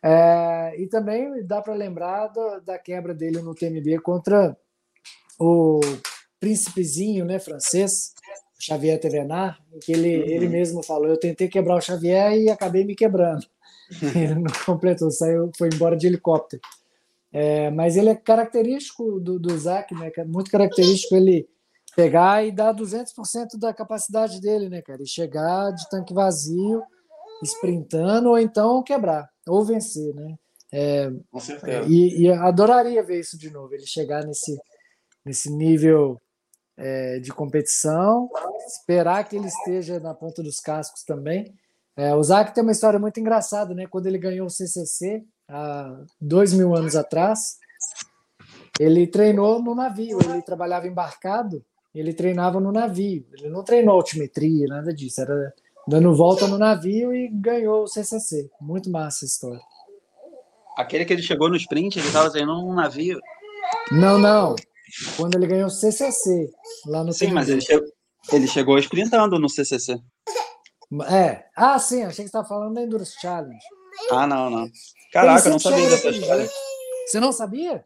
É, 0.00 0.80
e 0.80 0.86
também 0.86 1.44
dá 1.44 1.60
para 1.60 1.74
lembrar 1.74 2.28
da, 2.28 2.60
da, 2.60 2.78
quebra 2.78 3.12
dele 3.12 3.42
no 3.42 3.52
TMB 3.52 4.00
contra 4.00 4.56
o 5.40 5.80
príncipezinho 6.38 7.24
né, 7.24 7.40
francês, 7.40 8.14
Xavier 8.60 9.00
Tevenar, 9.00 9.58
que 9.82 9.90
ele, 9.90 10.22
uhum. 10.22 10.28
ele 10.28 10.48
mesmo 10.48 10.84
falou: 10.84 11.08
eu 11.08 11.18
tentei 11.18 11.48
quebrar 11.48 11.78
o 11.78 11.80
Xavier 11.80 12.32
e 12.34 12.48
acabei 12.48 12.84
me 12.84 12.94
quebrando. 12.94 13.44
ele 14.14 14.36
não 14.36 14.52
completou, 14.64 15.10
saiu, 15.10 15.50
foi 15.58 15.68
embora 15.68 15.96
de 15.96 16.06
helicóptero. 16.06 16.62
É, 17.32 17.72
mas 17.72 17.96
ele 17.96 18.10
é 18.10 18.14
característico 18.14 19.18
do, 19.18 19.36
do 19.36 19.58
Zac, 19.58 19.92
né? 19.96 20.12
É 20.16 20.24
muito 20.24 20.48
característico 20.48 21.16
ele 21.16 21.52
pegar 21.94 22.44
e 22.44 22.52
dar 22.52 22.74
200% 22.74 23.58
da 23.58 23.72
capacidade 23.72 24.40
dele, 24.40 24.68
né, 24.68 24.82
cara? 24.82 25.02
E 25.02 25.06
chegar 25.06 25.70
de 25.70 25.88
tanque 25.88 26.12
vazio, 26.14 26.82
sprintando, 27.42 28.30
ou 28.30 28.38
então 28.38 28.82
quebrar, 28.82 29.28
ou 29.46 29.64
vencer, 29.64 30.14
né? 30.14 30.34
É, 30.72 31.10
Com 31.30 31.40
certeza. 31.40 31.88
E, 31.88 32.22
e 32.22 32.32
adoraria 32.32 33.02
ver 33.02 33.20
isso 33.20 33.38
de 33.38 33.50
novo, 33.50 33.72
ele 33.74 33.86
chegar 33.86 34.24
nesse, 34.24 34.56
nesse 35.24 35.50
nível 35.50 36.20
é, 36.76 37.18
de 37.20 37.32
competição, 37.32 38.28
esperar 38.66 39.28
que 39.28 39.36
ele 39.36 39.46
esteja 39.46 40.00
na 40.00 40.14
ponta 40.14 40.42
dos 40.42 40.58
cascos 40.58 41.04
também. 41.04 41.54
É, 41.96 42.12
o 42.14 42.22
Zac 42.22 42.52
tem 42.52 42.62
uma 42.62 42.72
história 42.72 42.98
muito 42.98 43.20
engraçada, 43.20 43.72
né? 43.72 43.86
Quando 43.86 44.06
ele 44.06 44.18
ganhou 44.18 44.46
o 44.46 44.50
CCC, 44.50 45.24
há 45.48 46.04
dois 46.20 46.52
mil 46.52 46.74
anos 46.74 46.96
atrás, 46.96 47.56
ele 48.80 49.06
treinou 49.06 49.62
no 49.62 49.74
navio, 49.74 50.18
ele 50.20 50.42
trabalhava 50.42 50.88
embarcado, 50.88 51.64
ele 51.94 52.12
treinava 52.12 52.60
no 52.60 52.72
navio, 52.72 53.26
ele 53.38 53.48
não 53.48 53.62
treinou 53.62 53.94
altimetria, 53.94 54.66
nada 54.66 54.92
disso, 54.92 55.20
era 55.20 55.54
dando 55.86 56.14
volta 56.14 56.46
no 56.48 56.58
navio 56.58 57.14
e 57.14 57.28
ganhou 57.28 57.84
o 57.84 57.86
CCC. 57.86 58.50
Muito 58.60 58.90
massa 58.90 59.24
a 59.24 59.26
história. 59.26 59.60
Aquele 60.76 61.04
que 61.04 61.12
ele 61.12 61.22
chegou 61.22 61.48
no 61.48 61.56
sprint, 61.56 61.98
ele 61.98 62.08
estava 62.08 62.30
treinando 62.30 62.62
no 62.62 62.74
navio? 62.74 63.20
Não, 63.92 64.18
não. 64.18 64.56
Quando 65.16 65.36
ele 65.36 65.46
ganhou 65.46 65.66
o 65.66 65.70
CCC, 65.70 66.50
lá 66.86 67.04
no 67.04 67.12
Sim, 67.12 67.32
mas 67.32 67.48
ele 67.48 67.60
chegou, 67.60 67.86
ele 68.32 68.46
chegou 68.46 68.78
sprintando 68.78 69.38
no 69.38 69.48
CCC. 69.48 70.00
É. 71.08 71.44
Ah, 71.56 71.78
sim, 71.78 72.02
achei 72.02 72.08
que 72.08 72.14
você 72.14 72.22
estava 72.22 72.46
falando 72.46 72.74
da 72.74 72.82
Endurance 72.82 73.14
Challenge. 73.20 73.58
Ah, 74.10 74.26
não, 74.26 74.50
não. 74.50 74.68
Caraca, 75.12 75.48
eu 75.48 75.52
não 75.52 75.58
sabia 75.58 75.88
dessa 75.88 76.10
história. 76.10 76.48
Você 77.06 77.20
não 77.20 77.32
sabia? 77.32 77.84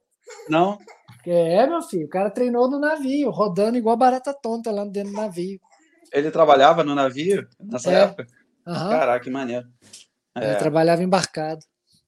Não. 0.49 0.79
É, 1.27 1.67
meu 1.67 1.83
filho, 1.83 2.07
o 2.07 2.11
cara 2.11 2.31
treinou 2.31 2.71
no 2.71 2.79
navio, 2.79 3.31
rodando 3.31 3.77
igual 3.77 3.97
barata 3.97 4.33
tonta 4.33 4.71
lá 4.71 4.85
dentro 4.85 5.13
do 5.13 5.17
navio. 5.17 5.61
Ele 6.13 6.31
trabalhava 6.31 6.83
no 6.83 6.95
navio 6.95 7.47
nessa 7.61 7.91
é. 7.91 8.03
época? 8.03 8.27
Uhum. 8.67 8.75
Caraca, 8.75 9.25
que 9.25 9.31
maneiro. 9.31 9.67
É. 10.37 10.45
Ele 10.51 10.57
trabalhava 10.57 11.03
embarcado. 11.03 11.65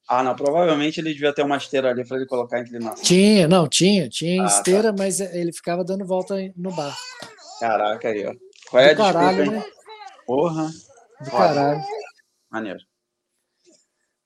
Ah, 0.07 0.23
não, 0.23 0.35
provavelmente 0.35 0.99
ele 0.99 1.13
devia 1.13 1.33
ter 1.33 1.43
uma 1.43 1.57
esteira 1.57 1.89
ali 1.89 2.05
para 2.05 2.17
ele 2.17 2.25
colocar 2.25 2.59
em 2.59 2.63
inclinação. 2.63 3.03
Tinha, 3.03 3.47
não, 3.47 3.67
tinha, 3.67 4.09
tinha 4.09 4.43
ah, 4.43 4.47
tá. 4.47 4.55
esteira, 4.57 4.91
tá. 4.91 4.95
mas 4.97 5.19
ele 5.19 5.53
ficava 5.53 5.83
dando 5.83 6.05
volta 6.05 6.35
no 6.55 6.71
barco. 6.71 6.99
Caraca 7.59 8.09
aí, 8.09 8.25
ó. 8.25 8.33
Qual 8.69 8.83
é 8.83 8.93
Do 8.93 9.03
a 9.03 9.13
caralho, 9.13 9.37
desculpa, 9.37 9.65
né? 9.65 9.73
Porra. 10.25 10.69
Do 11.23 11.31
caralho. 11.31 11.81
Maneiro. 12.49 12.79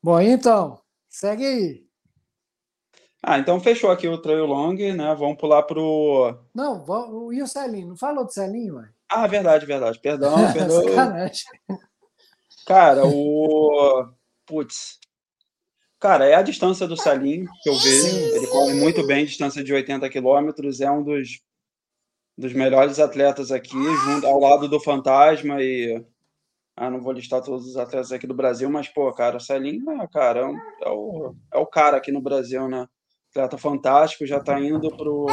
Bom, 0.01 0.19
então, 0.21 0.79
segue 1.09 1.45
aí. 1.45 1.84
Ah, 3.27 3.39
então 3.39 3.59
fechou 3.59 3.89
aqui 3.89 4.07
o 4.07 4.19
trail 4.19 4.45
long, 4.45 4.75
né? 4.75 5.15
Vamos 5.15 5.37
pular 5.37 5.63
pro. 5.63 6.37
Não, 6.53 6.85
e 7.33 7.41
o 7.41 7.47
Celinho? 7.47 7.87
Não 7.87 7.97
falou 7.97 8.23
do 8.23 8.31
Celinho, 8.31 8.75
ué? 8.75 8.87
Ah, 9.09 9.25
verdade, 9.25 9.65
verdade. 9.65 9.99
Perdão, 9.99 10.35
perdão. 10.53 10.83
Cara, 12.67 13.03
o. 13.07 14.07
Putz. 14.45 14.99
Cara, 15.99 16.27
é 16.27 16.35
a 16.35 16.43
distância 16.43 16.87
do 16.87 16.95
Celinho 16.95 17.49
que 17.63 17.69
eu 17.69 17.75
vejo. 17.75 18.15
Ele 18.35 18.45
corre 18.45 18.73
muito 18.75 19.07
bem, 19.07 19.25
distância 19.25 19.63
de 19.63 19.73
80 19.73 20.07
quilômetros. 20.07 20.79
É 20.79 20.91
um 20.91 21.01
dos, 21.01 21.41
dos 22.37 22.53
melhores 22.53 22.99
atletas 22.99 23.51
aqui, 23.51 23.81
junto 24.03 24.27
ao 24.27 24.39
lado 24.39 24.69
do 24.69 24.79
Fantasma 24.79 25.63
e 25.63 26.05
ah, 26.77 26.91
não 26.91 27.01
vou 27.01 27.13
listar 27.13 27.41
todos 27.41 27.65
os 27.65 27.75
atletas 27.75 28.11
aqui 28.11 28.27
do 28.27 28.35
Brasil, 28.35 28.69
mas, 28.69 28.87
pô, 28.87 29.11
cara, 29.13 29.37
o 29.37 29.39
Celinho, 29.39 29.89
é, 29.99 30.07
cara, 30.07 30.41
é, 30.83 30.89
o, 30.89 31.33
é 31.53 31.57
o 31.57 31.65
cara 31.65 31.97
aqui 31.97 32.11
no 32.11 32.21
Brasil, 32.21 32.67
né? 32.67 32.87
Atleta 33.35 33.57
fantástico, 33.57 34.25
já 34.25 34.39
tá 34.39 34.57
indo 34.59 34.89
pro. 34.95 35.27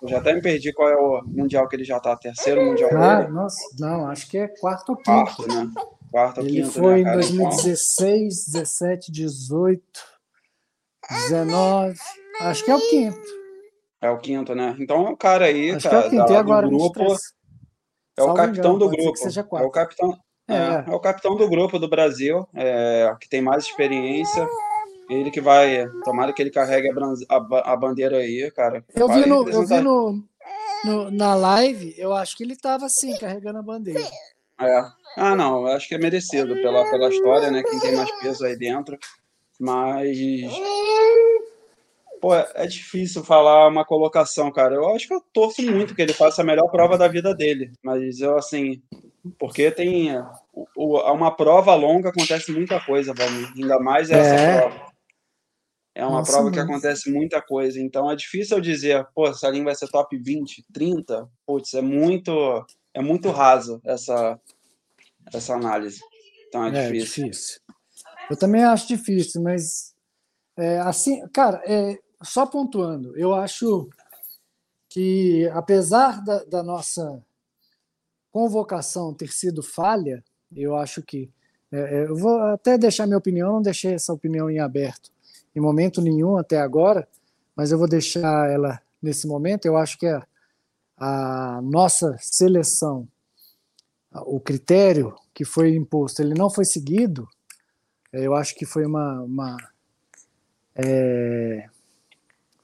Eu 0.00 0.08
já 0.08 0.18
até 0.18 0.32
me 0.34 0.40
perdi 0.40 0.72
qual 0.72 0.88
é 0.88 0.96
o 0.96 1.22
mundial 1.26 1.66
que 1.66 1.74
ele 1.74 1.84
já 1.84 1.98
tá, 1.98 2.16
terceiro 2.16 2.64
mundial 2.64 2.90
ah, 2.96 3.16
dele. 3.16 3.32
Nossa, 3.32 3.58
não, 3.78 4.06
acho 4.06 4.30
que 4.30 4.38
é 4.38 4.46
quarto 4.46 4.90
ou 4.90 4.96
quinto. 4.96 5.06
Quarto, 5.06 5.48
né? 5.48 5.72
Quarto 6.12 6.40
ou 6.40 6.46
ele 6.46 6.62
quinto, 6.62 6.72
foi 6.72 7.02
né, 7.02 7.10
em 7.10 7.14
2016, 7.14 8.46
17, 8.52 9.10
18, 9.10 9.82
19. 11.10 11.98
Acho 12.40 12.64
que 12.64 12.70
é 12.70 12.76
o 12.76 12.80
quinto. 12.88 13.44
É 14.00 14.10
o 14.10 14.18
quinto, 14.18 14.54
né? 14.54 14.76
Então 14.78 15.06
é 15.08 15.10
o 15.10 15.16
cara 15.16 15.46
aí, 15.46 15.72
acho 15.72 15.88
cara, 15.88 16.02
que 16.02 16.04
é 16.04 16.08
o 16.08 16.10
quinto. 16.10 16.32
e 16.32 16.36
agora, 16.36 16.68
do 16.68 16.76
grupo. 16.76 17.16
É 18.16 18.22
o 18.22 18.34
capitão 18.34 18.74
engano, 18.74 18.78
do 18.78 18.88
grupo. 18.90 19.58
É 19.58 19.62
o 19.62 19.70
capitão. 19.70 20.18
É, 20.46 20.54
é, 20.54 20.84
é 20.86 20.90
o 20.90 21.00
capitão 21.00 21.36
do 21.36 21.48
grupo 21.48 21.78
do 21.78 21.88
Brasil, 21.88 22.46
é, 22.54 23.12
que 23.20 23.28
tem 23.28 23.42
mais 23.42 23.64
experiência. 23.64 24.46
Ele 25.08 25.30
que 25.30 25.40
vai. 25.40 25.86
Tomara 26.04 26.32
que 26.32 26.42
ele 26.42 26.50
carregue 26.50 26.88
a, 26.88 27.36
a, 27.36 27.72
a 27.72 27.76
bandeira 27.76 28.18
aí, 28.18 28.50
cara. 28.50 28.84
Eu 28.94 29.08
vi, 29.08 29.26
no, 29.26 29.48
eu 29.48 29.66
vi 29.66 29.80
no, 29.80 30.24
no, 30.84 31.10
na 31.10 31.34
live, 31.34 31.94
eu 31.98 32.12
acho 32.12 32.36
que 32.36 32.42
ele 32.42 32.54
estava 32.54 32.86
assim, 32.86 33.16
carregando 33.18 33.58
a 33.58 33.62
bandeira. 33.62 34.00
É. 34.60 34.84
Ah, 35.16 35.36
não, 35.36 35.66
eu 35.66 35.74
acho 35.74 35.88
que 35.88 35.94
é 35.94 35.98
merecido 35.98 36.54
pela, 36.54 36.88
pela 36.90 37.08
história, 37.08 37.50
né? 37.50 37.62
Quem 37.62 37.78
tem 37.78 37.96
mais 37.96 38.10
peso 38.20 38.44
aí 38.44 38.56
dentro. 38.56 38.98
Mas. 39.58 40.16
Pô, 42.20 42.34
é 42.34 42.66
difícil 42.66 43.22
falar 43.22 43.68
uma 43.68 43.84
colocação, 43.84 44.50
cara. 44.50 44.74
Eu 44.74 44.94
acho 44.94 45.06
que 45.06 45.14
eu 45.14 45.22
torço 45.32 45.62
muito 45.62 45.94
que 45.94 46.02
ele 46.02 46.12
faça 46.12 46.42
a 46.42 46.44
melhor 46.44 46.68
prova 46.70 46.96
da 46.96 47.06
vida 47.06 47.34
dele. 47.34 47.72
Mas 47.82 48.20
eu, 48.20 48.36
assim, 48.36 48.82
porque 49.38 49.70
tem 49.70 50.10
uma 50.76 51.30
prova 51.30 51.74
longa 51.74 52.08
acontece 52.08 52.50
muita 52.50 52.80
coisa, 52.80 53.12
Valmir. 53.14 53.52
Ainda 53.56 53.78
mais 53.78 54.10
essa 54.10 54.34
é. 54.34 54.60
prova. 54.60 54.83
É 55.94 56.04
uma 56.04 56.18
Nossa, 56.18 56.32
prova 56.32 56.50
que 56.50 56.58
acontece 56.58 57.08
muita 57.10 57.40
coisa. 57.40 57.80
Então 57.80 58.10
é 58.10 58.16
difícil 58.16 58.56
eu 58.56 58.60
dizer, 58.60 59.06
pô, 59.14 59.28
essa 59.28 59.48
linha 59.48 59.64
vai 59.64 59.74
ser 59.76 59.88
top 59.88 60.16
20, 60.18 60.64
30. 60.72 61.28
Putz, 61.46 61.72
é 61.74 61.80
muito, 61.80 62.66
é 62.92 63.00
muito 63.00 63.30
raso 63.30 63.80
essa, 63.84 64.38
essa 65.32 65.54
análise. 65.54 66.00
Então 66.48 66.64
é, 66.64 66.68
é 66.68 66.90
difícil. 66.90 67.24
difícil. 67.26 67.60
Eu 68.28 68.36
também 68.36 68.64
acho 68.64 68.88
difícil, 68.88 69.40
mas 69.40 69.94
é, 70.56 70.78
assim, 70.80 71.24
cara, 71.28 71.62
é, 71.64 71.96
só 72.22 72.44
pontuando, 72.44 73.16
eu 73.16 73.32
acho 73.34 73.88
que 74.88 75.48
apesar 75.52 76.24
da, 76.24 76.42
da 76.44 76.62
nossa 76.62 77.22
convocação 78.32 79.14
ter 79.14 79.30
sido 79.32 79.62
falha, 79.62 80.24
eu 80.56 80.74
acho 80.76 81.02
que. 81.02 81.30
É, 81.70 81.78
é, 81.78 82.04
eu 82.04 82.16
vou 82.16 82.40
até 82.40 82.76
deixar 82.76 83.06
minha 83.06 83.18
opinião, 83.18 83.52
não 83.54 83.62
deixei 83.62 83.94
essa 83.94 84.12
opinião 84.12 84.50
em 84.50 84.58
aberto 84.58 85.13
em 85.54 85.60
momento 85.60 86.00
nenhum 86.00 86.36
até 86.36 86.58
agora, 86.58 87.08
mas 87.54 87.70
eu 87.70 87.78
vou 87.78 87.88
deixar 87.88 88.50
ela 88.50 88.80
nesse 89.00 89.26
momento. 89.26 89.66
Eu 89.66 89.76
acho 89.76 89.98
que 89.98 90.06
a, 90.06 90.26
a 90.96 91.60
nossa 91.62 92.16
seleção, 92.20 93.08
o 94.12 94.40
critério 94.40 95.14
que 95.32 95.44
foi 95.44 95.74
imposto, 95.74 96.22
ele 96.22 96.34
não 96.34 96.50
foi 96.50 96.64
seguido. 96.64 97.28
Eu 98.12 98.34
acho 98.34 98.54
que 98.54 98.64
foi 98.64 98.84
uma. 98.86 99.22
uma 99.22 99.56
é, 100.76 101.68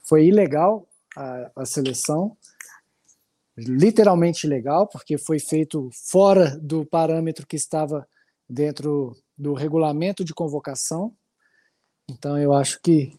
foi 0.02 0.26
ilegal 0.26 0.86
a, 1.16 1.50
a 1.56 1.64
seleção 1.64 2.36
literalmente 3.56 4.46
legal, 4.46 4.86
porque 4.86 5.18
foi 5.18 5.38
feito 5.38 5.90
fora 5.92 6.58
do 6.58 6.84
parâmetro 6.84 7.46
que 7.46 7.56
estava 7.56 8.06
dentro 8.48 9.16
do 9.36 9.54
regulamento 9.54 10.24
de 10.24 10.34
convocação. 10.34 11.14
Então 12.10 12.38
eu 12.38 12.52
acho 12.52 12.80
que 12.82 13.18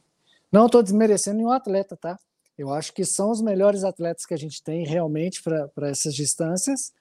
não 0.51 0.65
estou 0.65 0.84
desmerecendo 0.84 1.38
nenhum 1.38 1.51
atleta, 1.51 1.95
tá? 1.95 2.19
Eu 2.57 2.73
acho 2.73 2.93
que 2.93 3.05
são 3.05 3.31
os 3.31 3.41
melhores 3.41 3.84
atletas 3.84 4.26
que 4.26 4.34
a 4.34 4.38
gente 4.38 4.61
tem 4.61 4.85
realmente 4.85 5.41
para 5.41 5.89
essas 5.89 6.13
distâncias, 6.13 6.93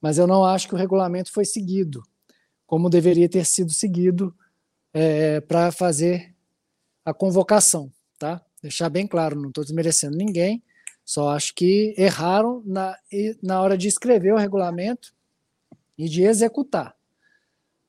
mas 0.00 0.18
eu 0.18 0.26
não 0.26 0.44
acho 0.44 0.66
que 0.66 0.74
o 0.74 0.78
regulamento 0.78 1.32
foi 1.32 1.44
seguido 1.44 2.02
como 2.66 2.90
deveria 2.90 3.28
ter 3.28 3.44
sido 3.44 3.72
seguido 3.72 4.34
é, 4.92 5.40
para 5.40 5.70
fazer 5.70 6.34
a 7.04 7.12
convocação, 7.12 7.92
tá? 8.18 8.40
Deixar 8.62 8.88
bem 8.88 9.06
claro, 9.06 9.40
não 9.40 9.48
estou 9.48 9.64
desmerecendo 9.64 10.16
ninguém, 10.16 10.62
só 11.04 11.30
acho 11.30 11.54
que 11.54 11.94
erraram 11.98 12.62
na, 12.64 12.96
na 13.42 13.60
hora 13.60 13.76
de 13.76 13.88
escrever 13.88 14.32
o 14.32 14.38
regulamento 14.38 15.14
e 15.98 16.08
de 16.08 16.22
executar. 16.22 16.96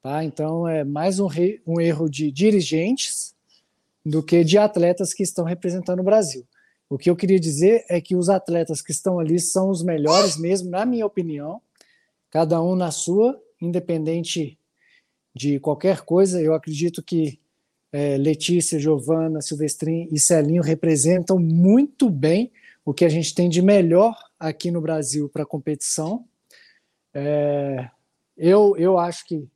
Tá? 0.01 0.23
Então, 0.23 0.67
é 0.67 0.83
mais 0.83 1.19
um, 1.19 1.27
re, 1.27 1.61
um 1.65 1.79
erro 1.79 2.09
de 2.09 2.29
dirigentes 2.31 3.34
do 4.05 4.21
que 4.21 4.43
de 4.43 4.57
atletas 4.57 5.13
que 5.13 5.23
estão 5.23 5.43
representando 5.43 5.99
o 5.99 6.03
Brasil. 6.03 6.45
O 6.87 6.97
que 6.97 7.09
eu 7.09 7.15
queria 7.15 7.39
dizer 7.39 7.83
é 7.89 7.99
que 7.99 8.15
os 8.15 8.29
atletas 8.29 8.81
que 8.81 8.91
estão 8.91 9.19
ali 9.19 9.39
são 9.39 9.69
os 9.69 9.81
melhores 9.81 10.37
mesmo, 10.37 10.69
na 10.69 10.85
minha 10.85 11.05
opinião, 11.05 11.59
cada 12.29 12.61
um 12.61 12.75
na 12.75 12.91
sua, 12.91 13.41
independente 13.59 14.59
de 15.33 15.59
qualquer 15.59 16.01
coisa. 16.01 16.39
Eu 16.39 16.53
acredito 16.53 17.01
que 17.01 17.39
é, 17.91 18.17
Letícia, 18.17 18.77
Giovana, 18.77 19.41
Silvestrin 19.41 20.07
e 20.11 20.19
Celinho 20.19 20.61
representam 20.61 21.39
muito 21.39 22.09
bem 22.09 22.51
o 22.83 22.93
que 22.93 23.03
a 23.03 23.09
gente 23.09 23.33
tem 23.33 23.49
de 23.49 23.61
melhor 23.61 24.15
aqui 24.39 24.69
no 24.69 24.81
Brasil 24.81 25.27
para 25.27 25.45
competição. 25.45 26.27
É, 27.13 27.89
eu, 28.37 28.75
eu 28.77 28.99
acho 28.99 29.25
que, 29.25 29.47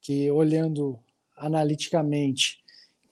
que, 0.00 0.30
olhando 0.30 0.98
analiticamente 1.36 2.61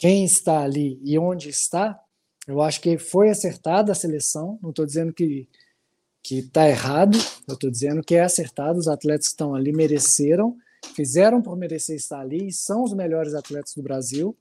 quem 0.00 0.24
está 0.24 0.62
ali 0.62 0.98
e 1.04 1.18
onde 1.18 1.50
está, 1.50 2.00
eu 2.48 2.62
acho 2.62 2.80
que 2.80 2.96
foi 2.96 3.28
acertada 3.28 3.92
a 3.92 3.94
seleção. 3.94 4.58
Não 4.62 4.70
estou 4.70 4.86
dizendo 4.86 5.12
que 5.12 5.46
que 6.22 6.38
está 6.38 6.68
errado, 6.68 7.18
eu 7.46 7.54
estou 7.54 7.70
dizendo 7.70 8.02
que 8.02 8.14
é 8.14 8.22
acertado. 8.22 8.78
Os 8.78 8.88
atletas 8.88 9.26
que 9.26 9.32
estão 9.32 9.54
ali 9.54 9.72
mereceram, 9.72 10.56
fizeram 10.94 11.42
por 11.42 11.56
merecer 11.56 11.96
estar 11.96 12.20
ali 12.20 12.48
e 12.48 12.52
são 12.52 12.82
os 12.82 12.94
melhores 12.94 13.34
atletas 13.34 13.74
do 13.74 13.82
Brasil. 13.82 14.34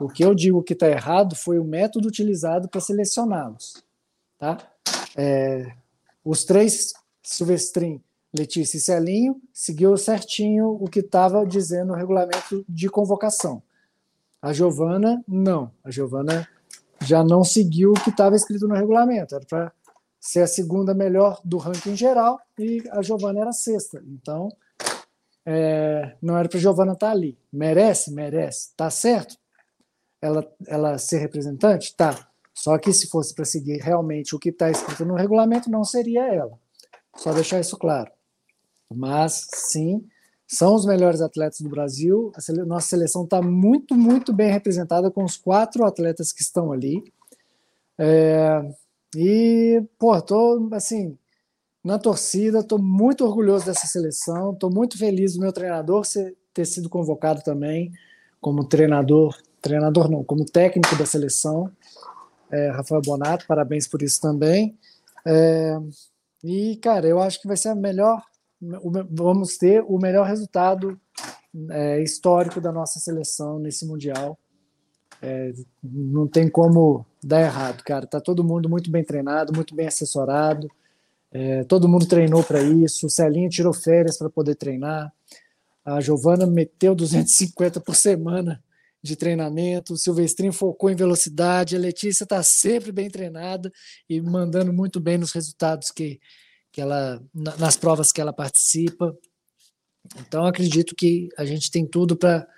O 0.00 0.08
que 0.08 0.24
eu 0.24 0.34
digo 0.34 0.62
que 0.62 0.72
está 0.72 0.88
errado 0.88 1.36
foi 1.36 1.58
o 1.58 1.64
método 1.64 2.08
utilizado 2.08 2.68
para 2.68 2.80
selecioná-los. 2.80 3.82
Tá? 4.36 4.58
É, 5.16 5.72
os 6.24 6.44
três, 6.44 6.92
Silvestrin, 7.22 8.00
Letícia 8.32 8.78
e 8.78 8.80
Celinho, 8.80 9.40
seguiu 9.52 9.96
certinho 9.96 10.76
o 10.80 10.88
que 10.88 11.00
estava 11.00 11.46
dizendo 11.46 11.92
o 11.92 11.96
regulamento 11.96 12.64
de 12.68 12.88
convocação. 12.88 13.62
A 14.42 14.52
Giovana, 14.52 15.22
não. 15.28 15.70
A 15.84 15.90
Giovana 15.90 16.48
já 17.00 17.22
não 17.22 17.44
seguiu 17.44 17.92
o 17.92 18.00
que 18.02 18.10
estava 18.10 18.34
escrito 18.34 18.66
no 18.66 18.74
regulamento. 18.74 19.36
Era 19.36 19.44
para 19.44 19.72
ser 20.20 20.42
a 20.42 20.46
segunda 20.48 20.92
melhor 20.92 21.40
do 21.44 21.58
ranking 21.58 21.96
geral 21.96 22.40
e 22.58 22.82
a 22.90 23.00
Giovana 23.02 23.40
era 23.40 23.50
a 23.50 23.54
sexta. 23.54 24.02
Então, 24.04 24.48
é, 25.46 26.16
não 26.20 26.36
era 26.36 26.48
para 26.48 26.58
a 26.58 26.60
Giovana 26.60 26.92
estar 26.92 27.06
tá 27.06 27.12
ali. 27.12 27.38
Merece? 27.52 28.12
Merece. 28.12 28.70
Tá 28.76 28.90
certo? 28.90 29.36
Ela, 30.20 30.44
ela 30.66 30.98
ser 30.98 31.18
representante? 31.18 31.94
Tá. 31.94 32.28
Só 32.52 32.76
que 32.78 32.92
se 32.92 33.08
fosse 33.08 33.34
para 33.34 33.44
seguir 33.44 33.80
realmente 33.80 34.34
o 34.34 34.38
que 34.38 34.50
está 34.50 34.70
escrito 34.70 35.04
no 35.04 35.14
regulamento, 35.14 35.70
não 35.70 35.84
seria 35.84 36.26
ela. 36.26 36.58
Só 37.16 37.32
deixar 37.32 37.60
isso 37.60 37.76
claro. 37.76 38.10
Mas, 38.92 39.48
sim, 39.54 40.06
são 40.52 40.74
os 40.74 40.84
melhores 40.84 41.20
atletas 41.20 41.60
do 41.60 41.68
Brasil. 41.68 42.32
A 42.36 42.64
nossa 42.64 42.88
seleção 42.88 43.24
está 43.24 43.40
muito, 43.40 43.94
muito 43.94 44.32
bem 44.32 44.50
representada 44.50 45.10
com 45.10 45.24
os 45.24 45.36
quatro 45.36 45.84
atletas 45.84 46.32
que 46.32 46.42
estão 46.42 46.72
ali. 46.72 47.02
É, 47.98 48.62
e, 49.16 49.82
pô, 49.98 50.20
tô 50.20 50.68
assim, 50.72 51.16
na 51.84 51.98
torcida, 51.98 52.60
estou 52.60 52.78
muito 52.78 53.24
orgulhoso 53.24 53.66
dessa 53.66 53.86
seleção, 53.86 54.52
estou 54.52 54.70
muito 54.70 54.98
feliz 54.98 55.34
do 55.34 55.40
meu 55.40 55.52
treinador 55.52 56.04
ser, 56.04 56.36
ter 56.52 56.64
sido 56.66 56.88
convocado 56.88 57.42
também 57.42 57.92
como 58.40 58.64
treinador, 58.64 59.36
treinador 59.60 60.10
não, 60.10 60.24
como 60.24 60.44
técnico 60.44 60.96
da 60.96 61.06
seleção 61.06 61.70
é, 62.52 62.68
Rafael 62.70 63.00
Bonato, 63.00 63.46
parabéns 63.46 63.88
por 63.88 64.02
isso 64.02 64.20
também. 64.20 64.78
É, 65.24 65.78
e, 66.44 66.76
cara, 66.76 67.06
eu 67.06 67.18
acho 67.18 67.40
que 67.40 67.48
vai 67.48 67.56
ser 67.56 67.70
a 67.70 67.74
melhor, 67.74 68.22
vamos 69.10 69.56
ter 69.56 69.84
o 69.86 69.98
melhor 69.98 70.26
resultado 70.26 70.98
é, 71.70 72.02
histórico 72.02 72.60
da 72.60 72.70
nossa 72.70 73.00
seleção 73.00 73.58
nesse 73.58 73.86
Mundial. 73.86 74.38
É, 75.20 75.52
não 75.82 76.26
tem 76.26 76.48
como 76.48 77.04
dar 77.22 77.40
errado, 77.40 77.82
cara. 77.84 78.06
Tá 78.06 78.20
todo 78.20 78.44
mundo 78.44 78.68
muito 78.68 78.90
bem 78.90 79.04
treinado, 79.04 79.52
muito 79.52 79.74
bem 79.74 79.86
assessorado. 79.86 80.70
É, 81.30 81.64
todo 81.64 81.88
mundo 81.88 82.06
treinou 82.06 82.42
para 82.42 82.62
isso. 82.62 83.06
O 83.06 83.10
Celinho 83.10 83.50
tirou 83.50 83.72
férias 83.72 84.16
para 84.16 84.30
poder 84.30 84.54
treinar. 84.54 85.12
A 85.84 86.00
Giovana 86.00 86.46
meteu 86.46 86.94
250 86.94 87.80
por 87.80 87.96
semana 87.96 88.62
de 89.02 89.16
treinamento, 89.16 89.94
o 89.94 89.98
Silvestrinho 89.98 90.52
focou 90.52 90.88
em 90.88 90.94
velocidade, 90.94 91.74
a 91.74 91.78
Letícia 91.78 92.22
está 92.22 92.40
sempre 92.40 92.92
bem 92.92 93.10
treinada 93.10 93.72
e 94.08 94.20
mandando 94.20 94.72
muito 94.72 95.00
bem 95.00 95.18
nos 95.18 95.32
resultados 95.32 95.90
que, 95.90 96.20
que 96.72 96.80
ela, 96.80 97.22
nas 97.34 97.76
provas 97.76 98.10
que 98.10 98.20
ela 98.20 98.32
participa. 98.32 99.16
Então, 100.16 100.46
acredito 100.46 100.96
que 100.96 101.28
a 101.36 101.44
gente 101.44 101.70
tem 101.70 101.86
tudo 101.86 102.16
para 102.16 102.48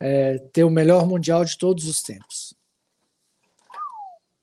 é, 0.00 0.38
ter 0.52 0.64
o 0.64 0.70
melhor 0.70 1.06
mundial 1.06 1.44
de 1.44 1.56
todos 1.56 1.86
os 1.86 2.02
tempos. 2.02 2.52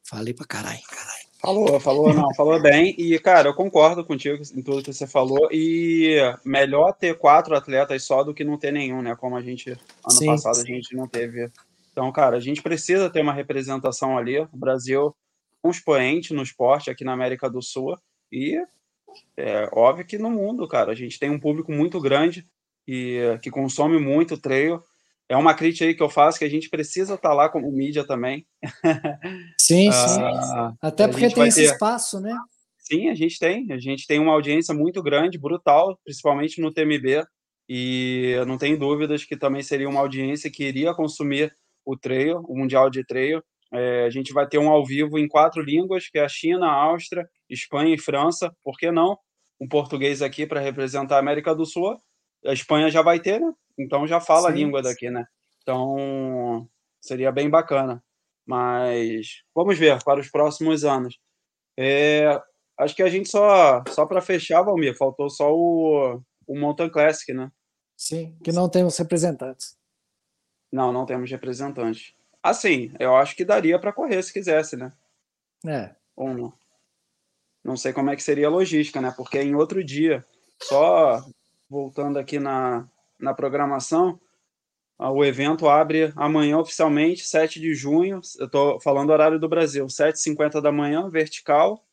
Falei 0.03 0.33
para 0.33 0.45
caralho, 0.45 0.81
caralho. 0.89 1.25
Falou, 1.39 1.79
falou, 1.79 2.13
não, 2.13 2.33
falou 2.33 2.59
bem. 2.59 2.95
E, 2.97 3.19
cara, 3.19 3.49
eu 3.49 3.53
concordo 3.53 4.03
contigo 4.03 4.41
em 4.55 4.63
tudo 4.63 4.81
que 4.81 4.91
você 4.91 5.05
falou. 5.05 5.49
E 5.51 6.17
melhor 6.43 6.93
ter 6.93 7.17
quatro 7.17 7.55
atletas 7.55 8.03
só 8.03 8.23
do 8.23 8.33
que 8.33 8.43
não 8.43 8.57
ter 8.57 8.71
nenhum, 8.71 9.01
né? 9.01 9.15
Como 9.15 9.35
a 9.35 9.41
gente, 9.41 9.69
ano 9.69 9.79
sim, 10.09 10.25
passado, 10.25 10.55
sim. 10.55 10.71
a 10.71 10.75
gente 10.75 10.95
não 10.95 11.07
teve. 11.07 11.51
Então, 11.91 12.11
cara, 12.11 12.37
a 12.37 12.39
gente 12.39 12.63
precisa 12.63 13.09
ter 13.09 13.21
uma 13.21 13.33
representação 13.33 14.17
ali. 14.17 14.39
O 14.39 14.57
Brasil 14.57 15.15
é 15.63 15.67
um 15.67 15.71
expoente 15.71 16.33
no 16.33 16.41
esporte 16.41 16.89
aqui 16.89 17.03
na 17.03 17.13
América 17.13 17.47
do 17.49 17.61
Sul. 17.61 17.95
E 18.31 18.59
é 19.37 19.69
óbvio 19.71 20.05
que 20.05 20.17
no 20.17 20.29
mundo, 20.29 20.67
cara, 20.67 20.91
a 20.91 20.95
gente 20.95 21.19
tem 21.19 21.29
um 21.29 21.39
público 21.39 21.71
muito 21.71 21.99
grande 21.99 22.47
e 22.87 23.19
que 23.41 23.49
consome 23.49 23.99
muito 23.99 24.37
trail 24.37 24.81
é 25.27 25.35
uma 25.35 25.53
crítica 25.53 25.85
aí 25.85 25.95
que 25.95 26.03
eu 26.03 26.09
faço 26.09 26.37
que 26.37 26.45
a 26.45 26.49
gente 26.49 26.69
precisa 26.69 27.15
estar 27.15 27.29
tá 27.29 27.33
lá 27.33 27.49
como 27.49 27.71
mídia 27.71 28.05
também. 28.05 28.45
Sim, 29.59 29.89
sim. 29.91 30.21
Ah, 30.21 30.73
Até 30.81 31.07
porque 31.07 31.29
tem 31.29 31.47
esse 31.47 31.61
ter... 31.61 31.71
espaço, 31.71 32.19
né? 32.19 32.37
Sim, 32.77 33.09
a 33.09 33.15
gente 33.15 33.39
tem. 33.39 33.71
A 33.71 33.79
gente 33.79 34.05
tem 34.05 34.19
uma 34.19 34.33
audiência 34.33 34.73
muito 34.73 35.01
grande, 35.01 35.39
brutal, 35.39 35.99
principalmente 36.03 36.61
no 36.61 36.71
TMB. 36.71 37.25
E 37.67 38.33
eu 38.35 38.45
não 38.45 38.59
tenho 38.59 38.77
dúvidas 38.77 39.25
que 39.25 39.35
também 39.35 39.63
seria 39.63 39.89
uma 39.89 39.99
audiência 39.99 40.51
que 40.51 40.63
iria 40.63 40.93
consumir 40.93 41.51
o 41.83 41.97
trail, 41.97 42.41
o 42.47 42.55
Mundial 42.55 42.91
de 42.91 43.03
Trail. 43.03 43.43
É, 43.75 44.05
a 44.05 44.09
gente 44.09 44.33
vai 44.33 44.47
ter 44.47 44.57
um 44.57 44.69
ao 44.69 44.85
vivo 44.85 45.17
em 45.17 45.27
quatro 45.27 45.61
línguas, 45.61 46.07
que 46.07 46.17
é 46.17 46.23
a 46.23 46.29
China, 46.29 46.67
a 46.67 46.73
Áustria, 46.73 47.29
Espanha 47.49 47.93
e 47.93 47.99
França. 47.99 48.55
Por 48.63 48.77
que 48.77 48.91
não? 48.91 49.17
Um 49.59 49.67
português 49.67 50.21
aqui 50.21 50.45
para 50.45 50.59
representar 50.59 51.15
a 51.15 51.19
América 51.19 51.53
do 51.53 51.65
Sul. 51.65 51.97
A 52.45 52.53
Espanha 52.53 52.89
já 52.89 53.01
vai 53.01 53.19
ter, 53.19 53.39
né? 53.39 53.51
então 53.77 54.07
já 54.07 54.19
fala 54.19 54.47
Sim. 54.47 54.47
a 54.47 54.51
língua 54.51 54.81
daqui, 54.81 55.09
né? 55.09 55.25
Então 55.61 56.67
seria 57.01 57.31
bem 57.31 57.49
bacana. 57.49 58.03
Mas 58.45 59.43
vamos 59.53 59.77
ver 59.77 60.03
para 60.03 60.19
os 60.19 60.29
próximos 60.29 60.85
anos. 60.85 61.17
É, 61.77 62.39
acho 62.77 62.95
que 62.95 63.03
a 63.03 63.09
gente 63.09 63.29
só, 63.29 63.83
só 63.89 64.05
para 64.05 64.21
fechar, 64.21 64.61
Valmir, 64.61 64.95
faltou 64.95 65.29
só 65.29 65.51
o, 65.51 66.21
o 66.47 66.59
Mountain 66.59 66.89
Classic, 66.89 67.33
né? 67.33 67.51
Sim, 67.97 68.37
que 68.43 68.51
não 68.51 68.69
temos 68.69 68.97
representantes. 68.97 69.77
Não, 70.71 70.91
não 70.91 71.05
temos 71.05 71.31
representantes. 71.31 72.13
Assim, 72.45 72.91
eu 72.99 73.15
acho 73.15 73.35
que 73.35 73.43
daria 73.43 73.79
para 73.79 73.91
correr 73.91 74.21
se 74.21 74.31
quisesse, 74.31 74.77
né? 74.77 74.93
É. 75.65 75.95
Ou 76.15 76.31
não. 76.31 76.53
Não 77.63 77.75
sei 77.75 77.91
como 77.91 78.11
é 78.11 78.15
que 78.15 78.21
seria 78.21 78.45
a 78.45 78.51
logística, 78.51 79.01
né? 79.01 79.11
Porque 79.17 79.41
em 79.41 79.55
outro 79.55 79.83
dia, 79.83 80.23
só 80.61 81.25
voltando 81.67 82.19
aqui 82.19 82.37
na, 82.37 82.87
na 83.19 83.33
programação. 83.33 84.19
O 84.99 85.25
evento 85.25 85.67
abre 85.67 86.13
amanhã 86.15 86.59
oficialmente, 86.59 87.25
7 87.25 87.59
de 87.59 87.73
junho. 87.73 88.21
Eu 88.37 88.45
estou 88.45 88.79
falando 88.79 89.09
horário 89.09 89.39
do 89.39 89.49
Brasil, 89.49 89.87
7h50 89.87 90.61
da 90.61 90.71
manhã, 90.71 91.09
vertical, 91.09 91.83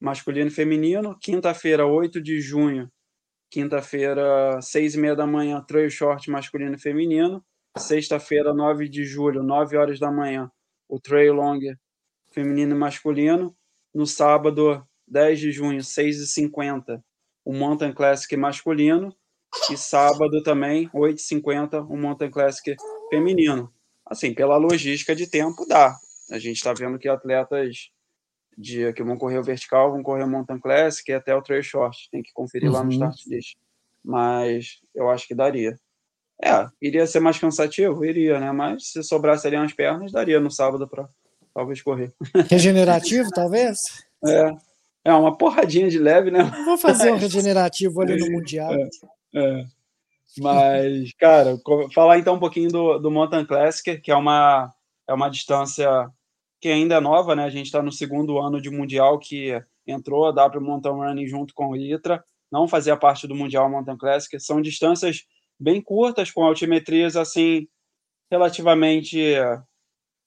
masculino 0.00 0.48
e 0.48 0.50
feminino. 0.50 1.14
Quinta-feira, 1.20 1.86
8 1.86 2.22
de 2.22 2.40
junho, 2.40 2.90
quinta-feira, 3.50 4.60
6h30 4.60 5.14
da 5.14 5.26
manhã, 5.26 5.60
trail 5.60 5.90
short 5.90 6.30
masculino 6.30 6.74
e 6.74 6.80
feminino. 6.80 7.44
Sexta-feira, 7.76 8.52
9 8.52 8.88
de 8.88 9.04
julho, 9.04 9.42
9 9.42 9.76
horas 9.76 9.98
da 9.98 10.10
manhã, 10.10 10.50
o 10.88 10.98
trail 10.98 11.32
long 11.34 11.60
feminino 12.32 12.74
e 12.74 12.78
masculino. 12.78 13.56
No 13.94 14.06
sábado, 14.06 14.84
10 15.06 15.38
de 15.38 15.52
junho, 15.52 15.80
6h50, 15.80 17.02
o 17.44 17.52
Mountain 17.52 17.92
Classic 17.92 18.36
masculino. 18.36 19.14
E 19.70 19.76
sábado 19.76 20.42
também, 20.42 20.88
8h50, 20.90 21.84
um 21.90 22.00
Mountain 22.00 22.30
Classic 22.30 22.76
feminino. 23.08 23.72
Assim, 24.06 24.32
pela 24.32 24.56
logística 24.56 25.14
de 25.14 25.28
tempo, 25.28 25.66
dá. 25.66 25.96
A 26.30 26.38
gente 26.38 26.56
está 26.56 26.72
vendo 26.72 26.98
que 26.98 27.08
atletas 27.08 27.90
de, 28.56 28.92
que 28.92 29.02
vão 29.02 29.16
correr 29.16 29.38
o 29.38 29.42
vertical 29.42 29.90
vão 29.90 30.02
correr 30.02 30.24
o 30.24 30.28
Mountain 30.28 30.60
Classic 30.60 31.10
e 31.10 31.14
até 31.14 31.34
o 31.34 31.42
Trail 31.42 31.62
Short. 31.62 32.08
Tem 32.10 32.22
que 32.22 32.32
conferir 32.32 32.68
uhum. 32.68 32.74
lá 32.74 32.84
no 32.84 32.90
uhum. 32.90 32.94
Start 32.94 33.26
List. 33.26 33.56
Mas 34.04 34.80
eu 34.94 35.10
acho 35.10 35.26
que 35.26 35.34
daria. 35.34 35.78
É, 36.42 36.66
iria 36.80 37.06
ser 37.06 37.20
mais 37.20 37.38
cansativo? 37.38 38.04
Iria, 38.04 38.40
né? 38.40 38.50
Mas 38.52 38.92
se 38.92 39.02
sobrasse 39.02 39.46
ali 39.46 39.56
umas 39.56 39.72
pernas, 39.72 40.12
daria 40.12 40.40
no 40.40 40.50
sábado 40.50 40.88
para 40.88 41.08
talvez 41.54 41.82
correr. 41.82 42.12
Regenerativo, 42.48 43.30
talvez? 43.30 43.78
É. 44.26 44.50
É 45.04 45.12
uma 45.14 45.36
porradinha 45.36 45.88
de 45.88 45.98
leve, 45.98 46.30
né? 46.30 46.44
vou 46.64 46.76
fazer 46.76 47.10
um 47.10 47.16
regenerativo 47.16 48.02
ali 48.02 48.18
no 48.18 48.30
Mundial. 48.32 48.74
É. 48.74 48.88
É. 49.34 49.64
Mas, 50.38 51.12
cara, 51.14 51.58
falar 51.94 52.18
então 52.18 52.34
um 52.34 52.38
pouquinho 52.38 52.70
do, 52.70 52.98
do 52.98 53.10
Mountain 53.10 53.44
Classic, 53.46 53.98
que 53.98 54.10
é 54.10 54.16
uma, 54.16 54.72
é 55.08 55.12
uma 55.14 55.28
distância 55.28 55.88
que 56.60 56.68
ainda 56.68 56.96
é 56.96 57.00
nova, 57.00 57.34
né? 57.34 57.44
A 57.44 57.50
gente 57.50 57.66
está 57.66 57.82
no 57.82 57.90
segundo 57.90 58.38
ano 58.38 58.60
de 58.60 58.70
Mundial 58.70 59.18
que 59.18 59.60
entrou 59.86 60.26
a 60.26 60.32
W 60.32 60.62
Mountain 60.62 60.92
Running 60.92 61.26
junto 61.26 61.54
com 61.54 61.70
o 61.70 61.76
ITRA, 61.76 62.22
não 62.52 62.68
fazia 62.68 62.96
parte 62.96 63.26
do 63.26 63.34
Mundial 63.34 63.68
Mountain 63.70 63.96
Classic. 63.96 64.38
São 64.38 64.60
distâncias 64.60 65.24
bem 65.60 65.82
curtas, 65.82 66.30
com 66.30 66.42
altimetrias 66.42 67.16
assim 67.16 67.68
relativamente 68.30 69.34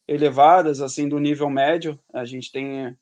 elevadas, 0.07 0.81
assim 0.81 1.09
do 1.09 1.19
nível 1.19 1.49
médio. 1.49 1.99
A 2.13 2.25
gente 2.25 2.51
tem 2.51 2.95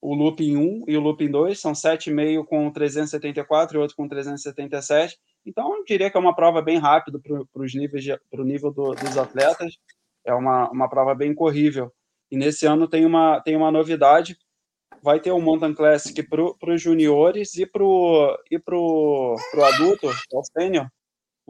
o 0.00 0.14
looping 0.14 0.56
1 0.56 0.84
e 0.88 0.96
o 0.96 1.00
looping 1.00 1.30
2, 1.30 1.58
são 1.58 1.72
7,5 1.72 2.44
com 2.46 2.70
374 2.70 3.76
e 3.76 3.80
outro 3.80 3.96
com 3.96 4.08
377. 4.08 5.18
Então, 5.44 5.76
eu 5.76 5.84
diria 5.84 6.10
que 6.10 6.16
é 6.16 6.20
uma 6.20 6.34
prova 6.34 6.60
bem 6.60 6.78
rápida 6.78 7.18
para 7.18 7.62
os 7.62 7.74
níveis 7.74 8.04
para 8.30 8.42
o 8.42 8.44
nível 8.44 8.72
do, 8.72 8.94
dos 8.94 9.16
atletas. 9.16 9.76
É 10.24 10.34
uma, 10.34 10.70
uma 10.70 10.88
prova 10.88 11.14
bem 11.14 11.34
corrível. 11.34 11.92
E 12.30 12.36
nesse 12.36 12.66
ano 12.66 12.88
tem 12.88 13.04
uma, 13.04 13.40
tem 13.40 13.56
uma 13.56 13.70
novidade. 13.70 14.36
Vai 15.02 15.18
ter 15.18 15.30
o 15.30 15.40
Mountain 15.40 15.74
Classic 15.74 16.22
para 16.22 16.74
os 16.74 16.82
juniores 16.82 17.54
e 17.56 17.66
para 17.66 17.82
o 17.82 18.36
pro, 18.64 19.36
pro 19.50 19.64
adulto, 19.64 20.08
o 20.08 20.42
sênior. 20.44 20.86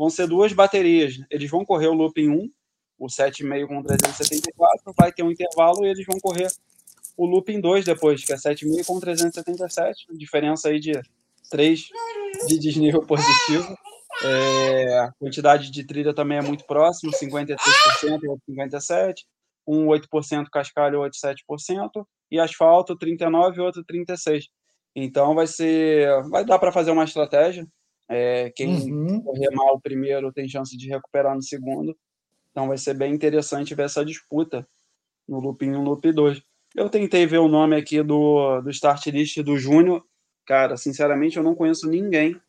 Vão 0.01 0.09
ser 0.09 0.27
duas 0.27 0.51
baterias. 0.55 1.21
Eles 1.29 1.51
vão 1.51 1.63
correr 1.63 1.89
o 1.89 1.93
looping 1.93 2.31
1, 2.31 2.51
o 2.99 3.07
7,5 3.07 3.67
com 3.67 3.83
374, 3.83 4.95
vai 4.97 5.13
ter 5.13 5.23
um 5.23 5.31
intervalo 5.31 5.85
e 5.85 5.91
eles 5.91 6.07
vão 6.07 6.19
correr 6.19 6.51
o 7.19 7.27
looping 7.27 7.61
2 7.61 7.85
depois, 7.85 8.25
que 8.25 8.33
é 8.33 8.37
7,5 8.37 8.87
com 8.87 8.99
377. 8.99 10.07
Diferença 10.13 10.71
aí 10.71 10.81
de 10.81 10.93
3 11.51 11.89
de 12.49 12.59
desnível 12.59 13.03
positivo. 13.05 13.77
É, 14.25 14.99
a 15.01 15.13
quantidade 15.19 15.71
de 15.71 15.85
trilha 15.85 16.15
também 16.15 16.39
é 16.39 16.43
muito 16.43 16.65
próxima, 16.65 17.13
53% 17.13 17.59
e 18.23 18.27
outro 18.27 18.43
57%, 18.49 19.17
um 19.67 19.85
8% 19.85 20.47
cascalho, 20.51 21.01
outro 21.01 21.19
7%, 21.19 22.07
e 22.31 22.41
asfalto 22.41 22.97
39% 22.97 23.55
e 23.55 23.61
outro 23.61 23.85
36%. 23.85 24.45
Então 24.97 25.35
vai 25.35 25.47
ser. 25.47 26.09
Vai 26.31 26.43
dar 26.43 26.59
para 26.59 26.73
fazer 26.73 26.91
uma 26.91 27.05
estratégia. 27.05 27.67
É, 28.11 28.51
quem 28.51 28.75
uhum. 28.91 29.23
correr 29.23 29.51
mal 29.51 29.81
primeiro 29.81 30.33
tem 30.33 30.49
chance 30.49 30.77
de 30.77 30.89
recuperar 30.89 31.35
no 31.35 31.43
segundo. 31.43 31.97
Então 32.51 32.69
vai 32.69 32.77
ser 32.77 32.95
bem 32.95 33.15
interessante 33.15 33.75
ver 33.75 33.85
essa 33.85 34.05
disputa 34.05 34.67
no 35.29 35.39
loop 35.39 35.65
1 35.65 35.69
e 35.69 35.71
no 35.71 35.85
loop 35.85 36.13
2. 36.13 36.43
Eu 36.75 36.91
tentei 36.91 37.25
ver 37.27 37.39
o 37.39 37.49
nome 37.49 37.77
aqui 37.77 38.03
do, 38.03 38.61
do 38.61 38.71
start 38.71 39.07
list 39.07 39.39
do 39.43 39.57
Júnior. 39.57 40.05
Cara, 40.45 40.77
sinceramente, 40.77 41.37
eu 41.37 41.43
não 41.43 41.55
conheço 41.55 41.89
ninguém 41.89 42.41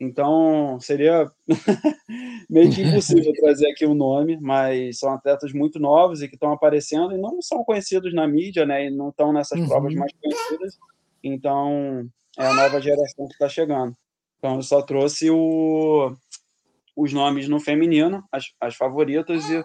então, 0.00 0.80
seria 0.80 1.30
meio 2.48 2.74
que 2.74 2.80
impossível 2.80 3.30
trazer 3.34 3.70
aqui 3.70 3.84
o 3.84 3.94
nome, 3.94 4.38
mas 4.40 4.98
são 4.98 5.12
atletas 5.12 5.52
muito 5.52 5.78
novos 5.78 6.22
e 6.22 6.28
que 6.28 6.36
estão 6.36 6.52
aparecendo 6.52 7.12
e 7.12 7.18
não 7.18 7.42
são 7.42 7.62
conhecidos 7.62 8.14
na 8.14 8.26
mídia, 8.26 8.64
né? 8.64 8.86
E 8.86 8.90
não 8.90 9.10
estão 9.10 9.30
nessas 9.30 9.60
uhum. 9.60 9.68
provas 9.68 9.94
mais 9.94 10.10
conhecidas. 10.14 10.78
Então, 11.22 12.08
é 12.38 12.46
a 12.46 12.54
nova 12.54 12.80
geração 12.80 13.26
que 13.26 13.34
está 13.34 13.46
chegando. 13.46 13.94
Então, 14.40 14.56
eu 14.56 14.62
só 14.62 14.80
trouxe 14.80 15.30
o, 15.30 16.14
os 16.96 17.12
nomes 17.12 17.46
no 17.46 17.60
feminino, 17.60 18.24
as, 18.32 18.46
as 18.58 18.74
favoritas, 18.74 19.48
e, 19.50 19.62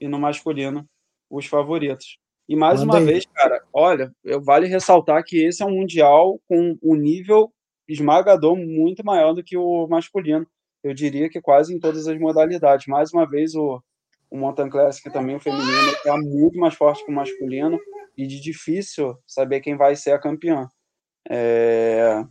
e 0.00 0.06
no 0.06 0.16
masculino, 0.16 0.88
os 1.28 1.44
favoritos. 1.46 2.18
E 2.48 2.54
mais 2.54 2.80
Manda 2.80 2.92
uma 2.92 2.98
aí. 3.00 3.04
vez, 3.04 3.26
cara, 3.26 3.60
olha, 3.72 4.12
eu 4.22 4.40
vale 4.40 4.68
ressaltar 4.68 5.24
que 5.24 5.44
esse 5.44 5.60
é 5.60 5.66
um 5.66 5.72
mundial 5.72 6.40
com 6.48 6.78
o 6.80 6.94
nível 6.94 7.52
esmagador 7.88 8.56
muito 8.56 9.04
maior 9.04 9.32
do 9.32 9.42
que 9.42 9.56
o 9.56 9.88
masculino. 9.88 10.46
Eu 10.84 10.94
diria 10.94 11.28
que 11.28 11.40
quase 11.40 11.74
em 11.74 11.80
todas 11.80 12.06
as 12.06 12.18
modalidades. 12.18 12.86
Mais 12.86 13.12
uma 13.12 13.28
vez, 13.28 13.56
o, 13.56 13.82
o 14.30 14.38
Mountain 14.38 14.70
Classic 14.70 15.10
também, 15.12 15.34
o 15.34 15.40
feminino, 15.40 15.90
está 15.90 16.16
muito 16.16 16.58
mais 16.58 16.74
forte 16.74 17.04
que 17.04 17.10
o 17.10 17.14
masculino 17.14 17.76
e 18.16 18.26
de 18.26 18.40
difícil 18.40 19.16
saber 19.26 19.60
quem 19.60 19.76
vai 19.76 19.96
ser 19.96 20.12
a 20.12 20.18
campeã. 20.18 20.68
É, 21.28 22.24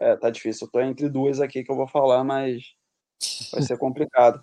é 0.00 0.16
tá 0.16 0.30
difícil. 0.30 0.66
Eu 0.66 0.70
tô 0.70 0.80
entre 0.80 1.08
duas 1.08 1.40
aqui 1.40 1.64
que 1.64 1.70
eu 1.70 1.76
vou 1.76 1.86
falar, 1.86 2.24
mas 2.24 2.74
vai 3.52 3.62
ser 3.62 3.78
complicado. 3.78 4.42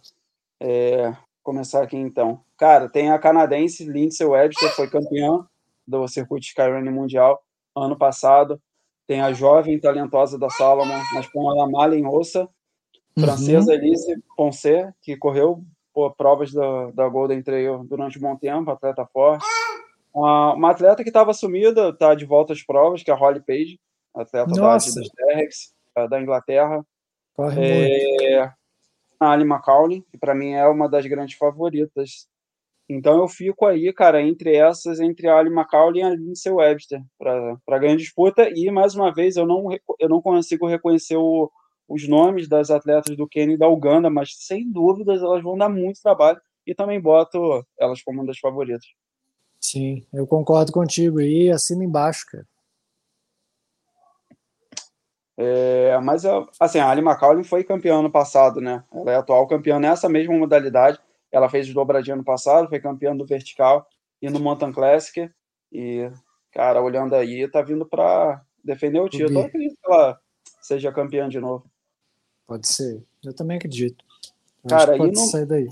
É, 0.62 1.16
começar 1.42 1.84
aqui 1.84 1.98
então. 1.98 2.44
Cara, 2.58 2.90
tem 2.90 3.12
a 3.12 3.20
canadense 3.20 3.84
Lindsay 3.86 4.26
Webster, 4.26 4.76
foi 4.76 4.90
campeã 4.90 5.46
do 5.86 6.08
circuito 6.08 6.46
Skyrunning 6.46 6.92
mundial 6.92 7.44
ano 7.76 7.98
passado 7.98 8.62
tem 9.08 9.22
a 9.22 9.34
jovem 9.34 9.80
talentosa 9.80 10.38
da 10.38 10.50
Salomon, 10.50 11.02
mas 11.14 11.28
com 11.28 11.62
a 11.62 11.70
Malin 11.70 12.06
Ossa, 12.06 12.48
francesa 13.20 13.72
uhum. 13.72 13.78
Elise 13.78 14.24
Ponce, 14.36 14.94
que 15.02 15.18
correu 15.18 15.64
por 15.94 16.16
provas 16.16 16.52
da, 16.52 16.90
da 16.92 17.08
Golden 17.10 17.42
Trail 17.44 17.84
durante 17.84 18.18
um 18.18 18.22
bom 18.22 18.36
tempo, 18.36 18.72
atleta 18.72 19.06
forte. 19.06 19.46
Uh, 20.14 20.56
uma 20.56 20.72
atleta 20.72 21.04
que 21.04 21.10
estava 21.10 21.34
sumida, 21.34 21.90
está 21.90 22.16
de 22.16 22.26
volta 22.26 22.54
às 22.54 22.64
provas, 22.64 23.04
que 23.04 23.12
é 23.12 23.14
a 23.14 23.18
Holly 23.18 23.42
Page, 23.42 23.80
atleta 24.14 24.50
Nossa. 24.50 24.96
da 24.96 25.02
Adidas 25.02 25.10
Terrex, 25.10 25.74
da 26.10 26.22
Inglaterra. 26.22 26.86
Corre 27.34 27.62
é, 27.62 28.52
a 29.20 29.32
Ali 29.32 29.44
McCauley, 29.44 30.04
que 30.12 30.18
para 30.18 30.36
mim 30.36 30.52
é 30.52 30.68
uma 30.68 30.88
das 30.88 31.06
grandes 31.06 31.38
favoritas 31.38 32.28
então 32.88 33.18
eu 33.20 33.28
fico 33.28 33.66
aí, 33.66 33.92
cara, 33.94 34.22
entre 34.22 34.56
essas, 34.56 35.00
entre 35.00 35.28
a 35.28 35.38
Ali 35.38 35.50
McCauley 35.50 36.02
e 36.02 36.04
a 36.04 36.10
Lindsay 36.10 36.52
Webster, 36.52 37.02
para 37.18 37.80
grande 37.80 38.04
disputa. 38.04 38.50
E, 38.54 38.70
mais 38.72 38.94
uma 38.96 39.14
vez, 39.14 39.38
eu 39.38 39.46
não, 39.46 39.70
eu 40.00 40.10
não 40.10 40.22
consigo 40.22 40.68
reconhecer 40.68 41.16
o, 41.16 41.50
os 41.88 42.08
nomes 42.08 42.48
das 42.48 42.70
atletas 42.70 43.16
do 43.16 43.28
Quênia 43.28 43.56
e 43.56 43.58
da 43.58 43.70
Uganda, 43.70 44.10
mas 44.10 44.36
sem 44.38 44.70
dúvidas 44.70 45.22
elas 45.22 45.42
vão 45.42 45.58
dar 45.58 45.70
muito 45.70 46.02
trabalho. 46.02 46.40
E 46.68 46.76
também 46.76 47.00
boto 47.00 47.66
elas 47.80 48.02
como 48.02 48.20
uma 48.20 48.28
das 48.28 48.40
favoritas. 48.40 48.86
Sim, 49.60 50.06
eu 50.14 50.28
concordo 50.28 50.72
contigo. 50.72 51.22
E 51.22 51.50
assina 51.50 51.84
embaixo, 51.84 52.26
cara. 52.30 52.46
É, 55.38 55.98
mas, 56.00 56.24
assim, 56.60 56.80
a 56.80 56.90
Ali 56.90 57.02
McCauley 57.02 57.44
foi 57.44 57.64
campeã 57.64 58.00
ano 58.00 58.12
passado, 58.12 58.62
né? 58.62 58.84
Ela 58.94 59.12
é 59.12 59.16
atual 59.16 59.48
campeã 59.48 59.80
nessa 59.80 60.08
mesma 60.08 60.38
modalidade 60.38 61.00
ela 61.34 61.50
fez 61.50 61.68
o 61.68 61.74
dobradinho 61.74 62.18
no 62.18 62.24
passado, 62.24 62.70
foi 62.70 62.80
campeã 62.80 63.16
do 63.16 63.26
vertical 63.26 63.90
e 64.22 64.30
no 64.30 64.40
Mountain 64.40 64.72
Classic. 64.72 65.28
E, 65.72 66.10
cara, 66.52 66.80
olhando 66.80 67.16
aí, 67.16 67.48
tá 67.50 67.64
vindo 67.64 67.88
para 67.88 68.40
defender 68.64 69.00
o 69.00 69.10
título. 69.10 69.40
Eu 69.40 69.46
acredito 69.48 69.76
que 69.76 69.92
ela 69.92 70.20
seja 70.62 70.92
campeã 70.92 71.28
de 71.28 71.40
novo. 71.40 71.66
Pode 72.46 72.68
ser. 72.68 73.04
Eu 73.26 73.36
também 73.36 73.58
acredito. 73.58 74.06
Eu 74.64 74.70
cara, 74.70 74.96
pode 74.96 75.14
no, 75.14 75.26
sair 75.26 75.48
daí. 75.48 75.68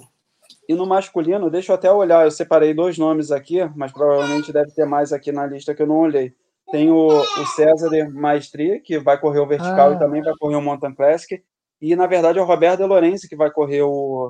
E 0.67 0.73
no 0.73 0.87
masculino, 0.87 1.51
deixa 1.51 1.71
eu 1.71 1.75
até 1.75 1.91
olhar, 1.91 2.25
eu 2.25 2.31
separei 2.31 2.73
dois 2.73 2.97
nomes 2.97 3.29
aqui, 3.29 3.59
mas 3.75 3.91
provavelmente 3.91 4.51
deve 4.51 4.71
ter 4.71 4.85
mais 4.85 5.13
aqui 5.13 5.31
na 5.31 5.45
lista 5.45 5.75
que 5.75 5.83
eu 5.83 5.87
não 5.87 5.99
olhei. 5.99 6.33
Tem 6.71 6.89
o, 6.89 7.07
o 7.07 7.45
César 7.47 7.89
Maestria, 8.11 8.79
que 8.79 8.97
vai 8.97 9.19
correr 9.19 9.39
o 9.39 9.47
vertical 9.47 9.91
ah. 9.91 9.93
e 9.93 9.99
também 9.99 10.21
vai 10.21 10.33
correr 10.39 10.55
o 10.55 10.61
Mountain 10.61 10.95
Classic. 10.95 11.43
E, 11.81 11.95
na 11.95 12.07
verdade, 12.07 12.39
é 12.39 12.41
o 12.41 12.45
Roberto 12.45 12.79
De 12.79 12.85
Lorenzi, 12.85 13.27
que 13.27 13.35
vai 13.35 13.51
correr 13.51 13.81
o, 13.81 14.29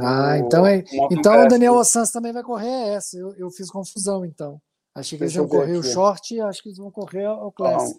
ah, 0.00 0.38
então, 0.38 0.64
é, 0.64 0.84
então 1.10 1.42
o 1.42 1.48
Daniel 1.48 1.74
Ossans 1.74 2.12
também 2.12 2.32
vai 2.32 2.42
correr 2.42 2.94
essa. 2.94 3.18
Eu, 3.18 3.34
eu 3.36 3.50
fiz 3.50 3.70
confusão, 3.70 4.24
então. 4.24 4.60
Achei 4.94 5.18
que 5.18 5.24
Deixa 5.24 5.40
eles 5.40 5.50
iam 5.50 5.60
correr 5.60 5.76
aqui. 5.76 5.88
o 5.88 5.92
short 5.92 6.34
e 6.34 6.40
acho 6.40 6.62
que 6.62 6.68
eles 6.68 6.78
vão 6.78 6.90
correr 6.90 7.26
o 7.26 7.50
Classic. 7.50 7.98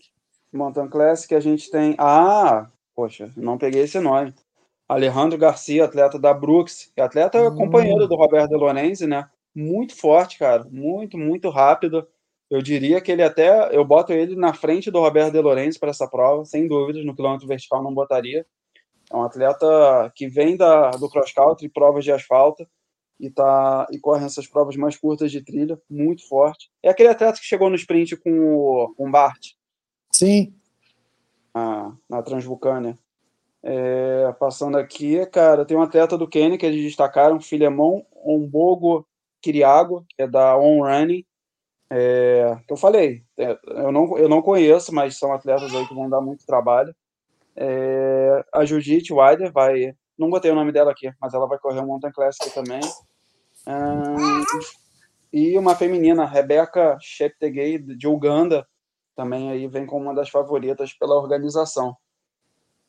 Não. 0.51 0.59
Mountain 0.59 0.87
Classic 0.87 1.33
a 1.35 1.39
gente 1.39 1.69
tem. 1.69 1.95
Ah, 1.97 2.67
poxa, 2.95 3.31
não 3.35 3.57
peguei 3.57 3.83
esse 3.83 3.99
nome. 3.99 4.33
Alejandro 4.87 5.37
Garcia, 5.37 5.85
atleta 5.85 6.17
da 6.17 6.33
Brooks, 6.33 6.91
é 6.95 7.01
atleta 7.01 7.41
hum. 7.41 7.55
companheiro 7.55 8.07
do 8.07 8.15
Roberto 8.15 8.49
De 8.49 8.55
Lorenzi, 8.55 9.05
né? 9.05 9.29
Muito 9.53 9.95
forte, 9.95 10.39
cara. 10.39 10.65
Muito, 10.71 11.17
muito 11.17 11.49
rápido. 11.49 12.07
Eu 12.49 12.61
diria 12.61 12.99
que 12.99 13.11
ele 13.11 13.21
até. 13.21 13.75
Eu 13.75 13.85
boto 13.85 14.11
ele 14.11 14.35
na 14.35 14.53
frente 14.53 14.89
do 14.89 14.99
Roberto 14.99 15.33
De 15.33 15.41
Lorenzi 15.41 15.79
para 15.79 15.89
essa 15.89 16.07
prova, 16.07 16.45
sem 16.45 16.67
dúvidas. 16.67 17.05
No 17.05 17.15
quilômetro 17.15 17.47
vertical 17.47 17.83
não 17.83 17.93
botaria. 17.93 18.45
É 19.11 19.15
um 19.15 19.23
atleta 19.23 20.11
que 20.15 20.27
vem 20.27 20.55
da, 20.55 20.91
do 20.91 21.09
cross 21.09 21.31
country, 21.31 21.69
provas 21.69 22.03
de 22.03 22.11
asfalto, 22.11 22.67
e, 23.19 23.29
tá, 23.29 23.87
e 23.91 23.99
corre 23.99 24.25
essas 24.25 24.47
provas 24.47 24.75
mais 24.75 24.95
curtas 24.95 25.31
de 25.31 25.41
trilha, 25.43 25.79
muito 25.89 26.27
forte. 26.27 26.69
É 26.81 26.89
aquele 26.89 27.09
atleta 27.09 27.39
que 27.39 27.45
chegou 27.45 27.69
no 27.69 27.75
sprint 27.75 28.15
com 28.17 28.31
o, 28.31 28.93
com 28.95 29.07
o 29.07 29.11
Bart. 29.11 29.53
Sim. 30.11 30.53
Na, 31.53 31.95
na 32.09 32.21
Transvulcânia. 32.21 32.97
É, 33.61 34.31
passando 34.39 34.77
aqui, 34.77 35.25
cara, 35.25 35.65
tem 35.65 35.75
um 35.75 35.81
atleta 35.81 36.17
do 36.17 36.29
Quênia 36.29 36.57
que 36.57 36.65
eles 36.65 36.81
destacaram, 36.81 37.41
Filemon 37.41 38.03
Ombogo 38.23 39.05
Kiriago, 39.41 40.05
que 40.07 40.21
é 40.21 40.27
da 40.27 40.57
On 40.57 40.81
Running. 40.83 41.25
É, 41.91 42.55
que 42.67 42.73
eu 42.73 42.77
falei, 42.77 43.23
é, 43.37 43.57
eu 43.65 43.91
não, 43.91 44.17
eu 44.17 44.29
não 44.29 44.41
conheço, 44.41 44.93
mas 44.93 45.17
são 45.17 45.33
atletas 45.33 45.73
aí 45.73 45.87
que 45.87 45.95
vão 45.95 46.09
dar 46.09 46.21
muito 46.21 46.45
trabalho. 46.45 46.95
É, 47.55 48.45
a 48.53 48.63
Judith 48.63 49.11
Wider 49.11 49.51
vai. 49.51 49.93
Não 50.17 50.29
botei 50.29 50.51
o 50.51 50.55
nome 50.55 50.71
dela 50.71 50.91
aqui, 50.91 51.11
mas 51.19 51.33
ela 51.33 51.47
vai 51.47 51.57
correr 51.57 51.79
o 51.79 51.87
Mountain 51.87 52.11
Classic 52.11 52.53
também. 52.53 52.81
Um, 53.65 54.43
e 55.31 55.57
uma 55.57 55.75
feminina, 55.75 56.25
Rebecca 56.25 56.97
Sheptegei, 57.01 57.77
de 57.77 58.07
Uganda, 58.07 58.67
também 59.15 59.49
aí 59.49 59.67
vem 59.67 59.85
como 59.85 60.05
uma 60.05 60.15
das 60.15 60.29
favoritas 60.29 60.93
pela 60.93 61.15
organização. 61.15 61.95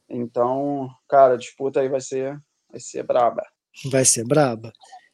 Então, 0.09 0.89
cara, 1.09 1.35
a 1.35 1.37
disputa 1.37 1.81
aí 1.81 1.89
vai 1.89 2.01
ser, 2.01 2.41
vai 2.69 2.81
ser 2.81 3.05
braba. 3.05 3.43
Vai 3.91 4.05
ser 4.05 4.27
braba. 4.27 4.73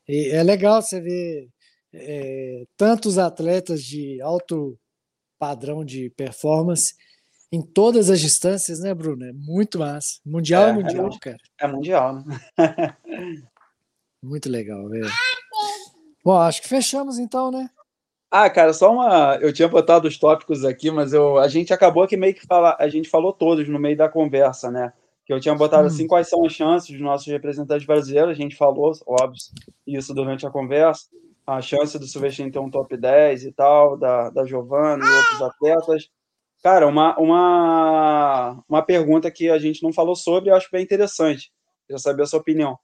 E 0.09 0.31
é 0.31 0.43
legal 0.43 0.81
você 0.81 1.01
ver 1.01 1.49
é, 1.99 2.65
tantos 2.77 3.19
atletas 3.19 3.83
de 3.83 4.21
alto 4.21 4.79
padrão 5.39 5.85
de 5.85 6.11
performance 6.11 6.95
em 7.53 7.63
todas 7.63 8.11
as 8.11 8.21
distâncias, 8.21 8.81
né, 8.81 8.93
Bruno? 8.95 9.25
É 9.25 9.33
muito 9.33 9.79
massa. 9.79 10.21
Mundial 10.25 10.65
é, 10.65 10.71
é 10.71 10.73
mundial, 10.73 11.07
é, 11.07 11.19
cara. 11.19 11.39
É 11.61 11.67
mundial, 11.67 12.15
né? 12.15 12.25
muito 14.23 14.49
legal, 14.51 14.89
velho. 14.89 15.11
Bom, 16.25 16.37
acho 16.39 16.63
que 16.63 16.69
fechamos 16.69 17.19
então, 17.19 17.51
né? 17.51 17.71
Ah, 18.31 18.51
cara, 18.51 18.73
só 18.73 18.93
uma. 18.93 19.37
Eu 19.37 19.53
tinha 19.53 19.69
botado 19.69 20.09
os 20.09 20.19
tópicos 20.19 20.65
aqui, 20.65 20.91
mas 20.91 21.13
eu... 21.13 21.39
a 21.39 21.49
gente 21.49 21.73
acabou 21.73 22.07
que 22.07 22.17
meio 22.17 22.35
que 22.35 22.45
fala... 22.45 22.77
a 22.79 22.89
gente 22.89 23.09
falou 23.09 23.33
todos 23.33 23.69
no 23.69 23.79
meio 23.79 23.97
da 23.97 24.09
conversa, 24.09 24.71
né? 24.71 24.93
Que 25.25 25.33
eu 25.33 25.41
tinha 25.41 25.55
botado 25.55 25.85
hum. 25.85 25.87
assim 25.87 26.07
quais 26.07 26.29
são 26.29 26.45
as 26.45 26.53
chances 26.53 26.91
dos 26.91 27.01
nossos 27.01 27.27
representantes 27.29 27.87
brasileiros. 27.87 28.33
A 28.33 28.35
gente 28.35 28.57
falou, 28.57 28.93
óbvio, 29.07 29.41
isso 29.87 30.13
durante 30.13 30.45
a 30.45 30.51
conversa. 30.51 31.07
A 31.47 31.61
chance 31.63 31.99
do 31.99 32.07
Silvestre 32.07 32.51
ter 32.51 32.59
um 32.59 32.71
top 32.71 32.97
10 32.97 33.45
e 33.45 33.53
tal, 33.53 33.97
da, 33.97 34.31
da 34.31 34.45
Giovanna 34.45 35.05
e 35.05 35.09
outros 35.09 35.43
atletas. 35.43 36.11
Cara, 36.63 36.87
uma, 36.87 37.17
uma, 37.19 38.65
uma 38.69 38.83
pergunta 38.83 39.31
que 39.31 39.49
a 39.49 39.59
gente 39.59 39.83
não 39.83 39.93
falou 39.93 40.17
sobre, 40.17 40.51
eu 40.51 40.57
acho 40.57 40.69
bem 40.73 40.83
interessante. 40.83 41.53
Queria 41.87 41.99
saber 41.99 42.25
a 42.25 42.27
sua 42.27 42.41
opinião. 42.41 42.77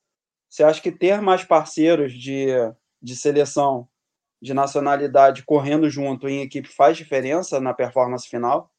Você 0.48 0.62
acha 0.62 0.80
que 0.80 0.92
ter 0.92 1.20
mais 1.20 1.42
parceiros 1.42 2.12
de, 2.12 2.48
de 3.00 3.16
seleção 3.16 3.88
de 4.40 4.52
nacionalidade 4.52 5.44
correndo 5.44 5.88
junto 5.88 6.28
em 6.28 6.42
equipe 6.42 6.68
faz 6.68 6.96
diferença 6.96 7.60
na 7.60 7.72
performance 7.72 8.28
final? 8.28 8.72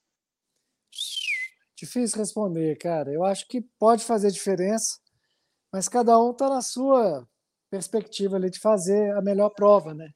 Difícil 1.76 2.20
responder, 2.20 2.78
cara. 2.78 3.12
Eu 3.12 3.24
acho 3.24 3.48
que 3.48 3.62
pode 3.80 4.04
fazer 4.04 4.30
diferença, 4.30 5.00
mas 5.72 5.90
cada 5.90 6.20
um 6.20 6.32
está 6.32 6.50
na 6.50 6.62
sua 6.62 7.28
perspectiva 7.74 8.36
ali 8.36 8.52
de 8.52 8.60
fazer 8.60 9.12
a 9.18 9.22
melhor 9.22 9.50
prova, 9.50 9.96
né? 9.96 10.12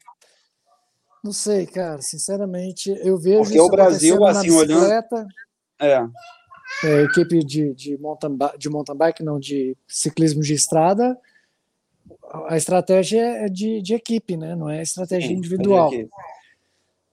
Não 1.24 1.32
sei, 1.34 1.66
cara. 1.66 2.00
Sinceramente, 2.04 2.92
eu 3.04 3.18
vejo 3.18 3.46
Porque 3.46 3.60
o 3.60 3.68
Brasil, 3.68 4.24
assim, 4.28 4.52
olhando. 4.52 5.28
É. 5.80 6.08
é. 6.84 7.02
equipe 7.02 7.40
de, 7.40 7.74
de, 7.74 7.98
mountain, 7.98 8.38
de 8.60 8.70
mountain 8.70 8.96
bike, 8.96 9.24
não, 9.24 9.40
de 9.40 9.76
ciclismo 9.88 10.44
de 10.44 10.54
estrada, 10.54 11.20
a 12.48 12.56
estratégia 12.56 13.24
é 13.24 13.50
de, 13.50 13.82
de 13.82 13.96
equipe, 13.96 14.38
né? 14.38 14.56
Não 14.56 14.70
é 14.70 14.84
estratégia 14.84 15.30
Sim, 15.30 15.38
individual. 15.38 15.92
É 15.92 16.06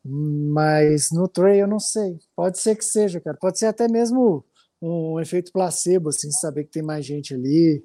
Mas 0.04 1.10
no 1.10 1.26
trail 1.26 1.60
eu 1.60 1.66
não 1.66 1.80
sei. 1.80 2.18
Pode 2.36 2.58
ser 2.58 2.76
que 2.76 2.84
seja, 2.84 3.18
cara. 3.18 3.38
Pode 3.40 3.58
ser 3.58 3.66
até 3.66 3.88
mesmo 3.88 4.44
um 4.82 5.18
efeito 5.18 5.50
placebo, 5.50 6.10
assim, 6.10 6.30
saber 6.30 6.64
que 6.64 6.70
tem 6.72 6.82
mais 6.82 7.06
gente 7.06 7.32
ali 7.32 7.82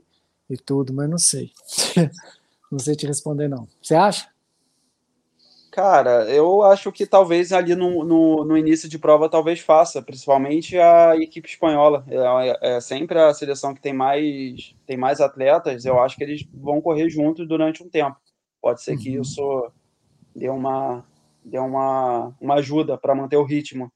e 0.49 0.57
tudo, 0.57 0.93
mas 0.93 1.09
não 1.09 1.17
sei. 1.17 1.51
não 2.71 2.79
sei 2.79 2.95
te 2.95 3.05
responder, 3.05 3.47
não. 3.47 3.67
Você 3.81 3.95
acha? 3.95 4.29
Cara, 5.71 6.25
eu 6.29 6.63
acho 6.63 6.91
que 6.91 7.05
talvez 7.05 7.53
ali 7.53 7.75
no, 7.75 8.03
no, 8.03 8.43
no, 8.43 8.57
início 8.57 8.89
de 8.89 8.97
prova 8.97 9.29
talvez 9.29 9.59
faça, 9.59 10.01
principalmente 10.01 10.77
a 10.77 11.15
equipe 11.15 11.47
espanhola. 11.47 12.03
É, 12.07 12.75
é, 12.75 12.81
sempre 12.81 13.19
a 13.19 13.33
seleção 13.33 13.73
que 13.73 13.81
tem 13.81 13.93
mais, 13.93 14.75
tem 14.85 14.97
mais 14.97 15.21
atletas, 15.21 15.85
eu 15.85 15.99
acho 15.99 16.17
que 16.17 16.23
eles 16.23 16.45
vão 16.53 16.81
correr 16.81 17.09
juntos 17.09 17.47
durante 17.47 17.83
um 17.83 17.89
tempo. 17.89 18.17
Pode 18.61 18.81
ser 18.81 18.97
que 18.97 19.15
uhum. 19.15 19.21
isso 19.21 19.71
dê 20.35 20.49
uma, 20.49 21.05
dê 21.45 21.59
uma, 21.59 22.33
uma 22.41 22.55
ajuda 22.55 22.97
para 22.97 23.15
manter 23.15 23.37
o 23.37 23.45
ritmo. 23.45 23.91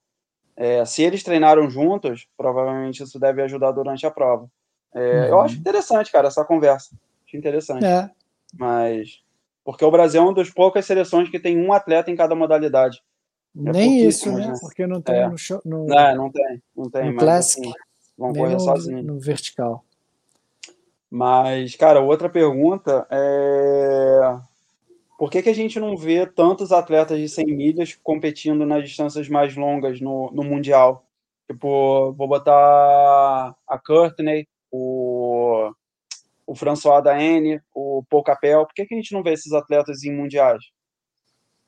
É, 0.56 0.86
se 0.86 1.02
eles 1.02 1.24
treinaram 1.24 1.70
juntos, 1.70 2.28
provavelmente 2.38 3.02
isso 3.02 3.20
deve 3.20 3.42
ajudar 3.42 3.72
durante 3.72 4.06
a 4.06 4.12
prova. 4.12 4.48
É, 4.94 5.00
uhum. 5.00 5.26
Eu 5.26 5.42
acho 5.42 5.58
interessante, 5.58 6.12
cara, 6.12 6.28
essa 6.28 6.46
conversa. 6.46 6.96
Acho 7.26 7.36
interessante. 7.36 7.84
É. 7.84 8.10
Mas 8.54 9.24
porque 9.64 9.86
o 9.86 9.92
Brasil 9.92 10.22
é 10.22 10.24
uma 10.24 10.34
das 10.34 10.50
poucas 10.50 10.86
seleções 10.86 11.30
que 11.30 11.40
tem 11.40 11.58
um 11.58 11.72
atleta 11.72 12.12
em 12.12 12.16
cada 12.16 12.36
modalidade. 12.36 13.02
É 13.56 13.72
Nem 13.72 14.06
isso, 14.06 14.32
né? 14.32 14.48
né? 14.48 14.54
Porque 14.60 14.86
não 14.86 15.02
tem 15.02 15.16
é. 15.16 15.30
no, 15.30 15.38
show, 15.38 15.62
no, 15.64 15.92
é, 15.94 16.16
não 16.16 16.30
tem, 16.30 16.62
não 16.76 16.90
tem. 16.90 17.12
No 17.12 17.20
Classic, 17.20 17.66
assim, 17.66 17.74
vão 18.18 18.34
correr 18.34 18.60
sozinhos. 18.60 19.06
No 19.06 19.20
vertical. 19.20 19.86
Mas, 21.10 21.76
cara, 21.76 22.02
outra 22.02 22.28
pergunta 22.28 23.08
é 23.10 24.40
por 25.18 25.30
que, 25.30 25.42
que 25.42 25.50
a 25.50 25.56
gente 25.56 25.80
não 25.80 25.96
vê 25.96 26.26
tantos 26.26 26.72
atletas 26.72 27.18
de 27.20 27.30
100 27.30 27.46
milhas 27.46 28.00
competindo 28.04 28.66
nas 28.66 28.84
distâncias 28.84 29.30
mais 29.30 29.56
longas 29.56 30.02
no, 30.02 30.32
no 30.32 30.44
Mundial? 30.44 31.06
Tipo, 31.50 32.12
vou 32.14 32.28
botar 32.28 33.56
a 33.68 33.80
Courtney, 33.80 34.48
o 34.72 35.72
o 36.46 36.56
François 36.56 37.04
Daene, 37.04 37.62
o 37.74 38.04
Paul 38.10 38.24
Capel. 38.24 38.66
Por 38.66 38.74
que, 38.74 38.86
que 38.86 38.94
a 38.94 38.98
gente 38.98 39.14
não 39.14 39.24
vê 39.24 39.34
esses 39.34 39.54
atletas 39.54 40.04
em 40.04 40.16
mundiais? 40.16 40.62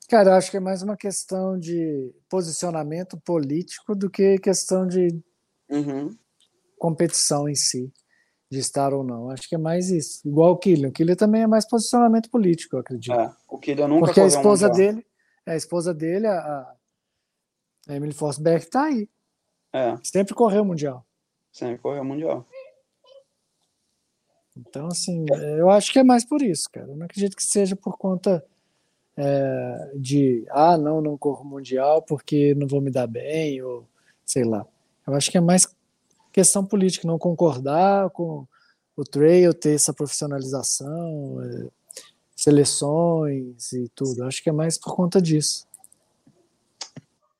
Cara, 0.08 0.30
eu 0.30 0.34
acho 0.34 0.50
que 0.50 0.56
é 0.56 0.60
mais 0.60 0.82
uma 0.82 0.96
questão 0.96 1.58
de 1.58 2.14
posicionamento 2.28 3.20
político 3.20 3.94
do 3.94 4.08
que 4.08 4.38
questão 4.38 4.86
de 4.86 5.08
uhum. 5.68 6.16
competição 6.78 7.48
em 7.48 7.56
si, 7.56 7.92
de 8.48 8.60
estar 8.60 8.94
ou 8.94 9.02
não. 9.02 9.30
Acho 9.30 9.48
que 9.48 9.56
é 9.56 9.58
mais 9.58 9.90
isso. 9.90 10.20
Igual 10.26 10.52
o 10.52 10.58
Killian. 10.58 10.90
O 10.90 10.92
Killian 10.92 11.16
também 11.16 11.42
é 11.42 11.46
mais 11.46 11.66
posicionamento 11.66 12.30
político, 12.30 12.76
eu 12.76 12.80
acredito. 12.80 13.12
É, 13.12 13.34
o 13.48 13.58
Killian 13.58 13.88
nunca 13.88 14.06
Porque 14.06 14.20
a 14.20 14.26
esposa 14.26 14.68
um 14.68 14.72
dele, 14.72 15.06
a 15.44 15.56
esposa 15.56 15.92
dele, 15.92 16.28
a, 16.28 16.72
a 17.88 17.96
Emily 17.96 18.14
Forsberg, 18.14 18.64
está 18.64 18.84
aí. 18.84 19.08
É. 19.72 19.98
Sempre 20.04 20.34
correu 20.34 20.62
o 20.62 20.66
Mundial. 20.66 21.04
Sempre 21.50 21.78
correu 21.78 22.02
o 22.02 22.04
Mundial. 22.04 22.46
Então, 24.56 24.86
assim, 24.86 25.26
é, 25.30 25.60
eu 25.60 25.68
acho 25.70 25.92
que 25.92 25.98
é 25.98 26.04
mais 26.04 26.24
por 26.24 26.40
isso, 26.40 26.70
cara. 26.70 26.86
Eu 26.88 26.96
não 26.96 27.06
acredito 27.06 27.36
que 27.36 27.44
seja 27.44 27.76
por 27.76 27.98
conta 27.98 28.44
é, 29.16 29.92
de, 29.96 30.46
ah, 30.50 30.76
não, 30.76 31.00
não 31.00 31.18
corro 31.18 31.44
mundial 31.44 32.02
porque 32.02 32.54
não 32.54 32.66
vou 32.66 32.80
me 32.80 32.90
dar 32.90 33.06
bem, 33.06 33.60
ou 33.62 33.86
sei 34.24 34.44
lá. 34.44 34.66
Eu 35.06 35.14
acho 35.14 35.30
que 35.30 35.38
é 35.38 35.40
mais 35.40 35.68
questão 36.32 36.64
política, 36.64 37.06
não 37.06 37.18
concordar 37.18 38.10
com 38.10 38.46
o 38.96 39.04
trail 39.04 39.52
ter 39.52 39.74
essa 39.74 39.92
profissionalização, 39.92 41.42
é, 41.42 41.68
seleções 42.34 43.72
e 43.72 43.88
tudo. 43.94 44.22
Eu 44.22 44.26
acho 44.26 44.42
que 44.42 44.48
é 44.48 44.52
mais 44.52 44.78
por 44.78 44.94
conta 44.94 45.20
disso. 45.20 45.66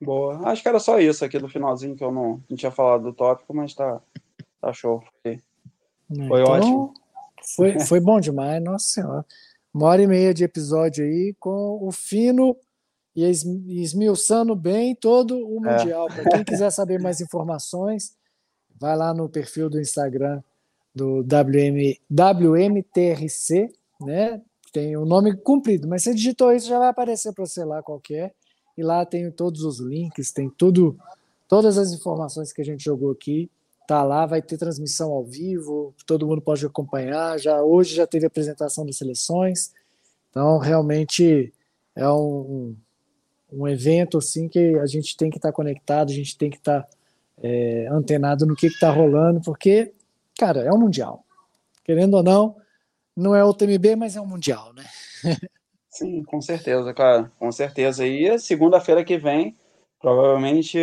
Boa. 0.00 0.48
Acho 0.48 0.62
que 0.62 0.68
era 0.68 0.78
só 0.78 0.98
isso 0.98 1.24
aqui 1.24 1.38
no 1.38 1.48
finalzinho 1.48 1.96
que 1.96 2.04
eu 2.04 2.12
não, 2.12 2.42
não 2.48 2.56
tinha 2.56 2.70
falado 2.70 3.04
do 3.04 3.12
tópico, 3.12 3.54
mas 3.54 3.74
tá, 3.74 4.00
tá 4.60 4.72
show. 4.72 5.02
Foi, 5.22 5.40
foi 6.08 6.42
então, 6.42 6.52
ótimo. 6.52 6.94
Foi, 7.54 7.78
foi 7.86 8.00
bom 8.00 8.20
demais, 8.20 8.62
nossa 8.62 8.86
senhora. 8.86 9.24
Uma 9.72 9.86
hora 9.88 10.02
e 10.02 10.06
meia 10.06 10.32
de 10.32 10.42
episódio 10.42 11.04
aí 11.04 11.34
com 11.38 11.78
o 11.86 11.92
fino 11.92 12.56
e 13.14 13.24
esmiuçando 13.24 14.54
bem 14.54 14.94
todo 14.94 15.36
o 15.36 15.64
é. 15.66 15.78
Mundial. 15.78 16.08
É. 16.10 16.14
Para 16.14 16.30
quem 16.30 16.44
quiser 16.44 16.70
saber 16.72 17.00
mais 17.00 17.20
informações, 17.20 18.16
vai 18.78 18.96
lá 18.96 19.14
no 19.14 19.28
perfil 19.28 19.70
do 19.70 19.80
Instagram 19.80 20.42
do 20.94 21.20
WM, 21.20 21.94
WMTRC, 22.10 23.70
né? 24.00 24.40
Tem 24.72 24.96
o 24.96 25.02
um 25.02 25.06
nome 25.06 25.36
comprido, 25.36 25.86
mas 25.86 26.02
você 26.02 26.14
digitou 26.14 26.52
isso, 26.52 26.68
já 26.68 26.78
vai 26.78 26.88
aparecer 26.88 27.32
para 27.32 27.46
você 27.46 27.64
lá 27.64 27.82
qualquer. 27.82 28.34
E 28.76 28.82
lá 28.82 29.06
tem 29.06 29.30
todos 29.30 29.62
os 29.62 29.78
links, 29.78 30.32
tem 30.32 30.50
tudo, 30.50 30.98
todas 31.48 31.78
as 31.78 31.92
informações 31.92 32.52
que 32.52 32.60
a 32.60 32.64
gente 32.64 32.84
jogou 32.84 33.10
aqui 33.10 33.50
tá 33.86 34.02
lá, 34.02 34.26
vai 34.26 34.42
ter 34.42 34.58
transmissão 34.58 35.12
ao 35.12 35.24
vivo, 35.24 35.94
todo 36.06 36.26
mundo 36.26 36.40
pode 36.40 36.64
acompanhar. 36.66 37.38
Já 37.38 37.62
hoje 37.62 37.94
já 37.94 38.06
teve 38.06 38.26
apresentação 38.26 38.84
das 38.84 38.96
seleções, 38.96 39.72
então 40.30 40.58
realmente 40.58 41.52
é 41.94 42.08
um, 42.08 42.76
um 43.52 43.68
evento 43.68 44.18
assim 44.18 44.48
que 44.48 44.76
a 44.78 44.86
gente 44.86 45.16
tem 45.16 45.30
que 45.30 45.38
estar 45.38 45.50
tá 45.50 45.54
conectado, 45.54 46.10
a 46.10 46.14
gente 46.14 46.36
tem 46.36 46.50
que 46.50 46.56
estar 46.56 46.82
tá, 46.82 46.88
é, 47.42 47.88
antenado 47.90 48.44
no 48.44 48.56
que 48.56 48.66
está 48.66 48.90
rolando, 48.90 49.40
porque 49.40 49.92
cara 50.38 50.60
é 50.60 50.72
um 50.72 50.78
mundial, 50.78 51.24
querendo 51.84 52.14
ou 52.14 52.22
não, 52.22 52.56
não 53.16 53.34
é 53.34 53.42
o 53.42 53.54
TMB, 53.54 53.96
mas 53.96 54.16
é 54.16 54.20
um 54.20 54.26
mundial, 54.26 54.72
né? 54.74 54.84
Sim, 55.88 56.22
com 56.24 56.42
certeza, 56.42 56.92
cara, 56.92 57.32
com 57.38 57.50
certeza. 57.50 58.06
E 58.06 58.38
segunda-feira 58.38 59.02
que 59.02 59.16
vem, 59.16 59.56
provavelmente 59.98 60.78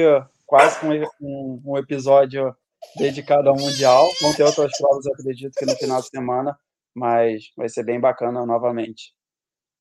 quase 0.48 0.80
um, 1.22 1.62
um 1.64 1.78
episódio 1.78 2.56
dedicado 2.98 3.50
ao 3.50 3.56
Mundial. 3.56 4.08
Vão 4.22 4.34
ter 4.34 4.44
outras 4.44 4.72
provas, 4.78 5.06
acredito 5.08 5.54
que 5.54 5.66
no 5.66 5.76
final 5.76 6.02
de 6.02 6.10
semana, 6.10 6.58
mas 6.96 7.52
vai 7.58 7.70
ser 7.70 7.84
bem 7.84 8.00
bacana 8.00 8.46
novamente. 8.46 9.14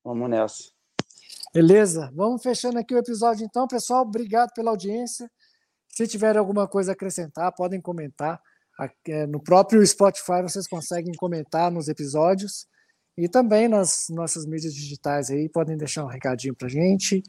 Vamos 0.03 0.29
nessa. 0.29 0.63
Beleza, 1.53 2.11
vamos 2.15 2.41
fechando 2.41 2.79
aqui 2.79 2.95
o 2.95 2.97
episódio 2.97 3.45
então, 3.45 3.67
pessoal. 3.67 4.01
Obrigado 4.01 4.51
pela 4.53 4.71
audiência. 4.71 5.29
Se 5.87 6.07
tiver 6.07 6.35
alguma 6.35 6.67
coisa 6.67 6.91
a 6.91 6.93
acrescentar, 6.93 7.53
podem 7.55 7.79
comentar. 7.79 8.41
É, 9.07 9.27
no 9.27 9.39
próprio 9.39 9.85
Spotify 9.85 10.41
vocês 10.41 10.67
conseguem 10.67 11.13
comentar 11.13 11.71
nos 11.71 11.87
episódios 11.87 12.65
e 13.15 13.29
também 13.29 13.67
nas 13.67 14.07
nossas 14.09 14.47
mídias 14.47 14.73
digitais 14.73 15.29
aí 15.29 15.47
podem 15.47 15.77
deixar 15.77 16.03
um 16.03 16.07
recadinho 16.07 16.55
para 16.55 16.67
gente 16.67 17.21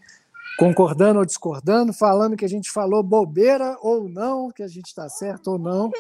concordando 0.59 1.18
ou 1.18 1.24
discordando, 1.24 1.93
falando 1.93 2.36
que 2.36 2.44
a 2.44 2.48
gente 2.48 2.70
falou 2.70 3.02
bobeira 3.02 3.76
ou 3.81 4.09
não, 4.09 4.51
que 4.51 4.62
a 4.62 4.68
gente 4.68 4.86
está 4.86 5.09
certo 5.09 5.52
ou 5.52 5.59
não. 5.59 5.90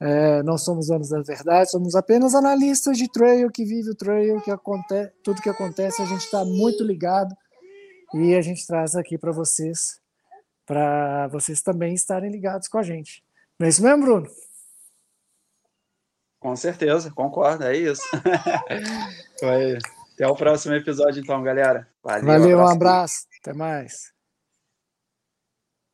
É, 0.00 0.42
não 0.42 0.58
somos 0.58 0.88
donos 0.88 1.08
da 1.08 1.22
verdade, 1.22 1.70
somos 1.70 1.94
apenas 1.94 2.34
analistas 2.34 2.98
de 2.98 3.10
trail 3.10 3.50
que 3.50 3.64
vive 3.64 3.90
o 3.90 3.94
trail, 3.94 4.40
que 4.40 4.50
acontece, 4.50 5.12
tudo 5.22 5.40
que 5.40 5.48
acontece 5.48 6.02
a 6.02 6.04
gente 6.04 6.24
está 6.24 6.44
muito 6.44 6.84
ligado 6.84 7.34
e 8.12 8.34
a 8.34 8.42
gente 8.42 8.66
traz 8.66 8.96
aqui 8.96 9.16
para 9.16 9.32
vocês, 9.32 10.00
para 10.66 11.28
vocês 11.28 11.62
também 11.62 11.94
estarem 11.94 12.30
ligados 12.30 12.68
com 12.68 12.78
a 12.78 12.82
gente. 12.82 13.22
Não 13.58 13.66
é 13.66 13.70
isso 13.70 13.82
mesmo, 13.82 14.04
Bruno? 14.04 14.26
Com 16.40 16.54
certeza, 16.56 17.10
concordo, 17.10 17.64
é 17.64 17.76
isso. 17.76 18.02
Até 20.12 20.26
o 20.26 20.36
próximo 20.36 20.74
episódio, 20.74 21.22
então, 21.22 21.42
galera. 21.42 21.88
Valeu, 22.04 22.26
Valeu 22.26 22.58
um 22.58 22.68
abraço. 22.68 23.26
Até 23.40 23.54
mais. 23.54 24.13